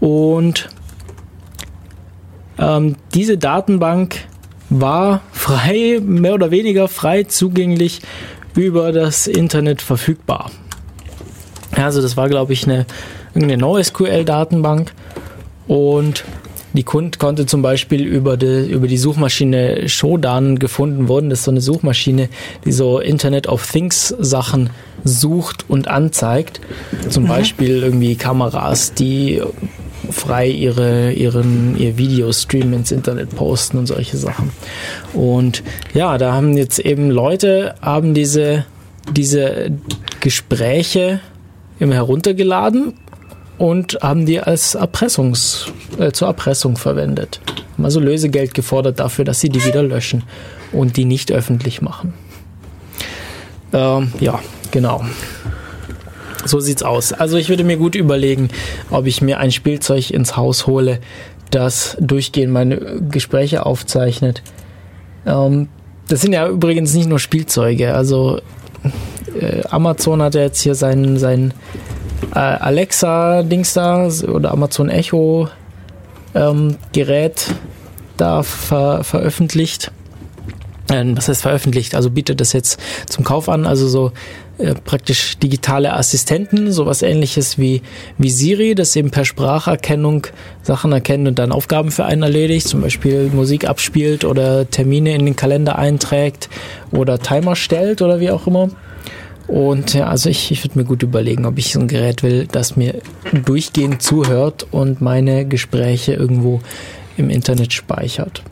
Und 0.00 0.68
ähm, 2.58 2.96
diese 3.14 3.38
Datenbank 3.38 4.16
war 4.70 5.22
frei, 5.32 6.00
mehr 6.02 6.34
oder 6.34 6.50
weniger 6.50 6.88
frei 6.88 7.24
zugänglich 7.24 8.00
über 8.54 8.92
das 8.92 9.26
Internet 9.26 9.82
verfügbar. 9.82 10.50
Also 11.72 12.02
das 12.02 12.16
war, 12.16 12.28
glaube 12.28 12.52
ich, 12.52 12.64
eine, 12.64 12.86
eine 13.34 13.56
NoSQL-Datenbank 13.56 14.92
und 15.66 16.24
die 16.74 16.82
Kund 16.82 17.18
konnte 17.18 17.46
zum 17.46 17.62
Beispiel 17.62 18.04
über 18.04 18.36
die, 18.36 18.70
über 18.70 18.86
die 18.86 18.98
Suchmaschine 18.98 19.88
Shodan 19.88 20.58
gefunden 20.58 21.08
worden. 21.08 21.30
Das 21.30 21.40
ist 21.40 21.44
so 21.46 21.50
eine 21.50 21.60
Suchmaschine, 21.60 22.28
die 22.64 22.72
so 22.72 22.98
Internet 22.98 23.48
of 23.48 23.66
Things 23.70 24.14
Sachen 24.18 24.70
sucht 25.02 25.64
und 25.68 25.88
anzeigt. 25.88 26.60
Zum 27.08 27.24
mhm. 27.24 27.28
Beispiel 27.28 27.82
irgendwie 27.82 28.16
Kameras, 28.16 28.92
die 28.92 29.40
frei 30.10 30.48
ihre, 30.48 31.12
ihren, 31.12 31.76
ihr 31.76 31.98
Videostream 31.98 32.72
ins 32.72 32.92
Internet 32.92 33.34
posten 33.34 33.78
und 33.78 33.86
solche 33.86 34.16
Sachen. 34.16 34.50
Und 35.12 35.62
ja, 35.94 36.18
da 36.18 36.32
haben 36.32 36.56
jetzt 36.56 36.78
eben 36.78 37.10
Leute, 37.10 37.74
haben 37.80 38.14
diese, 38.14 38.64
diese 39.12 39.70
Gespräche 40.20 41.20
immer 41.78 41.94
heruntergeladen 41.94 42.94
und 43.58 43.98
haben 44.02 44.26
die 44.26 44.40
als 44.40 44.74
Erpressungs, 44.74 45.66
äh, 45.98 46.12
zur 46.12 46.28
Erpressung 46.28 46.76
verwendet. 46.76 47.40
Haben 47.74 47.84
also 47.84 48.00
Lösegeld 48.00 48.54
gefordert 48.54 49.00
dafür, 49.00 49.24
dass 49.24 49.40
sie 49.40 49.48
die 49.48 49.64
wieder 49.64 49.82
löschen 49.82 50.24
und 50.72 50.96
die 50.96 51.04
nicht 51.04 51.32
öffentlich 51.32 51.82
machen. 51.82 52.14
Ähm, 53.72 54.12
ja, 54.20 54.40
genau. 54.70 55.04
So 56.44 56.60
sieht's 56.60 56.82
aus. 56.82 57.12
Also 57.12 57.36
ich 57.36 57.48
würde 57.48 57.64
mir 57.64 57.76
gut 57.76 57.94
überlegen, 57.94 58.48
ob 58.90 59.06
ich 59.06 59.20
mir 59.20 59.38
ein 59.38 59.50
Spielzeug 59.50 60.10
ins 60.10 60.36
Haus 60.36 60.66
hole, 60.66 61.00
das 61.50 61.96
durchgehend 62.00 62.52
meine 62.52 63.00
Gespräche 63.10 63.66
aufzeichnet. 63.66 64.42
Ähm, 65.26 65.68
das 66.06 66.20
sind 66.20 66.32
ja 66.32 66.48
übrigens 66.48 66.94
nicht 66.94 67.08
nur 67.08 67.18
Spielzeuge. 67.18 67.94
Also 67.94 68.40
äh, 69.40 69.62
Amazon 69.68 70.22
hat 70.22 70.34
ja 70.34 70.42
jetzt 70.42 70.60
hier 70.60 70.74
sein, 70.74 71.18
sein 71.18 71.52
äh, 72.34 72.38
Alexa-Dings 72.38 73.74
da 73.74 74.08
oder 74.28 74.52
Amazon 74.52 74.88
Echo 74.88 75.48
ähm, 76.34 76.76
Gerät 76.92 77.54
da 78.16 78.42
ver 78.42 79.04
veröffentlicht. 79.04 79.92
Äh, 80.90 81.04
was 81.14 81.28
heißt 81.28 81.42
veröffentlicht? 81.42 81.94
Also 81.94 82.10
bietet 82.10 82.40
das 82.40 82.52
jetzt 82.52 82.80
zum 83.08 83.24
Kauf 83.24 83.48
an. 83.48 83.66
Also 83.66 83.88
so 83.88 84.12
äh, 84.58 84.74
praktisch 84.74 85.38
digitale 85.38 85.94
Assistenten, 85.94 86.72
sowas 86.72 87.02
ähnliches 87.02 87.58
wie, 87.58 87.82
wie 88.18 88.30
Siri, 88.30 88.74
das 88.74 88.96
eben 88.96 89.10
per 89.10 89.24
Spracherkennung 89.24 90.26
Sachen 90.62 90.90
erkennt 90.90 91.28
und 91.28 91.38
dann 91.38 91.52
Aufgaben 91.52 91.90
für 91.90 92.04
einen 92.04 92.24
erledigt, 92.24 92.66
zum 92.66 92.80
Beispiel 92.80 93.30
Musik 93.32 93.68
abspielt 93.68 94.24
oder 94.24 94.68
Termine 94.68 95.14
in 95.14 95.26
den 95.26 95.36
Kalender 95.36 95.78
einträgt 95.78 96.48
oder 96.90 97.20
Timer 97.20 97.54
stellt 97.54 98.02
oder 98.02 98.18
wie 98.20 98.30
auch 98.30 98.46
immer. 98.46 98.70
Und 99.46 99.94
ja, 99.94 100.08
also 100.08 100.28
ich, 100.28 100.50
ich 100.50 100.62
würde 100.64 100.78
mir 100.78 100.84
gut 100.84 101.02
überlegen, 101.02 101.46
ob 101.46 101.56
ich 101.56 101.72
so 101.72 101.80
ein 101.80 101.88
Gerät 101.88 102.22
will, 102.22 102.46
das 102.50 102.76
mir 102.76 103.00
durchgehend 103.32 104.02
zuhört 104.02 104.66
und 104.72 105.00
meine 105.00 105.46
Gespräche 105.46 106.12
irgendwo 106.14 106.60
im 107.16 107.30
Internet 107.30 107.72
speichert. 107.72 108.42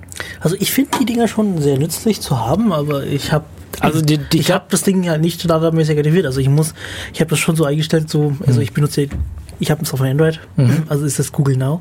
Also 0.41 0.57
ich 0.59 0.73
finde 0.73 0.99
die 1.01 1.05
Dinger 1.05 1.29
schon 1.29 1.61
sehr 1.61 1.79
nützlich 1.79 2.21
zu 2.21 2.47
haben, 2.47 2.73
aber 2.73 3.05
ich 3.05 3.33
habe 3.33 3.45
also 3.81 4.01
die, 4.01 4.19
die, 4.19 4.39
ich 4.39 4.51
habe 4.51 4.67
das 4.71 4.83
Ding 4.83 5.03
ja 5.03 5.19
nicht 5.19 5.41
standardmäßig 5.41 5.99
aktiviert. 5.99 6.27
Also 6.27 6.41
ich 6.41 6.49
muss, 6.49 6.75
ich 7.13 7.21
habe 7.21 7.31
das 7.31 7.39
schon 7.39 7.57
so 7.57 7.65
eingestellt, 7.65 8.09
so, 8.09 8.37
also 8.47 8.59
mhm. 8.59 8.63
ich 8.63 8.73
benutze, 8.73 9.09
ich 9.59 9.71
habe 9.71 9.83
es 9.83 9.93
auf 9.93 10.01
Android, 10.01 10.41
mhm. 10.57 10.85
also 10.89 11.05
ist 11.05 11.19
das 11.19 11.33
Google 11.33 11.57
Now. 11.57 11.81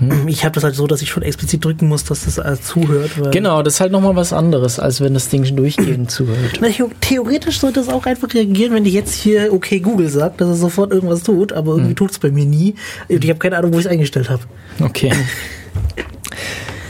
Mhm. 0.00 0.26
Ich 0.26 0.44
habe 0.44 0.54
das 0.54 0.64
halt 0.64 0.74
so, 0.74 0.86
dass 0.86 1.02
ich 1.02 1.10
schon 1.10 1.22
explizit 1.22 1.64
drücken 1.64 1.88
muss, 1.88 2.04
dass 2.04 2.24
das 2.24 2.38
äh, 2.38 2.60
zuhört. 2.60 3.10
genau, 3.30 3.62
das 3.62 3.74
ist 3.74 3.80
halt 3.80 3.92
nochmal 3.92 4.16
was 4.16 4.32
anderes, 4.32 4.78
als 4.78 5.00
wenn 5.00 5.14
das 5.14 5.28
Ding 5.28 5.44
durchgehend 5.56 6.10
zuhört. 6.10 6.60
Na, 6.60 6.68
theoretisch 7.00 7.60
sollte 7.60 7.80
es 7.80 7.88
auch 7.88 8.06
einfach 8.06 8.32
reagieren, 8.34 8.74
wenn 8.74 8.84
ich 8.84 8.94
jetzt 8.94 9.14
hier 9.14 9.52
okay 9.52 9.80
Google 9.80 10.08
sagt, 10.08 10.40
dass 10.40 10.48
es 10.48 10.60
sofort 10.60 10.92
irgendwas 10.92 11.22
tut, 11.22 11.52
aber 11.52 11.72
irgendwie 11.72 11.90
mhm. 11.90 11.96
tut 11.96 12.10
es 12.10 12.18
bei 12.18 12.30
mir 12.30 12.46
nie. 12.46 12.74
Ich 13.08 13.28
habe 13.28 13.38
keine 13.38 13.58
Ahnung, 13.58 13.72
wo 13.72 13.78
ich 13.78 13.84
es 13.84 13.90
eingestellt 13.90 14.30
habe. 14.30 14.42
Okay. 14.80 15.12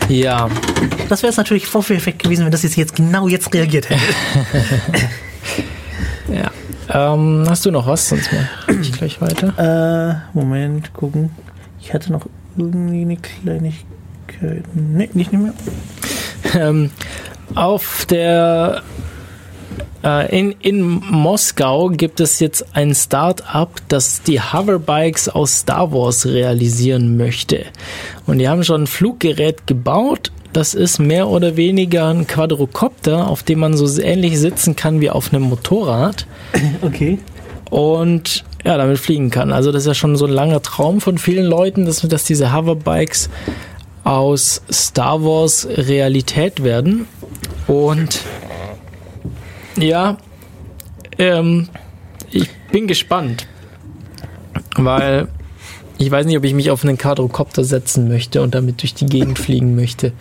Ja. 0.09 0.48
Das 1.09 1.22
wäre 1.22 1.31
es 1.31 1.36
natürlich 1.36 1.66
Vorführeffekt 1.66 2.22
gewesen, 2.22 2.44
wenn 2.44 2.52
das 2.52 2.62
jetzt, 2.62 2.76
jetzt 2.76 2.97
genau 2.97 3.28
jetzt 3.28 3.52
reagiert 3.55 3.90
hätte. 3.90 4.02
ja. 6.32 6.51
Ähm, 6.90 7.44
hast 7.48 7.64
du 7.64 7.70
noch 7.70 7.86
was? 7.86 8.09
Sonst 8.09 8.31
mache 8.32 8.81
ich 8.81 8.93
gleich 8.93 9.20
weiter. 9.20 10.22
Äh, 10.35 10.36
Moment, 10.36 10.93
gucken. 10.93 11.31
Ich 11.81 11.93
hatte 11.94 12.12
noch 12.12 12.26
irgendwie 12.56 13.02
eine 13.02 13.16
Kleinigkeit. 13.16 14.64
Nee, 14.74 15.10
nicht 15.14 15.32
mehr. 15.32 15.55
Ähm, 16.55 16.90
auf 17.55 18.06
der 18.06 18.82
in, 20.36 20.55
in 20.60 20.82
Moskau 20.82 21.88
gibt 21.88 22.20
es 22.20 22.38
jetzt 22.40 22.66
ein 22.74 22.94
Start-up, 22.94 23.80
das 23.88 24.22
die 24.22 24.40
Hoverbikes 24.40 25.28
aus 25.28 25.60
Star 25.60 25.92
Wars 25.92 26.26
realisieren 26.26 27.16
möchte. 27.16 27.64
Und 28.26 28.38
die 28.38 28.48
haben 28.48 28.64
schon 28.64 28.82
ein 28.82 28.86
Fluggerät 28.86 29.66
gebaut. 29.66 30.30
Das 30.52 30.74
ist 30.74 30.98
mehr 30.98 31.28
oder 31.28 31.56
weniger 31.56 32.09
ein 32.09 32.26
Quadrocopter, 32.26 33.28
auf 33.28 33.42
dem 33.42 33.60
man 33.60 33.76
so 33.76 34.01
ähnlich 34.01 34.38
sitzen 34.38 34.76
kann 34.76 35.01
wie 35.01 35.10
auf 35.10 35.32
einem 35.32 35.44
Motorrad. 35.44 36.26
Okay. 36.82 37.18
Und 37.70 38.44
ja, 38.64 38.76
damit 38.76 38.98
fliegen 38.98 39.30
kann. 39.30 39.52
Also 39.52 39.72
das 39.72 39.82
ist 39.82 39.88
ja 39.88 39.94
schon 39.94 40.16
so 40.16 40.26
ein 40.26 40.32
langer 40.32 40.62
Traum 40.62 41.01
von 41.01 41.18
vielen 41.18 41.44
Leuten, 41.44 41.86
dass, 41.86 42.02
dass 42.02 42.24
diese 42.24 42.52
Hoverbikes 42.52 43.30
aus 44.05 44.62
Star 44.70 45.24
Wars 45.24 45.66
Realität 45.68 46.62
werden. 46.62 47.06
Und 47.66 48.20
ja, 49.76 50.16
ähm, 51.18 51.68
ich 52.30 52.48
bin 52.72 52.86
gespannt, 52.86 53.46
weil 54.76 55.28
ich 55.98 56.10
weiß 56.10 56.26
nicht, 56.26 56.36
ob 56.36 56.44
ich 56.44 56.55
mich 56.55 56.70
auf 56.70 56.84
einen 56.84 56.98
Quadrocopter 56.98 57.64
setzen 57.64 58.09
möchte 58.09 58.42
und 58.42 58.55
damit 58.55 58.82
durch 58.82 58.94
die 58.94 59.06
Gegend 59.06 59.38
fliegen 59.38 59.76
möchte. 59.76 60.12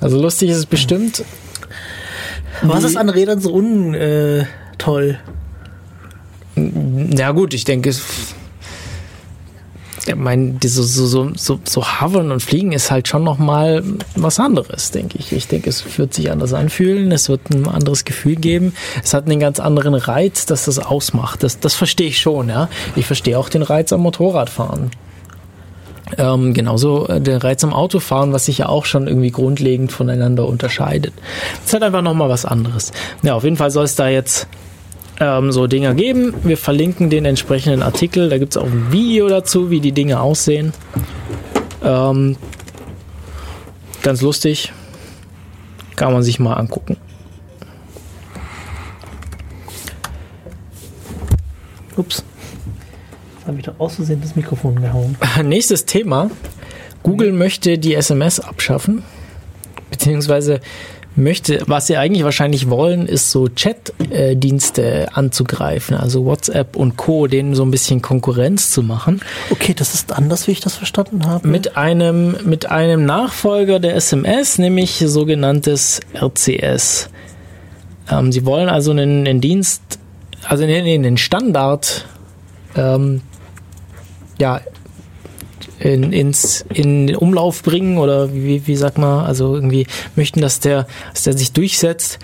Also 0.00 0.20
lustig 0.20 0.50
ist 0.50 0.58
es 0.58 0.66
bestimmt. 0.66 1.24
Was 2.62 2.84
ist 2.84 2.96
an 2.96 3.08
Rädern 3.08 3.40
so 3.40 3.52
untoll? 3.52 5.18
Äh, 6.56 6.70
Na 7.16 7.32
gut, 7.32 7.54
ich 7.54 7.64
denke, 7.64 7.92
ich 10.06 10.14
meine, 10.16 10.58
so, 10.62 10.82
so, 10.82 11.32
so, 11.34 11.60
so 11.64 11.84
hovern 12.00 12.30
und 12.30 12.42
fliegen 12.42 12.72
ist 12.72 12.90
halt 12.90 13.08
schon 13.08 13.24
nochmal 13.24 13.82
was 14.16 14.38
anderes, 14.38 14.90
denke 14.90 15.18
ich. 15.18 15.32
Ich 15.32 15.48
denke, 15.48 15.70
es 15.70 15.98
wird 15.98 16.12
sich 16.12 16.30
anders 16.30 16.52
anfühlen, 16.52 17.10
es 17.10 17.28
wird 17.28 17.50
ein 17.50 17.66
anderes 17.66 18.04
Gefühl 18.04 18.36
geben. 18.36 18.74
Es 19.02 19.14
hat 19.14 19.24
einen 19.26 19.40
ganz 19.40 19.60
anderen 19.60 19.94
Reiz, 19.94 20.44
dass 20.46 20.66
das 20.66 20.78
ausmacht. 20.78 21.42
Das, 21.42 21.58
das 21.58 21.74
verstehe 21.74 22.08
ich 22.08 22.20
schon, 22.20 22.48
ja. 22.48 22.68
Ich 22.96 23.06
verstehe 23.06 23.38
auch 23.38 23.48
den 23.48 23.62
Reiz 23.62 23.92
am 23.92 24.00
Motorradfahren. 24.00 24.90
Ähm, 26.18 26.52
genauso 26.52 27.08
äh, 27.08 27.20
der 27.20 27.42
Reiz 27.42 27.64
am 27.64 27.72
Autofahren, 27.72 28.32
was 28.32 28.44
sich 28.44 28.58
ja 28.58 28.68
auch 28.68 28.84
schon 28.84 29.08
irgendwie 29.08 29.30
grundlegend 29.30 29.90
voneinander 29.90 30.46
unterscheidet. 30.46 31.14
Das 31.56 31.66
ist 31.66 31.72
halt 31.72 31.82
einfach 31.82 32.02
nochmal 32.02 32.28
was 32.28 32.44
anderes. 32.44 32.92
Ja, 33.22 33.34
auf 33.34 33.44
jeden 33.44 33.56
Fall 33.56 33.70
soll 33.70 33.84
es 33.84 33.94
da 33.96 34.08
jetzt 34.08 34.46
ähm, 35.20 35.52
so 35.52 35.66
Dinger 35.66 35.94
geben. 35.94 36.34
Wir 36.42 36.56
verlinken 36.56 37.10
den 37.10 37.24
entsprechenden 37.24 37.82
Artikel. 37.82 38.28
Da 38.28 38.38
gibt 38.38 38.52
es 38.52 38.56
auch 38.56 38.66
ein 38.66 38.90
Video 38.90 39.28
dazu, 39.28 39.70
wie 39.70 39.80
die 39.80 39.92
Dinge 39.92 40.20
aussehen. 40.20 40.72
Ähm, 41.82 42.36
ganz 44.02 44.22
lustig. 44.22 44.72
Kann 45.96 46.12
man 46.12 46.22
sich 46.22 46.40
mal 46.40 46.54
angucken. 46.54 46.96
Ups. 51.96 52.24
Jetzt 53.36 53.46
habe 53.46 53.58
ich 53.58 53.64
doch 53.64 53.78
aus 53.78 53.96
Versehen 53.96 54.20
das 54.20 54.34
Mikrofon 54.34 54.80
gehauen. 54.80 55.16
Nächstes 55.44 55.84
Thema. 55.84 56.30
Google 57.04 57.32
möchte 57.32 57.78
die 57.78 57.94
SMS 57.94 58.40
abschaffen. 58.40 59.04
Beziehungsweise 59.90 60.60
möchte, 61.16 61.62
was 61.66 61.86
sie 61.86 61.96
eigentlich 61.96 62.24
wahrscheinlich 62.24 62.70
wollen, 62.70 63.06
ist 63.06 63.30
so 63.30 63.48
Chat-Dienste 63.48 65.08
anzugreifen, 65.12 65.96
also 65.96 66.24
WhatsApp 66.24 66.76
und 66.76 66.96
Co., 66.96 67.26
denen 67.26 67.54
so 67.54 67.64
ein 67.64 67.70
bisschen 67.70 68.02
Konkurrenz 68.02 68.70
zu 68.70 68.82
machen. 68.82 69.20
Okay, 69.50 69.74
das 69.74 69.94
ist 69.94 70.12
anders, 70.12 70.46
wie 70.46 70.52
ich 70.52 70.60
das 70.60 70.74
verstanden 70.74 71.26
habe. 71.26 71.46
Mit 71.46 71.76
einem, 71.76 72.36
mit 72.44 72.70
einem 72.70 73.04
Nachfolger 73.04 73.78
der 73.78 73.94
SMS, 73.94 74.58
nämlich 74.58 75.02
sogenanntes 75.06 76.00
RCS. 76.14 77.10
Ähm, 78.10 78.32
sie 78.32 78.44
wollen 78.44 78.68
also 78.68 78.90
einen, 78.90 79.26
einen 79.26 79.40
Dienst, 79.40 79.82
also 80.48 80.66
den, 80.66 81.02
den 81.02 81.16
Standard, 81.16 82.06
ähm, 82.76 83.22
ja, 84.38 84.60
in, 85.84 86.12
ins 86.12 86.64
in 86.72 87.14
Umlauf 87.14 87.62
bringen 87.62 87.98
oder 87.98 88.32
wie, 88.32 88.66
wie 88.66 88.76
sagt 88.76 88.96
man, 88.98 89.24
also 89.24 89.54
irgendwie 89.54 89.86
möchten, 90.16 90.40
dass 90.40 90.58
der, 90.60 90.86
dass 91.12 91.24
der 91.24 91.36
sich 91.36 91.52
durchsetzt, 91.52 92.18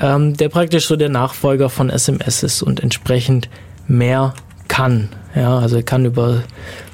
ähm, 0.00 0.36
der 0.36 0.48
praktisch 0.48 0.86
so 0.86 0.94
der 0.96 1.08
Nachfolger 1.08 1.70
von 1.70 1.90
SMS 1.90 2.44
ist 2.44 2.62
und 2.62 2.80
entsprechend 2.80 3.48
mehr 3.88 4.34
kann. 4.68 5.08
Ja, 5.34 5.58
also 5.58 5.76
er 5.76 5.82
kann 5.82 6.06
über 6.06 6.42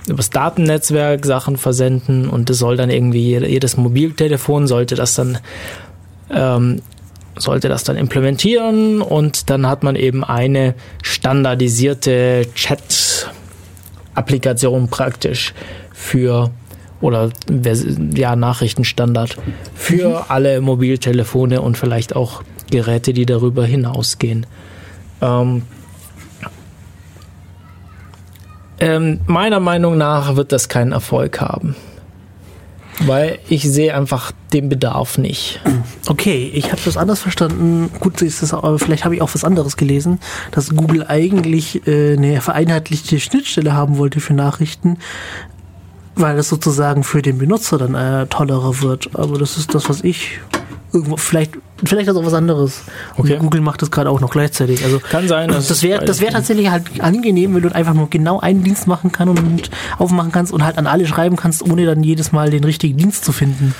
übers 0.08 0.30
Datennetzwerk 0.30 1.26
Sachen 1.26 1.56
versenden 1.56 2.30
und 2.30 2.48
es 2.48 2.58
soll 2.58 2.76
dann 2.76 2.90
irgendwie 2.90 3.36
jedes 3.38 3.76
Mobiltelefon 3.76 4.68
sollte 4.68 4.94
das 4.94 5.14
dann 5.14 5.38
ähm, 6.30 6.80
sollte 7.36 7.68
das 7.68 7.82
dann 7.84 7.96
implementieren 7.96 9.02
und 9.02 9.50
dann 9.50 9.66
hat 9.66 9.82
man 9.82 9.96
eben 9.96 10.24
eine 10.24 10.74
standardisierte 11.02 12.46
Chat-Applikation 12.54 14.88
praktisch 14.88 15.52
für 15.96 16.50
oder 17.00 17.30
ja, 18.14 18.36
Nachrichtenstandard 18.36 19.36
für 19.74 20.08
mhm. 20.08 20.24
alle 20.28 20.60
Mobiltelefone 20.60 21.60
und 21.60 21.76
vielleicht 21.76 22.14
auch 22.14 22.42
Geräte, 22.70 23.12
die 23.12 23.26
darüber 23.26 23.64
hinausgehen. 23.64 24.46
Ähm, 25.20 25.62
ähm, 28.78 29.20
meiner 29.26 29.60
Meinung 29.60 29.96
nach 29.96 30.36
wird 30.36 30.52
das 30.52 30.68
keinen 30.68 30.92
Erfolg 30.92 31.40
haben. 31.40 31.74
Weil 33.00 33.38
ich 33.48 33.62
sehe 33.62 33.94
einfach 33.94 34.32
den 34.54 34.70
Bedarf 34.70 35.18
nicht. 35.18 35.60
Okay, 36.06 36.50
ich 36.54 36.72
habe 36.72 36.80
das 36.82 36.96
anders 36.96 37.20
verstanden. 37.20 37.90
Gut, 38.00 38.22
ist 38.22 38.42
das, 38.42 38.54
aber 38.54 38.78
vielleicht 38.78 39.04
habe 39.04 39.14
ich 39.14 39.20
auch 39.20 39.34
was 39.34 39.44
anderes 39.44 39.76
gelesen, 39.76 40.18
dass 40.50 40.74
Google 40.74 41.04
eigentlich 41.06 41.86
äh, 41.86 42.14
eine 42.16 42.40
vereinheitlichte 42.40 43.20
Schnittstelle 43.20 43.74
haben 43.74 43.98
wollte 43.98 44.20
für 44.20 44.32
Nachrichten, 44.32 44.96
weil 46.16 46.36
das 46.36 46.48
sozusagen 46.48 47.04
für 47.04 47.22
den 47.22 47.38
Benutzer 47.38 47.78
dann 47.78 47.94
äh, 47.94 48.26
tollerer 48.26 48.80
wird. 48.80 49.10
Aber 49.14 49.38
das 49.38 49.56
ist 49.56 49.74
das, 49.74 49.88
was 49.88 50.02
ich 50.02 50.40
irgendwo 50.92 51.16
vielleicht 51.16 51.52
vielleicht 51.84 52.08
ist 52.08 52.16
auch 52.16 52.24
was 52.24 52.34
anderes. 52.34 52.82
Okay. 53.16 53.34
Und 53.34 53.40
Google 53.40 53.60
macht 53.60 53.82
das 53.82 53.90
gerade 53.90 54.10
auch 54.10 54.20
noch 54.20 54.30
gleichzeitig. 54.30 54.82
Also 54.84 54.98
kann 54.98 55.28
sein. 55.28 55.48
Das 55.48 55.82
wäre 55.82 56.04
das 56.04 56.20
wäre 56.20 56.32
tatsächlich 56.32 56.70
halt 56.70 57.00
angenehm, 57.00 57.54
wenn 57.54 57.62
du 57.62 57.74
einfach 57.74 57.94
nur 57.94 58.08
genau 58.08 58.40
einen 58.40 58.64
Dienst 58.64 58.86
machen 58.86 59.12
kannst 59.12 59.38
und 59.38 59.70
aufmachen 59.98 60.32
kannst 60.32 60.52
und 60.52 60.64
halt 60.64 60.78
an 60.78 60.86
alle 60.86 61.06
schreiben 61.06 61.36
kannst, 61.36 61.62
ohne 61.62 61.84
dann 61.84 62.02
jedes 62.02 62.32
Mal 62.32 62.50
den 62.50 62.64
richtigen 62.64 62.96
Dienst 62.96 63.24
zu 63.24 63.32
finden. 63.32 63.74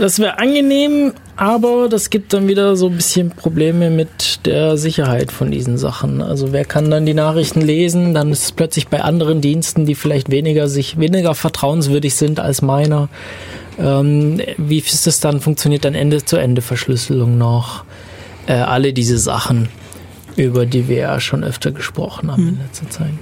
Das 0.00 0.18
wäre 0.18 0.38
angenehm, 0.38 1.12
aber 1.36 1.90
das 1.90 2.08
gibt 2.08 2.32
dann 2.32 2.48
wieder 2.48 2.74
so 2.74 2.86
ein 2.86 2.96
bisschen 2.96 3.28
Probleme 3.28 3.90
mit 3.90 4.46
der 4.46 4.78
Sicherheit 4.78 5.30
von 5.30 5.50
diesen 5.50 5.76
Sachen. 5.76 6.22
Also 6.22 6.54
wer 6.54 6.64
kann 6.64 6.90
dann 6.90 7.04
die 7.04 7.12
Nachrichten 7.12 7.60
lesen? 7.60 8.14
Dann 8.14 8.32
ist 8.32 8.44
es 8.44 8.52
plötzlich 8.52 8.88
bei 8.88 9.02
anderen 9.02 9.42
Diensten, 9.42 9.84
die 9.84 9.94
vielleicht 9.94 10.30
weniger 10.30 10.68
sich 10.68 10.98
weniger 10.98 11.34
vertrauenswürdig 11.34 12.14
sind 12.14 12.40
als 12.40 12.62
meiner. 12.62 13.10
Ähm, 13.78 14.40
wie 14.56 14.78
ist 14.78 15.06
das 15.06 15.20
dann? 15.20 15.42
Funktioniert 15.42 15.84
dann 15.84 15.94
Ende-zu-Ende-Verschlüsselung 15.94 17.36
noch? 17.36 17.84
Äh, 18.46 18.54
alle 18.54 18.94
diese 18.94 19.18
Sachen, 19.18 19.68
über 20.36 20.64
die 20.64 20.88
wir 20.88 20.96
ja 20.96 21.20
schon 21.20 21.44
öfter 21.44 21.72
gesprochen 21.72 22.32
haben 22.32 22.46
hm. 22.46 22.48
in 22.48 22.58
letzter 22.62 22.88
Zeit. 22.88 23.12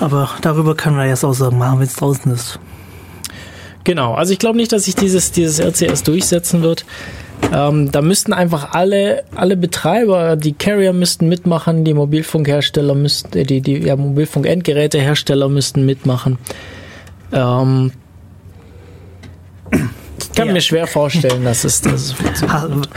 Aber 0.00 0.30
darüber 0.40 0.74
kann 0.74 0.94
man 0.94 1.04
ja 1.04 1.10
jetzt 1.10 1.24
auch 1.24 1.34
sagen, 1.34 1.58
machen, 1.58 1.80
wenn 1.80 1.86
es 1.86 1.96
draußen 1.96 2.32
ist. 2.32 2.58
Genau, 3.84 4.14
also 4.14 4.32
ich 4.32 4.38
glaube 4.38 4.56
nicht, 4.56 4.72
dass 4.72 4.84
sich 4.84 4.94
dieses, 4.94 5.32
dieses 5.32 5.58
RCS 5.58 6.02
durchsetzen 6.02 6.62
wird. 6.62 6.84
Ähm, 7.52 7.90
da 7.90 8.02
müssten 8.02 8.32
einfach 8.32 8.72
alle, 8.72 9.24
alle 9.34 9.56
Betreiber, 9.56 10.36
die 10.36 10.52
Carrier 10.52 10.92
müssten 10.92 11.28
mitmachen, 11.28 11.84
die 11.84 11.94
Mobilfunkhersteller 11.94 12.94
müssten, 12.94 13.38
äh, 13.38 13.44
die, 13.44 13.60
die 13.60 13.78
ja, 13.78 13.96
Mobilfunkendgerätehersteller 13.96 15.48
müssten 15.48 15.86
mitmachen. 15.86 16.38
Ähm, 17.32 17.92
ich 19.72 20.32
kann 20.34 20.48
ja. 20.48 20.52
mir 20.52 20.60
schwer 20.60 20.86
vorstellen, 20.86 21.44
dass 21.44 21.64
es 21.64 21.80
das. 21.80 22.14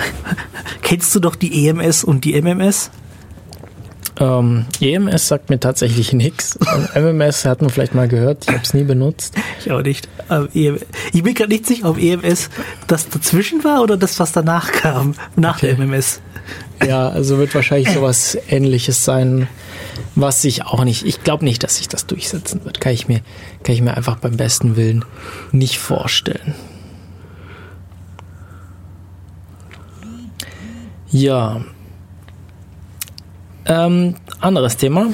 Kennst 0.81 1.15
du 1.15 1.19
doch 1.19 1.35
die 1.35 1.67
EMS 1.67 2.03
und 2.03 2.25
die 2.25 2.39
MMS? 2.39 2.91
Ähm, 4.19 4.65
EMS 4.79 5.27
sagt 5.27 5.49
mir 5.49 5.59
tatsächlich 5.59 6.13
nichts. 6.13 6.57
MMS 6.95 7.45
hat 7.45 7.61
man 7.61 7.71
vielleicht 7.71 7.95
mal 7.95 8.07
gehört. 8.07 8.43
Ich 8.43 8.49
habe 8.49 8.63
es 8.63 8.73
nie 8.73 8.83
benutzt. 8.83 9.35
Ich 9.59 9.71
auch 9.71 9.81
nicht. 9.81 10.07
E 10.53 10.73
ich 11.11 11.23
bin 11.23 11.33
gerade 11.33 11.51
nicht 11.51 11.65
sicher, 11.65 11.89
ob 11.89 11.97
EMS 11.97 12.49
das 12.87 13.09
dazwischen 13.09 13.63
war 13.63 13.81
oder 13.81 13.97
das, 13.97 14.19
was 14.19 14.31
danach 14.31 14.71
kam, 14.71 15.15
nach 15.35 15.57
okay. 15.57 15.75
der 15.75 15.85
MMS. 15.85 16.21
Ja, 16.85 17.09
also 17.09 17.37
wird 17.37 17.55
wahrscheinlich 17.55 17.89
sowas 17.93 18.37
Ähnliches 18.49 19.03
sein, 19.03 19.47
was 20.15 20.41
sich 20.41 20.65
auch 20.65 20.83
nicht. 20.83 21.05
Ich 21.05 21.23
glaube 21.23 21.45
nicht, 21.45 21.63
dass 21.63 21.77
sich 21.77 21.87
das 21.87 22.05
durchsetzen 22.05 22.63
wird. 22.65 22.79
Kann 22.81 22.93
ich 22.93 23.07
mir, 23.07 23.21
kann 23.63 23.73
ich 23.73 23.81
mir 23.81 23.95
einfach 23.95 24.17
beim 24.17 24.37
besten 24.37 24.75
Willen 24.75 25.05
nicht 25.51 25.79
vorstellen. 25.79 26.53
Ja, 31.09 31.61
ähm, 33.65 34.15
anderes 34.39 34.77
Thema. 34.77 35.07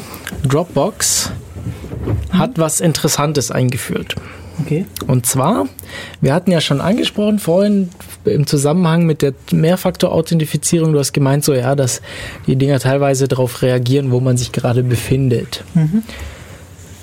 Dropbox 0.47 1.31
hat 2.31 2.57
was 2.57 2.81
Interessantes 2.81 3.51
eingeführt. 3.51 4.15
Okay. 4.61 4.85
Und 5.07 5.25
zwar, 5.25 5.67
wir 6.21 6.33
hatten 6.33 6.51
ja 6.51 6.59
schon 6.59 6.81
angesprochen 6.81 7.39
vorhin 7.39 7.89
im 8.25 8.45
Zusammenhang 8.45 9.05
mit 9.05 9.21
der 9.21 9.33
Mehrfaktor-Authentifizierung, 9.51 10.91
du 10.91 10.99
hast 10.99 11.13
gemeint 11.13 11.45
so, 11.45 11.53
ja, 11.53 11.75
dass 11.75 12.01
die 12.45 12.55
Dinger 12.55 12.79
teilweise 12.79 13.27
darauf 13.27 13.61
reagieren, 13.61 14.11
wo 14.11 14.19
man 14.19 14.37
sich 14.37 14.51
gerade 14.51 14.83
befindet. 14.83 15.63
Mhm. 15.75 16.03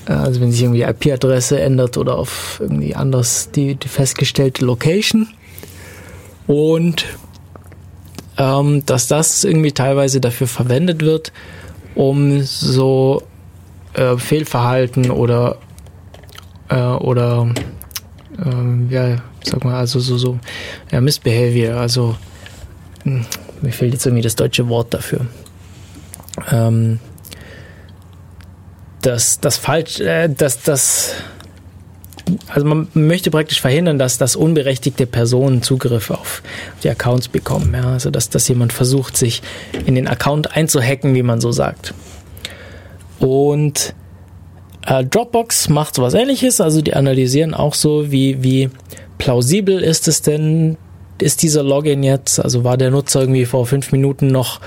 Also 0.05 0.41
wenn 0.41 0.53
sich 0.53 0.63
irgendwie 0.63 0.83
IP-Adresse 0.83 1.59
ändert 1.61 1.97
oder 1.97 2.17
auf 2.17 2.59
irgendwie 2.61 2.95
anders 2.95 3.51
die, 3.51 3.75
die 3.75 3.89
festgestellte 3.89 4.65
Location. 4.65 5.29
Und 6.47 7.07
ähm, 8.39 8.85
dass 8.87 9.09
das 9.09 9.45
irgendwie 9.45 9.73
teilweise 9.73 10.21
dafür 10.21 10.47
verwendet 10.47 11.03
wird, 11.03 11.33
um 11.95 12.43
so 12.43 13.23
äh, 13.95 14.17
Fehlverhalten 14.17 15.11
oder 15.11 15.59
äh, 16.69 16.77
oder 16.77 17.49
äh, 18.39 18.93
ja, 18.95 19.23
sag 19.43 19.65
mal, 19.65 19.77
also 19.77 20.01
so, 20.01 20.19
so 20.19 20.39
ja, 20.91 21.01
Missbehavior, 21.01 21.77
also 21.77 22.17
hm, 23.05 23.25
mir 23.63 23.73
fehlt 23.73 23.95
jetzt 23.95 24.07
irgendwie 24.07 24.23
das 24.23 24.37
deutsche 24.37 24.69
Wort 24.69 24.93
dafür. 24.93 25.27
Ähm, 26.51 26.99
das, 29.01 29.41
das 29.41 29.57
falsch, 29.57 30.01
äh, 30.01 30.29
das, 30.29 30.63
das 30.63 31.15
also 32.49 32.67
man 32.67 32.89
möchte 32.95 33.31
praktisch 33.31 33.61
verhindern, 33.61 33.99
dass, 33.99 34.19
dass 34.19 34.35
unberechtigte 34.35 35.07
Personen 35.07 35.63
Zugriff 35.63 36.11
auf 36.11 36.43
die 36.83 36.91
Accounts 36.91 37.29
bekommen. 37.29 37.73
Ja? 37.75 37.93
Also 37.93 38.11
dass, 38.11 38.31
dass 38.31 38.49
jemand 38.49 38.73
versucht, 38.73 39.17
sich 39.17 39.43
in 39.87 39.95
den 39.95 40.09
Account 40.09 40.57
einzuhacken, 40.57 41.15
wie 41.15 41.23
man 41.23 41.41
so 41.41 41.53
sagt. 41.53 41.95
Und 43.19 43.95
äh, 44.87 45.05
Dropbox 45.05 45.69
macht 45.69 45.95
sowas 45.95 46.15
ähnliches, 46.15 46.61
also 46.61 46.83
die 46.83 46.95
analysieren 46.95 47.55
auch 47.55 47.75
so, 47.75 48.11
wie, 48.11 48.43
wie 48.43 48.71
plausibel 49.19 49.83
ist 49.83 50.09
es 50.09 50.23
denn, 50.23 50.77
ist 51.21 51.43
dieser 51.43 51.63
Login 51.63 52.03
jetzt, 52.03 52.39
also 52.39 52.65
war 52.65 52.77
der 52.77 52.91
Nutzer 52.91 53.21
irgendwie 53.21 53.47
vor 53.47 53.67
fünf 53.67 53.93
Minuten 53.93 54.27
noch 54.27 54.61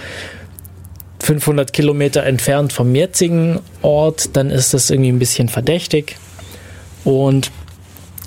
500 1.22 1.74
Kilometer 1.74 2.24
entfernt 2.24 2.74
vom 2.74 2.96
jetzigen 2.96 3.60
Ort, 3.82 4.36
dann 4.36 4.50
ist 4.50 4.74
das 4.74 4.90
irgendwie 4.90 5.12
ein 5.12 5.20
bisschen 5.20 5.50
verdächtig. 5.50 6.16
Und 7.04 7.52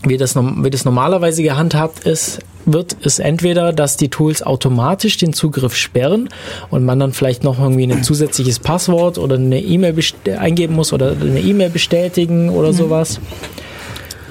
wie 0.05 0.16
das, 0.16 0.35
wie 0.36 0.70
das 0.70 0.85
normalerweise 0.85 1.43
gehandhabt 1.43 2.01
ist, 2.01 2.40
wird 2.65 2.97
es 3.03 3.19
entweder, 3.19 3.73
dass 3.73 3.97
die 3.97 4.09
Tools 4.09 4.43
automatisch 4.43 5.16
den 5.16 5.32
Zugriff 5.32 5.74
sperren 5.74 6.28
und 6.70 6.85
man 6.85 6.99
dann 7.01 7.12
vielleicht 7.12 7.44
noch 7.44 7.59
irgendwie 7.59 7.85
ein 7.85 8.05
zusätzliches 8.05 8.59
Passwort 8.59 9.19
oder 9.19 9.36
eine 9.36 9.61
E-Mail 9.61 9.97
eingeben 10.39 10.74
muss 10.74 10.93
oder 10.93 11.12
eine 11.12 11.40
E-Mail 11.40 11.70
bestätigen 11.70 12.51
oder 12.51 12.69
mhm. 12.69 12.77
sowas. 12.77 13.20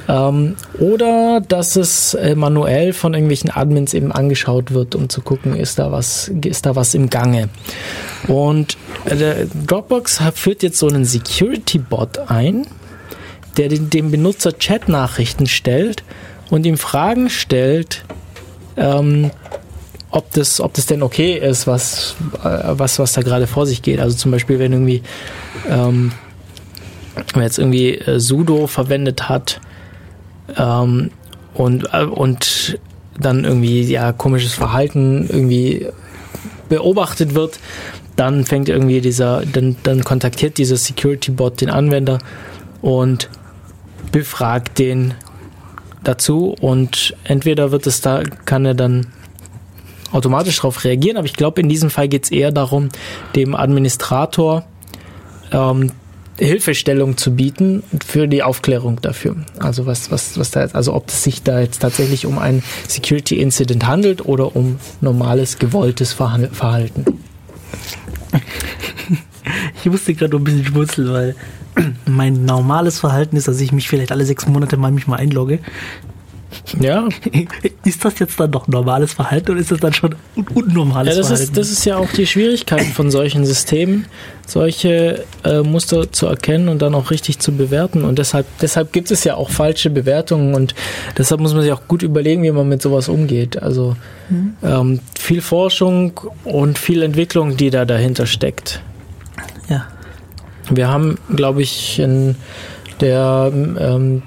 Ähm, 0.07 0.55
oder 0.79 1.41
dass 1.41 1.75
es 1.75 2.13
äh, 2.15 2.35
manuell 2.35 2.93
von 2.93 3.13
irgendwelchen 3.13 3.51
Admins 3.51 3.93
eben 3.93 4.11
angeschaut 4.11 4.73
wird, 4.73 4.95
um 4.95 5.09
zu 5.09 5.21
gucken, 5.21 5.55
ist 5.55 5.79
da 5.79 5.91
was, 5.91 6.29
ist 6.43 6.65
da 6.65 6.75
was 6.75 6.93
im 6.93 7.09
Gange. 7.09 7.49
Und 8.27 8.77
äh, 9.05 9.45
Dropbox 9.67 10.21
führt 10.33 10.63
jetzt 10.63 10.79
so 10.79 10.87
einen 10.87 11.05
Security-Bot 11.05 12.29
ein, 12.29 12.65
der 13.57 13.69
dem 13.69 14.11
Benutzer 14.11 14.57
Chat-Nachrichten 14.57 15.47
stellt 15.47 16.03
und 16.49 16.65
ihm 16.65 16.77
Fragen 16.77 17.29
stellt, 17.29 18.03
ähm, 18.77 19.31
ob 20.11 20.31
das, 20.31 20.59
ob 20.59 20.73
das 20.73 20.85
denn 20.85 21.03
okay 21.03 21.37
ist, 21.37 21.67
was, 21.67 22.15
äh, 22.43 22.59
was, 22.71 22.99
was 22.99 23.13
da 23.13 23.21
gerade 23.21 23.47
vor 23.47 23.65
sich 23.65 23.81
geht. 23.81 23.99
Also 23.99 24.17
zum 24.17 24.31
Beispiel, 24.31 24.59
wenn 24.59 24.73
irgendwie, 24.73 25.01
ähm, 25.69 26.11
wenn 27.33 27.43
jetzt 27.43 27.57
irgendwie 27.57 27.95
äh, 27.95 28.19
Sudo 28.19 28.67
verwendet 28.67 29.29
hat 29.29 29.61
ähm, 30.57 31.11
und, 31.53 31.87
äh, 31.93 32.03
und 32.03 32.79
dann 33.19 33.45
irgendwie 33.45 33.83
ja 33.83 34.11
komisches 34.11 34.53
Verhalten 34.53 35.27
irgendwie 35.29 35.87
beobachtet 36.69 37.35
wird, 37.35 37.59
dann 38.15 38.45
fängt 38.45 38.69
irgendwie 38.69 39.01
dieser, 39.01 39.43
dann, 39.45 39.77
dann 39.83 40.03
kontaktiert 40.03 40.57
dieser 40.57 40.77
Security 40.77 41.31
Bot 41.31 41.61
den 41.61 41.69
Anwender 41.69 42.19
und 42.81 43.29
befragt 44.11 44.79
den 44.79 45.13
dazu 46.03 46.55
und 46.59 47.15
entweder 47.23 47.71
wird 47.71 47.87
es 47.87 48.01
da, 48.01 48.23
kann 48.45 48.65
er 48.65 48.73
dann 48.73 49.07
automatisch 50.11 50.57
darauf 50.57 50.83
reagieren, 50.83 51.17
aber 51.17 51.25
ich 51.25 51.35
glaube, 51.35 51.61
in 51.61 51.69
diesem 51.69 51.89
Fall 51.89 52.07
geht 52.07 52.25
es 52.25 52.31
eher 52.31 52.51
darum, 52.51 52.89
dem 53.35 53.55
Administrator 53.55 54.65
ähm, 55.51 55.91
Hilfestellung 56.37 57.17
zu 57.17 57.35
bieten 57.35 57.83
für 58.05 58.27
die 58.27 58.41
Aufklärung 58.41 58.99
dafür. 59.01 59.35
Also 59.59 59.85
was, 59.85 60.09
was, 60.11 60.37
was 60.39 60.49
da 60.49 60.61
jetzt, 60.61 60.75
also 60.75 60.93
ob 60.93 61.09
es 61.09 61.23
sich 61.23 61.43
da 61.43 61.59
jetzt 61.59 61.79
tatsächlich 61.79 62.25
um 62.25 62.39
ein 62.39 62.63
Security 62.87 63.39
Incident 63.39 63.85
handelt 63.85 64.25
oder 64.25 64.55
um 64.55 64.79
normales, 65.01 65.59
gewolltes 65.59 66.13
Verhalten. 66.13 67.05
Ich 69.83 69.89
musste 69.89 70.13
gerade 70.13 70.37
ein 70.37 70.43
bisschen 70.43 70.65
schmunzeln, 70.65 71.11
weil 71.11 71.35
mein 72.05 72.45
normales 72.45 72.99
Verhalten 72.99 73.35
ist, 73.35 73.47
dass 73.47 73.59
ich 73.59 73.71
mich 73.71 73.87
vielleicht 73.87 74.11
alle 74.11 74.25
sechs 74.25 74.47
Monate 74.47 74.77
mal 74.77 74.91
mich 74.91 75.07
mal 75.07 75.17
einlogge. 75.17 75.59
Ja. 76.79 77.07
Ist 77.85 78.03
das 78.03 78.19
jetzt 78.19 78.39
dann 78.39 78.51
doch 78.51 78.67
normales 78.67 79.13
Verhalten 79.13 79.51
oder 79.51 79.59
ist 79.59 79.71
das 79.71 79.79
dann 79.79 79.93
schon 79.93 80.15
un 80.35 80.47
unnormales 80.49 81.13
ja, 81.13 81.19
das 81.19 81.27
Verhalten? 81.27 81.51
Ist, 81.51 81.57
das 81.57 81.69
ist 81.69 81.85
ja 81.85 81.97
auch 81.97 82.11
die 82.11 82.27
Schwierigkeit 82.27 82.83
von 82.83 83.09
solchen 83.09 83.45
Systemen, 83.45 84.05
solche 84.45 85.23
äh, 85.43 85.61
Muster 85.61 86.11
zu 86.11 86.27
erkennen 86.27 86.69
und 86.69 86.81
dann 86.81 86.93
auch 86.93 87.09
richtig 87.09 87.39
zu 87.39 87.53
bewerten. 87.53 88.03
Und 88.03 88.19
deshalb, 88.19 88.45
deshalb 88.61 88.93
gibt 88.93 89.11
es 89.11 89.23
ja 89.23 89.35
auch 89.35 89.49
falsche 89.49 89.89
Bewertungen 89.89 90.53
und 90.53 90.75
deshalb 91.17 91.41
muss 91.41 91.53
man 91.53 91.63
sich 91.63 91.71
auch 91.71 91.87
gut 91.87 92.03
überlegen, 92.03 92.43
wie 92.43 92.51
man 92.51 92.67
mit 92.67 92.81
sowas 92.81 93.09
umgeht. 93.09 93.61
Also 93.61 93.95
mhm. 94.29 94.55
ähm, 94.63 94.99
viel 95.17 95.41
Forschung 95.41 96.19
und 96.43 96.77
viel 96.77 97.01
Entwicklung, 97.01 97.57
die 97.57 97.69
da 97.69 97.85
dahinter 97.85 98.25
steckt. 98.25 98.81
Ja. 99.69 99.87
Wir 100.71 100.87
haben, 100.87 101.17
glaube 101.35 101.61
ich, 101.61 101.99
in 101.99 102.35
der 103.01 103.51
ähm, 103.53 104.23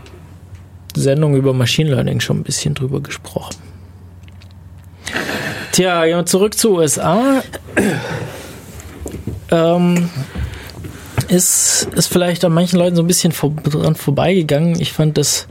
Sendung 0.95 1.35
über 1.37 1.53
Machine 1.55 1.91
Learning 1.91 2.21
schon 2.21 2.39
ein 2.39 2.43
bisschen 2.43 2.75
drüber 2.75 3.01
gesprochen. 3.01 3.57
Tja, 5.73 6.05
ja, 6.05 6.25
zurück 6.25 6.57
zu 6.57 6.77
USA. 6.77 7.43
Ähm, 9.51 10.11
ist, 11.29 11.89
ist 11.97 12.09
vielleicht 12.09 12.45
an 12.45 12.53
manchen 12.53 12.79
Leuten 12.79 12.97
so 12.97 13.03
ein 13.03 13.07
bisschen 13.07 13.33
vor, 13.33 13.51
dran 13.51 13.95
vorbeigegangen. 13.95 14.81
Ich 14.81 14.93
fand 14.93 15.19
das 15.19 15.49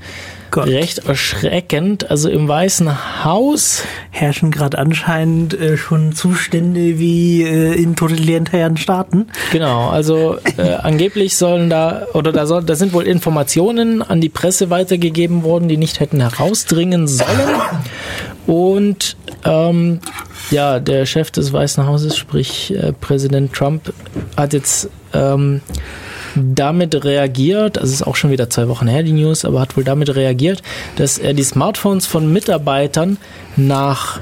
Gott. 0.53 0.67
recht 0.67 0.99
erschreckend. 1.07 2.11
Also 2.11 2.29
im 2.29 2.47
Weißen 2.47 3.23
Haus 3.25 3.83
herrschen 4.11 4.51
gerade 4.51 4.77
anscheinend 4.77 5.59
äh, 5.59 5.77
schon 5.77 6.13
Zustände 6.13 6.99
wie 6.99 7.43
äh, 7.43 7.73
in 7.73 7.95
totalitären 7.95 8.77
Staaten. 8.77 9.27
Genau, 9.51 9.89
also 9.89 10.37
äh, 10.57 10.73
angeblich 10.81 11.35
sollen 11.37 11.69
da 11.71 12.05
oder 12.13 12.31
da 12.31 12.45
soll, 12.45 12.63
da 12.63 12.75
sind 12.75 12.93
wohl 12.93 13.07
Informationen 13.07 14.03
an 14.03 14.21
die 14.21 14.29
Presse 14.29 14.69
weitergegeben 14.69 15.43
worden, 15.43 15.67
die 15.67 15.77
nicht 15.77 15.99
hätten 15.99 16.21
herausdringen 16.21 17.07
sollen. 17.07 17.27
Und 18.45 19.17
ähm, 19.45 20.01
ja, 20.51 20.79
der 20.79 21.07
Chef 21.07 21.31
des 21.31 21.51
Weißen 21.51 21.85
Hauses, 21.87 22.15
sprich 22.15 22.75
äh, 22.75 22.93
Präsident 22.93 23.53
Trump, 23.53 23.91
hat 24.37 24.53
jetzt 24.53 24.89
ähm, 25.13 25.61
damit 26.35 27.03
reagiert, 27.03 27.77
also 27.77 27.91
ist 27.91 28.05
auch 28.05 28.15
schon 28.15 28.31
wieder 28.31 28.49
zwei 28.49 28.67
Wochen 28.67 28.87
her 28.87 29.03
die 29.03 29.13
News, 29.13 29.45
aber 29.45 29.59
hat 29.61 29.77
wohl 29.77 29.83
damit 29.83 30.15
reagiert, 30.15 30.61
dass 30.95 31.17
er 31.17 31.33
die 31.33 31.43
Smartphones 31.43 32.05
von 32.05 32.31
Mitarbeitern 32.31 33.17
nach 33.55 34.19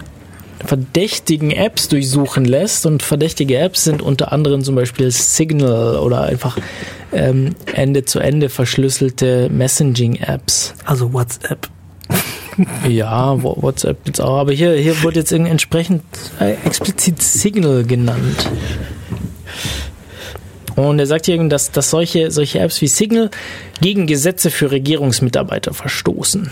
verdächtigen 0.66 1.52
Apps 1.52 1.88
durchsuchen 1.88 2.46
lässt 2.46 2.86
und 2.86 3.04
verdächtige 3.04 3.58
Apps 3.58 3.84
sind 3.84 4.02
unter 4.02 4.32
anderem 4.32 4.64
zum 4.64 4.76
Beispiel 4.76 5.10
Signal 5.12 5.98
oder 5.98 6.22
einfach 6.24 6.58
ähm, 7.12 7.56
Ende-zu-Ende 7.74 8.50
verschlüsselte 8.50 9.50
Messaging-Apps. 9.50 10.74
Also 10.86 11.14
WhatsApp. 11.14 11.68
Ja, 12.88 13.42
WhatsApp 13.42 14.06
jetzt 14.06 14.20
auch, 14.20 14.38
aber 14.38 14.52
hier, 14.52 14.74
hier 14.74 15.02
wird 15.04 15.16
jetzt 15.16 15.32
entsprechend 15.32 16.04
äh, 16.40 16.56
explizit 16.66 17.22
Signal 17.22 17.86
genannt. 17.86 18.50
Und 20.76 20.99
er 20.99 21.06
sagt 21.06 21.26
hier, 21.26 21.38
dass, 21.49 21.72
dass 21.72 21.89
solche, 21.89 22.31
solche 22.31 22.60
Apps 22.60 22.81
wie 22.81 22.88
Signal 22.88 23.30
gegen 23.81 24.07
Gesetze 24.07 24.49
für 24.49 24.72
Regierungsmitarbeiter 24.72 25.73
verstoßen. 25.73 26.52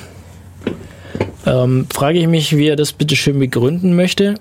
Ähm, 1.46 1.88
frage 1.92 2.20
ich 2.20 2.28
mich, 2.28 2.56
wie 2.56 2.68
er 2.68 2.76
das 2.76 2.92
bitte 2.92 3.16
schön 3.16 3.40
begründen 3.40 3.96
möchte. 3.96 4.36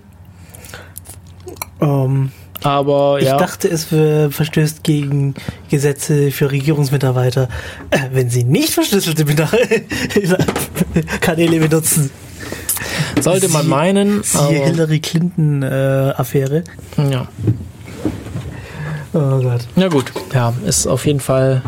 Ähm, 1.80 2.32
aber 2.62 3.22
ja. 3.22 3.34
Ich 3.34 3.40
dachte, 3.40 3.68
es 3.68 3.84
verstößt 3.84 4.82
gegen 4.82 5.34
Gesetze 5.70 6.32
für 6.32 6.50
Regierungsmitarbeiter, 6.50 7.48
äh, 7.90 7.98
wenn 8.12 8.30
sie 8.30 8.44
nicht 8.44 8.70
verschlüsselte 8.70 9.24
Kanäle 11.20 11.60
benutzen. 11.60 12.10
Sollte 13.20 13.48
man 13.48 13.68
meinen. 13.68 14.22
Die 14.22 14.54
Hillary 14.54 15.00
Clinton-Affäre. 15.00 16.64
Äh, 16.98 17.10
ja. 17.10 17.28
Oh 19.14 19.40
Gott. 19.40 19.66
Ja 19.76 19.88
gut, 19.88 20.12
ja, 20.34 20.52
ist 20.66 20.86
auf 20.86 21.06
jeden 21.06 21.20
Fall 21.20 21.62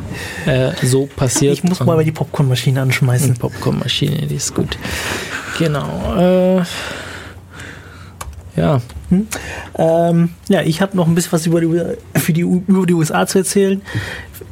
äh, 0.46 0.72
so 0.82 1.06
passiert. 1.06 1.54
Ich 1.54 1.64
muss 1.64 1.80
mal 1.80 2.04
die 2.04 2.12
Popcornmaschine 2.12 2.82
anschmeißen. 2.82 3.34
Popcornmaschine, 3.34 4.26
die 4.26 4.34
ist 4.34 4.54
gut. 4.54 4.76
Genau. 5.58 6.16
Äh, 6.16 6.62
ja. 8.56 8.80
Hm? 9.08 9.26
Ähm, 9.76 10.30
ja, 10.48 10.62
ich 10.62 10.82
habe 10.82 10.96
noch 10.96 11.06
ein 11.06 11.14
bisschen 11.14 11.32
was 11.32 11.46
über 11.46 11.60
die, 11.60 11.80
für 12.18 12.32
die, 12.32 12.42
über 12.42 12.86
die 12.86 12.94
USA 12.94 13.26
zu 13.26 13.38
erzählen. 13.38 13.80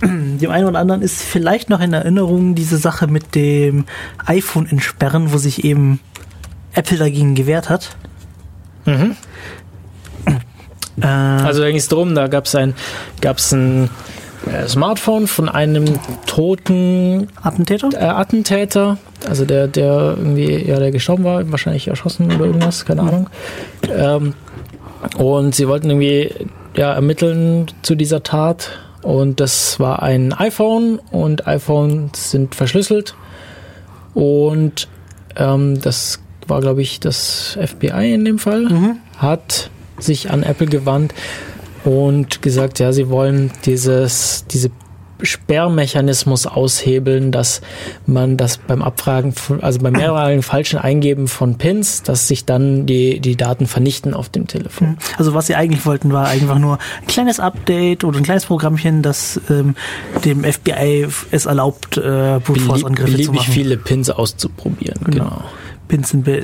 Dem 0.03 0.51
einen 0.51 0.67
oder 0.67 0.79
anderen 0.79 1.03
ist 1.03 1.23
vielleicht 1.23 1.71
noch 1.71 1.81
in 1.81 1.93
Erinnerung 1.93 2.55
diese 2.55 2.79
Sache 2.79 3.07
mit 3.07 3.35
dem 3.35 3.85
iPhone 4.25 4.67
entsperren, 4.67 5.33
wo 5.33 5.39
sich 5.39 5.65
eben 5.65 6.01
Apple 6.73 6.99
dagegen 6.99 7.35
gewehrt 7.35 7.69
hat. 7.69 7.97
Mhm. 8.87 9.17
Äh, 11.01 11.07
also 11.07 11.61
da 11.61 11.69
ging 11.69 11.77
es 11.77 11.89
darum, 11.89 12.15
da 12.15 12.27
gab 12.29 12.47
es 12.47 12.55
ein, 12.55 12.75
gab's 13.21 13.53
ein 13.53 13.91
äh, 14.47 14.67
Smartphone 14.67 15.27
von 15.27 15.49
einem 15.49 15.85
toten 16.27 17.29
Attentäter? 17.43 17.91
Äh, 17.93 18.05
Attentäter, 18.05 18.99
also 19.29 19.45
der, 19.45 19.69
der 19.69 20.17
irgendwie, 20.17 20.65
ja, 20.65 20.79
der 20.79 20.91
gestorben 20.91 21.25
war, 21.25 21.51
wahrscheinlich 21.51 21.89
erschossen 21.89 22.33
oder 22.33 22.47
irgendwas, 22.47 22.85
keine 22.85 23.03
Ahnung. 23.03 23.31
Ähm, 23.91 24.35
und 25.17 25.55
sie 25.55 25.69
wollten 25.69 25.91
irgendwie 25.91 26.31
ja, 26.77 26.93
ermitteln 26.93 27.67
zu 27.83 27.95
dieser 27.95 28.23
Tat. 28.23 28.71
Und 29.03 29.41
das 29.41 29.79
war 29.79 30.03
ein 30.03 30.33
iPhone 30.33 31.01
und 31.11 31.47
iPhones 31.47 32.31
sind 32.31 32.55
verschlüsselt. 32.55 33.15
Und 34.15 34.89
ähm, 35.37 35.81
das 35.81 36.21
war, 36.47 36.61
glaube 36.61 36.83
ich, 36.83 37.01
das 37.01 37.59
FBI 37.61 38.13
in 38.15 38.25
dem 38.25 38.39
Fall, 38.39 38.63
mhm. 38.63 38.97
hat 39.19 39.71
sich 39.99 40.31
an 40.31 40.43
Apple 40.43 40.67
gewandt 40.67 41.15
und 41.85 42.43
gesagt, 42.43 42.79
ja, 42.79 42.93
sie 42.93 43.09
wollen 43.09 43.51
dieses, 43.65 44.45
diese 44.51 44.71
Sperrmechanismus 45.23 46.47
aushebeln, 46.47 47.33
dass 47.33 47.61
man 48.07 48.37
das 48.37 48.59
beim 48.59 48.83
Abfragen, 48.83 49.33
von, 49.33 49.63
also 49.63 49.81
beim 49.81 49.95
mehrmaligen 49.95 50.43
falschen 50.43 50.79
Eingeben 50.79 51.29
von 51.29 51.59
Pins, 51.59 52.03
dass 52.03 52.29
sich 52.29 52.45
dann 52.45 52.87
die, 52.87 53.21
die 53.21 53.37
Daten 53.37 53.67
vernichten 53.67 54.15
auf 54.15 54.29
dem 54.29 54.47
Telefon. 54.47 54.99
Also 55.17 55.35
was 55.35 55.49
sie 55.49 55.55
eigentlich 55.55 55.85
wollten, 55.87 56.13
war 56.13 56.29
einfach 56.29 56.59
nur 56.59 56.79
ein 57.01 57.07
kleines 57.07 57.41
Update 57.41 58.05
oder 58.05 58.19
ein 58.19 58.25
kleines 58.25 58.47
Programmchen, 58.47 59.03
das 59.03 59.41
ähm, 59.51 59.75
dem 60.25 60.45
FBI 60.45 61.09
es 61.31 61.47
erlaubt, 61.47 61.97
äh, 61.97 62.41
Brute 62.45 62.61
Force 62.61 62.85
Angriffe 62.85 63.11
zu 63.11 63.17
beliebig 63.17 63.41
machen. 63.41 63.53
viele 63.53 63.77
Pins 63.77 64.11
auszuprobieren. 64.11 65.01
Genau. 65.05 65.25
Genau. 65.25 65.45
Pins 65.89 66.11
sind 66.11 66.25
be- 66.25 66.43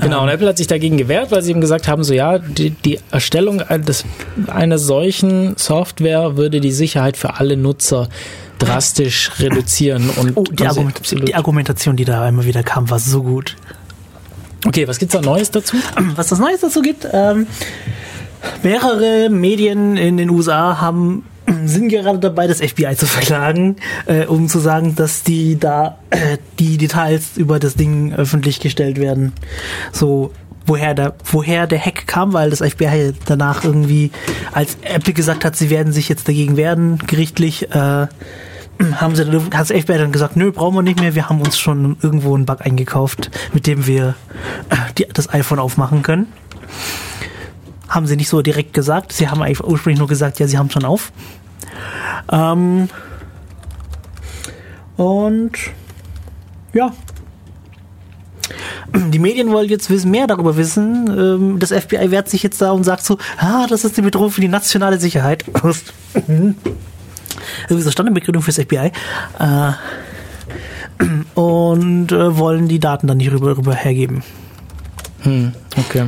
Genau, 0.00 0.22
und 0.22 0.28
ähm, 0.28 0.34
Apple 0.34 0.48
hat 0.48 0.56
sich 0.56 0.66
dagegen 0.66 0.96
gewehrt, 0.96 1.30
weil 1.30 1.42
sie 1.42 1.50
eben 1.50 1.60
gesagt 1.60 1.86
haben, 1.86 2.02
so 2.02 2.14
ja, 2.14 2.38
die, 2.38 2.70
die 2.70 2.98
Erstellung 3.10 3.60
eines, 3.62 4.04
einer 4.46 4.78
solchen 4.78 5.56
Software 5.56 6.36
würde 6.36 6.60
die 6.60 6.72
Sicherheit 6.72 7.16
für 7.16 7.34
alle 7.38 7.56
Nutzer 7.56 8.08
drastisch 8.58 9.30
reduzieren. 9.38 10.10
Und 10.10 10.32
Oh, 10.36 10.44
die, 10.44 10.66
Argument 10.66 11.28
die 11.28 11.34
Argumentation, 11.34 11.96
die 11.96 12.04
da 12.04 12.28
immer 12.28 12.44
wieder 12.44 12.62
kam, 12.62 12.90
war 12.90 12.98
so 12.98 13.22
gut. 13.22 13.56
Okay, 14.66 14.86
was 14.88 14.98
gibt's 14.98 15.14
da 15.14 15.20
Neues 15.22 15.50
dazu? 15.50 15.76
Was 16.16 16.28
das 16.28 16.38
Neues 16.38 16.60
dazu 16.60 16.82
gibt, 16.82 17.06
ähm, 17.12 17.46
mehrere 18.62 19.28
Medien 19.30 19.96
in 19.96 20.16
den 20.16 20.30
USA 20.30 20.80
haben 20.80 21.24
sind 21.64 21.88
gerade 21.88 22.18
dabei, 22.18 22.46
das 22.46 22.60
FBI 22.60 22.96
zu 22.96 23.06
verklagen, 23.06 23.76
äh, 24.06 24.26
um 24.26 24.48
zu 24.48 24.58
sagen, 24.58 24.94
dass 24.94 25.22
die 25.22 25.58
da 25.58 25.98
äh, 26.10 26.38
die 26.58 26.78
Details 26.78 27.36
über 27.36 27.58
das 27.58 27.74
Ding 27.74 28.12
öffentlich 28.12 28.60
gestellt 28.60 28.98
werden. 28.98 29.32
So 29.92 30.32
woher 30.66 30.94
der 30.94 31.14
woher 31.24 31.66
der 31.66 31.80
Hack 31.80 32.06
kam, 32.06 32.32
weil 32.32 32.50
das 32.50 32.60
FBI 32.60 33.12
danach 33.24 33.64
irgendwie 33.64 34.10
als 34.52 34.76
Apple 34.82 35.12
gesagt 35.12 35.44
hat, 35.44 35.56
sie 35.56 35.70
werden 35.70 35.92
sich 35.92 36.08
jetzt 36.08 36.28
dagegen 36.28 36.56
wehren 36.56 36.98
gerichtlich. 37.06 37.70
Äh, 37.70 38.06
haben 38.94 39.14
sie 39.14 39.24
hat 39.26 39.52
das 39.52 39.68
FBI 39.68 39.98
dann 39.98 40.12
gesagt, 40.12 40.36
nö, 40.36 40.52
brauchen 40.52 40.74
wir 40.74 40.82
nicht 40.82 41.00
mehr, 41.00 41.14
wir 41.14 41.28
haben 41.28 41.40
uns 41.40 41.58
schon 41.58 41.96
irgendwo 42.02 42.34
einen 42.34 42.46
Bug 42.46 42.64
eingekauft, 42.64 43.30
mit 43.52 43.66
dem 43.66 43.86
wir 43.86 44.14
äh, 44.70 44.76
die, 44.96 45.06
das 45.12 45.32
iPhone 45.32 45.58
aufmachen 45.58 46.02
können. 46.02 46.28
Haben 47.88 48.06
sie 48.06 48.16
nicht 48.16 48.28
so 48.28 48.40
direkt 48.40 48.72
gesagt, 48.72 49.12
sie 49.12 49.28
haben 49.28 49.42
eigentlich 49.42 49.62
ursprünglich 49.64 49.98
nur 49.98 50.08
gesagt, 50.08 50.38
ja, 50.38 50.46
sie 50.46 50.56
haben 50.56 50.70
schon 50.70 50.84
auf. 50.84 51.12
Ähm, 52.30 52.88
und 54.96 55.52
ja. 56.72 56.92
Die 58.94 59.18
Medien 59.18 59.50
wollen 59.50 59.68
jetzt 59.68 59.88
wissen, 59.88 60.10
mehr 60.10 60.26
darüber 60.26 60.56
wissen. 60.56 61.06
Ähm, 61.08 61.58
Das 61.58 61.70
FBI 61.70 62.10
wehrt 62.10 62.28
sich 62.28 62.42
jetzt 62.42 62.60
da 62.60 62.72
und 62.72 62.84
sagt 62.84 63.04
so, 63.04 63.18
ah, 63.38 63.66
das 63.68 63.84
ist 63.84 63.96
eine 63.96 64.06
Bedrohung 64.06 64.30
für 64.30 64.40
die 64.40 64.48
nationale 64.48 64.98
Sicherheit. 64.98 65.44
Irgendwie 66.14 67.82
so 67.82 67.90
Standardbegründung 67.90 68.42
fürs 68.42 68.58
FBI. 68.58 68.92
Äh, 69.38 69.72
und 71.34 72.12
äh, 72.12 72.36
wollen 72.36 72.68
die 72.68 72.78
Daten 72.78 73.06
dann 73.06 73.16
nicht 73.18 73.32
rüber, 73.32 73.56
rüber 73.56 73.74
hergeben. 73.74 74.22
Hm, 75.22 75.52
okay. 75.78 76.06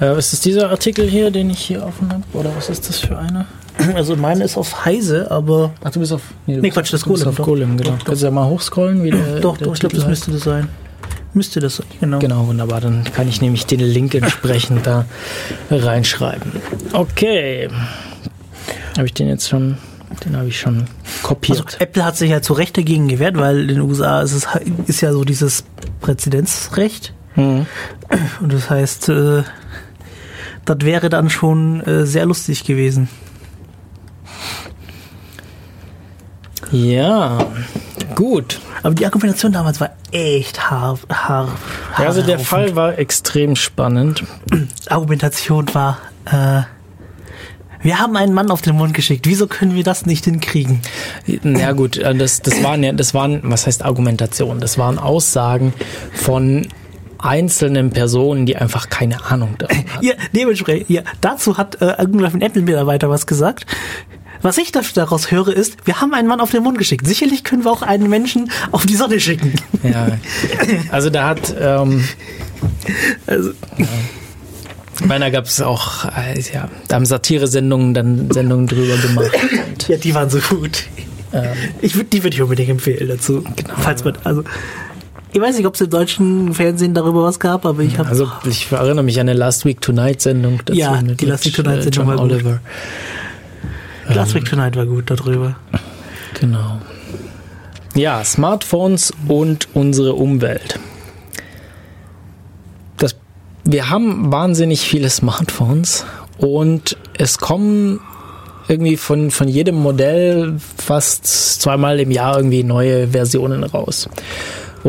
Äh, 0.00 0.18
ist 0.18 0.32
das 0.32 0.40
dieser 0.40 0.70
Artikel 0.70 1.08
hier, 1.08 1.30
den 1.30 1.50
ich 1.50 1.60
hier 1.60 1.84
offen 1.84 2.10
habe? 2.12 2.22
Oder 2.32 2.54
was 2.56 2.68
ist 2.68 2.88
das 2.88 2.98
für 2.98 3.18
einer? 3.18 3.46
Also 3.94 4.16
meine 4.16 4.44
ist 4.44 4.56
auf 4.56 4.84
Heise, 4.84 5.30
aber 5.30 5.72
Ach, 5.82 5.90
du 5.90 6.00
bist 6.00 6.12
auf. 6.12 6.22
Nee, 6.46 6.60
bist 6.60 6.74
Quatsch, 6.74 6.92
das 6.92 7.02
du 7.02 7.12
bist 7.12 7.24
Golem, 7.24 7.28
auf 7.28 7.36
doch. 7.36 7.44
Golem, 7.44 7.76
genau. 7.76 7.90
Doch, 7.90 7.98
doch. 7.98 8.04
Kannst 8.06 8.22
du 8.22 8.26
ja 8.26 8.30
mal 8.32 8.46
hochscrollen, 8.46 9.02
wie 9.02 9.10
der. 9.10 9.40
doch, 9.40 9.56
der 9.56 9.66
doch, 9.66 9.74
ich 9.74 9.80
glaube, 9.80 9.94
das 9.94 10.04
heißt? 10.04 10.28
müsste 10.28 10.32
das 10.32 10.42
sein. 10.42 10.68
Müsste 11.34 11.60
das 11.60 11.76
sein, 11.76 11.86
genau. 12.00 12.18
Genau, 12.18 12.46
wunderbar. 12.46 12.80
Dann 12.80 13.04
kann 13.04 13.28
ich 13.28 13.40
nämlich 13.40 13.66
den 13.66 13.80
Link 13.80 14.14
entsprechend 14.14 14.86
da 14.86 15.04
reinschreiben. 15.70 16.52
Okay. 16.92 17.68
Habe 18.96 19.06
ich 19.06 19.14
den 19.14 19.28
jetzt 19.28 19.48
schon, 19.48 19.78
den 20.24 20.36
habe 20.36 20.48
ich 20.48 20.58
schon 20.58 20.78
Also 20.78 20.86
kopiert. 21.22 21.76
Apple 21.80 22.04
hat 22.04 22.16
sich 22.16 22.30
ja 22.30 22.42
zu 22.42 22.54
Recht 22.54 22.76
dagegen 22.76 23.08
gewehrt, 23.08 23.36
weil 23.36 23.60
in 23.60 23.68
den 23.68 23.80
USA 23.80 24.22
ist 24.22 24.32
es 24.32 24.46
ist 24.86 25.00
ja 25.00 25.12
so 25.12 25.24
dieses 25.24 25.64
Präzedenzrecht. 26.00 27.12
Mhm. 27.36 27.66
Und 28.40 28.52
das 28.52 28.68
heißt, 28.70 29.10
äh, 29.10 29.42
das 30.64 30.78
wäre 30.80 31.08
dann 31.08 31.30
schon 31.30 31.80
äh, 31.82 32.06
sehr 32.06 32.26
lustig 32.26 32.64
gewesen. 32.64 33.08
Ja, 36.70 37.46
gut. 38.14 38.60
Aber 38.82 38.94
die 38.94 39.06
Argumentation 39.06 39.52
damals 39.52 39.80
war 39.80 39.90
echt 40.12 40.70
haar, 40.70 40.98
haar, 41.10 41.48
Ja, 41.98 42.06
also 42.06 42.22
der. 42.22 42.38
Fall 42.38 42.76
war 42.76 42.98
extrem 42.98 43.56
spannend. 43.56 44.24
Argumentation 44.88 45.72
war, 45.74 45.98
äh, 46.26 46.62
wir 47.80 47.98
haben 47.98 48.16
einen 48.16 48.34
Mann 48.34 48.50
auf 48.50 48.60
den 48.62 48.76
Mond 48.76 48.94
geschickt. 48.94 49.26
Wieso 49.26 49.46
können 49.46 49.74
wir 49.74 49.84
das 49.84 50.04
nicht 50.04 50.24
hinkriegen? 50.24 50.80
Na 51.42 51.72
gut, 51.72 51.96
äh, 51.96 52.14
das, 52.14 52.42
das 52.42 52.62
waren 52.62 52.82
ja, 52.82 52.92
das 52.92 53.14
waren, 53.14 53.40
was 53.44 53.66
heißt 53.66 53.84
Argumentation? 53.84 54.60
Das 54.60 54.78
waren 54.78 54.98
Aussagen 54.98 55.72
von 56.12 56.66
einzelnen 57.18 57.90
Personen, 57.90 58.46
die 58.46 58.56
einfach 58.56 58.88
keine 58.88 59.24
Ahnung 59.24 59.56
davon 59.58 59.76
hatten. 59.92 60.04
Ja, 60.04 60.14
dementsprechend, 60.34 60.90
ja, 60.90 61.02
dazu 61.20 61.56
hat 61.56 61.80
äh, 61.80 61.94
irgendwann 61.98 62.34
ein 62.34 62.42
Apple-Mitarbeiter 62.42 63.10
was 63.10 63.26
gesagt. 63.26 63.66
Was 64.42 64.56
ich 64.58 64.70
da- 64.72 64.82
daraus 64.94 65.30
höre, 65.30 65.48
ist, 65.48 65.76
wir 65.86 66.00
haben 66.00 66.14
einen 66.14 66.28
Mann 66.28 66.40
auf 66.40 66.50
den 66.50 66.62
Mond 66.62 66.78
geschickt. 66.78 67.06
Sicherlich 67.06 67.42
können 67.44 67.64
wir 67.64 67.70
auch 67.72 67.82
einen 67.82 68.08
Menschen 68.08 68.50
auf 68.72 68.86
die 68.86 68.94
Sonne 68.94 69.18
schicken. 69.20 69.52
Ja. 69.82 70.08
Also 70.90 71.10
da 71.10 71.28
hat, 71.28 71.54
ähm, 71.60 72.04
Also, 73.26 73.50
ich 75.00 75.06
meine, 75.06 75.26
da 75.26 75.30
gab 75.30 75.44
es 75.46 75.60
auch, 75.60 76.04
äh, 76.06 76.40
ja, 76.52 76.68
da 76.88 76.96
haben 76.96 77.06
Satire-Sendungen 77.06 77.94
dann 77.94 78.30
Sendungen 78.30 78.66
drüber 78.66 78.96
gemacht. 78.96 79.30
Ja, 79.88 79.96
die 79.96 80.14
waren 80.14 80.28
so 80.30 80.38
gut. 80.38 80.84
ähm, 81.32 81.44
Ich 81.82 81.94
würd, 81.96 82.12
die 82.12 82.22
würde 82.24 82.34
ich 82.36 82.42
unbedingt 82.42 82.70
empfehlen 82.70 83.08
dazu. 83.08 83.42
Genau. 83.56 83.74
Falls 83.78 84.04
man, 84.04 84.14
also, 84.24 84.42
ich 85.32 85.40
weiß 85.40 85.56
nicht, 85.56 85.66
ob 85.66 85.74
es 85.74 85.80
im 85.82 85.90
deutschen 85.90 86.54
Fernsehen 86.54 86.94
darüber 86.94 87.22
was 87.24 87.38
gab, 87.38 87.66
aber 87.66 87.82
ich 87.82 87.98
habe 87.98 88.08
also 88.08 88.30
ich 88.48 88.72
erinnere 88.72 89.04
mich 89.04 89.20
an 89.20 89.28
eine 89.28 89.38
Last 89.38 89.64
Week 89.66 89.80
Tonight 89.80 90.22
Sendung 90.22 90.60
dazu 90.64 90.78
Ja, 90.78 91.00
die 91.02 91.26
Last 91.26 91.44
Week 91.44 91.54
John 91.56 91.66
Tonight 91.66 91.82
Sendung 91.82 92.06
gut. 92.06 92.18
Oliver. 92.20 92.60
Last 94.18 94.34
Week 94.34 94.44
Tonight 94.44 94.74
war 94.74 94.84
gut 94.84 95.10
darüber. 95.10 95.54
Genau. 96.40 96.80
Ja, 97.94 98.24
Smartphones 98.24 99.12
und 99.28 99.68
unsere 99.74 100.14
Umwelt. 100.14 100.80
Das, 102.96 103.14
wir 103.62 103.90
haben 103.90 104.32
wahnsinnig 104.32 104.80
viele 104.80 105.08
Smartphones 105.08 106.04
und 106.38 106.96
es 107.16 107.38
kommen 107.38 108.00
irgendwie 108.66 108.96
von, 108.96 109.30
von 109.30 109.46
jedem 109.46 109.76
Modell 109.76 110.56
fast 110.76 111.60
zweimal 111.60 112.00
im 112.00 112.10
Jahr 112.10 112.38
irgendwie 112.38 112.64
neue 112.64 113.06
Versionen 113.06 113.62
raus. 113.62 114.08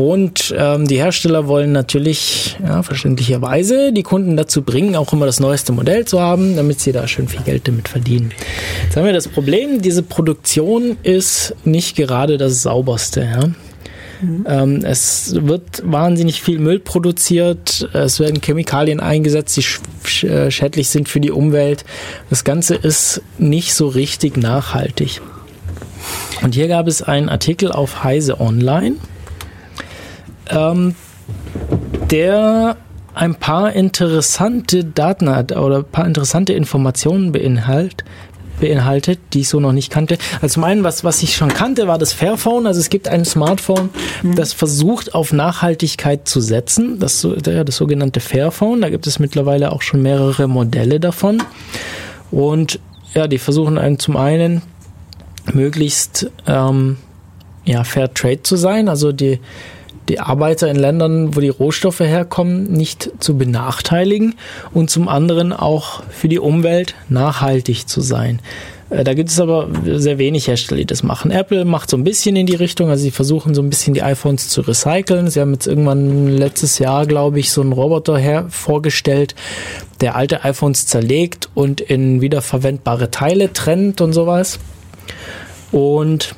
Und 0.00 0.54
ähm, 0.56 0.88
die 0.88 0.96
Hersteller 0.96 1.46
wollen 1.46 1.72
natürlich, 1.72 2.56
ja, 2.64 2.82
verständlicherweise, 2.82 3.92
die 3.92 4.02
Kunden 4.02 4.34
dazu 4.34 4.62
bringen, 4.62 4.96
auch 4.96 5.12
immer 5.12 5.26
das 5.26 5.40
neueste 5.40 5.72
Modell 5.72 6.06
zu 6.06 6.22
haben, 6.22 6.56
damit 6.56 6.80
sie 6.80 6.92
da 6.92 7.06
schön 7.06 7.28
viel 7.28 7.42
Geld 7.42 7.68
damit 7.68 7.86
verdienen. 7.86 8.32
Jetzt 8.82 8.96
haben 8.96 9.04
wir 9.04 9.12
das 9.12 9.28
Problem, 9.28 9.82
diese 9.82 10.02
Produktion 10.02 10.96
ist 11.02 11.54
nicht 11.66 11.96
gerade 11.96 12.38
das 12.38 12.62
sauberste. 12.62 13.20
Ja? 13.20 13.50
Ähm, 14.46 14.82
es 14.86 15.34
wird 15.38 15.82
wahnsinnig 15.84 16.40
viel 16.40 16.60
Müll 16.60 16.78
produziert, 16.78 17.86
es 17.92 18.20
werden 18.20 18.40
Chemikalien 18.40 19.00
eingesetzt, 19.00 19.58
die 19.58 19.62
sch 19.62 19.80
sch 20.04 20.24
äh, 20.24 20.50
schädlich 20.50 20.88
sind 20.88 21.10
für 21.10 21.20
die 21.20 21.30
Umwelt. 21.30 21.84
Das 22.30 22.44
Ganze 22.44 22.74
ist 22.74 23.20
nicht 23.36 23.74
so 23.74 23.88
richtig 23.88 24.38
nachhaltig. 24.38 25.20
Und 26.40 26.54
hier 26.54 26.68
gab 26.68 26.86
es 26.86 27.02
einen 27.02 27.28
Artikel 27.28 27.70
auf 27.70 28.02
Heise 28.02 28.40
Online, 28.40 28.96
ähm, 30.50 30.94
der 32.10 32.76
ein 33.14 33.34
paar 33.34 33.72
interessante 33.72 34.84
Daten 34.84 35.28
hat 35.34 35.52
oder 35.52 35.78
ein 35.78 35.84
paar 35.84 36.06
interessante 36.06 36.52
Informationen 36.52 37.32
beinhalt, 37.32 38.04
beinhaltet, 38.60 39.18
die 39.32 39.40
ich 39.40 39.48
so 39.48 39.58
noch 39.58 39.72
nicht 39.72 39.90
kannte. 39.90 40.18
Also 40.40 40.54
zum 40.54 40.64
einen, 40.64 40.84
was, 40.84 41.02
was 41.02 41.22
ich 41.22 41.34
schon 41.34 41.48
kannte, 41.48 41.88
war 41.88 41.98
das 41.98 42.12
Fairphone. 42.12 42.66
Also 42.66 42.78
es 42.78 42.90
gibt 42.90 43.08
ein 43.08 43.24
Smartphone, 43.24 43.90
das 44.36 44.52
versucht 44.52 45.14
auf 45.14 45.32
Nachhaltigkeit 45.32 46.28
zu 46.28 46.40
setzen. 46.40 46.98
Das, 46.98 47.26
das 47.42 47.76
sogenannte 47.76 48.20
Fairphone. 48.20 48.80
Da 48.82 48.90
gibt 48.90 49.06
es 49.06 49.18
mittlerweile 49.18 49.72
auch 49.72 49.82
schon 49.82 50.02
mehrere 50.02 50.46
Modelle 50.46 51.00
davon. 51.00 51.42
Und 52.30 52.78
ja, 53.14 53.26
die 53.26 53.38
versuchen 53.38 53.78
einen 53.78 53.98
zum 53.98 54.16
einen 54.16 54.62
möglichst 55.52 56.30
ähm, 56.46 56.98
ja, 57.64 57.82
Fair 57.84 58.12
Trade 58.14 58.42
zu 58.42 58.56
sein, 58.56 58.88
also 58.88 59.12
die, 59.12 59.40
die 60.10 60.20
Arbeiter 60.20 60.68
in 60.68 60.76
Ländern, 60.76 61.36
wo 61.36 61.40
die 61.40 61.48
Rohstoffe 61.48 62.00
herkommen, 62.00 62.64
nicht 62.64 63.10
zu 63.20 63.38
benachteiligen 63.38 64.34
und 64.74 64.90
zum 64.90 65.08
anderen 65.08 65.52
auch 65.52 66.02
für 66.10 66.28
die 66.28 66.40
Umwelt 66.40 66.94
nachhaltig 67.08 67.88
zu 67.88 68.00
sein. 68.00 68.40
Äh, 68.90 69.04
Da 69.04 69.14
gibt 69.14 69.30
es 69.30 69.40
aber 69.40 69.68
sehr 69.84 70.18
wenig 70.18 70.48
Hersteller, 70.48 70.78
die 70.78 70.86
das 70.86 71.04
machen. 71.04 71.30
Apple 71.30 71.64
macht 71.64 71.88
so 71.90 71.96
ein 71.96 72.02
bisschen 72.02 72.34
in 72.34 72.46
die 72.46 72.56
Richtung, 72.56 72.90
also 72.90 73.02
sie 73.02 73.12
versuchen 73.12 73.54
so 73.54 73.62
ein 73.62 73.70
bisschen 73.70 73.94
die 73.94 74.02
iPhones 74.02 74.48
zu 74.48 74.62
recyceln. 74.62 75.30
Sie 75.30 75.40
haben 75.40 75.52
jetzt 75.52 75.68
irgendwann 75.68 76.26
letztes 76.26 76.80
Jahr, 76.80 77.06
glaube 77.06 77.38
ich, 77.38 77.52
so 77.52 77.60
einen 77.60 77.72
Roboter 77.72 78.18
her 78.18 78.46
vorgestellt, 78.48 79.36
der 80.00 80.16
alte 80.16 80.44
iPhones 80.44 80.86
zerlegt 80.86 81.48
und 81.54 81.80
in 81.80 82.20
wiederverwendbare 82.20 83.12
Teile 83.12 83.52
trennt 83.52 84.00
und 84.00 84.12
sowas. 84.12 84.58
Und 85.70 86.34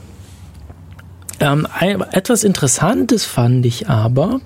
ähm, 1.42 1.66
etwas 2.12 2.44
Interessantes 2.44 3.24
fand 3.24 3.66
ich 3.66 3.88
aber, 3.88 4.40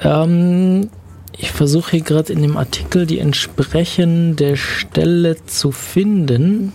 ähm, 0.00 0.90
ich 1.36 1.50
versuche 1.50 1.90
hier 1.90 2.02
gerade 2.02 2.32
in 2.32 2.40
dem 2.40 2.56
Artikel 2.56 3.04
die 3.04 3.18
entsprechende 3.18 4.56
Stelle 4.56 5.44
zu 5.44 5.72
finden. 5.72 6.72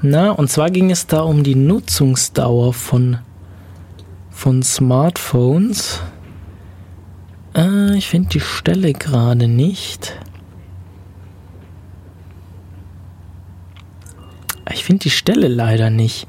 Na, 0.00 0.30
und 0.30 0.48
zwar 0.48 0.70
ging 0.70 0.92
es 0.92 1.08
da 1.08 1.22
um 1.22 1.42
die 1.42 1.56
Nutzungsdauer 1.56 2.72
von, 2.72 3.18
von 4.30 4.62
Smartphones. 4.62 6.00
Äh, 7.56 7.96
ich 7.96 8.08
finde 8.08 8.28
die 8.28 8.40
Stelle 8.40 8.92
gerade 8.92 9.48
nicht. 9.48 10.20
Ich 14.72 14.84
finde 14.84 15.02
die 15.04 15.10
Stelle 15.10 15.48
leider 15.48 15.90
nicht. 15.90 16.26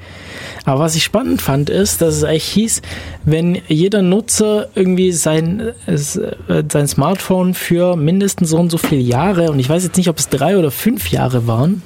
Aber 0.65 0.81
was 0.81 0.95
ich 0.95 1.03
spannend 1.03 1.41
fand, 1.41 1.69
ist, 1.69 2.01
dass 2.01 2.15
es 2.15 2.23
eigentlich 2.23 2.45
hieß, 2.45 2.81
wenn 3.25 3.61
jeder 3.67 4.01
Nutzer 4.01 4.69
irgendwie 4.75 5.11
sein, 5.11 5.73
äh, 5.85 5.97
sein 5.97 6.87
Smartphone 6.87 7.53
für 7.53 7.95
mindestens 7.95 8.49
so 8.49 8.57
und 8.57 8.69
so 8.69 8.77
viele 8.77 9.01
Jahre, 9.01 9.51
und 9.51 9.59
ich 9.59 9.69
weiß 9.69 9.83
jetzt 9.83 9.97
nicht, 9.97 10.09
ob 10.09 10.19
es 10.19 10.29
drei 10.29 10.57
oder 10.57 10.71
fünf 10.71 11.09
Jahre 11.09 11.47
waren, 11.47 11.81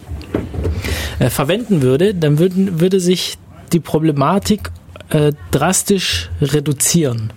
äh, 1.20 1.30
verwenden 1.30 1.82
würde, 1.82 2.14
dann 2.14 2.40
würden, 2.40 2.80
würde 2.80 3.00
sich 3.00 3.38
die 3.74 3.80
Problematik 3.80 4.72
äh, 5.10 5.34
drastisch 5.52 6.30
reduzieren. 6.42 7.32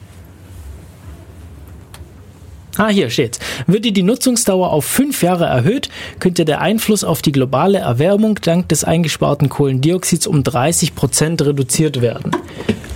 Ah, 2.80 2.88
hier 2.88 3.10
steht's. 3.10 3.38
Würde 3.66 3.92
die 3.92 4.02
Nutzungsdauer 4.02 4.72
auf 4.72 4.86
fünf 4.86 5.22
Jahre 5.22 5.44
erhöht, 5.44 5.90
könnte 6.18 6.46
der 6.46 6.62
Einfluss 6.62 7.04
auf 7.04 7.20
die 7.20 7.30
globale 7.30 7.76
Erwärmung 7.76 8.36
dank 8.40 8.70
des 8.70 8.84
eingesparten 8.84 9.50
Kohlendioxids 9.50 10.26
um 10.26 10.42
30 10.42 10.94
Prozent 10.94 11.42
reduziert 11.42 12.00
werden. 12.00 12.30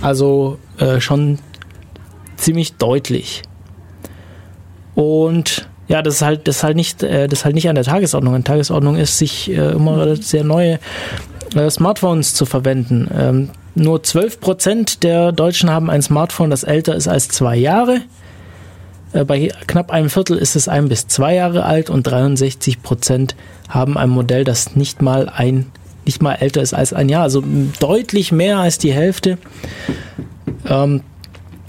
Also 0.01 0.57
äh, 0.79 0.99
schon 0.99 1.37
ziemlich 2.35 2.77
deutlich. 2.77 3.43
Und 4.95 5.69
ja, 5.87 6.01
das 6.01 6.15
ist 6.15 6.21
halt, 6.23 6.47
das 6.47 6.57
ist 6.57 6.63
halt 6.63 6.77
nicht, 6.77 7.03
äh, 7.03 7.27
das 7.27 7.41
ist 7.41 7.45
halt 7.45 7.53
nicht 7.53 7.69
an 7.69 7.75
der 7.75 7.83
Tagesordnung. 7.83 8.33
An 8.33 8.41
der 8.41 8.53
Tagesordnung 8.53 8.95
ist, 8.95 9.19
sich 9.19 9.51
äh, 9.51 9.73
immer 9.73 10.15
sehr 10.15 10.43
neue 10.43 10.79
äh, 11.53 11.69
Smartphones 11.69 12.33
zu 12.33 12.47
verwenden. 12.47 13.07
Ähm, 13.15 13.49
nur 13.75 14.01
12 14.01 14.39
Prozent 14.39 15.03
der 15.03 15.31
Deutschen 15.31 15.69
haben 15.69 15.91
ein 15.91 16.01
Smartphone, 16.01 16.49
das 16.49 16.63
älter 16.63 16.95
ist 16.95 17.07
als 17.07 17.27
zwei 17.27 17.55
Jahre. 17.55 18.01
Äh, 19.15 19.23
bei 19.23 19.47
knapp 19.67 19.91
einem 19.91 20.09
Viertel 20.09 20.37
ist 20.37 20.55
es 20.55 20.67
ein 20.67 20.89
bis 20.89 21.07
zwei 21.07 21.35
Jahre 21.35 21.63
alt 21.63 21.89
und 21.89 22.03
63 22.03 22.83
Prozent 22.83 23.35
haben 23.69 23.97
ein 23.97 24.09
Modell, 24.09 24.43
das 24.43 24.75
nicht 24.75 25.01
mal 25.01 25.29
ein 25.29 25.71
nicht 26.05 26.21
mal 26.21 26.35
älter 26.35 26.61
ist 26.61 26.75
als 26.75 26.93
ein 26.93 27.09
Jahr, 27.09 27.23
also 27.23 27.43
deutlich 27.79 28.31
mehr 28.31 28.59
als 28.59 28.77
die 28.77 28.93
Hälfte. 28.93 29.39
Ähm, 30.67 31.01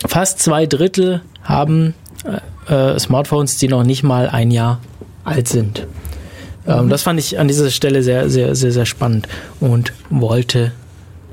fast 0.07 0.41
zwei 0.41 0.67
Drittel 0.67 1.23
haben 1.43 1.95
äh, 2.69 2.93
äh 2.95 2.99
Smartphones, 2.99 3.57
die 3.57 3.69
noch 3.69 3.83
nicht 3.83 4.03
mal 4.03 4.29
ein 4.29 4.51
Jahr 4.51 4.81
alt 5.25 5.49
sind. 5.49 5.87
Ähm, 6.67 6.85
mhm. 6.85 6.89
Das 6.91 7.03
fand 7.03 7.19
ich 7.19 7.39
an 7.39 7.49
dieser 7.49 7.71
Stelle 7.71 8.03
sehr, 8.03 8.29
sehr, 8.29 8.55
sehr, 8.55 8.73
sehr 8.73 8.85
spannend 8.85 9.27
und 9.59 9.95
wollte 10.11 10.73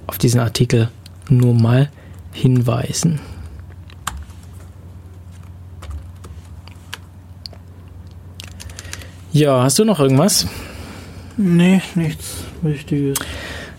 auf 0.07 0.17
diesen 0.17 0.39
Artikel 0.39 0.87
nur 1.27 1.53
mal 1.53 1.89
hinweisen. 2.31 3.19
Ja, 9.33 9.63
hast 9.63 9.79
du 9.79 9.83
noch 9.83 9.99
irgendwas? 9.99 10.45
Nee, 11.37 11.81
nichts 11.95 12.35
Wichtiges. 12.61 13.17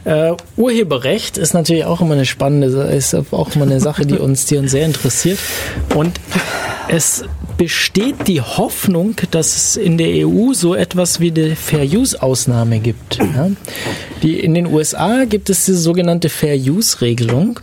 Äh, 0.04 0.32
Urheberrecht 0.56 1.38
ist 1.38 1.54
natürlich 1.54 1.84
auch 1.84 2.00
immer 2.00 2.14
eine 2.14 2.26
spannende, 2.26 2.66
ist 2.66 3.14
auch 3.14 3.54
immer 3.54 3.64
eine 3.64 3.78
Sache, 3.78 4.04
die 4.04 4.18
uns, 4.18 4.46
die 4.46 4.56
uns 4.56 4.72
sehr 4.72 4.84
interessiert. 4.84 5.38
Und 5.94 6.20
es 6.88 7.24
besteht 7.56 8.26
die 8.26 8.40
Hoffnung, 8.40 9.14
dass 9.30 9.56
es 9.56 9.76
in 9.76 9.96
der 9.96 10.26
EU 10.26 10.52
so 10.54 10.74
etwas 10.74 11.20
wie 11.20 11.30
eine 11.30 11.54
Fair 11.54 11.84
Use 11.84 12.20
Ausnahme 12.20 12.80
gibt. 12.80 13.18
Ja? 13.18 13.48
Die, 14.22 14.40
in 14.40 14.54
den 14.54 14.66
USA 14.66 15.24
gibt 15.24 15.50
es 15.50 15.66
diese 15.66 15.78
sogenannte 15.78 16.30
Fair 16.30 16.56
Use 16.56 17.00
Regelung. 17.00 17.60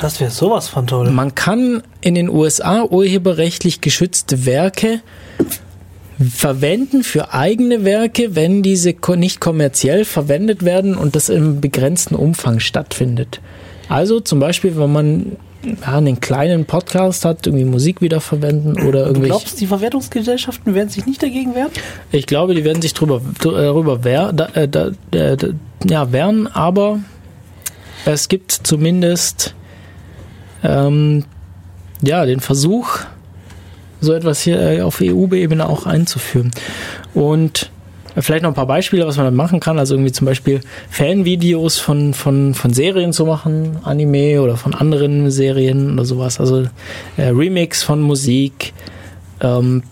Das 0.00 0.18
wäre 0.18 0.32
sowas 0.32 0.68
von 0.68 0.88
toll. 0.88 1.10
Man 1.10 1.36
kann 1.36 1.84
in 2.00 2.16
den 2.16 2.28
USA 2.28 2.82
urheberrechtlich 2.82 3.80
geschützte 3.80 4.46
Werke 4.46 5.00
verwenden 6.28 7.02
für 7.02 7.32
eigene 7.32 7.84
Werke, 7.84 8.34
wenn 8.34 8.62
diese 8.62 8.94
nicht 9.16 9.40
kommerziell 9.40 10.04
verwendet 10.04 10.64
werden 10.64 10.96
und 10.96 11.16
das 11.16 11.28
im 11.28 11.60
begrenzten 11.60 12.14
Umfang 12.14 12.60
stattfindet. 12.60 13.40
Also 13.88 14.20
zum 14.20 14.38
Beispiel, 14.38 14.76
wenn 14.76 14.92
man 14.92 15.36
ja, 15.62 15.96
einen 15.96 16.20
kleinen 16.20 16.64
Podcast 16.64 17.24
hat, 17.24 17.46
irgendwie 17.46 17.64
Musik 17.64 18.00
wiederverwenden 18.00 18.86
oder 18.86 19.06
irgendwie. 19.06 19.28
Du 19.28 19.34
glaubst, 19.34 19.60
die 19.60 19.66
Verwertungsgesellschaften 19.66 20.74
werden 20.74 20.88
sich 20.88 21.06
nicht 21.06 21.22
dagegen 21.22 21.54
wehren? 21.54 21.70
Ich 22.12 22.26
glaube, 22.26 22.54
die 22.54 22.64
werden 22.64 22.82
sich 22.82 22.94
drüber, 22.94 23.20
darüber 23.42 24.04
wehr, 24.04 24.32
da, 24.32 24.46
äh, 24.54 24.68
da, 24.68 24.90
äh, 25.12 25.36
ja, 25.88 26.12
wehren, 26.12 26.46
aber 26.46 27.00
es 28.04 28.28
gibt 28.28 28.52
zumindest 28.52 29.54
ähm, 30.62 31.24
ja, 32.02 32.24
den 32.24 32.40
Versuch, 32.40 33.00
so 34.00 34.12
etwas 34.12 34.40
hier 34.40 34.60
äh, 34.60 34.82
auf 34.82 35.00
EU-Ebene 35.02 35.68
auch 35.68 35.86
einzuführen. 35.86 36.50
Und 37.14 37.70
vielleicht 38.16 38.42
noch 38.42 38.50
ein 38.50 38.54
paar 38.54 38.66
Beispiele, 38.66 39.06
was 39.06 39.16
man 39.16 39.26
da 39.26 39.30
machen 39.30 39.60
kann. 39.60 39.78
Also 39.78 39.94
irgendwie 39.94 40.12
zum 40.12 40.26
Beispiel 40.26 40.60
Fanvideos 40.88 41.78
von, 41.78 42.14
von, 42.14 42.54
von 42.54 42.72
Serien 42.72 43.12
zu 43.12 43.26
machen, 43.26 43.78
Anime 43.82 44.40
oder 44.40 44.56
von 44.56 44.74
anderen 44.74 45.30
Serien 45.30 45.94
oder 45.94 46.04
sowas. 46.04 46.40
Also 46.40 46.66
äh, 47.16 47.28
Remix 47.28 47.82
von 47.82 48.00
Musik, 48.00 48.72
ähm, 49.40 49.82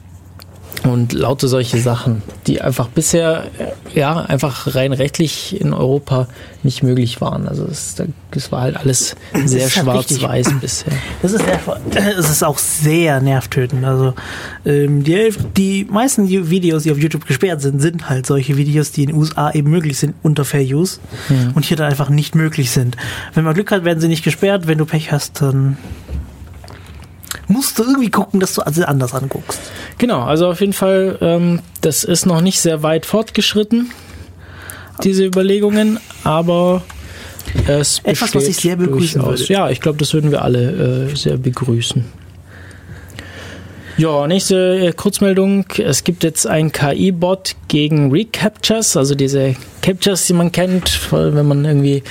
und 0.84 1.12
lauter 1.12 1.48
solche 1.48 1.78
Sachen, 1.78 2.22
die 2.46 2.60
einfach 2.60 2.88
bisher 2.88 3.44
äh, 3.58 3.98
ja 3.98 4.16
einfach 4.20 4.74
rein 4.74 4.92
rechtlich 4.92 5.60
in 5.60 5.72
Europa 5.72 6.28
nicht 6.62 6.82
möglich 6.82 7.20
waren. 7.20 7.48
Also 7.48 7.64
das, 7.64 7.96
das 8.30 8.52
war 8.52 8.62
halt 8.62 8.76
alles 8.76 9.16
sehr 9.44 9.68
schwarz-weiß 9.68 10.54
bisher. 10.60 10.92
Das 11.22 11.32
ist, 11.32 11.44
das 11.90 12.30
ist 12.30 12.44
auch 12.44 12.58
sehr 12.58 13.20
nervtötend. 13.20 13.84
Also 13.84 14.14
ähm, 14.64 15.04
die, 15.04 15.32
die 15.56 15.86
meisten 15.90 16.28
Videos, 16.28 16.82
die 16.82 16.92
auf 16.92 16.98
YouTube 16.98 17.26
gesperrt 17.26 17.60
sind, 17.60 17.80
sind 17.80 18.08
halt 18.08 18.26
solche 18.26 18.56
Videos, 18.56 18.92
die 18.92 19.04
in 19.04 19.10
den 19.10 19.16
USA 19.16 19.50
eben 19.52 19.70
möglich 19.70 19.98
sind 19.98 20.14
unter 20.22 20.44
Fair 20.44 20.62
Use 20.62 21.00
mhm. 21.28 21.52
und 21.54 21.64
hier 21.64 21.76
dann 21.76 21.88
einfach 21.88 22.10
nicht 22.10 22.34
möglich 22.34 22.70
sind. 22.70 22.96
Wenn 23.34 23.44
man 23.44 23.54
Glück 23.54 23.70
hat, 23.70 23.84
werden 23.84 24.00
sie 24.00 24.08
nicht 24.08 24.24
gesperrt. 24.24 24.66
Wenn 24.66 24.78
du 24.78 24.86
Pech 24.86 25.12
hast, 25.12 25.40
dann 25.40 25.76
musst 27.48 27.78
du 27.78 27.84
irgendwie 27.84 28.10
gucken, 28.10 28.40
dass 28.40 28.54
du 28.54 28.62
also 28.62 28.84
anders 28.84 29.14
anguckst. 29.14 29.60
Genau, 29.98 30.22
also 30.22 30.48
auf 30.48 30.60
jeden 30.60 30.72
Fall, 30.72 31.18
ähm, 31.20 31.60
das 31.80 32.04
ist 32.04 32.26
noch 32.26 32.40
nicht 32.40 32.60
sehr 32.60 32.82
weit 32.82 33.06
fortgeschritten, 33.06 33.90
diese 35.02 35.24
Überlegungen, 35.24 35.98
aber 36.24 36.82
es 37.66 38.00
Etwas, 38.04 38.34
was 38.34 38.48
ich 38.48 38.56
sehr 38.56 38.76
begrüßen 38.76 39.20
durchaus. 39.20 39.40
würde. 39.40 39.52
Ja, 39.52 39.70
ich 39.70 39.80
glaube, 39.80 39.98
das 39.98 40.12
würden 40.12 40.30
wir 40.30 40.42
alle 40.42 41.08
äh, 41.10 41.16
sehr 41.16 41.36
begrüßen. 41.36 42.04
Ja, 43.96 44.28
nächste 44.28 44.78
äh, 44.78 44.92
Kurzmeldung. 44.92 45.64
Es 45.76 46.04
gibt 46.04 46.22
jetzt 46.22 46.46
ein 46.46 46.70
KI-Bot 46.70 47.56
gegen 47.66 48.12
Recaptures, 48.12 48.96
also 48.96 49.16
diese 49.16 49.56
Captures, 49.82 50.24
die 50.26 50.34
man 50.34 50.52
kennt, 50.52 51.00
wenn 51.10 51.46
man 51.46 51.64
irgendwie 51.64 52.04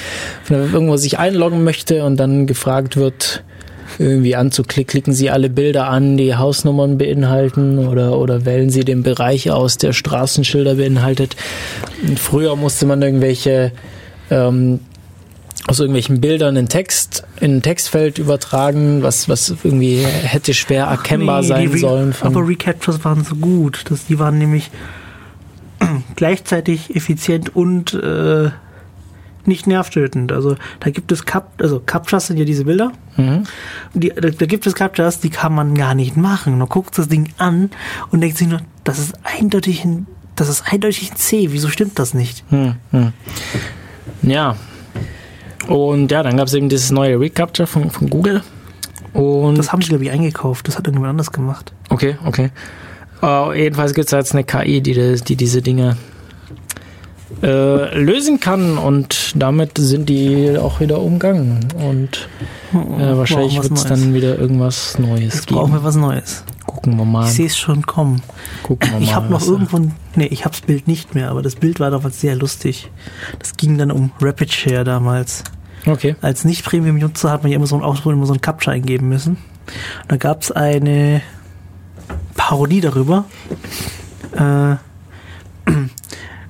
irgendwo 0.49 0.97
sich 0.97 1.17
einloggen 1.17 1.63
möchte 1.63 2.03
und 2.03 2.17
dann 2.17 2.45
gefragt 2.45 2.97
wird, 2.97 3.43
irgendwie 3.99 4.35
anzuklicken. 4.35 4.87
Klicken 4.87 5.13
Sie 5.13 5.29
alle 5.29 5.49
Bilder 5.49 5.89
an, 5.89 6.17
die 6.17 6.35
Hausnummern 6.35 6.97
beinhalten 6.97 7.87
oder, 7.87 8.17
oder 8.17 8.45
wählen 8.45 8.69
Sie 8.69 8.85
den 8.85 9.03
Bereich 9.03 9.51
aus, 9.51 9.77
der 9.77 9.93
Straßenschilder 9.93 10.75
beinhaltet. 10.75 11.35
Früher 12.15 12.55
musste 12.55 12.85
man 12.85 13.01
irgendwelche 13.01 13.71
ähm, 14.29 14.79
aus 15.67 15.79
irgendwelchen 15.79 16.21
Bildern 16.21 16.57
einen 16.57 16.69
Text 16.69 17.23
in 17.41 17.57
ein 17.57 17.61
Textfeld 17.61 18.17
übertragen, 18.17 19.03
was, 19.03 19.27
was 19.27 19.53
irgendwie 19.63 19.97
hätte 19.97 20.53
schwer 20.53 20.85
erkennbar 20.85 21.41
nee, 21.41 21.47
sein 21.47 21.77
sollen. 21.77 22.15
aber 22.21 22.47
Recaptures 22.47 23.03
waren 23.03 23.23
so 23.23 23.35
gut, 23.35 23.83
dass 23.89 24.05
die 24.05 24.17
waren 24.17 24.37
nämlich 24.37 24.71
gleichzeitig 26.15 26.95
effizient 26.95 27.55
und 27.55 27.93
äh, 27.93 28.49
nicht 29.47 29.67
nervtötend. 29.67 30.31
Also 30.31 30.55
da 30.79 30.89
gibt 30.89 31.11
es 31.11 31.25
Cap, 31.25 31.53
also 31.61 31.81
Captchas 31.85 32.27
sind 32.27 32.37
ja 32.37 32.45
diese 32.45 32.65
Bilder. 32.65 32.91
Mhm. 33.15 33.43
Die, 33.93 34.09
da, 34.09 34.29
da, 34.29 34.45
gibt 34.45 34.67
es 34.67 34.75
Captchas, 34.75 35.19
die 35.19 35.29
kann 35.29 35.53
man 35.53 35.75
gar 35.75 35.95
nicht 35.95 36.17
machen. 36.17 36.57
Man 36.57 36.67
guckt 36.67 36.97
das 36.97 37.07
Ding 37.07 37.33
an 37.37 37.71
und 38.11 38.21
denkt 38.21 38.37
sich 38.37 38.47
nur, 38.47 38.61
das 38.83 38.99
ist 38.99 39.15
eindeutig 39.23 39.83
ein, 39.83 40.07
das 40.35 40.49
ist 40.49 40.63
eindeutig 40.71 41.11
ein 41.11 41.17
C. 41.17 41.47
Wieso 41.51 41.69
stimmt 41.69 41.99
das 41.99 42.13
nicht? 42.13 42.43
Mhm. 42.51 42.75
Ja. 44.21 44.55
Und 45.67 46.11
ja, 46.11 46.23
dann 46.23 46.37
gab 46.37 46.47
es 46.47 46.53
eben 46.53 46.69
dieses 46.69 46.91
neue 46.91 47.19
Recapture 47.19 47.67
von, 47.67 47.89
von 47.89 48.09
Google. 48.09 48.43
Und 49.13 49.57
das 49.57 49.71
haben 49.71 49.81
sie, 49.81 49.89
glaube 49.89 50.03
ich, 50.03 50.11
eingekauft. 50.11 50.67
Das 50.67 50.77
hat 50.77 50.85
irgendjemand 50.85 51.11
anders 51.11 51.31
gemacht. 51.31 51.73
Okay, 51.89 52.17
okay. 52.25 52.51
Uh, 53.21 53.51
jedenfalls 53.51 53.93
gibt 53.93 54.05
es 54.05 54.11
jetzt 54.11 54.33
eine 54.33 54.43
KI, 54.43 54.81
die, 54.81 55.15
die 55.15 55.35
diese 55.35 55.61
Dinge 55.61 55.97
äh, 57.43 57.97
lösen 57.99 58.39
kann 58.39 58.77
und 58.77 59.33
damit 59.35 59.77
sind 59.77 60.07
die 60.09 60.57
auch 60.57 60.79
wieder 60.79 61.01
umgangen 61.01 61.67
und 61.77 62.29
äh, 62.73 63.17
wahrscheinlich 63.17 63.55
Brauchen 63.55 63.69
wird 63.69 63.77
es 63.79 63.85
dann 63.85 64.13
wieder 64.13 64.37
irgendwas 64.39 64.97
Neues 64.97 65.33
Jetzt 65.35 65.47
brauchen 65.47 65.71
geben. 65.71 65.83
wir 65.83 65.83
was 65.83 65.95
Neues. 65.95 66.43
Gucken 66.65 66.97
wir 66.97 67.05
mal. 67.05 67.25
Ich 67.25 67.33
sehe 67.33 67.45
es 67.47 67.57
schon 67.57 67.85
kommen. 67.85 68.21
Gucken 68.63 68.89
wir 68.91 68.97
mal. 68.99 69.03
Ich 69.03 69.13
habe 69.15 69.29
noch 69.29 69.45
irgendwo, 69.45 69.77
ein- 69.77 69.93
nee, 70.15 70.25
ich 70.27 70.45
habe 70.45 70.51
das 70.51 70.61
Bild 70.61 70.87
nicht 70.87 71.15
mehr, 71.15 71.29
aber 71.31 71.41
das 71.41 71.55
Bild 71.55 71.79
war 71.79 71.91
damals 71.91 72.19
sehr 72.21 72.35
lustig. 72.35 72.89
Das 73.39 73.55
ging 73.57 73.77
dann 73.77 73.91
um 73.91 74.11
Rapid 74.21 74.51
Share 74.51 74.83
damals. 74.83 75.43
Okay. 75.85 76.15
Als 76.21 76.43
Nicht-Premium-Nutzer 76.43 77.31
hat 77.31 77.43
man 77.43 77.51
ja 77.51 77.55
immer 77.57 77.67
so 77.67 77.75
ein 77.77 77.83
Ausdruck, 77.83 78.11
immer 78.13 78.25
so 78.25 78.33
ein 78.33 78.41
Captcha 78.41 78.71
eingeben 78.71 79.07
müssen. 79.09 79.37
Und 80.01 80.11
da 80.11 80.17
gab 80.17 80.41
es 80.43 80.51
eine 80.51 81.21
Parodie 82.35 82.81
darüber. 82.81 83.25
Äh, 84.35 84.75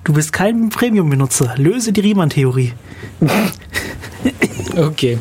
du 0.07 0.13
bist 0.13 0.31
kein 0.31 0.69
Premium-Benutzer. 0.69 1.55
Löse 1.57 1.91
die 1.91 1.99
Riemann-Theorie. 1.99 2.73
Okay. 4.77 5.17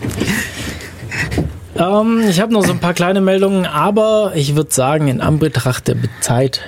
ähm, 1.77 2.21
ich 2.29 2.41
habe 2.41 2.53
noch 2.53 2.63
so 2.63 2.73
ein 2.73 2.79
paar 2.79 2.93
kleine 2.95 3.21
Meldungen, 3.21 3.65
aber 3.65 4.33
ich 4.35 4.55
würde 4.55 4.73
sagen, 4.73 5.09
in 5.09 5.21
Anbetracht 5.21 5.89
der 5.89 5.97
Zeit 6.21 6.61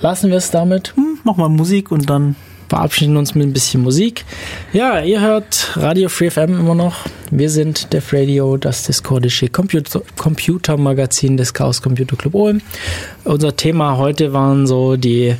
lassen 0.00 0.30
wir 0.30 0.38
es 0.38 0.50
damit. 0.50 0.94
Hm, 0.96 1.18
mach 1.24 1.36
mal 1.36 1.50
Musik 1.50 1.92
und 1.92 2.08
dann 2.08 2.34
verabschieden 2.68 3.18
uns 3.18 3.34
mit 3.34 3.46
ein 3.46 3.52
bisschen 3.52 3.82
Musik. 3.82 4.24
Ja, 4.72 5.00
ihr 5.00 5.20
hört 5.20 5.76
Radio 5.76 6.08
Free 6.08 6.30
FM 6.30 6.58
immer 6.58 6.74
noch. 6.74 6.96
Wir 7.30 7.50
sind 7.50 7.92
Def 7.92 8.14
Radio, 8.14 8.56
das 8.56 8.84
discordische 8.84 9.48
Computer 9.48 10.00
Computermagazin 10.16 11.36
des 11.36 11.52
Chaos 11.52 11.82
Computer 11.82 12.16
Club 12.16 12.34
Ulm. 12.34 12.62
Unser 13.24 13.54
Thema 13.54 13.98
heute 13.98 14.32
waren 14.32 14.66
so 14.66 14.96
die 14.96 15.36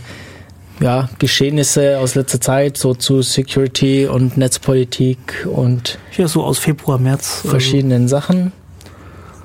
ja, 0.83 1.09
Geschehnisse 1.19 1.99
aus 1.99 2.15
letzter 2.17 2.41
Zeit, 2.41 2.77
so 2.77 2.95
zu 2.95 3.23
Security 3.23 4.07
und 4.07 4.37
Netzpolitik 4.37 5.47
und 5.47 5.99
ja 6.17 6.27
so 6.27 6.43
aus 6.43 6.59
Februar, 6.59 6.99
März. 6.99 7.39
also, 7.39 7.51
verschiedenen 7.51 8.09
Sachen. 8.09 8.53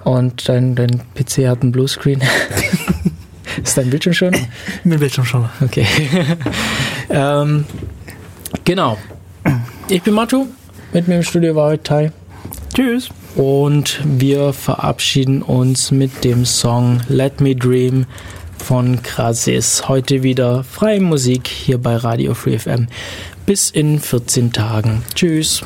Und 0.04 0.50
dein, 0.50 0.76
dein 0.76 1.02
PC 1.16 1.48
hat 1.48 1.62
einen 1.62 1.72
Bluescreen. 1.72 2.22
Ist 3.64 3.78
dein 3.78 3.90
Bildschirm 3.90 4.14
schon? 4.14 4.36
Mit 4.84 5.00
Bildschirm 5.00 5.26
schon. 5.26 5.50
Okay. 5.62 5.86
ähm, 7.10 7.66
genau. 8.64 8.98
Ich 9.90 10.02
bin 10.02 10.14
Matu. 10.14 10.48
Mit 10.94 11.08
mir 11.08 11.16
im 11.16 11.24
Studio 11.24 11.56
war 11.56 11.70
heute 11.70 11.84
Tai. 11.84 12.12
Tschüss. 12.74 13.10
Und 13.36 14.00
wir 14.04 14.54
verabschieden 14.54 15.42
uns 15.42 15.92
mit 15.92 16.24
dem 16.24 16.46
Song 16.46 17.02
Let 17.10 17.42
Me 17.42 17.56
Dream 17.56 18.06
von 18.62 19.02
Krasis. 19.04 19.88
Heute 19.88 20.24
wieder 20.24 20.64
freie 20.64 21.00
Musik 21.00 21.48
hier 21.48 21.78
bei 21.78 21.96
Radio 21.96 22.34
Free 22.34 22.60
FM. 22.60 22.88
Bis 23.46 23.70
in 23.70 24.00
14 24.00 24.52
Tagen. 24.52 25.04
Tschüss. 25.16 25.64